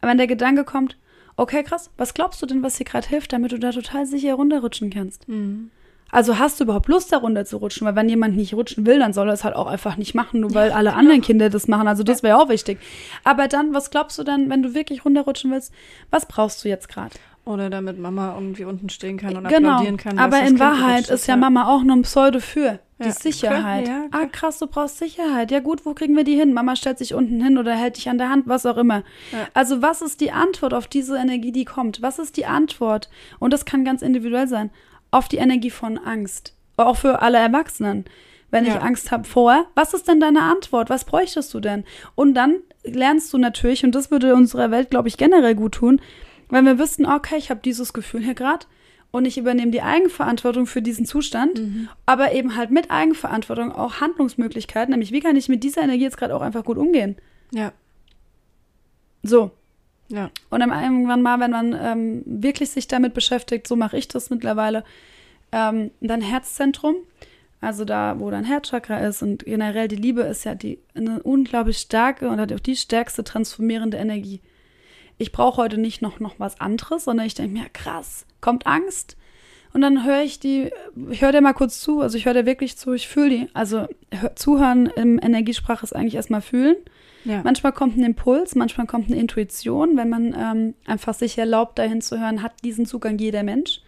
Aber 0.00 0.10
wenn 0.10 0.18
der 0.18 0.26
Gedanke 0.26 0.64
kommt, 0.64 0.96
okay, 1.36 1.62
krass, 1.62 1.90
was 1.96 2.14
glaubst 2.14 2.42
du 2.42 2.46
denn, 2.46 2.62
was 2.62 2.76
dir 2.76 2.84
gerade 2.84 3.08
hilft, 3.08 3.32
damit 3.32 3.52
du 3.52 3.58
da 3.58 3.70
total 3.70 4.06
sicher 4.06 4.34
runterrutschen 4.34 4.90
kannst? 4.90 5.28
Mhm. 5.28 5.70
Also 6.12 6.38
hast 6.38 6.60
du 6.60 6.64
überhaupt 6.64 6.88
Lust, 6.88 7.12
da 7.12 7.18
runter 7.18 7.44
zu 7.44 7.58
rutschen? 7.58 7.86
Weil 7.86 7.96
wenn 7.96 8.08
jemand 8.08 8.36
nicht 8.36 8.54
rutschen 8.54 8.86
will, 8.86 8.98
dann 8.98 9.12
soll 9.12 9.28
er 9.28 9.34
es 9.34 9.44
halt 9.44 9.54
auch 9.54 9.66
einfach 9.66 9.96
nicht 9.96 10.14
machen, 10.14 10.40
nur 10.40 10.54
weil 10.54 10.72
alle 10.72 10.90
genau. 10.90 11.00
anderen 11.00 11.20
Kinder 11.20 11.50
das 11.50 11.68
machen. 11.68 11.88
Also 11.88 12.02
das 12.02 12.22
wäre 12.22 12.38
auch 12.38 12.48
wichtig. 12.48 12.78
Aber 13.24 13.48
dann, 13.48 13.74
was 13.74 13.90
glaubst 13.90 14.18
du 14.18 14.24
dann, 14.24 14.50
wenn 14.50 14.62
du 14.62 14.74
wirklich 14.74 15.04
runterrutschen 15.04 15.50
willst, 15.50 15.72
was 16.10 16.26
brauchst 16.26 16.64
du 16.64 16.68
jetzt 16.68 16.88
gerade? 16.88 17.14
Oder 17.44 17.70
damit 17.70 17.98
Mama 17.98 18.34
irgendwie 18.34 18.64
unten 18.64 18.90
stehen 18.90 19.16
kann 19.16 19.36
und 19.36 19.48
Genau. 19.48 19.70
applaudieren 19.70 19.96
kann. 19.96 20.18
Aber 20.18 20.40
in 20.42 20.58
Wahrheit 20.58 21.08
ist 21.08 21.26
ja 21.26 21.36
Mama 21.36 21.68
auch 21.68 21.82
nur 21.82 21.96
ein 21.96 22.02
Pseudo 22.02 22.38
für. 22.38 22.80
Die 22.98 23.06
Ja, 23.06 23.12
Sicherheit. 23.12 23.88
ja, 23.88 24.04
ah, 24.10 24.26
krass, 24.30 24.58
du 24.58 24.66
brauchst 24.66 24.98
Sicherheit. 24.98 25.50
Ja, 25.50 25.60
gut, 25.60 25.86
wo 25.86 25.94
kriegen 25.94 26.14
wir 26.16 26.24
die 26.24 26.36
hin? 26.36 26.52
Mama 26.52 26.76
stellt 26.76 26.98
sich 26.98 27.14
unten 27.14 27.42
hin 27.42 27.56
oder 27.56 27.74
hält 27.74 27.96
dich 27.96 28.10
an 28.10 28.18
der 28.18 28.28
Hand, 28.28 28.46
was 28.46 28.66
auch 28.66 28.76
immer. 28.76 29.04
Ja. 29.32 29.48
Also, 29.54 29.80
was 29.80 30.02
ist 30.02 30.20
die 30.20 30.32
Antwort 30.32 30.74
auf 30.74 30.86
diese 30.86 31.16
Energie, 31.16 31.50
die 31.50 31.64
kommt? 31.64 32.02
Was 32.02 32.18
ist 32.18 32.36
die 32.36 32.44
Antwort? 32.44 33.08
Und 33.38 33.54
das 33.54 33.64
kann 33.64 33.86
ganz 33.86 34.02
individuell 34.02 34.48
sein. 34.48 34.68
Auf 35.10 35.28
die 35.28 35.36
Energie 35.38 35.70
von 35.70 35.98
Angst. 35.98 36.54
Auch 36.76 36.96
für 36.96 37.20
alle 37.22 37.38
Erwachsenen. 37.38 38.04
Wenn 38.50 38.64
ich 38.64 38.74
Ja. 38.74 38.80
Angst 38.80 39.12
habe 39.12 39.24
vorher, 39.24 39.66
was 39.74 39.94
ist 39.94 40.08
denn 40.08 40.18
deine 40.20 40.42
Antwort? 40.42 40.90
Was 40.90 41.04
bräuchtest 41.04 41.52
du 41.54 41.60
denn? 41.60 41.84
Und 42.14 42.34
dann 42.34 42.56
lernst 42.84 43.32
du 43.32 43.38
natürlich, 43.38 43.84
und 43.84 43.94
das 43.94 44.10
würde 44.10 44.34
unserer 44.34 44.70
Welt, 44.70 44.90
glaube 44.90 45.08
ich, 45.08 45.16
generell 45.16 45.54
gut 45.54 45.72
tun, 45.74 46.00
wenn 46.48 46.64
wir 46.64 46.78
wüssten, 46.78 47.06
okay, 47.06 47.36
ich 47.36 47.50
habe 47.50 47.60
dieses 47.64 47.92
Gefühl 47.92 48.22
hier 48.24 48.34
gerade 48.34 48.66
und 49.12 49.24
ich 49.24 49.38
übernehme 49.38 49.70
die 49.70 49.82
Eigenverantwortung 49.82 50.66
für 50.66 50.82
diesen 50.82 51.06
Zustand, 51.06 51.60
aber 52.06 52.32
eben 52.32 52.56
halt 52.56 52.70
mit 52.72 52.90
Eigenverantwortung 52.90 53.70
auch 53.70 54.00
Handlungsmöglichkeiten, 54.00 54.90
nämlich 54.90 55.12
wie 55.12 55.20
kann 55.20 55.36
ich 55.36 55.48
mit 55.48 55.62
dieser 55.62 55.82
Energie 55.82 56.02
jetzt 56.04 56.16
gerade 56.16 56.34
auch 56.34 56.40
einfach 56.42 56.64
gut 56.64 56.78
umgehen? 56.78 57.16
Ja, 57.52 57.72
So. 59.22 59.50
Ja. 60.10 60.30
Und 60.50 60.60
dann 60.60 60.70
irgendwann 60.70 61.22
mal, 61.22 61.40
wenn 61.40 61.52
man 61.52 61.76
ähm, 61.80 62.22
wirklich 62.26 62.70
sich 62.70 62.88
damit 62.88 63.14
beschäftigt, 63.14 63.66
so 63.66 63.76
mache 63.76 63.96
ich 63.96 64.08
das 64.08 64.28
mittlerweile, 64.28 64.84
ähm, 65.52 65.92
dann 66.00 66.20
Herzzentrum, 66.20 66.96
also 67.60 67.84
da, 67.84 68.18
wo 68.18 68.30
dein 68.30 68.44
Herzchakra 68.44 68.98
ist 68.98 69.22
und 69.22 69.44
generell 69.44 69.88
die 69.88 69.96
Liebe 69.96 70.22
ist 70.22 70.44
ja 70.44 70.54
die 70.54 70.78
eine 70.94 71.22
unglaublich 71.22 71.78
starke 71.78 72.28
und 72.28 72.40
hat 72.40 72.52
auch 72.52 72.60
die 72.60 72.76
stärkste 72.76 73.22
transformierende 73.22 73.98
Energie. 73.98 74.40
Ich 75.18 75.32
brauche 75.32 75.58
heute 75.58 75.78
nicht 75.78 76.02
noch, 76.02 76.18
noch 76.18 76.40
was 76.40 76.60
anderes, 76.60 77.04
sondern 77.04 77.26
ich 77.26 77.34
denke 77.34 77.52
mir, 77.52 77.68
krass, 77.68 78.26
kommt 78.40 78.66
Angst. 78.66 79.16
Und 79.72 79.82
dann 79.82 80.04
höre 80.04 80.22
ich 80.22 80.40
die, 80.40 80.70
ich 81.10 81.22
höre 81.22 81.30
dir 81.32 81.40
mal 81.40 81.52
kurz 81.52 81.80
zu, 81.80 82.00
also 82.00 82.18
ich 82.18 82.26
höre 82.26 82.34
dir 82.34 82.46
wirklich 82.46 82.76
zu, 82.76 82.92
ich 82.92 83.06
fühle 83.08 83.30
die. 83.30 83.48
Also 83.54 83.86
hör, 84.12 84.34
zuhören 84.34 84.86
im 84.86 85.20
Energiesprache 85.22 85.84
ist 85.84 85.94
eigentlich 85.94 86.16
erstmal 86.16 86.42
fühlen. 86.42 86.74
ja. 87.24 87.40
Manchmal 87.44 87.72
kommt 87.72 87.96
ein 87.96 88.02
Impuls, 88.04 88.56
manchmal 88.56 88.86
kommt 88.88 89.06
eine 89.10 89.20
Intuition, 89.20 89.96
wenn 89.96 90.08
man 90.08 90.34
ähm, 90.36 90.74
einfach 90.86 91.14
sich 91.14 91.38
erlaubt, 91.38 91.78
dahin 91.78 92.00
zu 92.00 92.18
hören, 92.20 92.42
hat 92.42 92.52
diesen 92.64 92.84
Zugang 92.84 93.16
jeder 93.18 93.44
Mensch. 93.44 93.80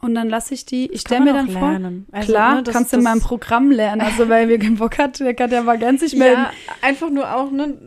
Und 0.00 0.14
dann 0.14 0.28
lasse 0.28 0.52
ich 0.52 0.66
die, 0.66 0.90
ich 0.92 1.00
stelle 1.00 1.24
mir 1.24 1.32
dann 1.32 1.48
auch 1.48 1.52
vor, 1.52 1.70
lernen. 1.70 2.06
Also, 2.12 2.32
klar, 2.32 2.54
ne, 2.56 2.62
das- 2.62 2.74
kannst 2.74 2.92
du 2.92 2.98
in 2.98 3.02
meinem 3.04 3.20
Programm 3.20 3.70
lernen. 3.70 4.02
Also, 4.02 4.28
weil 4.28 4.48
wir 4.48 4.58
keinen 4.58 4.76
Bock 4.76 4.98
hat, 4.98 5.18
der 5.20 5.32
kann 5.34 5.50
ja 5.50 5.62
mal 5.62 5.78
ganz 5.78 6.00
sich 6.00 6.14
melden. 6.14 6.42
Ja, 6.42 6.50
einfach 6.82 7.08
nur 7.10 7.34
auch, 7.34 7.50
ne, 7.50 7.78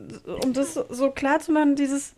um 0.43 0.51
das 0.53 0.73
so- 0.73 0.85
so 0.89 1.11
klar 1.11 1.39
zu 1.39 1.51
machen, 1.51 1.75
dieses, 1.75 2.13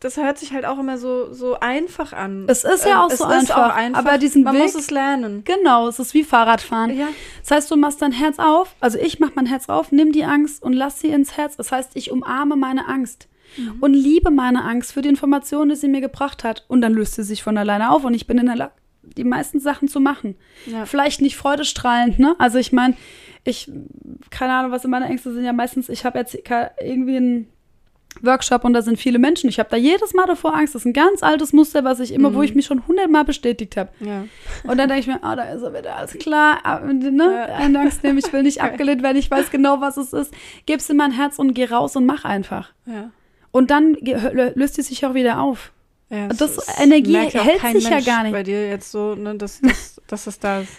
das 0.00 0.16
hört 0.16 0.38
sich 0.38 0.52
halt 0.52 0.64
auch 0.64 0.78
immer 0.78 0.96
so, 0.98 1.32
so 1.32 1.58
einfach 1.58 2.12
an. 2.12 2.44
Es 2.48 2.62
ist 2.64 2.84
ja 2.84 2.92
Ähm, 2.92 2.98
auch 2.98 3.10
es 3.10 3.18
so 3.18 3.24
einfach, 3.24 3.56
auch 3.70 3.74
einfach, 3.76 3.98
aber 3.98 4.18
diesen 4.18 4.44
man 4.44 4.54
Weg- 4.54 4.62
muss 4.62 4.74
es 4.76 4.90
lernen. 4.90 5.42
Genau, 5.44 5.88
es 5.88 5.98
ist 5.98 6.14
wie 6.14 6.22
Fahrradfahren. 6.24 6.96
Ja. 6.96 7.08
Das 7.40 7.50
heißt, 7.50 7.70
du 7.70 7.76
machst 7.76 8.00
dein 8.02 8.12
Herz 8.12 8.38
auf, 8.38 8.74
also 8.80 8.98
ich 8.98 9.18
mach 9.18 9.34
mein 9.34 9.46
Herz 9.46 9.68
auf, 9.68 9.90
nimm 9.92 10.12
die 10.12 10.24
Angst 10.24 10.62
und 10.62 10.72
lass 10.72 11.00
sie 11.00 11.08
ins 11.08 11.36
Herz. 11.36 11.56
Das 11.56 11.72
heißt, 11.72 11.92
ich 11.94 12.10
umarme 12.12 12.54
meine 12.56 12.86
Angst 12.88 13.28
Mhm. 13.56 13.76
und 13.80 13.94
liebe 13.94 14.30
meine 14.30 14.62
Angst 14.62 14.92
für 14.92 15.00
die 15.02 15.08
Informationen, 15.08 15.70
die 15.70 15.76
sie 15.76 15.88
mir 15.88 16.02
gebracht 16.02 16.44
hat. 16.44 16.64
Und 16.68 16.80
dann 16.82 16.92
löst 16.92 17.14
sie 17.14 17.22
sich 17.22 17.42
von 17.42 17.56
alleine 17.56 17.90
auf 17.90 18.04
und 18.04 18.12
ich 18.14 18.26
bin 18.26 18.36
in 18.38 18.44
der 18.46 18.56
Lage, 18.56 18.72
die 19.02 19.24
meisten 19.24 19.58
Sachen 19.58 19.88
zu 19.88 20.00
machen. 20.00 20.36
Ja. 20.66 20.84
Vielleicht 20.84 21.22
nicht 21.22 21.36
freudestrahlend, 21.36 22.18
ne? 22.18 22.36
Also 22.38 22.58
ich 22.58 22.72
meine, 22.72 22.94
ich, 23.44 23.70
keine 24.30 24.52
Ahnung, 24.52 24.70
was 24.70 24.84
meine 24.84 25.06
Ängste 25.06 25.32
sind 25.32 25.44
ja 25.44 25.54
meistens, 25.54 25.88
ich 25.88 26.04
habe 26.04 26.18
jetzt 26.18 26.36
irgendwie 26.80 27.16
einen 27.16 27.48
Workshop 28.22 28.64
und 28.64 28.72
da 28.72 28.82
sind 28.82 28.98
viele 28.98 29.18
Menschen. 29.18 29.48
Ich 29.48 29.58
habe 29.58 29.68
da 29.70 29.76
jedes 29.76 30.14
Mal 30.14 30.26
davor 30.26 30.54
Angst. 30.54 30.74
Das 30.74 30.82
ist 30.82 30.86
ein 30.86 30.92
ganz 30.92 31.22
altes 31.22 31.52
Muster, 31.52 31.84
was 31.84 32.00
ich 32.00 32.12
immer, 32.12 32.34
wo 32.34 32.42
ich 32.42 32.54
mich 32.54 32.66
schon 32.66 32.86
hundertmal 32.86 33.24
bestätigt 33.24 33.76
habe. 33.76 33.90
Ja. 34.00 34.24
Und 34.64 34.78
dann 34.78 34.88
denke 34.88 35.00
ich 35.00 35.06
mir, 35.06 35.22
ah, 35.22 35.36
da 35.36 35.44
ist 35.44 35.62
er 35.62 35.72
wieder, 35.72 35.96
alles 35.96 36.12
klar. 36.18 36.58
Ah, 36.64 36.80
Ne? 36.80 37.46
Ja. 37.48 37.56
Eine 37.56 37.80
Angst 37.80 38.02
nehmen, 38.02 38.18
ich 38.18 38.32
will 38.32 38.42
nicht 38.42 38.62
abgelehnt 38.62 39.02
werden, 39.02 39.16
ich 39.16 39.30
weiß 39.30 39.50
genau, 39.50 39.80
was 39.80 39.96
es 39.96 40.12
ist. 40.12 40.32
Gib's 40.66 40.88
in 40.90 40.96
mein 40.96 41.12
Herz 41.12 41.38
und 41.38 41.54
geh 41.54 41.66
raus 41.66 41.96
und 41.96 42.06
mach 42.06 42.24
einfach. 42.24 42.70
Ja. 42.86 43.10
Und 43.50 43.70
dann 43.70 43.96
löst 44.54 44.74
sie 44.74 44.82
sich 44.82 45.04
auch 45.06 45.14
wieder 45.14 45.40
auf. 45.40 45.72
Ja, 46.10 46.28
Das 46.28 46.56
es 46.56 46.80
Energie 46.80 47.12
ja 47.12 47.20
hält 47.42 47.60
sich 47.60 47.84
ja 47.84 47.90
Mensch 47.90 48.06
gar 48.06 48.22
nicht. 48.22 48.32
Bei 48.32 48.42
dir 48.42 48.68
jetzt 48.68 48.90
so, 48.90 49.14
ne, 49.14 49.34
dass, 49.36 49.60
dass, 49.60 50.00
dass 50.06 50.26
es 50.26 50.38
da 50.38 50.60
ist. 50.60 50.72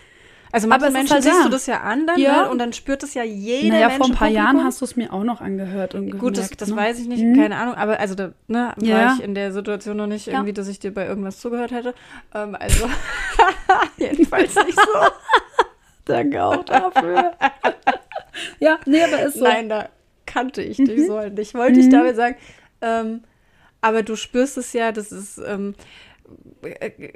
Also 0.52 0.68
Aber 0.68 0.78
manche 0.80 0.94
Menschen 0.98 1.14
halt 1.14 1.24
siehst 1.24 1.46
du 1.46 1.50
das 1.50 1.66
ja 1.68 1.82
an 1.82 2.08
dann, 2.08 2.20
Ja. 2.20 2.44
ne? 2.44 2.50
und 2.50 2.58
dann 2.58 2.74
spürt 2.74 3.04
es 3.04 3.14
ja 3.14 3.24
jeder 3.24 3.76
naja, 3.76 3.88
Mensch 3.90 3.98
vor 4.00 4.08
ein 4.08 4.16
paar 4.16 4.28
Jahren 4.30 4.64
hast 4.64 4.82
du 4.82 4.86
es 4.86 4.96
mir 4.96 5.14
auch 5.14 5.24
noch 5.24 5.42
angehört 5.42 5.94
und 5.94 6.18
Gut, 6.18 6.38
das, 6.38 6.46
gemerkt, 6.48 6.62
das 6.62 6.70
ne? 6.70 6.76
weiß 6.76 7.00
ich 7.00 7.08
nicht, 7.08 7.24
Mhm. 7.24 7.36
keine 7.36 7.56
Ahnung, 7.58 7.76
aber 7.76 8.00
also 8.00 8.16
da 8.16 8.32
ne, 8.48 8.74
war 8.76 8.84
Ja. 8.88 9.14
ich 9.16 9.24
in 9.24 9.36
der 9.36 9.52
Situation 9.52 9.98
noch 9.98 10.08
nicht 10.08 10.26
Ja. 10.26 10.34
irgendwie, 10.34 10.54
dass 10.54 10.68
ich 10.68 10.80
dir 10.80 10.92
bei 10.94 11.06
irgendwas 11.06 11.40
zugehört 11.40 11.72
hätte. 11.72 11.94
Ähm, 12.34 12.56
also 12.60 12.90
jedenfalls 13.98 14.56
nicht 14.56 14.76
so. 14.80 14.84
Danke 16.06 16.44
auch 16.44 16.64
dafür. 16.66 17.34
ja, 18.60 18.80
nee, 18.86 19.04
aber 19.04 19.22
ist 19.22 19.36
so. 19.38 19.44
Nein, 19.44 19.70
da 19.70 19.90
kannte 20.26 20.62
ich 20.64 20.78
dich 20.78 21.02
Mhm. 21.02 21.06
so 21.06 21.18
halt 21.20 21.36
nicht. 21.36 21.54
Wollte 21.54 21.80
ich 21.80 21.90
damit 21.90 22.16
sagen. 22.16 22.36
Ähm, 22.82 23.24
aber 23.82 24.02
du 24.04 24.16
spürst 24.16 24.58
es 24.58 24.74
ja, 24.74 24.92
das 24.92 25.12
ist, 25.12 25.38
ähm, 25.46 25.76
äh, 25.78 25.84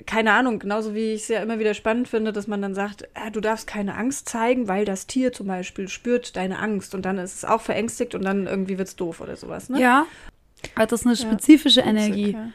keine 0.06 0.32
Ahnung, 0.34 0.60
genauso 0.60 0.94
wie 0.96 1.14
ich 1.14 1.24
es 1.24 1.28
ja 1.28 1.42
immer 1.42 1.60
wieder 1.60 1.74
spannend 1.74 2.08
finde, 2.08 2.32
dass 2.34 2.48
man 2.48 2.62
dann 2.62 2.74
sagt, 2.76 3.08
ah, 3.14 3.30
du 3.30 3.42
darfst 3.42 3.68
keine 3.68 3.96
Angst 3.96 4.30
zeigen, 4.30 4.68
weil 4.68 4.86
das 4.86 5.08
Tier 5.08 5.34
zum 5.34 5.48
Beispiel 5.48 5.88
spürt 5.90 6.36
deine 6.36 6.60
Angst 6.60 6.96
und 6.96 7.04
dann 7.06 7.18
ist 7.18 7.36
es 7.36 7.46
auch 7.46 7.62
verängstigt 7.62 8.16
und 8.16 8.24
dann 8.24 8.48
irgendwie 8.48 8.78
wird 8.78 8.88
es 8.88 8.96
doof 8.96 9.22
oder 9.22 9.36
sowas. 9.36 9.70
Ne? 9.70 9.82
Ja. 9.82 10.06
Also 10.76 10.92
das 10.92 11.02
ist 11.02 11.08
eine 11.08 11.16
spezifische 11.18 11.82
Energie. 11.82 12.32
Ja. 12.34 12.50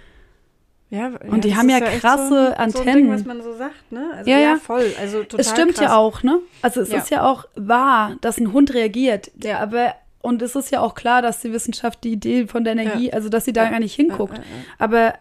Ja, 0.90 1.08
Und 1.28 1.44
die 1.44 1.54
haben 1.54 1.68
ja 1.68 1.80
krasse 1.80 2.28
so 2.28 2.34
ein, 2.34 2.70
So 2.70 2.78
ein 2.80 2.88
Antennen. 2.88 2.94
Ding, 3.04 3.10
was 3.12 3.24
man 3.26 3.42
so 3.42 3.52
sagt, 3.54 3.92
ne? 3.92 4.10
Also, 4.16 4.30
Ja, 4.30 4.38
ja, 4.38 4.42
ja. 4.52 4.56
voll. 4.56 4.90
Also 4.98 5.22
total 5.22 5.40
Es 5.40 5.50
stimmt 5.50 5.74
krass. 5.74 5.84
ja 5.84 5.96
auch, 5.98 6.22
ne? 6.22 6.38
Also 6.62 6.80
es 6.80 6.90
Ja. 6.90 6.96
ist 6.98 7.10
ja 7.10 7.24
auch 7.30 7.44
wahr, 7.56 8.16
dass 8.22 8.38
ein 8.38 8.54
Hund 8.54 8.72
reagiert. 8.72 9.30
Ja. 9.44 9.58
Aber 9.58 9.94
und 10.22 10.40
es 10.40 10.56
ist 10.56 10.70
ja 10.72 10.80
auch 10.80 10.94
klar, 10.94 11.20
dass 11.20 11.40
die 11.40 11.52
Wissenschaft 11.52 12.02
die 12.04 12.12
Idee 12.12 12.46
von 12.46 12.64
der 12.64 12.72
Energie, 12.72 13.12
also 13.12 13.28
dass 13.28 13.44
sie 13.44 13.52
da 13.52 13.64
Ja. 13.64 13.70
gar 13.70 13.80
nicht 13.80 13.94
hinguckt. 13.94 14.38
Ja, 14.38 14.42
ja, 14.42 14.48
ja. 14.50 14.64
Aber 14.78 15.14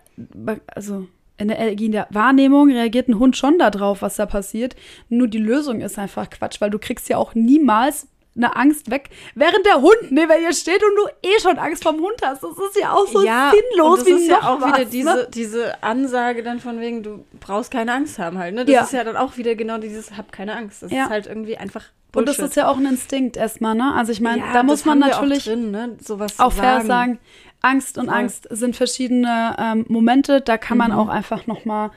also 0.74 1.10
in 1.38 1.48
der 1.50 1.60
Energie 1.60 1.86
in 1.88 1.92
der 1.92 2.08
Wahrnehmung 2.10 2.72
reagiert 2.72 3.08
ein 3.08 3.20
Hund 3.20 3.38
schon 3.38 3.60
darauf, 3.60 4.02
was 4.02 4.16
da 4.16 4.26
passiert. 4.26 4.76
Nur 5.10 5.28
die 5.28 5.38
Lösung 5.38 5.82
ist 5.82 6.00
einfach 6.00 6.30
Quatsch, 6.30 6.60
weil 6.62 6.70
du 6.70 6.80
kriegst 6.80 7.10
ja 7.10 7.18
auch 7.18 7.36
niemals 7.36 8.08
eine 8.36 8.56
Angst 8.56 8.92
weg, 8.92 9.10
während 9.34 9.66
der 9.66 9.82
Hund 9.82 10.12
neben 10.12 10.32
dir 10.40 10.54
steht 10.54 10.84
und 10.84 10.96
du 10.96 11.28
eh 11.28 11.40
schon 11.42 11.58
Angst 11.58 11.82
vom 11.84 11.96
Hund 12.00 12.18
hast. 12.24 12.44
Das 12.44 12.52
ist 12.52 12.80
ja 12.80 12.94
auch 12.94 13.08
so 13.08 13.24
ja, 13.24 13.52
sinnlos 13.52 14.00
und 14.00 14.00
das 14.00 14.08
wie 14.08 14.12
ist 14.24 14.28
ja 14.30 14.42
auch 14.44 14.62
was, 14.62 14.68
wieder 14.74 14.86
diese, 14.86 15.10
ne? 15.16 15.28
diese 15.34 15.84
Ansage 15.84 16.44
dann 16.44 16.60
von 16.60 16.80
wegen, 16.80 17.02
du 17.02 17.26
brauchst 17.40 17.72
keine 17.72 17.94
Angst 17.94 18.20
haben 18.20 18.38
halt. 18.38 18.54
Ne? 18.54 18.64
Das 18.66 18.74
Ja. 18.74 18.82
ist 18.84 18.94
ja 18.94 19.04
dann 19.04 19.18
auch 19.18 19.38
wieder 19.38 19.56
genau 19.56 19.80
dieses, 19.80 20.16
hab 20.18 20.32
keine 20.32 20.56
Angst. 20.56 20.84
Das 20.84 20.92
Ja. 20.92 21.06
ist 21.06 21.10
halt 21.10 21.26
irgendwie 21.26 21.58
einfach 21.58 21.86
Und 22.16 22.26
Bullshit. 22.26 22.40
das 22.40 22.50
ist 22.50 22.56
ja 22.56 22.68
auch 22.70 22.78
ein 22.78 22.86
Instinkt 22.86 23.38
erstmal, 23.38 23.76
ne? 23.76 23.94
Also 23.94 24.12
ich 24.12 24.22
meine, 24.22 24.40
Ja, 24.40 24.54
da 24.54 24.64
muss 24.64 24.86
man 24.86 25.00
natürlich 25.00 25.42
auch, 25.42 25.54
drin, 25.54 25.72
ne? 25.72 25.98
Auch 26.38 26.52
fair 26.54 26.82
sagen, 26.86 27.20
Angst 27.62 27.98
und 27.98 28.06
Voll. 28.06 28.14
Angst 28.16 28.48
sind 28.50 28.76
verschiedene 28.76 29.56
ähm, 29.60 29.86
Momente. 29.88 30.42
Da 30.42 30.58
kann 30.58 30.78
man 30.78 30.92
Mhm. 30.92 30.98
auch 30.98 31.10
einfach 31.10 31.48
noch 31.48 31.66
mal, 31.66 31.92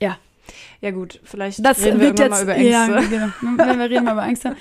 ja, 0.00 0.18
Ja 0.80 0.90
gut, 0.92 1.20
vielleicht 1.24 1.64
das 1.64 1.82
reden 1.82 2.00
wir 2.00 2.08
jetzt, 2.08 2.30
mal 2.30 2.42
über 2.42 2.54
Ängste. 2.54 2.70
ja, 2.70 2.86
genau, 3.00 3.28
wenn 3.56 3.78
wir 3.78 3.90
reden 3.90 4.04
mal 4.04 4.12
über 4.12 4.24
Ängste. 4.24 4.54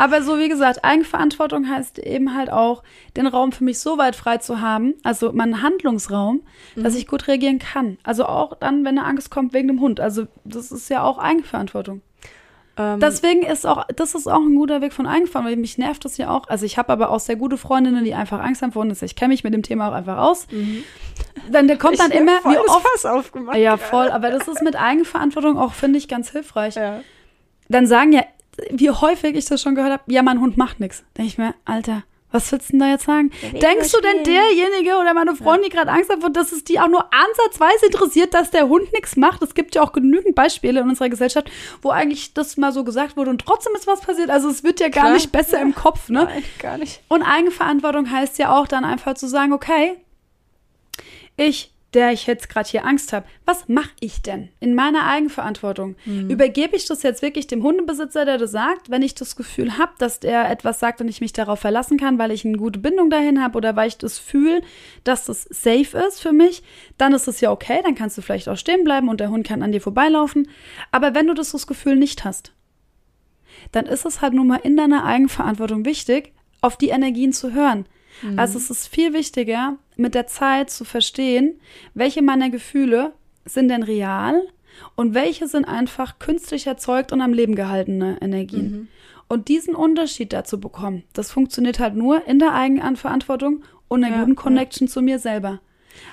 Aber 0.00 0.22
so 0.22 0.38
wie 0.38 0.48
gesagt, 0.48 0.84
Eigenverantwortung 0.84 1.68
heißt 1.68 1.98
eben 1.98 2.36
halt 2.36 2.50
auch, 2.50 2.84
den 3.16 3.26
Raum 3.26 3.50
für 3.50 3.64
mich 3.64 3.80
so 3.80 3.98
weit 3.98 4.14
frei 4.14 4.36
zu 4.36 4.60
haben, 4.60 4.94
also 5.02 5.32
meinen 5.32 5.60
Handlungsraum, 5.62 6.42
dass 6.76 6.92
Mhm. 6.92 6.98
ich 7.00 7.06
gut 7.08 7.26
reagieren 7.26 7.58
kann. 7.58 7.98
Also 8.04 8.26
auch 8.26 8.54
dann, 8.54 8.84
wenn 8.84 8.96
eine 8.98 9.04
Angst 9.04 9.30
kommt 9.32 9.52
wegen 9.54 9.66
dem 9.66 9.80
Hund. 9.80 9.98
Also 9.98 10.26
das 10.44 10.70
ist 10.70 10.88
ja 10.90 11.02
auch 11.02 11.18
Eigenverantwortung. 11.18 12.02
Ähm, 12.78 13.00
Deswegen 13.00 13.42
ist 13.42 13.66
auch, 13.66 13.84
das 13.96 14.14
ist 14.14 14.26
auch 14.28 14.40
ein 14.40 14.54
guter 14.54 14.80
Weg 14.80 14.92
von 14.92 15.06
Eigenverantwortung, 15.06 15.44
weil 15.50 15.56
mich 15.56 15.78
nervt 15.78 16.04
das 16.04 16.16
ja 16.16 16.30
auch. 16.30 16.48
Also 16.48 16.64
ich 16.64 16.78
habe 16.78 16.92
aber 16.92 17.10
auch 17.10 17.20
sehr 17.20 17.36
gute 17.36 17.56
Freundinnen, 17.58 18.04
die 18.04 18.14
einfach 18.14 18.40
Angst 18.40 18.62
haben 18.62 18.72
vor 18.72 18.82
Hunden. 18.82 18.96
Ich 19.04 19.16
kenne 19.16 19.28
mich 19.32 19.44
mit 19.44 19.52
dem 19.52 19.62
Thema 19.62 19.88
auch 19.88 19.92
einfach 19.92 20.18
aus. 20.18 20.46
Dann 21.50 21.66
der 21.66 21.76
kommt 21.78 21.98
dann 21.98 22.08
Mhm. 22.08 22.12
ich 22.14 22.20
immer, 22.20 22.40
voll 22.40 22.52
wie 22.54 22.58
oft. 22.58 22.86
Fass 22.86 23.06
aufgemacht. 23.06 23.56
Ja, 23.56 23.76
voll, 23.76 24.10
aber 24.10 24.30
das 24.30 24.46
ist 24.48 24.62
mit 24.62 24.76
Eigenverantwortung 24.76 25.58
auch, 25.58 25.72
finde 25.72 25.98
ich, 25.98 26.08
ganz 26.08 26.30
hilfreich. 26.30 26.76
Ja. 26.76 27.00
Dann 27.68 27.86
sagen 27.86 28.12
ja, 28.12 28.22
wie 28.70 28.90
häufig 28.90 29.36
ich 29.36 29.44
das 29.46 29.60
schon 29.60 29.74
gehört 29.74 29.92
habe, 29.92 30.02
ja, 30.06 30.22
mein 30.22 30.40
Hund 30.40 30.56
macht 30.56 30.80
nichts. 30.80 31.04
Denke 31.16 31.28
ich 31.28 31.38
mir, 31.38 31.54
Alter, 31.64 32.02
was 32.30 32.52
willst 32.52 32.68
du 32.68 32.72
denn 32.72 32.80
da 32.80 32.90
jetzt 32.90 33.06
sagen? 33.06 33.30
will 33.40 33.60
Denkst 33.60 33.90
du 33.90 34.00
denn 34.00 34.24
derjenige 34.24 34.96
oder 34.96 35.14
meine 35.14 35.34
Freundin, 35.34 35.70
die 35.70 35.76
gerade 35.76 35.90
Angst 35.90 36.10
hat, 36.10 36.36
dass 36.36 36.52
es 36.52 36.64
die 36.64 36.78
auch 36.78 36.88
nur 36.88 37.08
ansatzweise 37.12 37.86
interessiert, 37.86 38.34
dass 38.34 38.50
der 38.50 38.68
Hund 38.68 38.92
nichts 38.92 39.16
macht? 39.16 39.42
Es 39.42 39.54
gibt 39.54 39.74
ja 39.74 39.82
auch 39.82 39.92
genügend 39.92 40.34
Beispiele 40.34 40.80
in 40.80 40.88
unserer 40.88 41.08
Gesellschaft, 41.08 41.50
wo 41.80 41.90
eigentlich 41.90 42.34
das 42.34 42.56
mal 42.56 42.72
so 42.72 42.84
gesagt 42.84 43.16
wurde 43.16 43.30
und 43.30 43.40
trotzdem 43.40 43.74
ist 43.74 43.86
was 43.86 44.00
passiert. 44.02 44.30
Also 44.30 44.48
es 44.48 44.62
wird 44.62 44.80
ja 44.80 44.88
gar 44.88 45.04
Klar. 45.04 45.14
nicht 45.14 45.32
besser 45.32 45.60
im 45.60 45.74
Kopf, 45.74 46.10
ne? 46.10 46.24
Nein, 46.24 46.44
gar 46.58 46.76
nicht. 46.76 47.00
Und 47.08 47.22
Eigenverantwortung 47.22 48.10
heißt 48.10 48.38
ja 48.38 48.56
auch 48.56 48.66
dann 48.66 48.84
einfach 48.84 49.14
zu 49.14 49.26
sagen, 49.26 49.52
okay, 49.52 49.96
ich, 51.36 51.72
der 51.94 52.12
ich 52.12 52.26
jetzt 52.26 52.50
gerade 52.50 52.68
hier 52.68 52.84
Angst 52.84 53.12
habe, 53.14 53.26
was 53.46 53.66
mache 53.68 53.90
ich 54.00 54.20
denn 54.20 54.50
in 54.60 54.74
meiner 54.74 55.06
Eigenverantwortung? 55.06 55.96
Übergebe 56.28 56.76
ich 56.76 56.86
das 56.86 57.02
jetzt 57.02 57.22
wirklich 57.22 57.46
dem 57.46 57.62
Hundebesitzer, 57.62 58.26
der 58.26 58.36
das 58.36 58.50
sagt, 58.50 58.90
wenn 58.90 59.00
ich 59.00 59.14
das 59.14 59.36
Gefühl 59.36 59.78
habe, 59.78 59.92
dass 59.98 60.20
der 60.20 60.50
etwas 60.50 60.80
sagt 60.80 61.00
und 61.00 61.08
ich 61.08 61.22
mich 61.22 61.32
darauf 61.32 61.60
verlassen 61.60 61.98
kann, 61.98 62.18
weil 62.18 62.30
ich 62.30 62.44
eine 62.44 62.58
gute 62.58 62.78
Bindung 62.78 63.08
dahin 63.08 63.42
habe 63.42 63.56
oder 63.56 63.74
weil 63.74 63.88
ich 63.88 63.96
das 63.96 64.18
fühle, 64.18 64.60
dass 65.04 65.24
das 65.24 65.44
safe 65.44 65.96
ist 66.06 66.20
für 66.20 66.32
mich, 66.32 66.62
dann 66.98 67.14
ist 67.14 67.26
es 67.26 67.40
ja 67.40 67.50
okay, 67.50 67.80
dann 67.82 67.94
kannst 67.94 68.18
du 68.18 68.22
vielleicht 68.22 68.48
auch 68.48 68.58
stehen 68.58 68.84
bleiben 68.84 69.08
und 69.08 69.20
der 69.20 69.30
Hund 69.30 69.46
kann 69.46 69.62
an 69.62 69.72
dir 69.72 69.80
vorbeilaufen. 69.80 70.48
Aber 70.92 71.14
wenn 71.14 71.26
du 71.26 71.34
das, 71.34 71.52
das 71.52 71.66
Gefühl 71.66 71.96
nicht 71.96 72.24
hast, 72.24 72.52
dann 73.72 73.86
ist 73.86 74.04
es 74.04 74.20
halt 74.20 74.34
nun 74.34 74.46
mal 74.46 74.60
in 74.62 74.76
deiner 74.76 75.04
Eigenverantwortung 75.04 75.86
wichtig, 75.86 76.32
auf 76.60 76.76
die 76.76 76.88
Energien 76.88 77.32
zu 77.32 77.52
hören. 77.52 77.86
Mhm. 78.22 78.38
Also 78.38 78.58
es 78.58 78.70
ist 78.70 78.88
viel 78.88 79.12
wichtiger, 79.12 79.76
mit 79.96 80.14
der 80.14 80.26
Zeit 80.26 80.70
zu 80.70 80.84
verstehen, 80.84 81.58
welche 81.94 82.22
meiner 82.22 82.50
Gefühle 82.50 83.12
sind 83.44 83.68
denn 83.68 83.82
real 83.82 84.40
und 84.96 85.14
welche 85.14 85.48
sind 85.48 85.64
einfach 85.64 86.18
künstlich 86.18 86.66
erzeugt 86.66 87.12
und 87.12 87.20
am 87.20 87.32
Leben 87.32 87.54
gehaltene 87.54 88.18
Energien. 88.20 88.70
Mhm. 88.70 88.88
Und 89.28 89.48
diesen 89.48 89.74
Unterschied 89.74 90.32
dazu 90.32 90.58
bekommen, 90.58 91.02
das 91.12 91.30
funktioniert 91.30 91.78
halt 91.80 91.94
nur 91.94 92.26
in 92.26 92.38
der 92.38 92.54
Eigenverantwortung 92.54 93.62
und 93.88 94.02
einer 94.04 94.14
Ja, 94.14 94.20
guten 94.20 94.36
ja. 94.36 94.42
Connection 94.42 94.88
zu 94.88 95.02
mir 95.02 95.18
selber. 95.18 95.60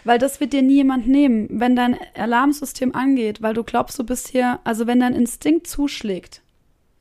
Weil 0.03 0.17
das 0.17 0.39
wird 0.39 0.51
dir 0.53 0.61
nie 0.63 0.75
jemand 0.75 1.07
nehmen, 1.07 1.47
wenn 1.51 1.75
dein 1.75 1.97
Alarmsystem 2.15 2.95
angeht, 2.95 3.41
weil 3.41 3.53
du 3.53 3.63
glaubst, 3.63 3.99
du 3.99 4.03
bist 4.03 4.27
hier, 4.29 4.59
also 4.63 4.87
wenn 4.87 4.99
dein 4.99 5.13
Instinkt 5.13 5.67
zuschlägt, 5.67 6.41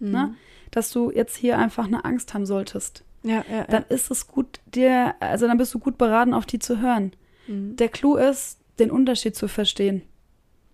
Mhm. 0.00 0.10
ne, 0.10 0.34
dass 0.70 0.90
du 0.90 1.10
jetzt 1.10 1.36
hier 1.36 1.56
einfach 1.58 1.86
eine 1.86 2.04
Angst 2.04 2.34
haben 2.34 2.46
solltest, 2.46 3.04
Ja, 3.24 3.42
ja, 3.50 3.56
ja. 3.56 3.64
dann 3.64 3.84
ist 3.88 4.10
es 4.10 4.28
gut, 4.28 4.60
dir, 4.74 5.14
also 5.18 5.46
dann 5.46 5.56
bist 5.58 5.72
du 5.74 5.78
gut 5.78 5.98
beraten, 5.98 6.34
auf 6.34 6.46
die 6.46 6.58
zu 6.58 6.80
hören. 6.80 7.12
Mhm. 7.46 7.74
Der 7.76 7.88
Clou 7.88 8.16
ist, 8.16 8.58
den 8.78 8.90
Unterschied 8.90 9.34
zu 9.34 9.48
verstehen. 9.48 10.02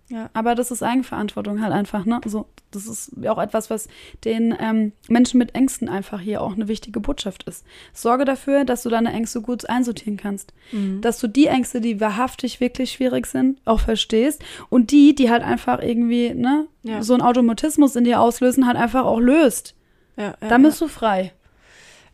Ja. 0.08 0.28
Aber 0.32 0.56
das 0.56 0.72
ist 0.72 0.82
Eigenverantwortung 0.82 1.62
halt 1.62 1.72
einfach, 1.72 2.04
ne? 2.04 2.20
So, 2.26 2.46
das 2.72 2.86
ist 2.88 3.12
auch 3.28 3.38
etwas, 3.38 3.70
was 3.70 3.86
den 4.24 4.52
ähm, 4.58 4.90
Menschen 5.08 5.38
mit 5.38 5.54
Ängsten 5.54 5.88
einfach 5.88 6.20
hier 6.20 6.42
auch 6.42 6.54
eine 6.54 6.66
wichtige 6.66 6.98
Botschaft 6.98 7.44
ist. 7.44 7.64
Sorge 7.92 8.24
dafür, 8.24 8.64
dass 8.64 8.82
du 8.82 8.88
deine 8.88 9.12
Ängste 9.12 9.40
gut 9.40 9.68
einsortieren 9.70 10.16
kannst. 10.16 10.52
Mhm. 10.72 11.00
Dass 11.00 11.20
du 11.20 11.28
die 11.28 11.46
Ängste, 11.46 11.80
die 11.80 12.00
wahrhaftig 12.00 12.58
wirklich 12.58 12.90
schwierig 12.90 13.26
sind, 13.26 13.60
auch 13.64 13.78
verstehst. 13.78 14.42
Und 14.68 14.90
die, 14.90 15.14
die 15.14 15.30
halt 15.30 15.44
einfach 15.44 15.80
irgendwie, 15.80 16.34
ne, 16.34 16.66
Ja. 16.82 17.04
so 17.04 17.12
einen 17.12 17.22
Automatismus 17.22 17.94
in 17.94 18.02
dir 18.02 18.20
auslösen, 18.20 18.66
halt 18.66 18.76
einfach 18.76 19.04
auch 19.04 19.20
löst. 19.20 19.76
ja, 20.16 20.24
ja, 20.24 20.36
Dann 20.40 20.62
ja. 20.62 20.68
bist 20.68 20.80
du 20.80 20.88
frei. 20.88 21.32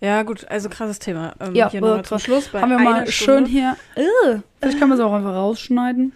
Ja, 0.01 0.23
gut, 0.25 0.47
also 0.49 0.69
krasses 0.69 0.99
Thema. 0.99 1.35
Ähm, 1.41 1.55
Ja, 1.55 1.71
hier 1.71 1.81
nochmal 1.81 2.05
zum 2.05 2.19
Schluss. 2.19 2.49
Bei 2.49 2.61
Haben 2.61 2.71
wir 2.71 2.79
mal 2.79 3.07
schön 3.11 3.47
Stunde. 3.47 3.51
hier. 3.51 3.77
Äh, 3.95 4.41
vielleicht 4.61 4.79
kann 4.79 4.91
man 4.91 4.99
es 4.99 5.05
auch 5.05 5.13
einfach 5.13 5.33
rausschneiden. 5.35 6.13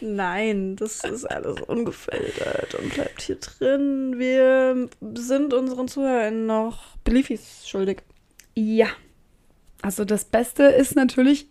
Nein, 0.00 0.76
das 0.76 1.04
ist 1.04 1.24
alles 1.26 1.60
ungefiltert 1.60 2.74
und 2.76 2.94
bleibt 2.94 3.20
hier 3.20 3.36
drin. 3.36 4.14
Wir 4.18 4.88
sind 5.14 5.52
unseren 5.52 5.88
ZuhörerInnen 5.88 6.46
noch 6.46 6.96
Beliefis 7.04 7.68
schuldig. 7.68 8.02
Ja. 8.54 8.86
Also 9.82 10.04
das 10.06 10.24
Beste 10.24 10.64
ist 10.64 10.96
natürlich, 10.96 11.48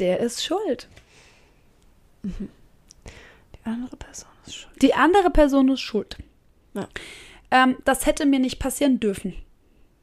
der 0.00 0.18
ist 0.20 0.44
schuld. 0.44 0.88
Die 2.24 3.64
andere 3.64 3.96
Person 3.96 4.28
ist 4.46 4.54
schuld. 4.56 4.82
Die 4.82 4.94
andere 4.94 5.30
Person 5.30 5.68
ist 5.70 5.80
schuld. 5.80 6.16
Ja. 6.74 6.88
Ähm, 7.50 7.76
das 7.84 8.06
hätte 8.06 8.26
mir 8.26 8.40
nicht 8.40 8.58
passieren 8.58 8.98
dürfen. 8.98 9.34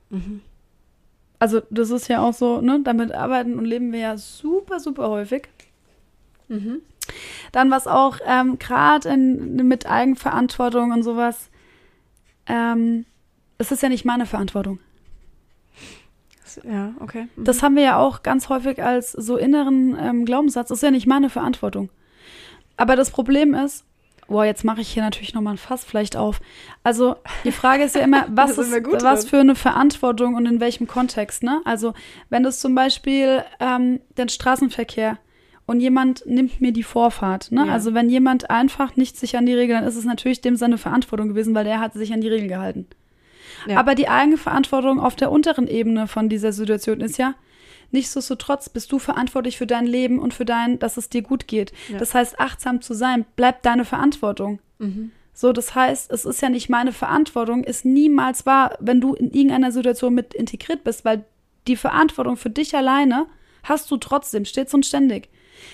Mhm. 0.10 0.42
Also 1.40 1.62
das 1.70 1.90
ist 1.90 2.10
ja 2.10 2.22
auch 2.22 2.34
so, 2.34 2.60
ne, 2.62 2.82
damit 2.84 3.14
arbeiten 3.14 3.58
und 3.58 3.66
leben 3.66 3.94
wir 3.94 4.00
ja 4.00 4.18
super, 4.18 4.80
super 4.80 5.10
häufig. 5.10 5.48
Mhm. 6.50 6.82
Dann 7.52 7.72
was 7.72 7.88
auch 7.88 8.18
ähm, 8.26 8.60
gerade 8.60 9.16
mit 9.18 9.90
Eigenverantwortung 9.90 10.92
und 10.92 11.04
sowas, 11.04 11.50
ähm, 12.46 13.06
es 13.58 13.72
ist 13.72 13.82
ja 13.82 13.90
nicht 13.90 14.06
meine 14.06 14.26
Verantwortung. 14.26 14.80
Ja, 16.64 16.94
okay. 17.00 17.28
Mhm. 17.36 17.44
Das 17.44 17.64
haben 17.64 17.76
wir 17.76 17.84
ja 17.84 17.98
auch 17.98 18.24
ganz 18.24 18.50
häufig 18.50 18.84
als 18.84 19.12
so 19.12 19.38
inneren 19.38 19.98
ähm, 20.00 20.26
Glaubenssatz, 20.26 20.70
das 20.70 20.80
ist 20.80 20.84
ja 20.84 20.92
nicht 20.92 21.08
meine 21.08 21.30
Verantwortung. 21.30 21.90
Aber 22.76 22.96
das 22.96 23.12
Problem 23.12 23.54
ist, 23.54 23.86
boah, 24.30 24.46
jetzt 24.46 24.64
mache 24.64 24.82
ich 24.82 24.90
hier 24.90 25.04
natürlich 25.04 25.34
nochmal 25.34 25.56
ein 25.56 25.58
Fass 25.58 25.84
vielleicht 25.84 26.16
auf. 26.16 26.40
Also 26.84 27.16
die 27.44 27.52
Frage 27.52 27.84
ist 27.84 27.96
ja 27.96 28.02
immer, 28.02 28.26
was, 28.32 28.58
ist, 28.58 28.72
was 28.72 29.26
für 29.28 29.40
eine 29.40 29.56
Verantwortung 29.56 30.36
und 30.36 30.46
in 30.46 30.60
welchem 30.60 30.88
Kontext, 30.88 31.44
ne? 31.44 31.62
Also 31.66 31.94
wenn 32.30 32.44
das 32.44 32.60
zum 32.60 32.76
Beispiel 32.76 33.44
ähm, 33.60 34.00
den 34.18 34.30
Straßenverkehr 34.30 35.18
und 35.66 35.82
jemand 35.82 36.26
nimmt 36.26 36.62
mir 36.62 36.72
die 36.72 36.84
Vorfahrt, 36.84 37.52
ne? 37.52 37.66
Ja. 37.68 37.74
Also 37.74 37.94
wenn 37.94 38.10
jemand 38.10 38.50
einfach 38.50 38.96
nicht 38.96 39.18
sich 39.18 39.38
an 39.38 39.46
die 39.46 39.54
Regeln, 39.54 39.80
dann 39.80 39.88
ist 39.88 39.98
es 39.98 40.06
natürlich 40.06 40.42
dem 40.42 40.56
seine 40.56 40.78
Verantwortung 40.78 41.28
gewesen, 41.28 41.54
weil 41.56 41.66
der 41.66 41.80
hat 41.80 41.94
sich 41.94 42.14
an 42.14 42.22
die 42.22 42.30
Regeln 42.30 42.48
gehalten. 42.48 42.88
Ja. 43.68 43.78
Aber 43.78 43.96
die 43.96 44.08
eigene 44.08 44.38
Verantwortung 44.38 45.00
auf 45.00 45.16
der 45.16 45.32
unteren 45.32 45.68
Ebene 45.68 46.08
von 46.08 46.30
dieser 46.30 46.54
Situation 46.54 47.02
ist 47.02 47.18
ja, 47.18 47.34
nichtsdestotrotz 47.92 48.70
bist 48.70 48.92
du 48.92 49.00
verantwortlich 49.00 49.58
für 49.58 49.68
dein 49.68 49.86
Leben 49.86 50.20
und 50.20 50.34
für 50.34 50.46
dein, 50.46 50.80
dass 50.80 50.98
es 50.98 51.10
dir 51.10 51.22
gut 51.22 51.48
geht. 51.48 51.72
Ja. 51.90 51.98
Das 51.98 52.14
heißt, 52.14 52.40
achtsam 52.40 52.82
zu 52.82 52.94
sein, 52.94 53.26
bleibt 53.36 53.66
deine 53.66 53.86
Verantwortung. 53.86 54.60
Mhm. 54.78 55.12
So, 55.34 55.54
das 55.54 55.74
heißt, 55.74 56.12
es 56.12 56.26
ist 56.26 56.42
ja 56.42 56.50
nicht 56.50 56.70
meine 56.70 56.92
Verantwortung, 56.92 57.64
ist 57.64 57.86
niemals 57.86 58.46
wahr, 58.46 58.78
wenn 58.80 59.00
du 59.00 59.14
in 59.14 59.32
irgendeiner 59.32 59.72
Situation 59.72 60.14
mit 60.14 60.34
integriert 60.34 60.84
bist, 60.84 61.06
weil 61.06 61.24
die 61.68 61.78
Verantwortung 61.78 62.36
für 62.36 62.50
dich 62.50 62.76
alleine 62.76 63.28
hast 63.64 63.90
du 63.90 63.98
trotzdem, 63.98 64.46
stets 64.46 64.74
und 64.74 64.86
ständig. 64.86 65.30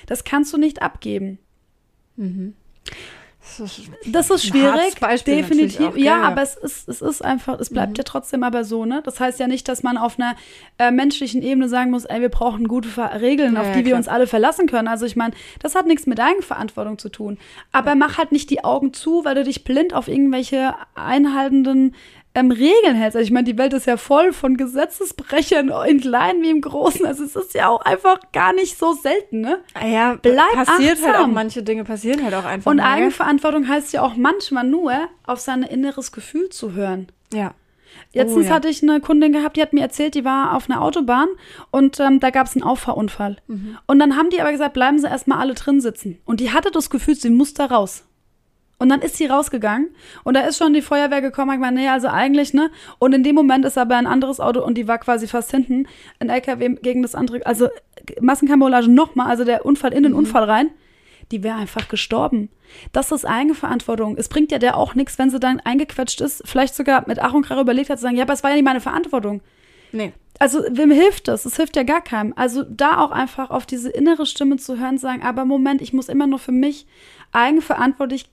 Das 0.06 0.24
kannst 0.24 0.54
du 0.54 0.58
nicht 0.58 0.82
abgeben. 0.82 1.40
Das 3.48 3.60
ist, 3.60 3.82
Das 4.08 4.30
ist 4.32 4.44
Ein 4.46 4.50
schwierig, 4.50 5.24
definitiv. 5.24 5.96
ja, 5.98 6.18
ja. 6.18 6.22
aber 6.24 6.42
es 6.42 6.56
ist, 6.56 6.90
es 6.90 7.02
ist 7.02 7.24
einfach, 7.24 7.60
es 7.60 7.70
Mhm. 7.70 7.76
bleibt 7.76 7.98
ja 8.00 8.04
trotzdem 8.04 8.44
aber 8.44 8.64
so, 8.64 8.86
ne? 8.86 9.02
Das 9.06 9.20
heißt 9.20 9.40
ja 9.40 9.48
nicht, 9.48 9.68
dass 9.70 9.84
man 9.84 9.98
auf 9.98 10.18
einer 10.20 10.36
äh, 10.80 10.90
menschlichen 10.92 11.42
Ebene 11.44 11.70
sagen 11.70 11.92
muss, 11.92 12.06
ey, 12.06 12.22
wir 12.22 12.30
brauchen 12.30 12.68
gute 12.68 12.90
Ver 12.90 13.22
Regeln, 13.22 13.54
Ja, 13.54 13.62
auf 13.62 13.68
ja, 13.68 13.74
die 13.74 13.80
wir 13.86 13.92
klar. 13.92 13.98
uns 14.00 14.08
alle 14.08 14.26
verlassen 14.28 14.68
können. 14.68 14.88
Also 14.88 15.06
ich 15.06 15.16
meine, 15.16 15.34
das 15.62 15.76
hat 15.76 15.86
nichts 15.86 16.08
mit 16.08 16.20
Eigenverantwortung 16.20 16.98
zu 16.98 17.10
tun. 17.10 17.38
Aber 17.72 17.94
mach 17.96 18.18
halt 18.18 18.32
nicht 18.32 18.50
die 18.50 18.64
Augen 18.64 18.94
zu, 18.94 19.24
weil 19.26 19.36
du 19.36 19.44
dich 19.44 19.64
blind 19.64 19.94
auf 19.94 20.08
irgendwelche 20.08 20.74
einhaltenden 20.96 21.96
ähm, 22.36 22.52
Regeln 22.52 22.96
hältst. 22.96 23.16
Also 23.16 23.26
ich 23.26 23.32
meine, 23.32 23.46
die 23.46 23.58
Welt 23.58 23.74
ist 23.74 23.88
ja 23.88 23.98
voll 23.98 24.34
von 24.34 24.58
Gesetzesbrechern, 24.58 25.72
im 25.88 26.00
Kleinen 26.02 26.42
wie 26.44 26.50
im 26.50 26.62
Großen. 26.62 27.06
Also 27.06 27.24
es 27.24 27.36
ist 27.36 27.54
ja 27.54 27.70
auch 27.70 27.82
einfach 27.82 28.20
gar 28.34 28.54
nicht 28.54 28.78
so 28.78 28.94
selten, 28.94 29.42
ne? 29.42 29.60
Ah 29.74 29.88
ja, 29.88 30.18
Bleib 30.22 30.54
passiert 30.54 30.98
halt 31.02 31.16
auch, 31.16 31.20
achtsam. 31.20 31.34
manche 31.34 31.64
Dinge 31.64 31.84
passieren 31.84 32.24
halt 32.24 32.34
auch 32.34 32.46
einfach. 32.46 32.70
Und 32.70 32.78
mal? 32.78 32.92
Eigenverantwortung 32.94 33.68
heißt 33.68 33.94
ja 33.94 34.02
auch 34.02 34.16
manchmal 34.16 34.66
nur, 34.66 34.94
auf 35.26 35.40
sein 35.40 35.64
inneres 35.64 36.12
Gefühl 36.12 36.50
zu 36.50 36.74
hören. 36.74 37.08
Ja. 37.34 37.54
Letztens 38.14 38.46
Oh, 38.46 38.50
ja. 38.50 38.56
hatte 38.56 38.68
ich 38.70 38.82
eine 38.84 39.00
Kundin 39.02 39.34
gehabt, 39.34 39.58
die 39.58 39.62
hat 39.62 39.74
mir 39.74 39.82
erzählt, 39.82 40.16
die 40.16 40.24
war 40.26 40.54
auf 40.56 40.70
einer 40.70 40.82
Autobahn 40.82 41.28
und 41.72 42.00
ähm, 42.00 42.20
da 42.20 42.30
gab 42.30 42.48
es 42.48 42.56
einen 42.56 42.64
Auffahrunfall. 42.64 43.38
Mhm. 43.48 43.78
Und 43.88 44.00
dann 44.00 44.16
haben 44.16 44.30
die 44.30 44.40
aber 44.40 44.52
gesagt, 44.52 44.74
bleiben 44.74 45.00
Sie 45.00 45.08
erstmal 45.08 45.40
alle 45.40 45.54
drin 45.54 45.82
sitzen. 45.82 46.20
Und 46.26 46.40
die 46.40 46.52
hatte 46.52 46.72
das 46.72 46.90
Gefühl, 46.90 47.16
sie 47.16 47.30
muss 47.30 47.54
da 47.54 47.66
raus. 47.66 48.05
Und 48.78 48.90
dann 48.90 49.02
ist 49.02 49.16
sie 49.16 49.28
rausgegangen 49.28 49.90
und 50.26 50.34
da 50.34 50.42
ist 50.42 50.58
schon 50.58 50.74
die 50.74 50.82
Feuerwehr 50.82 51.22
gekommen. 51.22 51.54
Ich 51.54 51.60
meine, 51.60 51.80
nee, 51.80 51.88
also 51.88 52.10
eigentlich, 52.10 52.54
ne? 52.54 52.72
Und 53.00 53.14
in 53.14 53.24
dem 53.24 53.34
Moment 53.34 53.64
ist 53.64 53.78
aber 53.78 53.96
ein 53.96 54.06
anderes 54.08 54.42
Auto 54.42 54.62
und 54.64 54.78
die 54.78 54.88
war 54.88 54.98
quasi 54.98 55.28
fast 55.28 55.52
hinten, 55.52 55.88
ein 56.20 56.30
LKW 56.30 56.76
gegen 56.82 57.02
das 57.02 57.16
andere, 57.16 57.46
also 57.46 57.70
Massenkarambolage 58.20 58.90
nochmal, 58.92 59.28
also 59.28 59.46
der 59.46 59.66
Unfall 59.66 59.94
in 59.94 60.04
den 60.04 60.12
Mhm. 60.12 60.20
Unfall 60.20 60.44
rein. 60.44 60.72
Die 61.32 61.42
wäre 61.42 61.56
einfach 61.58 61.88
gestorben. 61.88 62.50
Das 62.92 63.12
ist 63.12 63.26
Eigenverantwortung. 63.26 64.16
Es 64.18 64.30
bringt 64.30 64.52
ja 64.52 64.60
der 64.60 64.78
auch 64.78 64.94
nichts, 64.94 65.18
wenn 65.18 65.30
sie 65.30 65.40
dann 65.40 65.60
eingequetscht 65.60 66.22
ist, 66.22 66.44
vielleicht 66.46 66.76
sogar 66.76 67.06
mit 67.08 67.20
Ach 67.20 67.34
und 67.34 67.46
Krach 67.46 67.60
überlegt 67.60 67.90
hat, 67.90 67.98
zu 67.98 68.04
sagen, 68.04 68.18
ja, 68.18 68.24
aber 68.24 68.34
es 68.34 68.44
war 68.44 68.52
ja 68.52 68.58
nicht 68.58 68.66
meine 68.66 68.82
Verantwortung. 68.82 69.42
Nee. 69.92 70.14
Also, 70.38 70.64
wem 70.70 70.92
hilft 70.92 71.30
das? 71.30 71.46
Es 71.46 71.56
hilft 71.56 71.78
ja 71.78 71.84
gar 71.84 72.02
keinem. 72.02 72.34
Also, 72.36 72.64
da 72.64 73.00
auch 73.00 73.12
einfach 73.12 73.50
auf 73.50 73.66
diese 73.66 73.90
innere 73.90 74.26
Stimme 74.26 74.58
zu 74.58 74.78
hören, 74.78 74.98
sagen, 74.98 75.24
aber 75.24 75.46
Moment, 75.46 75.82
ich 75.82 75.94
muss 75.94 76.10
immer 76.10 76.28
nur 76.28 76.40
für 76.40 76.52
mich 76.52 76.86
eigenverantwortlich, 77.32 78.26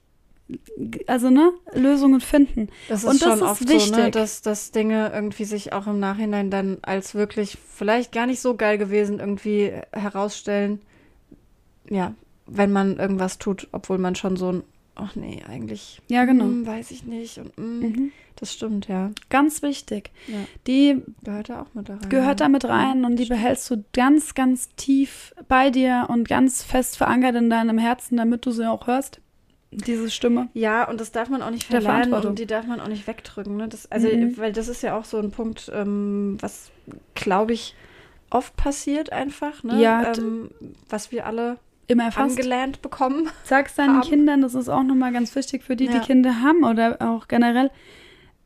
also, 1.07 1.29
ne, 1.29 1.51
Lösungen 1.73 2.19
finden. 2.21 2.69
Das 2.89 3.03
ist 3.03 3.09
Und 3.09 3.21
das 3.21 3.29
schon 3.29 3.37
ist 3.39 3.43
oft 3.43 3.61
wichtig. 3.69 3.95
so, 3.95 3.95
ne, 3.95 4.11
dass, 4.11 4.41
dass 4.41 4.71
Dinge 4.71 5.11
irgendwie 5.13 5.45
sich 5.45 5.73
auch 5.73 5.87
im 5.87 5.99
Nachhinein 5.99 6.49
dann 6.51 6.77
als 6.81 7.15
wirklich 7.15 7.57
vielleicht 7.73 8.11
gar 8.11 8.25
nicht 8.25 8.41
so 8.41 8.55
geil 8.55 8.77
gewesen 8.77 9.19
irgendwie 9.19 9.71
herausstellen. 9.91 10.81
Ja, 11.89 12.13
wenn 12.45 12.71
man 12.71 12.97
irgendwas 12.97 13.37
tut, 13.39 13.67
obwohl 13.71 13.97
man 13.97 14.15
schon 14.15 14.35
so 14.35 14.51
ein, 14.51 14.63
ach 14.95 15.15
nee, 15.15 15.41
eigentlich, 15.47 16.01
Ja, 16.09 16.25
genau. 16.25 16.45
hm, 16.45 16.65
weiß 16.67 16.91
ich 16.91 17.03
nicht. 17.05 17.37
Und, 17.39 17.55
hm, 17.57 17.79
Mhm. 17.79 18.11
Das 18.35 18.51
stimmt, 18.51 18.87
ja. 18.87 19.11
Ganz 19.29 19.61
wichtig. 19.61 20.09
ja. 20.27 20.39
Die 20.67 21.01
Gehört 21.23 21.49
da 21.49 21.61
auch 21.61 21.73
mit 21.75 21.87
rein. 21.89 21.99
gehört 22.09 22.41
da 22.41 22.49
mit 22.49 22.65
rein 22.65 23.05
und 23.05 23.15
die 23.17 23.25
behältst 23.25 23.69
du 23.69 23.83
ganz, 23.93 24.33
ganz 24.33 24.69
tief 24.75 25.33
bei 25.47 25.69
dir 25.69 26.07
und 26.09 26.27
ganz 26.27 26.63
fest 26.63 26.97
verankert 26.97 27.35
in 27.35 27.49
deinem 27.51 27.77
Herzen, 27.77 28.17
damit 28.17 28.45
du 28.45 28.51
sie 28.51 28.67
auch 28.69 28.87
hörst. 28.87 29.21
Diese 29.75 30.09
Stimme. 30.11 30.49
Ja, 30.53 30.87
und 30.87 30.99
das 31.01 31.11
darf 31.11 31.29
man 31.29 31.41
auch 31.41 31.49
nicht 31.51 31.65
verlernen 31.65 32.13
und 32.13 32.39
die 32.39 32.45
darf 32.45 32.65
man 32.67 32.79
auch 32.79 32.87
nicht 32.87 33.07
wegdrücken. 33.07 33.57
Ne? 33.57 33.67
Das, 33.67 33.91
also, 33.91 34.07
Mhm. 34.07 34.37
weil 34.37 34.51
das 34.53 34.67
ist 34.67 34.81
ja 34.83 34.97
auch 34.97 35.05
so 35.05 35.17
ein 35.17 35.31
Punkt, 35.31 35.71
ähm, 35.73 36.37
was, 36.41 36.71
glaube 37.15 37.53
ich, 37.53 37.75
oft 38.29 38.55
passiert 38.55 39.11
einfach, 39.11 39.63
ne? 39.63 39.81
Ja, 39.81 40.13
ähm, 40.17 40.49
was 40.89 41.11
wir 41.11 41.25
alle 41.25 41.57
Immer 41.87 42.05
erfasst. 42.05 42.37
angelernt 42.37 42.81
bekommen. 42.81 43.29
Sag's 43.43 43.75
deinen 43.75 43.97
haben. 43.97 44.07
Kindern, 44.09 44.41
das 44.41 44.55
ist 44.55 44.69
auch 44.69 44.83
nochmal 44.83 45.11
ganz 45.13 45.35
wichtig 45.35 45.63
für 45.63 45.75
die, 45.75 45.87
die 45.87 45.93
Ja. 45.95 45.99
Kinder 45.99 46.41
haben 46.41 46.63
oder 46.63 46.97
auch 46.99 47.27
generell. 47.27 47.69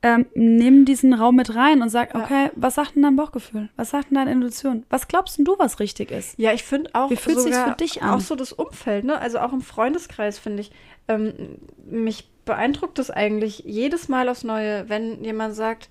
Ähm, 0.03 0.27
nimm 0.35 0.85
diesen 0.85 1.11
Raum 1.13 1.37
mit 1.37 1.55
rein 1.55 1.81
und 1.81 1.89
sag, 1.89 2.13
Ja. 2.13 2.21
okay, 2.23 2.51
was 2.55 2.75
sagt 2.75 2.95
denn 2.95 3.01
dein 3.01 3.15
Bauchgefühl? 3.15 3.69
Was 3.77 3.89
sagt 3.89 4.11
denn 4.11 4.15
deine 4.15 4.31
Intuition? 4.31 4.83
Was 4.91 5.07
glaubst 5.07 5.37
denn 5.39 5.45
du, 5.45 5.55
was 5.57 5.79
richtig 5.79 6.11
ist? 6.11 6.37
Ja, 6.37 6.53
ich 6.53 6.63
finde 6.63 6.91
auch 6.93 7.09
Wie 7.09 7.15
fühlt 7.15 7.39
sogar 7.39 7.69
für 7.71 7.75
dich 7.77 8.03
an? 8.03 8.11
auch 8.11 8.19
so 8.19 8.35
das 8.35 8.53
Umfeld, 8.53 9.05
ne? 9.05 9.17
Also 9.19 9.39
auch 9.39 9.53
im 9.53 9.61
Freundeskreis 9.61 10.37
finde 10.37 10.61
ich, 10.61 10.71
ähm, 11.07 11.59
mich 11.85 12.29
beeindruckt 12.45 12.99
es 12.99 13.11
eigentlich 13.11 13.59
jedes 13.59 14.09
Mal 14.09 14.29
aufs 14.29 14.43
Neue, 14.43 14.89
wenn 14.89 15.23
jemand 15.23 15.55
sagt, 15.55 15.89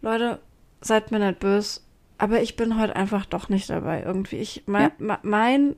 Leute, 0.00 0.40
seid 0.80 1.10
mir 1.10 1.18
nicht 1.18 1.40
böse, 1.40 1.80
aber 2.18 2.42
ich 2.42 2.56
bin 2.56 2.78
heute 2.78 2.94
einfach 2.94 3.26
doch 3.26 3.48
nicht 3.48 3.70
dabei 3.70 4.02
irgendwie. 4.02 4.36
Ich, 4.36 4.64
mein, 4.66 4.92
ja. 4.98 5.18
mein 5.22 5.76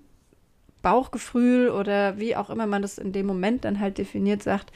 Bauchgefühl 0.82 1.70
oder 1.70 2.18
wie 2.18 2.36
auch 2.36 2.50
immer 2.50 2.66
man 2.66 2.82
das 2.82 2.98
in 2.98 3.12
dem 3.12 3.26
Moment 3.26 3.64
dann 3.64 3.80
halt 3.80 3.98
definiert, 3.98 4.42
sagt, 4.42 4.72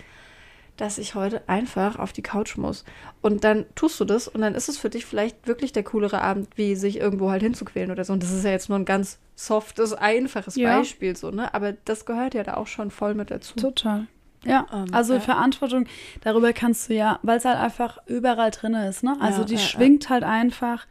dass 0.77 0.99
ich 0.99 1.15
heute 1.15 1.43
einfach 1.49 1.99
auf 1.99 2.13
die 2.13 2.23
Couch 2.23 2.57
muss. 2.57 2.85
Und 3.21 3.45
dann 3.45 3.67
tust 3.75 4.01
du 4.01 4.05
das 4.05 4.29
und 4.29 4.41
dann 4.41 4.55
ist 4.55 4.69
es 4.69 4.79
für 4.79 4.91
dich 4.91 5.05
vielleicht 5.05 5.47
wirklich 5.47 5.73
der 5.73 5.85
coolere 5.85 6.23
Abend, 6.23 6.49
wie 6.57 6.75
sich 6.75 6.99
irgendwo 6.99 7.31
halt 7.31 7.43
hinzuquälen 7.43 7.91
oder 7.91 8.05
so. 8.05 8.13
Und 8.13 8.23
das 8.23 8.33
ist 8.33 8.45
ja 8.45 8.51
jetzt 8.51 8.69
nur 8.69 8.79
ein 8.79 8.85
ganz 8.85 9.19
softes, 9.35 9.93
einfaches 9.93 10.57
ja. 10.57 10.79
Beispiel, 10.79 11.17
so, 11.17 11.31
ne? 11.31 11.53
Aber 11.55 11.73
das 11.73 12.07
gehört 12.07 12.35
ja 12.35 12.43
da 12.43 12.55
auch 12.55 12.67
schon 12.67 12.91
voll 12.91 13.15
mit 13.15 13.31
dazu. 13.31 13.55
Total. 13.57 14.07
Ja, 14.45 14.67
um, 14.73 14.85
ähm, 14.85 14.95
also 14.95 15.15
ja. 15.15 15.21
Verantwortung, 15.21 15.87
darüber 16.23 16.53
kannst 16.53 16.89
du 16.89 16.95
ja, 16.95 17.19
weil 17.23 17.39
es 17.39 17.45
halt 17.45 17.59
einfach 17.59 17.99
überall 18.07 18.51
drin 18.51 18.75
ist, 18.75 19.03
ne? 19.03 19.17
Also 19.21 19.41
ja, 19.41 19.47
die 19.47 19.59
schwingt 19.59 20.09
halt 20.09 20.25
einfach. 20.25 20.87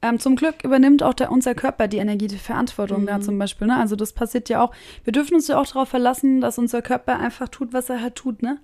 Ähm, 0.00 0.20
zum 0.20 0.36
Glück 0.36 0.62
übernimmt 0.62 1.02
auch 1.02 1.14
der, 1.14 1.32
unser 1.32 1.56
Körper 1.56 1.88
die 1.88 1.96
Energie, 1.96 2.28
die 2.28 2.38
Verantwortung 2.38 3.02
mhm. 3.02 3.06
da 3.06 3.20
zum 3.20 3.36
Beispiel. 3.36 3.66
Ne? 3.66 3.76
Also 3.76 3.96
das 3.96 4.12
passiert 4.12 4.48
ja 4.48 4.62
auch. 4.62 4.72
Wir 5.02 5.12
dürfen 5.12 5.34
uns 5.34 5.48
ja 5.48 5.58
auch 5.58 5.66
darauf 5.66 5.88
verlassen, 5.88 6.40
dass 6.40 6.56
unser 6.56 6.82
Körper 6.82 7.18
einfach 7.18 7.48
tut, 7.48 7.72
was 7.72 7.90
er 7.90 8.00
halt 8.00 8.14
tut. 8.14 8.40
Ne? 8.40 8.58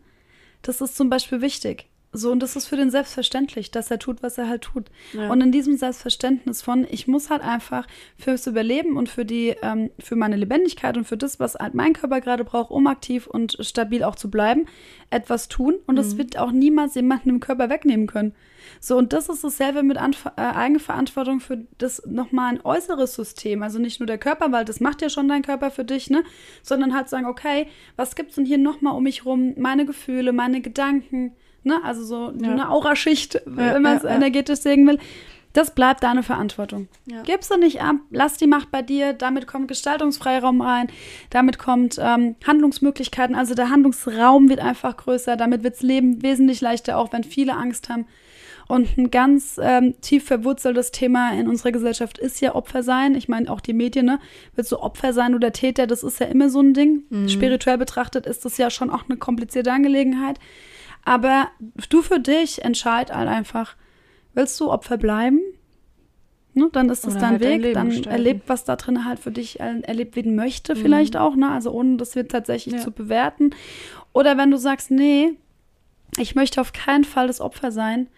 Das 0.64 0.80
ist 0.80 0.96
zum 0.96 1.10
Beispiel 1.10 1.42
wichtig. 1.42 1.86
So, 2.16 2.30
und 2.30 2.44
das 2.44 2.54
ist 2.54 2.68
für 2.68 2.76
den 2.76 2.90
selbstverständlich, 2.90 3.72
dass 3.72 3.90
er 3.90 3.98
tut, 3.98 4.22
was 4.22 4.38
er 4.38 4.48
halt 4.48 4.62
tut. 4.62 4.86
Ja. 5.12 5.30
Und 5.32 5.40
in 5.40 5.50
diesem 5.50 5.76
Selbstverständnis 5.76 6.62
von, 6.62 6.86
ich 6.88 7.08
muss 7.08 7.28
halt 7.28 7.42
einfach 7.42 7.88
fürs 8.16 8.46
Überleben 8.46 8.96
und 8.96 9.08
für 9.08 9.24
die, 9.24 9.56
ähm, 9.62 9.90
für 9.98 10.14
meine 10.14 10.36
Lebendigkeit 10.36 10.96
und 10.96 11.06
für 11.06 11.16
das, 11.16 11.40
was 11.40 11.56
halt 11.56 11.74
mein 11.74 11.92
Körper 11.92 12.20
gerade 12.20 12.44
braucht, 12.44 12.70
um 12.70 12.86
aktiv 12.86 13.26
und 13.26 13.56
stabil 13.60 14.04
auch 14.04 14.14
zu 14.14 14.30
bleiben, 14.30 14.66
etwas 15.10 15.48
tun. 15.48 15.74
Und 15.86 15.96
das 15.96 16.14
mhm. 16.14 16.18
wird 16.18 16.38
auch 16.38 16.52
niemals 16.52 16.94
jemanden 16.94 17.30
im 17.30 17.40
Körper 17.40 17.68
wegnehmen 17.68 18.06
können. 18.06 18.32
So, 18.78 18.96
und 18.96 19.12
das 19.12 19.28
ist 19.28 19.42
dasselbe 19.42 19.82
mit 19.82 19.96
Anf 19.96 20.26
äh, 20.36 20.40
Eigenverantwortung 20.40 21.40
für 21.40 21.66
das 21.78 22.00
nochmal 22.06 22.54
ein 22.54 22.64
äußeres 22.64 23.14
System. 23.14 23.64
Also 23.64 23.80
nicht 23.80 23.98
nur 23.98 24.06
der 24.06 24.18
Körper, 24.18 24.52
weil 24.52 24.64
das 24.64 24.78
macht 24.78 25.02
ja 25.02 25.08
schon 25.08 25.26
dein 25.26 25.42
Körper 25.42 25.72
für 25.72 25.84
dich, 25.84 26.10
ne? 26.10 26.22
Sondern 26.62 26.94
halt 26.94 27.08
sagen, 27.08 27.26
okay, 27.26 27.66
was 27.96 28.14
gibt's 28.14 28.36
denn 28.36 28.46
hier 28.46 28.58
nochmal 28.58 28.94
um 28.94 29.02
mich 29.02 29.24
rum? 29.24 29.54
Meine 29.56 29.84
Gefühle, 29.84 30.32
meine 30.32 30.60
Gedanken, 30.60 31.34
ne? 31.64 31.80
Also 31.84 32.04
so 32.04 32.32
ja. 32.40 32.50
eine 32.50 32.70
Auraschicht, 32.70 33.40
wenn 33.44 33.82
man 33.82 33.96
es 33.96 34.04
energetisch 34.04 34.60
sehen 34.60 34.86
will. 34.86 34.98
Das 35.54 35.72
bleibt 35.72 36.02
deine 36.02 36.24
Verantwortung. 36.24 36.88
Ja. 37.06 37.22
Gibst 37.22 37.50
du 37.50 37.56
nicht 37.56 37.80
ab, 37.80 37.94
lass 38.10 38.36
die 38.36 38.48
Macht 38.48 38.72
bei 38.72 38.82
dir, 38.82 39.12
damit 39.12 39.46
kommt 39.46 39.68
Gestaltungsfreiraum 39.68 40.60
rein, 40.60 40.88
damit 41.30 41.60
kommt 41.60 41.96
ähm, 42.00 42.34
Handlungsmöglichkeiten, 42.44 43.36
also 43.36 43.54
der 43.54 43.70
Handlungsraum 43.70 44.48
wird 44.48 44.58
einfach 44.58 44.96
größer, 44.96 45.36
damit 45.36 45.62
wird 45.62 45.74
das 45.74 45.82
Leben 45.82 46.22
wesentlich 46.22 46.60
leichter, 46.60 46.98
auch 46.98 47.12
wenn 47.12 47.22
viele 47.22 47.54
Angst 47.54 47.88
haben. 47.88 48.06
Und 48.66 48.96
ein 48.98 49.10
ganz 49.10 49.60
ähm, 49.62 49.94
tief 50.00 50.24
verwurzeltes 50.24 50.90
Thema 50.90 51.38
in 51.38 51.48
unserer 51.48 51.70
Gesellschaft 51.70 52.18
ist 52.18 52.40
ja 52.40 52.54
Opfer 52.54 52.82
sein. 52.82 53.14
Ich 53.14 53.28
meine, 53.28 53.50
auch 53.50 53.60
die 53.60 53.74
Medien, 53.74 54.06
ne? 54.06 54.18
Willst 54.56 54.72
du 54.72 54.78
Opfer 54.78 55.12
sein 55.12 55.34
oder 55.34 55.52
Täter? 55.52 55.86
Das 55.86 56.02
ist 56.02 56.18
ja 56.18 56.26
immer 56.26 56.48
so 56.48 56.60
ein 56.60 56.72
Ding. 56.72 57.04
Mhm. 57.10 57.28
Spirituell 57.28 57.78
betrachtet 57.78 58.26
ist 58.26 58.44
das 58.44 58.56
ja 58.56 58.70
schon 58.70 58.90
auch 58.90 59.04
eine 59.06 59.18
komplizierte 59.18 59.70
Angelegenheit. 59.70 60.38
Aber 61.04 61.48
du 61.88 62.02
für 62.02 62.20
dich 62.20 62.64
entscheid 62.64 63.12
halt 63.12 63.28
einfach, 63.28 63.76
willst 64.32 64.58
du 64.60 64.70
Opfer 64.70 64.96
bleiben? 64.96 65.40
Ne, 66.54 66.68
dann 66.72 66.88
ist 66.88 67.04
das 67.04 67.14
Oder 67.14 67.20
dein 67.20 67.30
halt 67.32 67.40
Weg, 67.42 67.74
dann 67.74 67.88
gestalten. 67.88 68.10
erlebt, 68.10 68.42
was 68.46 68.64
da 68.64 68.76
drin 68.76 69.04
halt 69.04 69.18
für 69.18 69.32
dich 69.32 69.58
erlebt 69.58 70.14
werden 70.14 70.36
möchte, 70.36 70.74
mhm. 70.76 70.78
vielleicht 70.78 71.16
auch, 71.16 71.34
ne? 71.34 71.50
Also 71.50 71.72
ohne 71.72 71.96
das 71.96 72.14
wird 72.14 72.30
tatsächlich 72.30 72.76
ja. 72.76 72.80
zu 72.80 72.92
bewerten. 72.92 73.50
Oder 74.12 74.38
wenn 74.38 74.52
du 74.52 74.56
sagst, 74.56 74.92
nee, 74.92 75.32
ich 76.16 76.36
möchte 76.36 76.60
auf 76.60 76.72
keinen 76.72 77.02
Fall 77.02 77.26
das 77.26 77.40
Opfer 77.40 77.72
sein, 77.72 78.08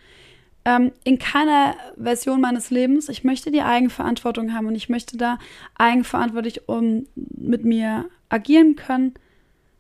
ähm, 0.67 0.93
in 1.05 1.19
keiner 1.19 1.77
Version 1.97 2.43
meines 2.43 2.71
Lebens. 2.71 3.09
Ich 3.09 3.25
möchte 3.25 3.51
die 3.51 3.63
Eigenverantwortung 3.63 4.53
haben 4.53 4.67
und 4.67 4.75
ich 4.75 4.91
möchte 4.91 5.17
da 5.17 5.39
eigenverantwortlich 5.77 6.69
um 6.69 7.07
mit 7.15 7.65
mir 7.65 8.07
agieren 8.29 8.77
können 8.77 9.15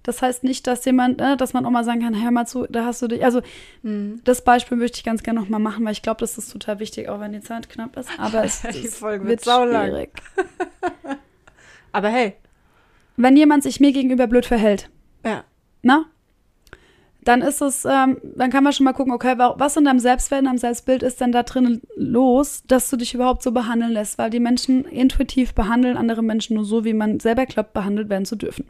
das 0.06 0.22
heißt 0.22 0.44
nicht, 0.44 0.68
dass 0.68 0.84
jemand, 0.84 1.20
äh, 1.20 1.36
dass 1.36 1.52
man 1.52 1.66
auch 1.66 1.70
mal 1.70 1.82
sagen 1.82 2.00
kann, 2.00 2.22
hör 2.22 2.30
mal 2.30 2.46
zu, 2.46 2.64
da 2.70 2.84
hast 2.84 3.02
du 3.02 3.08
dich. 3.08 3.24
Also 3.24 3.42
mhm. 3.82 4.20
das 4.22 4.42
Beispiel 4.42 4.78
möchte 4.78 4.98
ich 4.98 5.04
ganz 5.04 5.24
gerne 5.24 5.40
noch 5.40 5.48
mal 5.48 5.58
machen, 5.58 5.84
weil 5.84 5.92
ich 5.92 6.02
glaube, 6.02 6.20
das 6.20 6.38
ist 6.38 6.52
total 6.52 6.78
wichtig, 6.78 7.08
auch 7.08 7.18
wenn 7.18 7.32
die 7.32 7.40
Zeit 7.40 7.68
knapp 7.68 7.96
ist. 7.96 8.08
Aber 8.16 8.44
es, 8.44 8.62
die 8.72 8.86
Folge 8.86 9.26
wird 9.26 9.42
schwierig. 9.42 10.10
Aber 11.92 12.08
hey. 12.08 12.34
Wenn 13.16 13.36
jemand 13.36 13.64
sich 13.64 13.80
mir 13.80 13.90
gegenüber 13.92 14.28
blöd 14.28 14.46
verhält, 14.46 14.90
ja. 15.24 15.42
na, 15.82 16.04
dann 17.24 17.42
ist 17.42 17.60
es, 17.60 17.84
ähm, 17.84 18.18
dann 18.22 18.50
kann 18.50 18.62
man 18.62 18.72
schon 18.74 18.84
mal 18.84 18.92
gucken, 18.92 19.12
okay, 19.12 19.34
was 19.36 19.76
in 19.76 19.86
deinem 19.86 19.98
Selbstwert, 19.98 20.40
in 20.40 20.44
deinem 20.44 20.58
Selbstbild 20.58 21.02
ist 21.02 21.20
denn 21.20 21.32
da 21.32 21.42
drin 21.42 21.80
los, 21.96 22.62
dass 22.68 22.88
du 22.90 22.96
dich 22.96 23.14
überhaupt 23.14 23.42
so 23.42 23.50
behandeln 23.50 23.90
lässt, 23.90 24.18
weil 24.18 24.30
die 24.30 24.38
Menschen 24.38 24.84
intuitiv 24.84 25.52
behandeln 25.54 25.96
andere 25.96 26.22
Menschen 26.22 26.54
nur 26.54 26.64
so, 26.64 26.84
wie 26.84 26.92
man 26.92 27.18
selber 27.18 27.46
glaubt, 27.46 27.72
behandelt 27.72 28.08
werden 28.08 28.26
zu 28.26 28.36
dürfen 28.36 28.66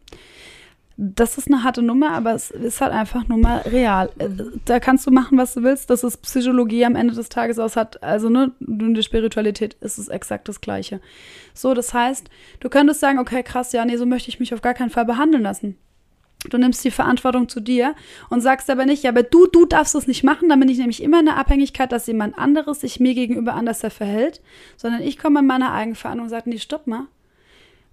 das 0.99 1.37
ist 1.37 1.49
eine 1.49 1.63
harte 1.63 1.83
Nummer, 1.83 2.13
aber 2.13 2.33
es 2.33 2.51
ist 2.51 2.81
halt 2.81 2.93
einfach 2.93 3.29
nur 3.29 3.37
mal 3.37 3.59
real. 3.59 4.11
Äh, 4.19 4.29
da 4.65 4.81
kannst 4.81 5.07
du 5.07 5.11
machen, 5.11 5.37
was 5.37 5.53
du 5.55 5.63
willst. 5.63 5.91
Das 5.91 6.03
ist 6.03 6.23
Psychologie 6.23 6.87
am 6.87 6.97
Ende 6.97 7.15
des 7.15 7.29
Tages 7.29 7.59
aus 7.59 7.77
hat. 7.77 8.03
Also, 8.03 8.31
ne, 8.31 8.53
in 8.61 8.95
der 8.95 9.03
Spiritualität 9.03 9.75
ist 9.81 9.99
es 9.99 10.09
exakt 10.09 10.49
das 10.49 10.63
Gleiche. 10.63 11.01
So, 11.53 11.75
das 11.75 11.93
heißt, 11.93 12.31
du 12.61 12.69
könntest 12.71 13.01
sagen, 13.01 13.19
okay, 13.19 13.43
krass, 13.43 13.73
ja, 13.73 13.85
nee, 13.85 13.97
so 13.97 14.07
möchte 14.07 14.31
ich 14.31 14.41
mich 14.41 14.55
auf 14.55 14.63
gar 14.63 14.75
keinen 14.75 14.91
Fall 14.91 15.05
behandeln 15.05 15.43
lassen. 15.43 15.77
Du 16.49 16.59
nimmst 16.59 16.85
die 16.85 16.91
Verantwortung 16.91 17.49
zu 17.49 17.61
dir 17.61 17.95
und 18.31 18.41
sagst 18.41 18.71
aber 18.71 18.87
nicht, 18.87 19.03
ja, 19.03 19.11
aber 19.11 19.23
du, 19.23 19.47
du 19.47 19.67
darfst 19.67 19.95
es 19.95 20.07
nicht 20.07 20.23
machen, 20.23 20.49
dann 20.49 20.61
bin 20.61 20.69
ich 20.69 20.79
nämlich 20.79 21.03
immer 21.03 21.19
in 21.21 21.27
der 21.27 21.39
Abhängigkeit, 21.39 21.91
dass 21.91 22.07
jemand 22.07 22.39
anderes 22.39 22.81
sich 22.81 23.01
mir 23.01 23.15
gegenüber 23.15 23.55
anders 23.55 23.81
verhält, 23.81 24.41
sondern 24.77 25.03
ich 25.03 25.19
komme 25.19 25.41
in 25.41 25.47
meiner 25.47 25.73
Eigenverantwortung 25.73 26.25
und 26.25 26.31
sage, 26.31 26.49
nee, 26.49 26.59
stopp 26.59 26.87
mal, 26.87 27.09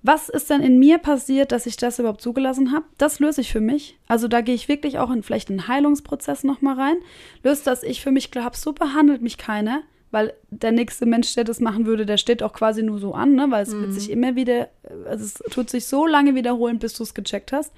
was 0.03 0.27
ist 0.27 0.49
denn 0.49 0.61
in 0.61 0.79
mir 0.79 0.97
passiert, 0.97 1.53
dass 1.53 1.65
ich 1.65 1.77
das 1.77 1.97
überhaupt 1.97 2.21
zugelassen 2.21 2.73
habe? 2.73 2.85
Das 2.97 3.19
löse 3.19 3.39
ich 3.39 3.51
für 3.53 3.61
mich. 3.61 3.97
Also 4.07 4.27
da 4.27 4.41
gehe 4.41 4.53
ich 4.53 4.67
wirklich 4.67 4.99
auch 4.99 5.09
in 5.09 5.23
vielleicht 5.23 5.49
einen 5.49 5.69
Heilungsprozess 5.69 6.43
nochmal 6.43 6.75
rein. 6.75 6.97
Löst 7.41 7.65
das 7.65 7.83
ich 7.83 8.01
für 8.01 8.11
mich 8.11 8.29
glaube, 8.29 8.57
so 8.57 8.73
behandelt 8.73 9.21
mich 9.21 9.37
keiner, 9.37 9.81
weil 10.11 10.33
der 10.49 10.73
nächste 10.73 11.05
Mensch, 11.05 11.33
der 11.35 11.45
das 11.45 11.61
machen 11.61 11.85
würde, 11.85 12.05
der 12.05 12.17
steht 12.17 12.43
auch 12.43 12.51
quasi 12.51 12.83
nur 12.83 12.99
so 12.99 13.13
an, 13.13 13.33
ne? 13.35 13.47
weil 13.49 13.63
es 13.63 13.73
mhm. 13.73 13.81
wird 13.81 13.93
sich 13.93 14.11
immer 14.11 14.35
wieder, 14.35 14.67
also 15.05 15.23
es 15.23 15.33
tut 15.49 15.69
sich 15.69 15.85
so 15.87 16.05
lange 16.05 16.35
wiederholen, 16.35 16.79
bis 16.79 16.93
du 16.95 17.03
es 17.03 17.13
gecheckt 17.13 17.53
hast. 17.53 17.73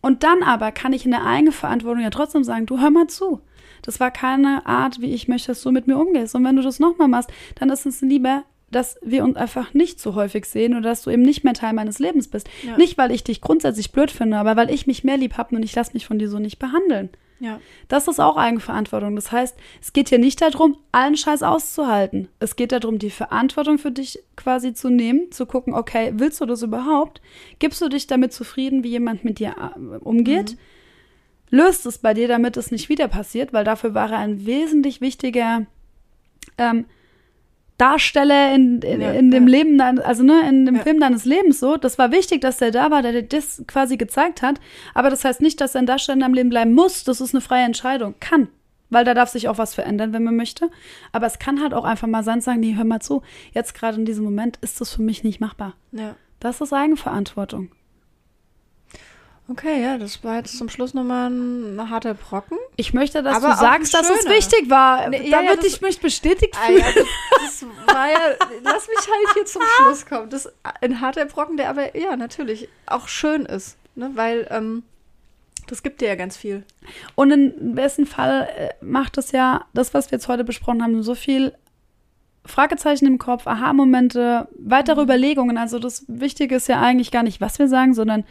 Und 0.00 0.22
dann 0.22 0.44
aber 0.44 0.70
kann 0.70 0.92
ich 0.92 1.04
in 1.04 1.10
der 1.10 1.26
Eigenverantwortung 1.26 2.04
ja 2.04 2.10
trotzdem 2.10 2.44
sagen, 2.44 2.66
du 2.66 2.80
hör 2.80 2.90
mal 2.90 3.08
zu. 3.08 3.40
Das 3.82 3.98
war 3.98 4.12
keine 4.12 4.64
Art, 4.64 5.00
wie 5.00 5.12
ich 5.12 5.26
möchte, 5.26 5.48
dass 5.48 5.62
du 5.62 5.72
mit 5.72 5.88
mir 5.88 5.98
umgehst. 5.98 6.36
Und 6.36 6.44
wenn 6.44 6.54
du 6.54 6.62
das 6.62 6.78
nochmal 6.78 7.08
machst, 7.08 7.30
dann 7.56 7.68
ist 7.70 7.84
es 7.84 8.00
lieber, 8.00 8.44
dass 8.72 8.98
wir 9.02 9.24
uns 9.24 9.36
einfach 9.36 9.74
nicht 9.74 10.00
so 10.00 10.14
häufig 10.14 10.46
sehen 10.46 10.72
oder 10.72 10.90
dass 10.90 11.02
du 11.02 11.10
eben 11.10 11.22
nicht 11.22 11.44
mehr 11.44 11.54
Teil 11.54 11.72
meines 11.72 11.98
Lebens 11.98 12.28
bist. 12.28 12.48
Ja. 12.66 12.76
Nicht, 12.76 12.98
weil 12.98 13.12
ich 13.12 13.22
dich 13.22 13.40
grundsätzlich 13.40 13.92
blöd 13.92 14.10
finde, 14.10 14.38
aber 14.38 14.56
weil 14.56 14.70
ich 14.70 14.86
mich 14.86 15.04
mehr 15.04 15.16
lieb 15.16 15.36
habe 15.36 15.54
und 15.54 15.62
ich 15.62 15.74
lasse 15.74 15.92
mich 15.92 16.06
von 16.06 16.18
dir 16.18 16.28
so 16.28 16.38
nicht 16.38 16.58
behandeln. 16.58 17.10
Ja. 17.42 17.60
Das 17.88 18.06
ist 18.06 18.20
auch 18.20 18.36
Eigenverantwortung. 18.36 19.16
Das 19.16 19.32
heißt, 19.32 19.56
es 19.80 19.92
geht 19.92 20.10
hier 20.10 20.20
nicht 20.20 20.40
darum, 20.40 20.78
allen 20.92 21.16
Scheiß 21.16 21.42
auszuhalten. 21.42 22.28
Es 22.38 22.54
geht 22.54 22.70
darum, 22.70 23.00
die 23.00 23.10
Verantwortung 23.10 23.78
für 23.78 23.90
dich 23.90 24.20
quasi 24.36 24.74
zu 24.74 24.90
nehmen, 24.90 25.32
zu 25.32 25.44
gucken, 25.46 25.74
okay, 25.74 26.12
willst 26.14 26.40
du 26.40 26.46
das 26.46 26.62
überhaupt? 26.62 27.20
Gibst 27.58 27.80
du 27.82 27.88
dich 27.88 28.06
damit 28.06 28.32
zufrieden, 28.32 28.84
wie 28.84 28.90
jemand 28.90 29.24
mit 29.24 29.40
dir 29.40 29.56
äh, 29.58 29.96
umgeht? 29.98 30.52
Mhm. 30.52 30.58
Löst 31.50 31.84
es 31.84 31.98
bei 31.98 32.14
dir, 32.14 32.28
damit 32.28 32.56
es 32.56 32.70
nicht 32.70 32.88
wieder 32.88 33.08
passiert, 33.08 33.52
weil 33.52 33.64
dafür 33.64 33.92
war 33.92 34.12
er 34.12 34.18
ein 34.18 34.46
wesentlich 34.46 35.00
wichtiger 35.00 35.66
ähm, 36.58 36.86
Darsteller 37.78 38.54
in, 38.54 38.80
in, 38.82 39.00
ja, 39.00 39.12
in 39.12 39.30
dem 39.30 39.48
ja. 39.48 39.58
Leben, 39.58 39.80
also 39.80 40.22
ne, 40.22 40.48
in 40.48 40.66
dem 40.66 40.76
ja. 40.76 40.82
Film 40.82 41.00
deines 41.00 41.24
Lebens 41.24 41.58
so. 41.58 41.76
Das 41.76 41.98
war 41.98 42.12
wichtig, 42.12 42.40
dass 42.40 42.58
der 42.58 42.70
da 42.70 42.90
war, 42.90 43.02
der 43.02 43.12
dir 43.12 43.22
das 43.24 43.64
quasi 43.66 43.96
gezeigt 43.96 44.42
hat. 44.42 44.60
Aber 44.94 45.10
das 45.10 45.24
heißt 45.24 45.40
nicht, 45.40 45.60
dass 45.60 45.74
er 45.74 45.80
ein 45.80 45.86
Darsteller 45.86 46.14
in 46.14 46.20
deinem 46.20 46.34
Leben 46.34 46.50
bleiben 46.50 46.72
muss. 46.72 47.04
Das 47.04 47.20
ist 47.20 47.34
eine 47.34 47.40
freie 47.40 47.64
Entscheidung. 47.64 48.14
Kann. 48.20 48.48
Weil 48.90 49.04
da 49.04 49.14
darf 49.14 49.30
sich 49.30 49.48
auch 49.48 49.58
was 49.58 49.74
verändern, 49.74 50.12
wenn 50.12 50.22
man 50.22 50.36
möchte. 50.36 50.70
Aber 51.12 51.26
es 51.26 51.38
kann 51.38 51.62
halt 51.62 51.72
auch 51.72 51.84
einfach 51.84 52.08
mal 52.08 52.22
sein, 52.22 52.42
sagen, 52.42 52.60
nee, 52.60 52.74
hör 52.76 52.84
mal 52.84 53.00
zu, 53.00 53.22
jetzt 53.52 53.74
gerade 53.74 53.96
in 53.98 54.04
diesem 54.04 54.24
Moment 54.24 54.58
ist 54.60 54.80
das 54.80 54.94
für 54.94 55.02
mich 55.02 55.24
nicht 55.24 55.40
machbar. 55.40 55.74
Ja. 55.92 56.14
Das 56.40 56.60
ist 56.60 56.72
Eigenverantwortung. 56.72 57.70
Okay, 59.48 59.82
ja, 59.82 59.98
das 59.98 60.22
war 60.22 60.36
jetzt 60.36 60.56
zum 60.56 60.68
Schluss 60.68 60.94
nochmal 60.94 61.28
ein 61.28 61.90
harter 61.90 62.14
Brocken. 62.14 62.58
Ich 62.76 62.94
möchte, 62.94 63.22
dass 63.22 63.36
Aber 63.36 63.50
du 63.50 63.56
sagst, 63.56 63.92
dass 63.92 64.08
es 64.08 64.26
wichtig 64.26 64.70
war. 64.70 65.08
Nee, 65.08 65.30
Damit 65.30 65.30
ja, 65.30 65.42
ja, 65.42 65.66
ich 65.66 65.80
mich 65.80 66.00
bestätigt 66.00 66.56
ah, 66.56 66.70
ja, 66.70 66.84
das, 66.84 67.06
das, 67.40 67.66
war 67.86 68.08
ja, 68.08 68.18
lass 68.62 68.86
mich 68.88 68.98
halt 68.98 69.34
hier 69.34 69.44
zum 69.44 69.62
Schluss 69.76 70.06
kommen. 70.06 70.30
Das 70.30 70.50
ein 70.80 71.00
harter 71.00 71.24
Brocken, 71.26 71.56
der 71.56 71.70
aber, 71.70 71.96
ja, 71.96 72.16
natürlich 72.16 72.68
auch 72.86 73.08
schön 73.08 73.44
ist. 73.44 73.76
Ne? 73.96 74.12
Weil, 74.14 74.46
ähm, 74.50 74.84
das 75.66 75.82
gibt 75.82 76.00
dir 76.00 76.08
ja 76.08 76.14
ganz 76.14 76.36
viel. 76.36 76.64
Und 77.16 77.32
in 77.32 77.76
wessen 77.76 78.06
Fall 78.06 78.48
äh, 78.56 78.68
macht 78.80 79.18
es 79.18 79.32
ja, 79.32 79.64
das, 79.74 79.92
was 79.92 80.10
wir 80.10 80.16
jetzt 80.16 80.28
heute 80.28 80.44
besprochen 80.44 80.82
haben, 80.82 81.02
so 81.02 81.16
viel 81.16 81.52
Fragezeichen 82.44 83.06
im 83.06 83.18
Kopf, 83.18 83.46
Aha-Momente, 83.46 84.48
weitere 84.58 84.96
mhm. 84.96 85.02
Überlegungen. 85.02 85.58
Also 85.58 85.78
das 85.78 86.04
Wichtige 86.08 86.56
ist 86.56 86.68
ja 86.68 86.80
eigentlich 86.80 87.10
gar 87.10 87.22
nicht, 87.22 87.40
was 87.40 87.58
wir 87.58 87.68
sagen, 87.68 87.94
sondern 87.94 88.24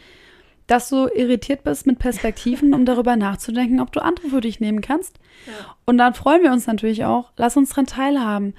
dass 0.66 0.88
du 0.88 1.06
irritiert 1.08 1.64
bist 1.64 1.86
mit 1.86 1.98
Perspektiven, 1.98 2.72
um 2.74 2.84
darüber 2.84 3.16
nachzudenken, 3.16 3.80
ob 3.80 3.92
du 3.92 4.00
andere 4.02 4.28
für 4.28 4.40
dich 4.40 4.60
nehmen 4.60 4.80
kannst. 4.80 5.18
Ja. 5.46 5.52
Und 5.84 5.98
dann 5.98 6.14
freuen 6.14 6.42
wir 6.42 6.52
uns 6.52 6.66
natürlich 6.66 7.04
auch. 7.04 7.30
Lass 7.36 7.56
uns 7.56 7.70
dran 7.70 7.86
teilhaben. 7.86 8.54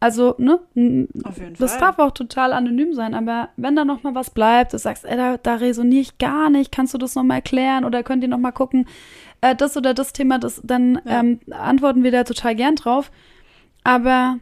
Also, 0.00 0.36
ne? 0.38 0.60
Auf 1.24 1.38
jeden 1.38 1.56
Das 1.58 1.72
Fall. 1.72 1.80
darf 1.80 1.98
auch 1.98 2.12
total 2.12 2.52
anonym 2.52 2.94
sein, 2.94 3.14
aber 3.14 3.48
wenn 3.56 3.74
da 3.74 3.84
noch 3.84 4.04
mal 4.04 4.14
was 4.14 4.30
bleibt, 4.30 4.72
du 4.72 4.78
sagst, 4.78 5.04
ey, 5.04 5.16
da, 5.16 5.36
da 5.38 5.56
resoniere 5.56 6.02
ich 6.02 6.18
gar 6.18 6.50
nicht, 6.50 6.70
kannst 6.70 6.94
du 6.94 6.98
das 6.98 7.16
noch 7.16 7.24
mal 7.24 7.34
erklären 7.34 7.84
oder 7.84 8.04
könnt 8.04 8.22
ihr 8.22 8.28
noch 8.28 8.38
mal 8.38 8.52
gucken, 8.52 8.86
äh, 9.40 9.56
das 9.56 9.76
oder 9.76 9.94
das 9.94 10.12
Thema, 10.12 10.38
das, 10.38 10.60
dann 10.62 11.00
Ja. 11.04 11.18
ähm, 11.20 11.40
antworten 11.50 12.04
wir 12.04 12.12
da 12.12 12.22
total 12.22 12.54
gern 12.54 12.76
drauf. 12.76 13.10
Aber 13.82 14.38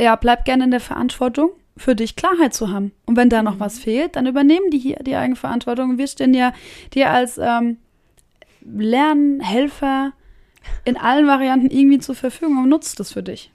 ja, 0.00 0.14
bleib 0.14 0.44
gerne 0.44 0.62
in 0.64 0.70
der 0.70 0.80
Verantwortung, 0.80 1.50
für 1.76 1.94
dich 1.94 2.16
Klarheit 2.16 2.54
zu 2.54 2.70
haben. 2.70 2.92
Und 3.04 3.16
wenn 3.16 3.28
da 3.28 3.42
noch 3.42 3.56
Mhm. 3.56 3.60
was 3.60 3.78
fehlt, 3.78 4.16
dann 4.16 4.26
übernehmen 4.26 4.70
die 4.70 4.78
hier 4.78 4.96
die 5.00 5.14
Eigenverantwortung. 5.16 5.98
Wir 5.98 6.06
stehen 6.06 6.32
ja 6.34 6.52
dir 6.94 7.10
als 7.10 7.38
ähm, 7.38 7.76
Lernhelfer 8.62 10.12
in 10.84 10.96
allen 10.96 11.26
Varianten 11.26 11.70
irgendwie 11.70 11.98
zur 11.98 12.14
Verfügung 12.14 12.58
und 12.58 12.68
nutzt 12.68 12.98
das 12.98 13.12
für 13.12 13.22
dich. 13.22 13.52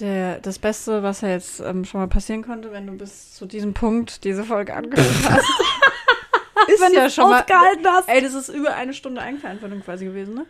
Der, 0.00 0.40
das 0.40 0.58
Beste, 0.58 1.02
was 1.04 1.20
ja 1.20 1.28
jetzt 1.28 1.60
ähm, 1.60 1.84
schon 1.84 2.00
mal 2.00 2.08
passieren 2.08 2.42
konnte, 2.42 2.72
wenn 2.72 2.86
du 2.86 2.94
bis 2.94 3.32
zu 3.34 3.46
diesem 3.46 3.74
Punkt 3.74 4.24
diese 4.24 4.42
Folge 4.42 4.74
angehört 4.74 5.06
hast, 5.28 5.46
ist 6.68 6.80
Wenn 6.80 6.92
ja 6.94 7.08
schon 7.10 7.28
mal. 7.30 7.44
hast. 7.48 8.08
Ey, 8.08 8.20
das 8.20 8.34
ist 8.34 8.48
über 8.48 8.74
eine 8.74 8.92
Stunde 8.94 9.20
Eigenverantwortung 9.20 9.80
quasi 9.82 10.04
gewesen, 10.06 10.34
ne? 10.34 10.46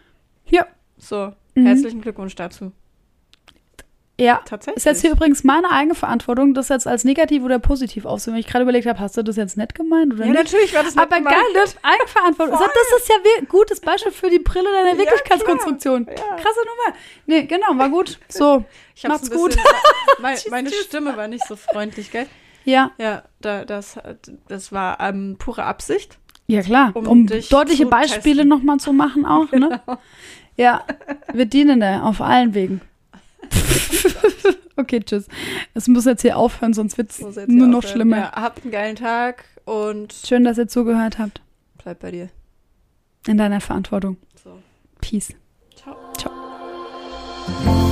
Ja. 0.46 0.66
So, 0.96 1.32
Mhm. 1.56 1.66
herzlichen 1.66 2.00
Glückwunsch 2.00 2.34
dazu. 2.34 2.72
Ja, 4.20 4.40
Tatsächlich. 4.44 4.76
Ist 4.76 4.84
jetzt 4.84 5.00
hier 5.00 5.10
übrigens 5.10 5.42
meine 5.42 5.70
eigene 5.72 5.96
Verantwortung, 5.96 6.54
das 6.54 6.68
jetzt 6.68 6.86
als 6.86 7.02
negativ 7.02 7.42
oder 7.42 7.58
positiv 7.58 8.04
auszunehmen. 8.04 8.38
Ich 8.40 8.46
gerade 8.46 8.62
überlegt 8.62 8.86
habe, 8.86 9.00
hast 9.00 9.16
du 9.16 9.24
das 9.24 9.34
jetzt 9.34 9.56
nett 9.56 9.74
gemeint 9.74 10.14
oder 10.14 10.24
ja, 10.24 10.30
nicht? 10.30 10.44
natürlich 10.44 10.72
war 10.72 10.84
das 10.84 10.94
nett 10.94 11.04
Aber 11.04 11.16
gemeint. 11.16 11.34
geil? 11.52 11.64
Eigenverantwortung. 11.82 12.56
Voll. 12.58 12.66
Das 12.68 13.00
ist 13.02 13.08
ja 13.08 13.16
ein 13.40 13.48
gutes 13.48 13.80
Beispiel 13.80 14.12
für 14.12 14.30
die 14.30 14.38
Brille 14.38 14.70
deiner 14.72 14.92
Ja, 14.92 14.98
Wirklichkeitskonstruktion. 14.98 16.06
klar. 16.06 16.16
Ja. 16.30 16.36
Krasse 16.36 16.58
Nummer. 16.60 16.96
Nee, 17.26 17.42
genau, 17.42 17.76
war 17.76 17.88
gut. 17.88 18.20
So, 18.28 18.64
Ich 18.94 19.02
Macht's 19.08 19.30
gut. 19.32 19.56
Meine, 20.20 20.38
meine 20.48 20.70
Stimme 20.70 21.16
war 21.16 21.26
nicht 21.26 21.44
so 21.48 21.56
freundlich, 21.56 22.12
gell? 22.12 22.26
ja. 22.64 22.92
Ja, 22.98 23.24
da, 23.40 23.64
das, 23.64 23.98
das 24.46 24.70
war 24.70 25.00
ähm, 25.00 25.34
pure 25.40 25.64
Absicht. 25.64 26.18
Ja, 26.46 26.62
klar. 26.62 26.92
Um 26.94 27.06
Um, 27.08 27.26
deutliche 27.26 27.86
Beispiele 27.86 28.44
nochmal 28.44 28.76
zu 28.78 28.92
machen 28.92 29.26
auch, 29.26 29.50
ne? 29.50 29.80
Ja, 30.56 30.84
wir 31.32 31.46
dienen 31.46 31.80
da 31.80 32.02
auf 32.02 32.20
allen 32.20 32.54
Wegen. 32.54 32.80
okay, 34.76 35.00
tschüss. 35.00 35.26
Es 35.74 35.88
muss 35.88 36.04
jetzt 36.04 36.22
hier 36.22 36.36
aufhören, 36.36 36.72
sonst 36.74 36.96
Muss 36.98 37.36
jetzt 37.36 37.48
nur 37.48 37.66
hier 37.66 37.66
noch 37.66 37.78
aufhören. 37.78 37.92
schlimmer. 37.92 38.16
Ja, 38.18 38.32
habt 38.32 38.62
einen 38.62 38.72
geilen 38.72 38.96
Tag 38.96 39.44
und 39.64 40.12
Schön, 40.12 40.44
dass 40.44 40.58
ihr 40.58 40.68
zugehört 40.68 41.18
habt. 41.18 41.40
bleib 41.82 42.00
bei 42.00 42.10
dir. 42.10 42.28
In 43.26 43.38
deiner 43.38 43.60
Verantwortung. 43.60 44.16
So. 44.42 44.58
Peace. 45.00 45.32
Ciao. 45.76 45.96
Ciao. 46.18 47.83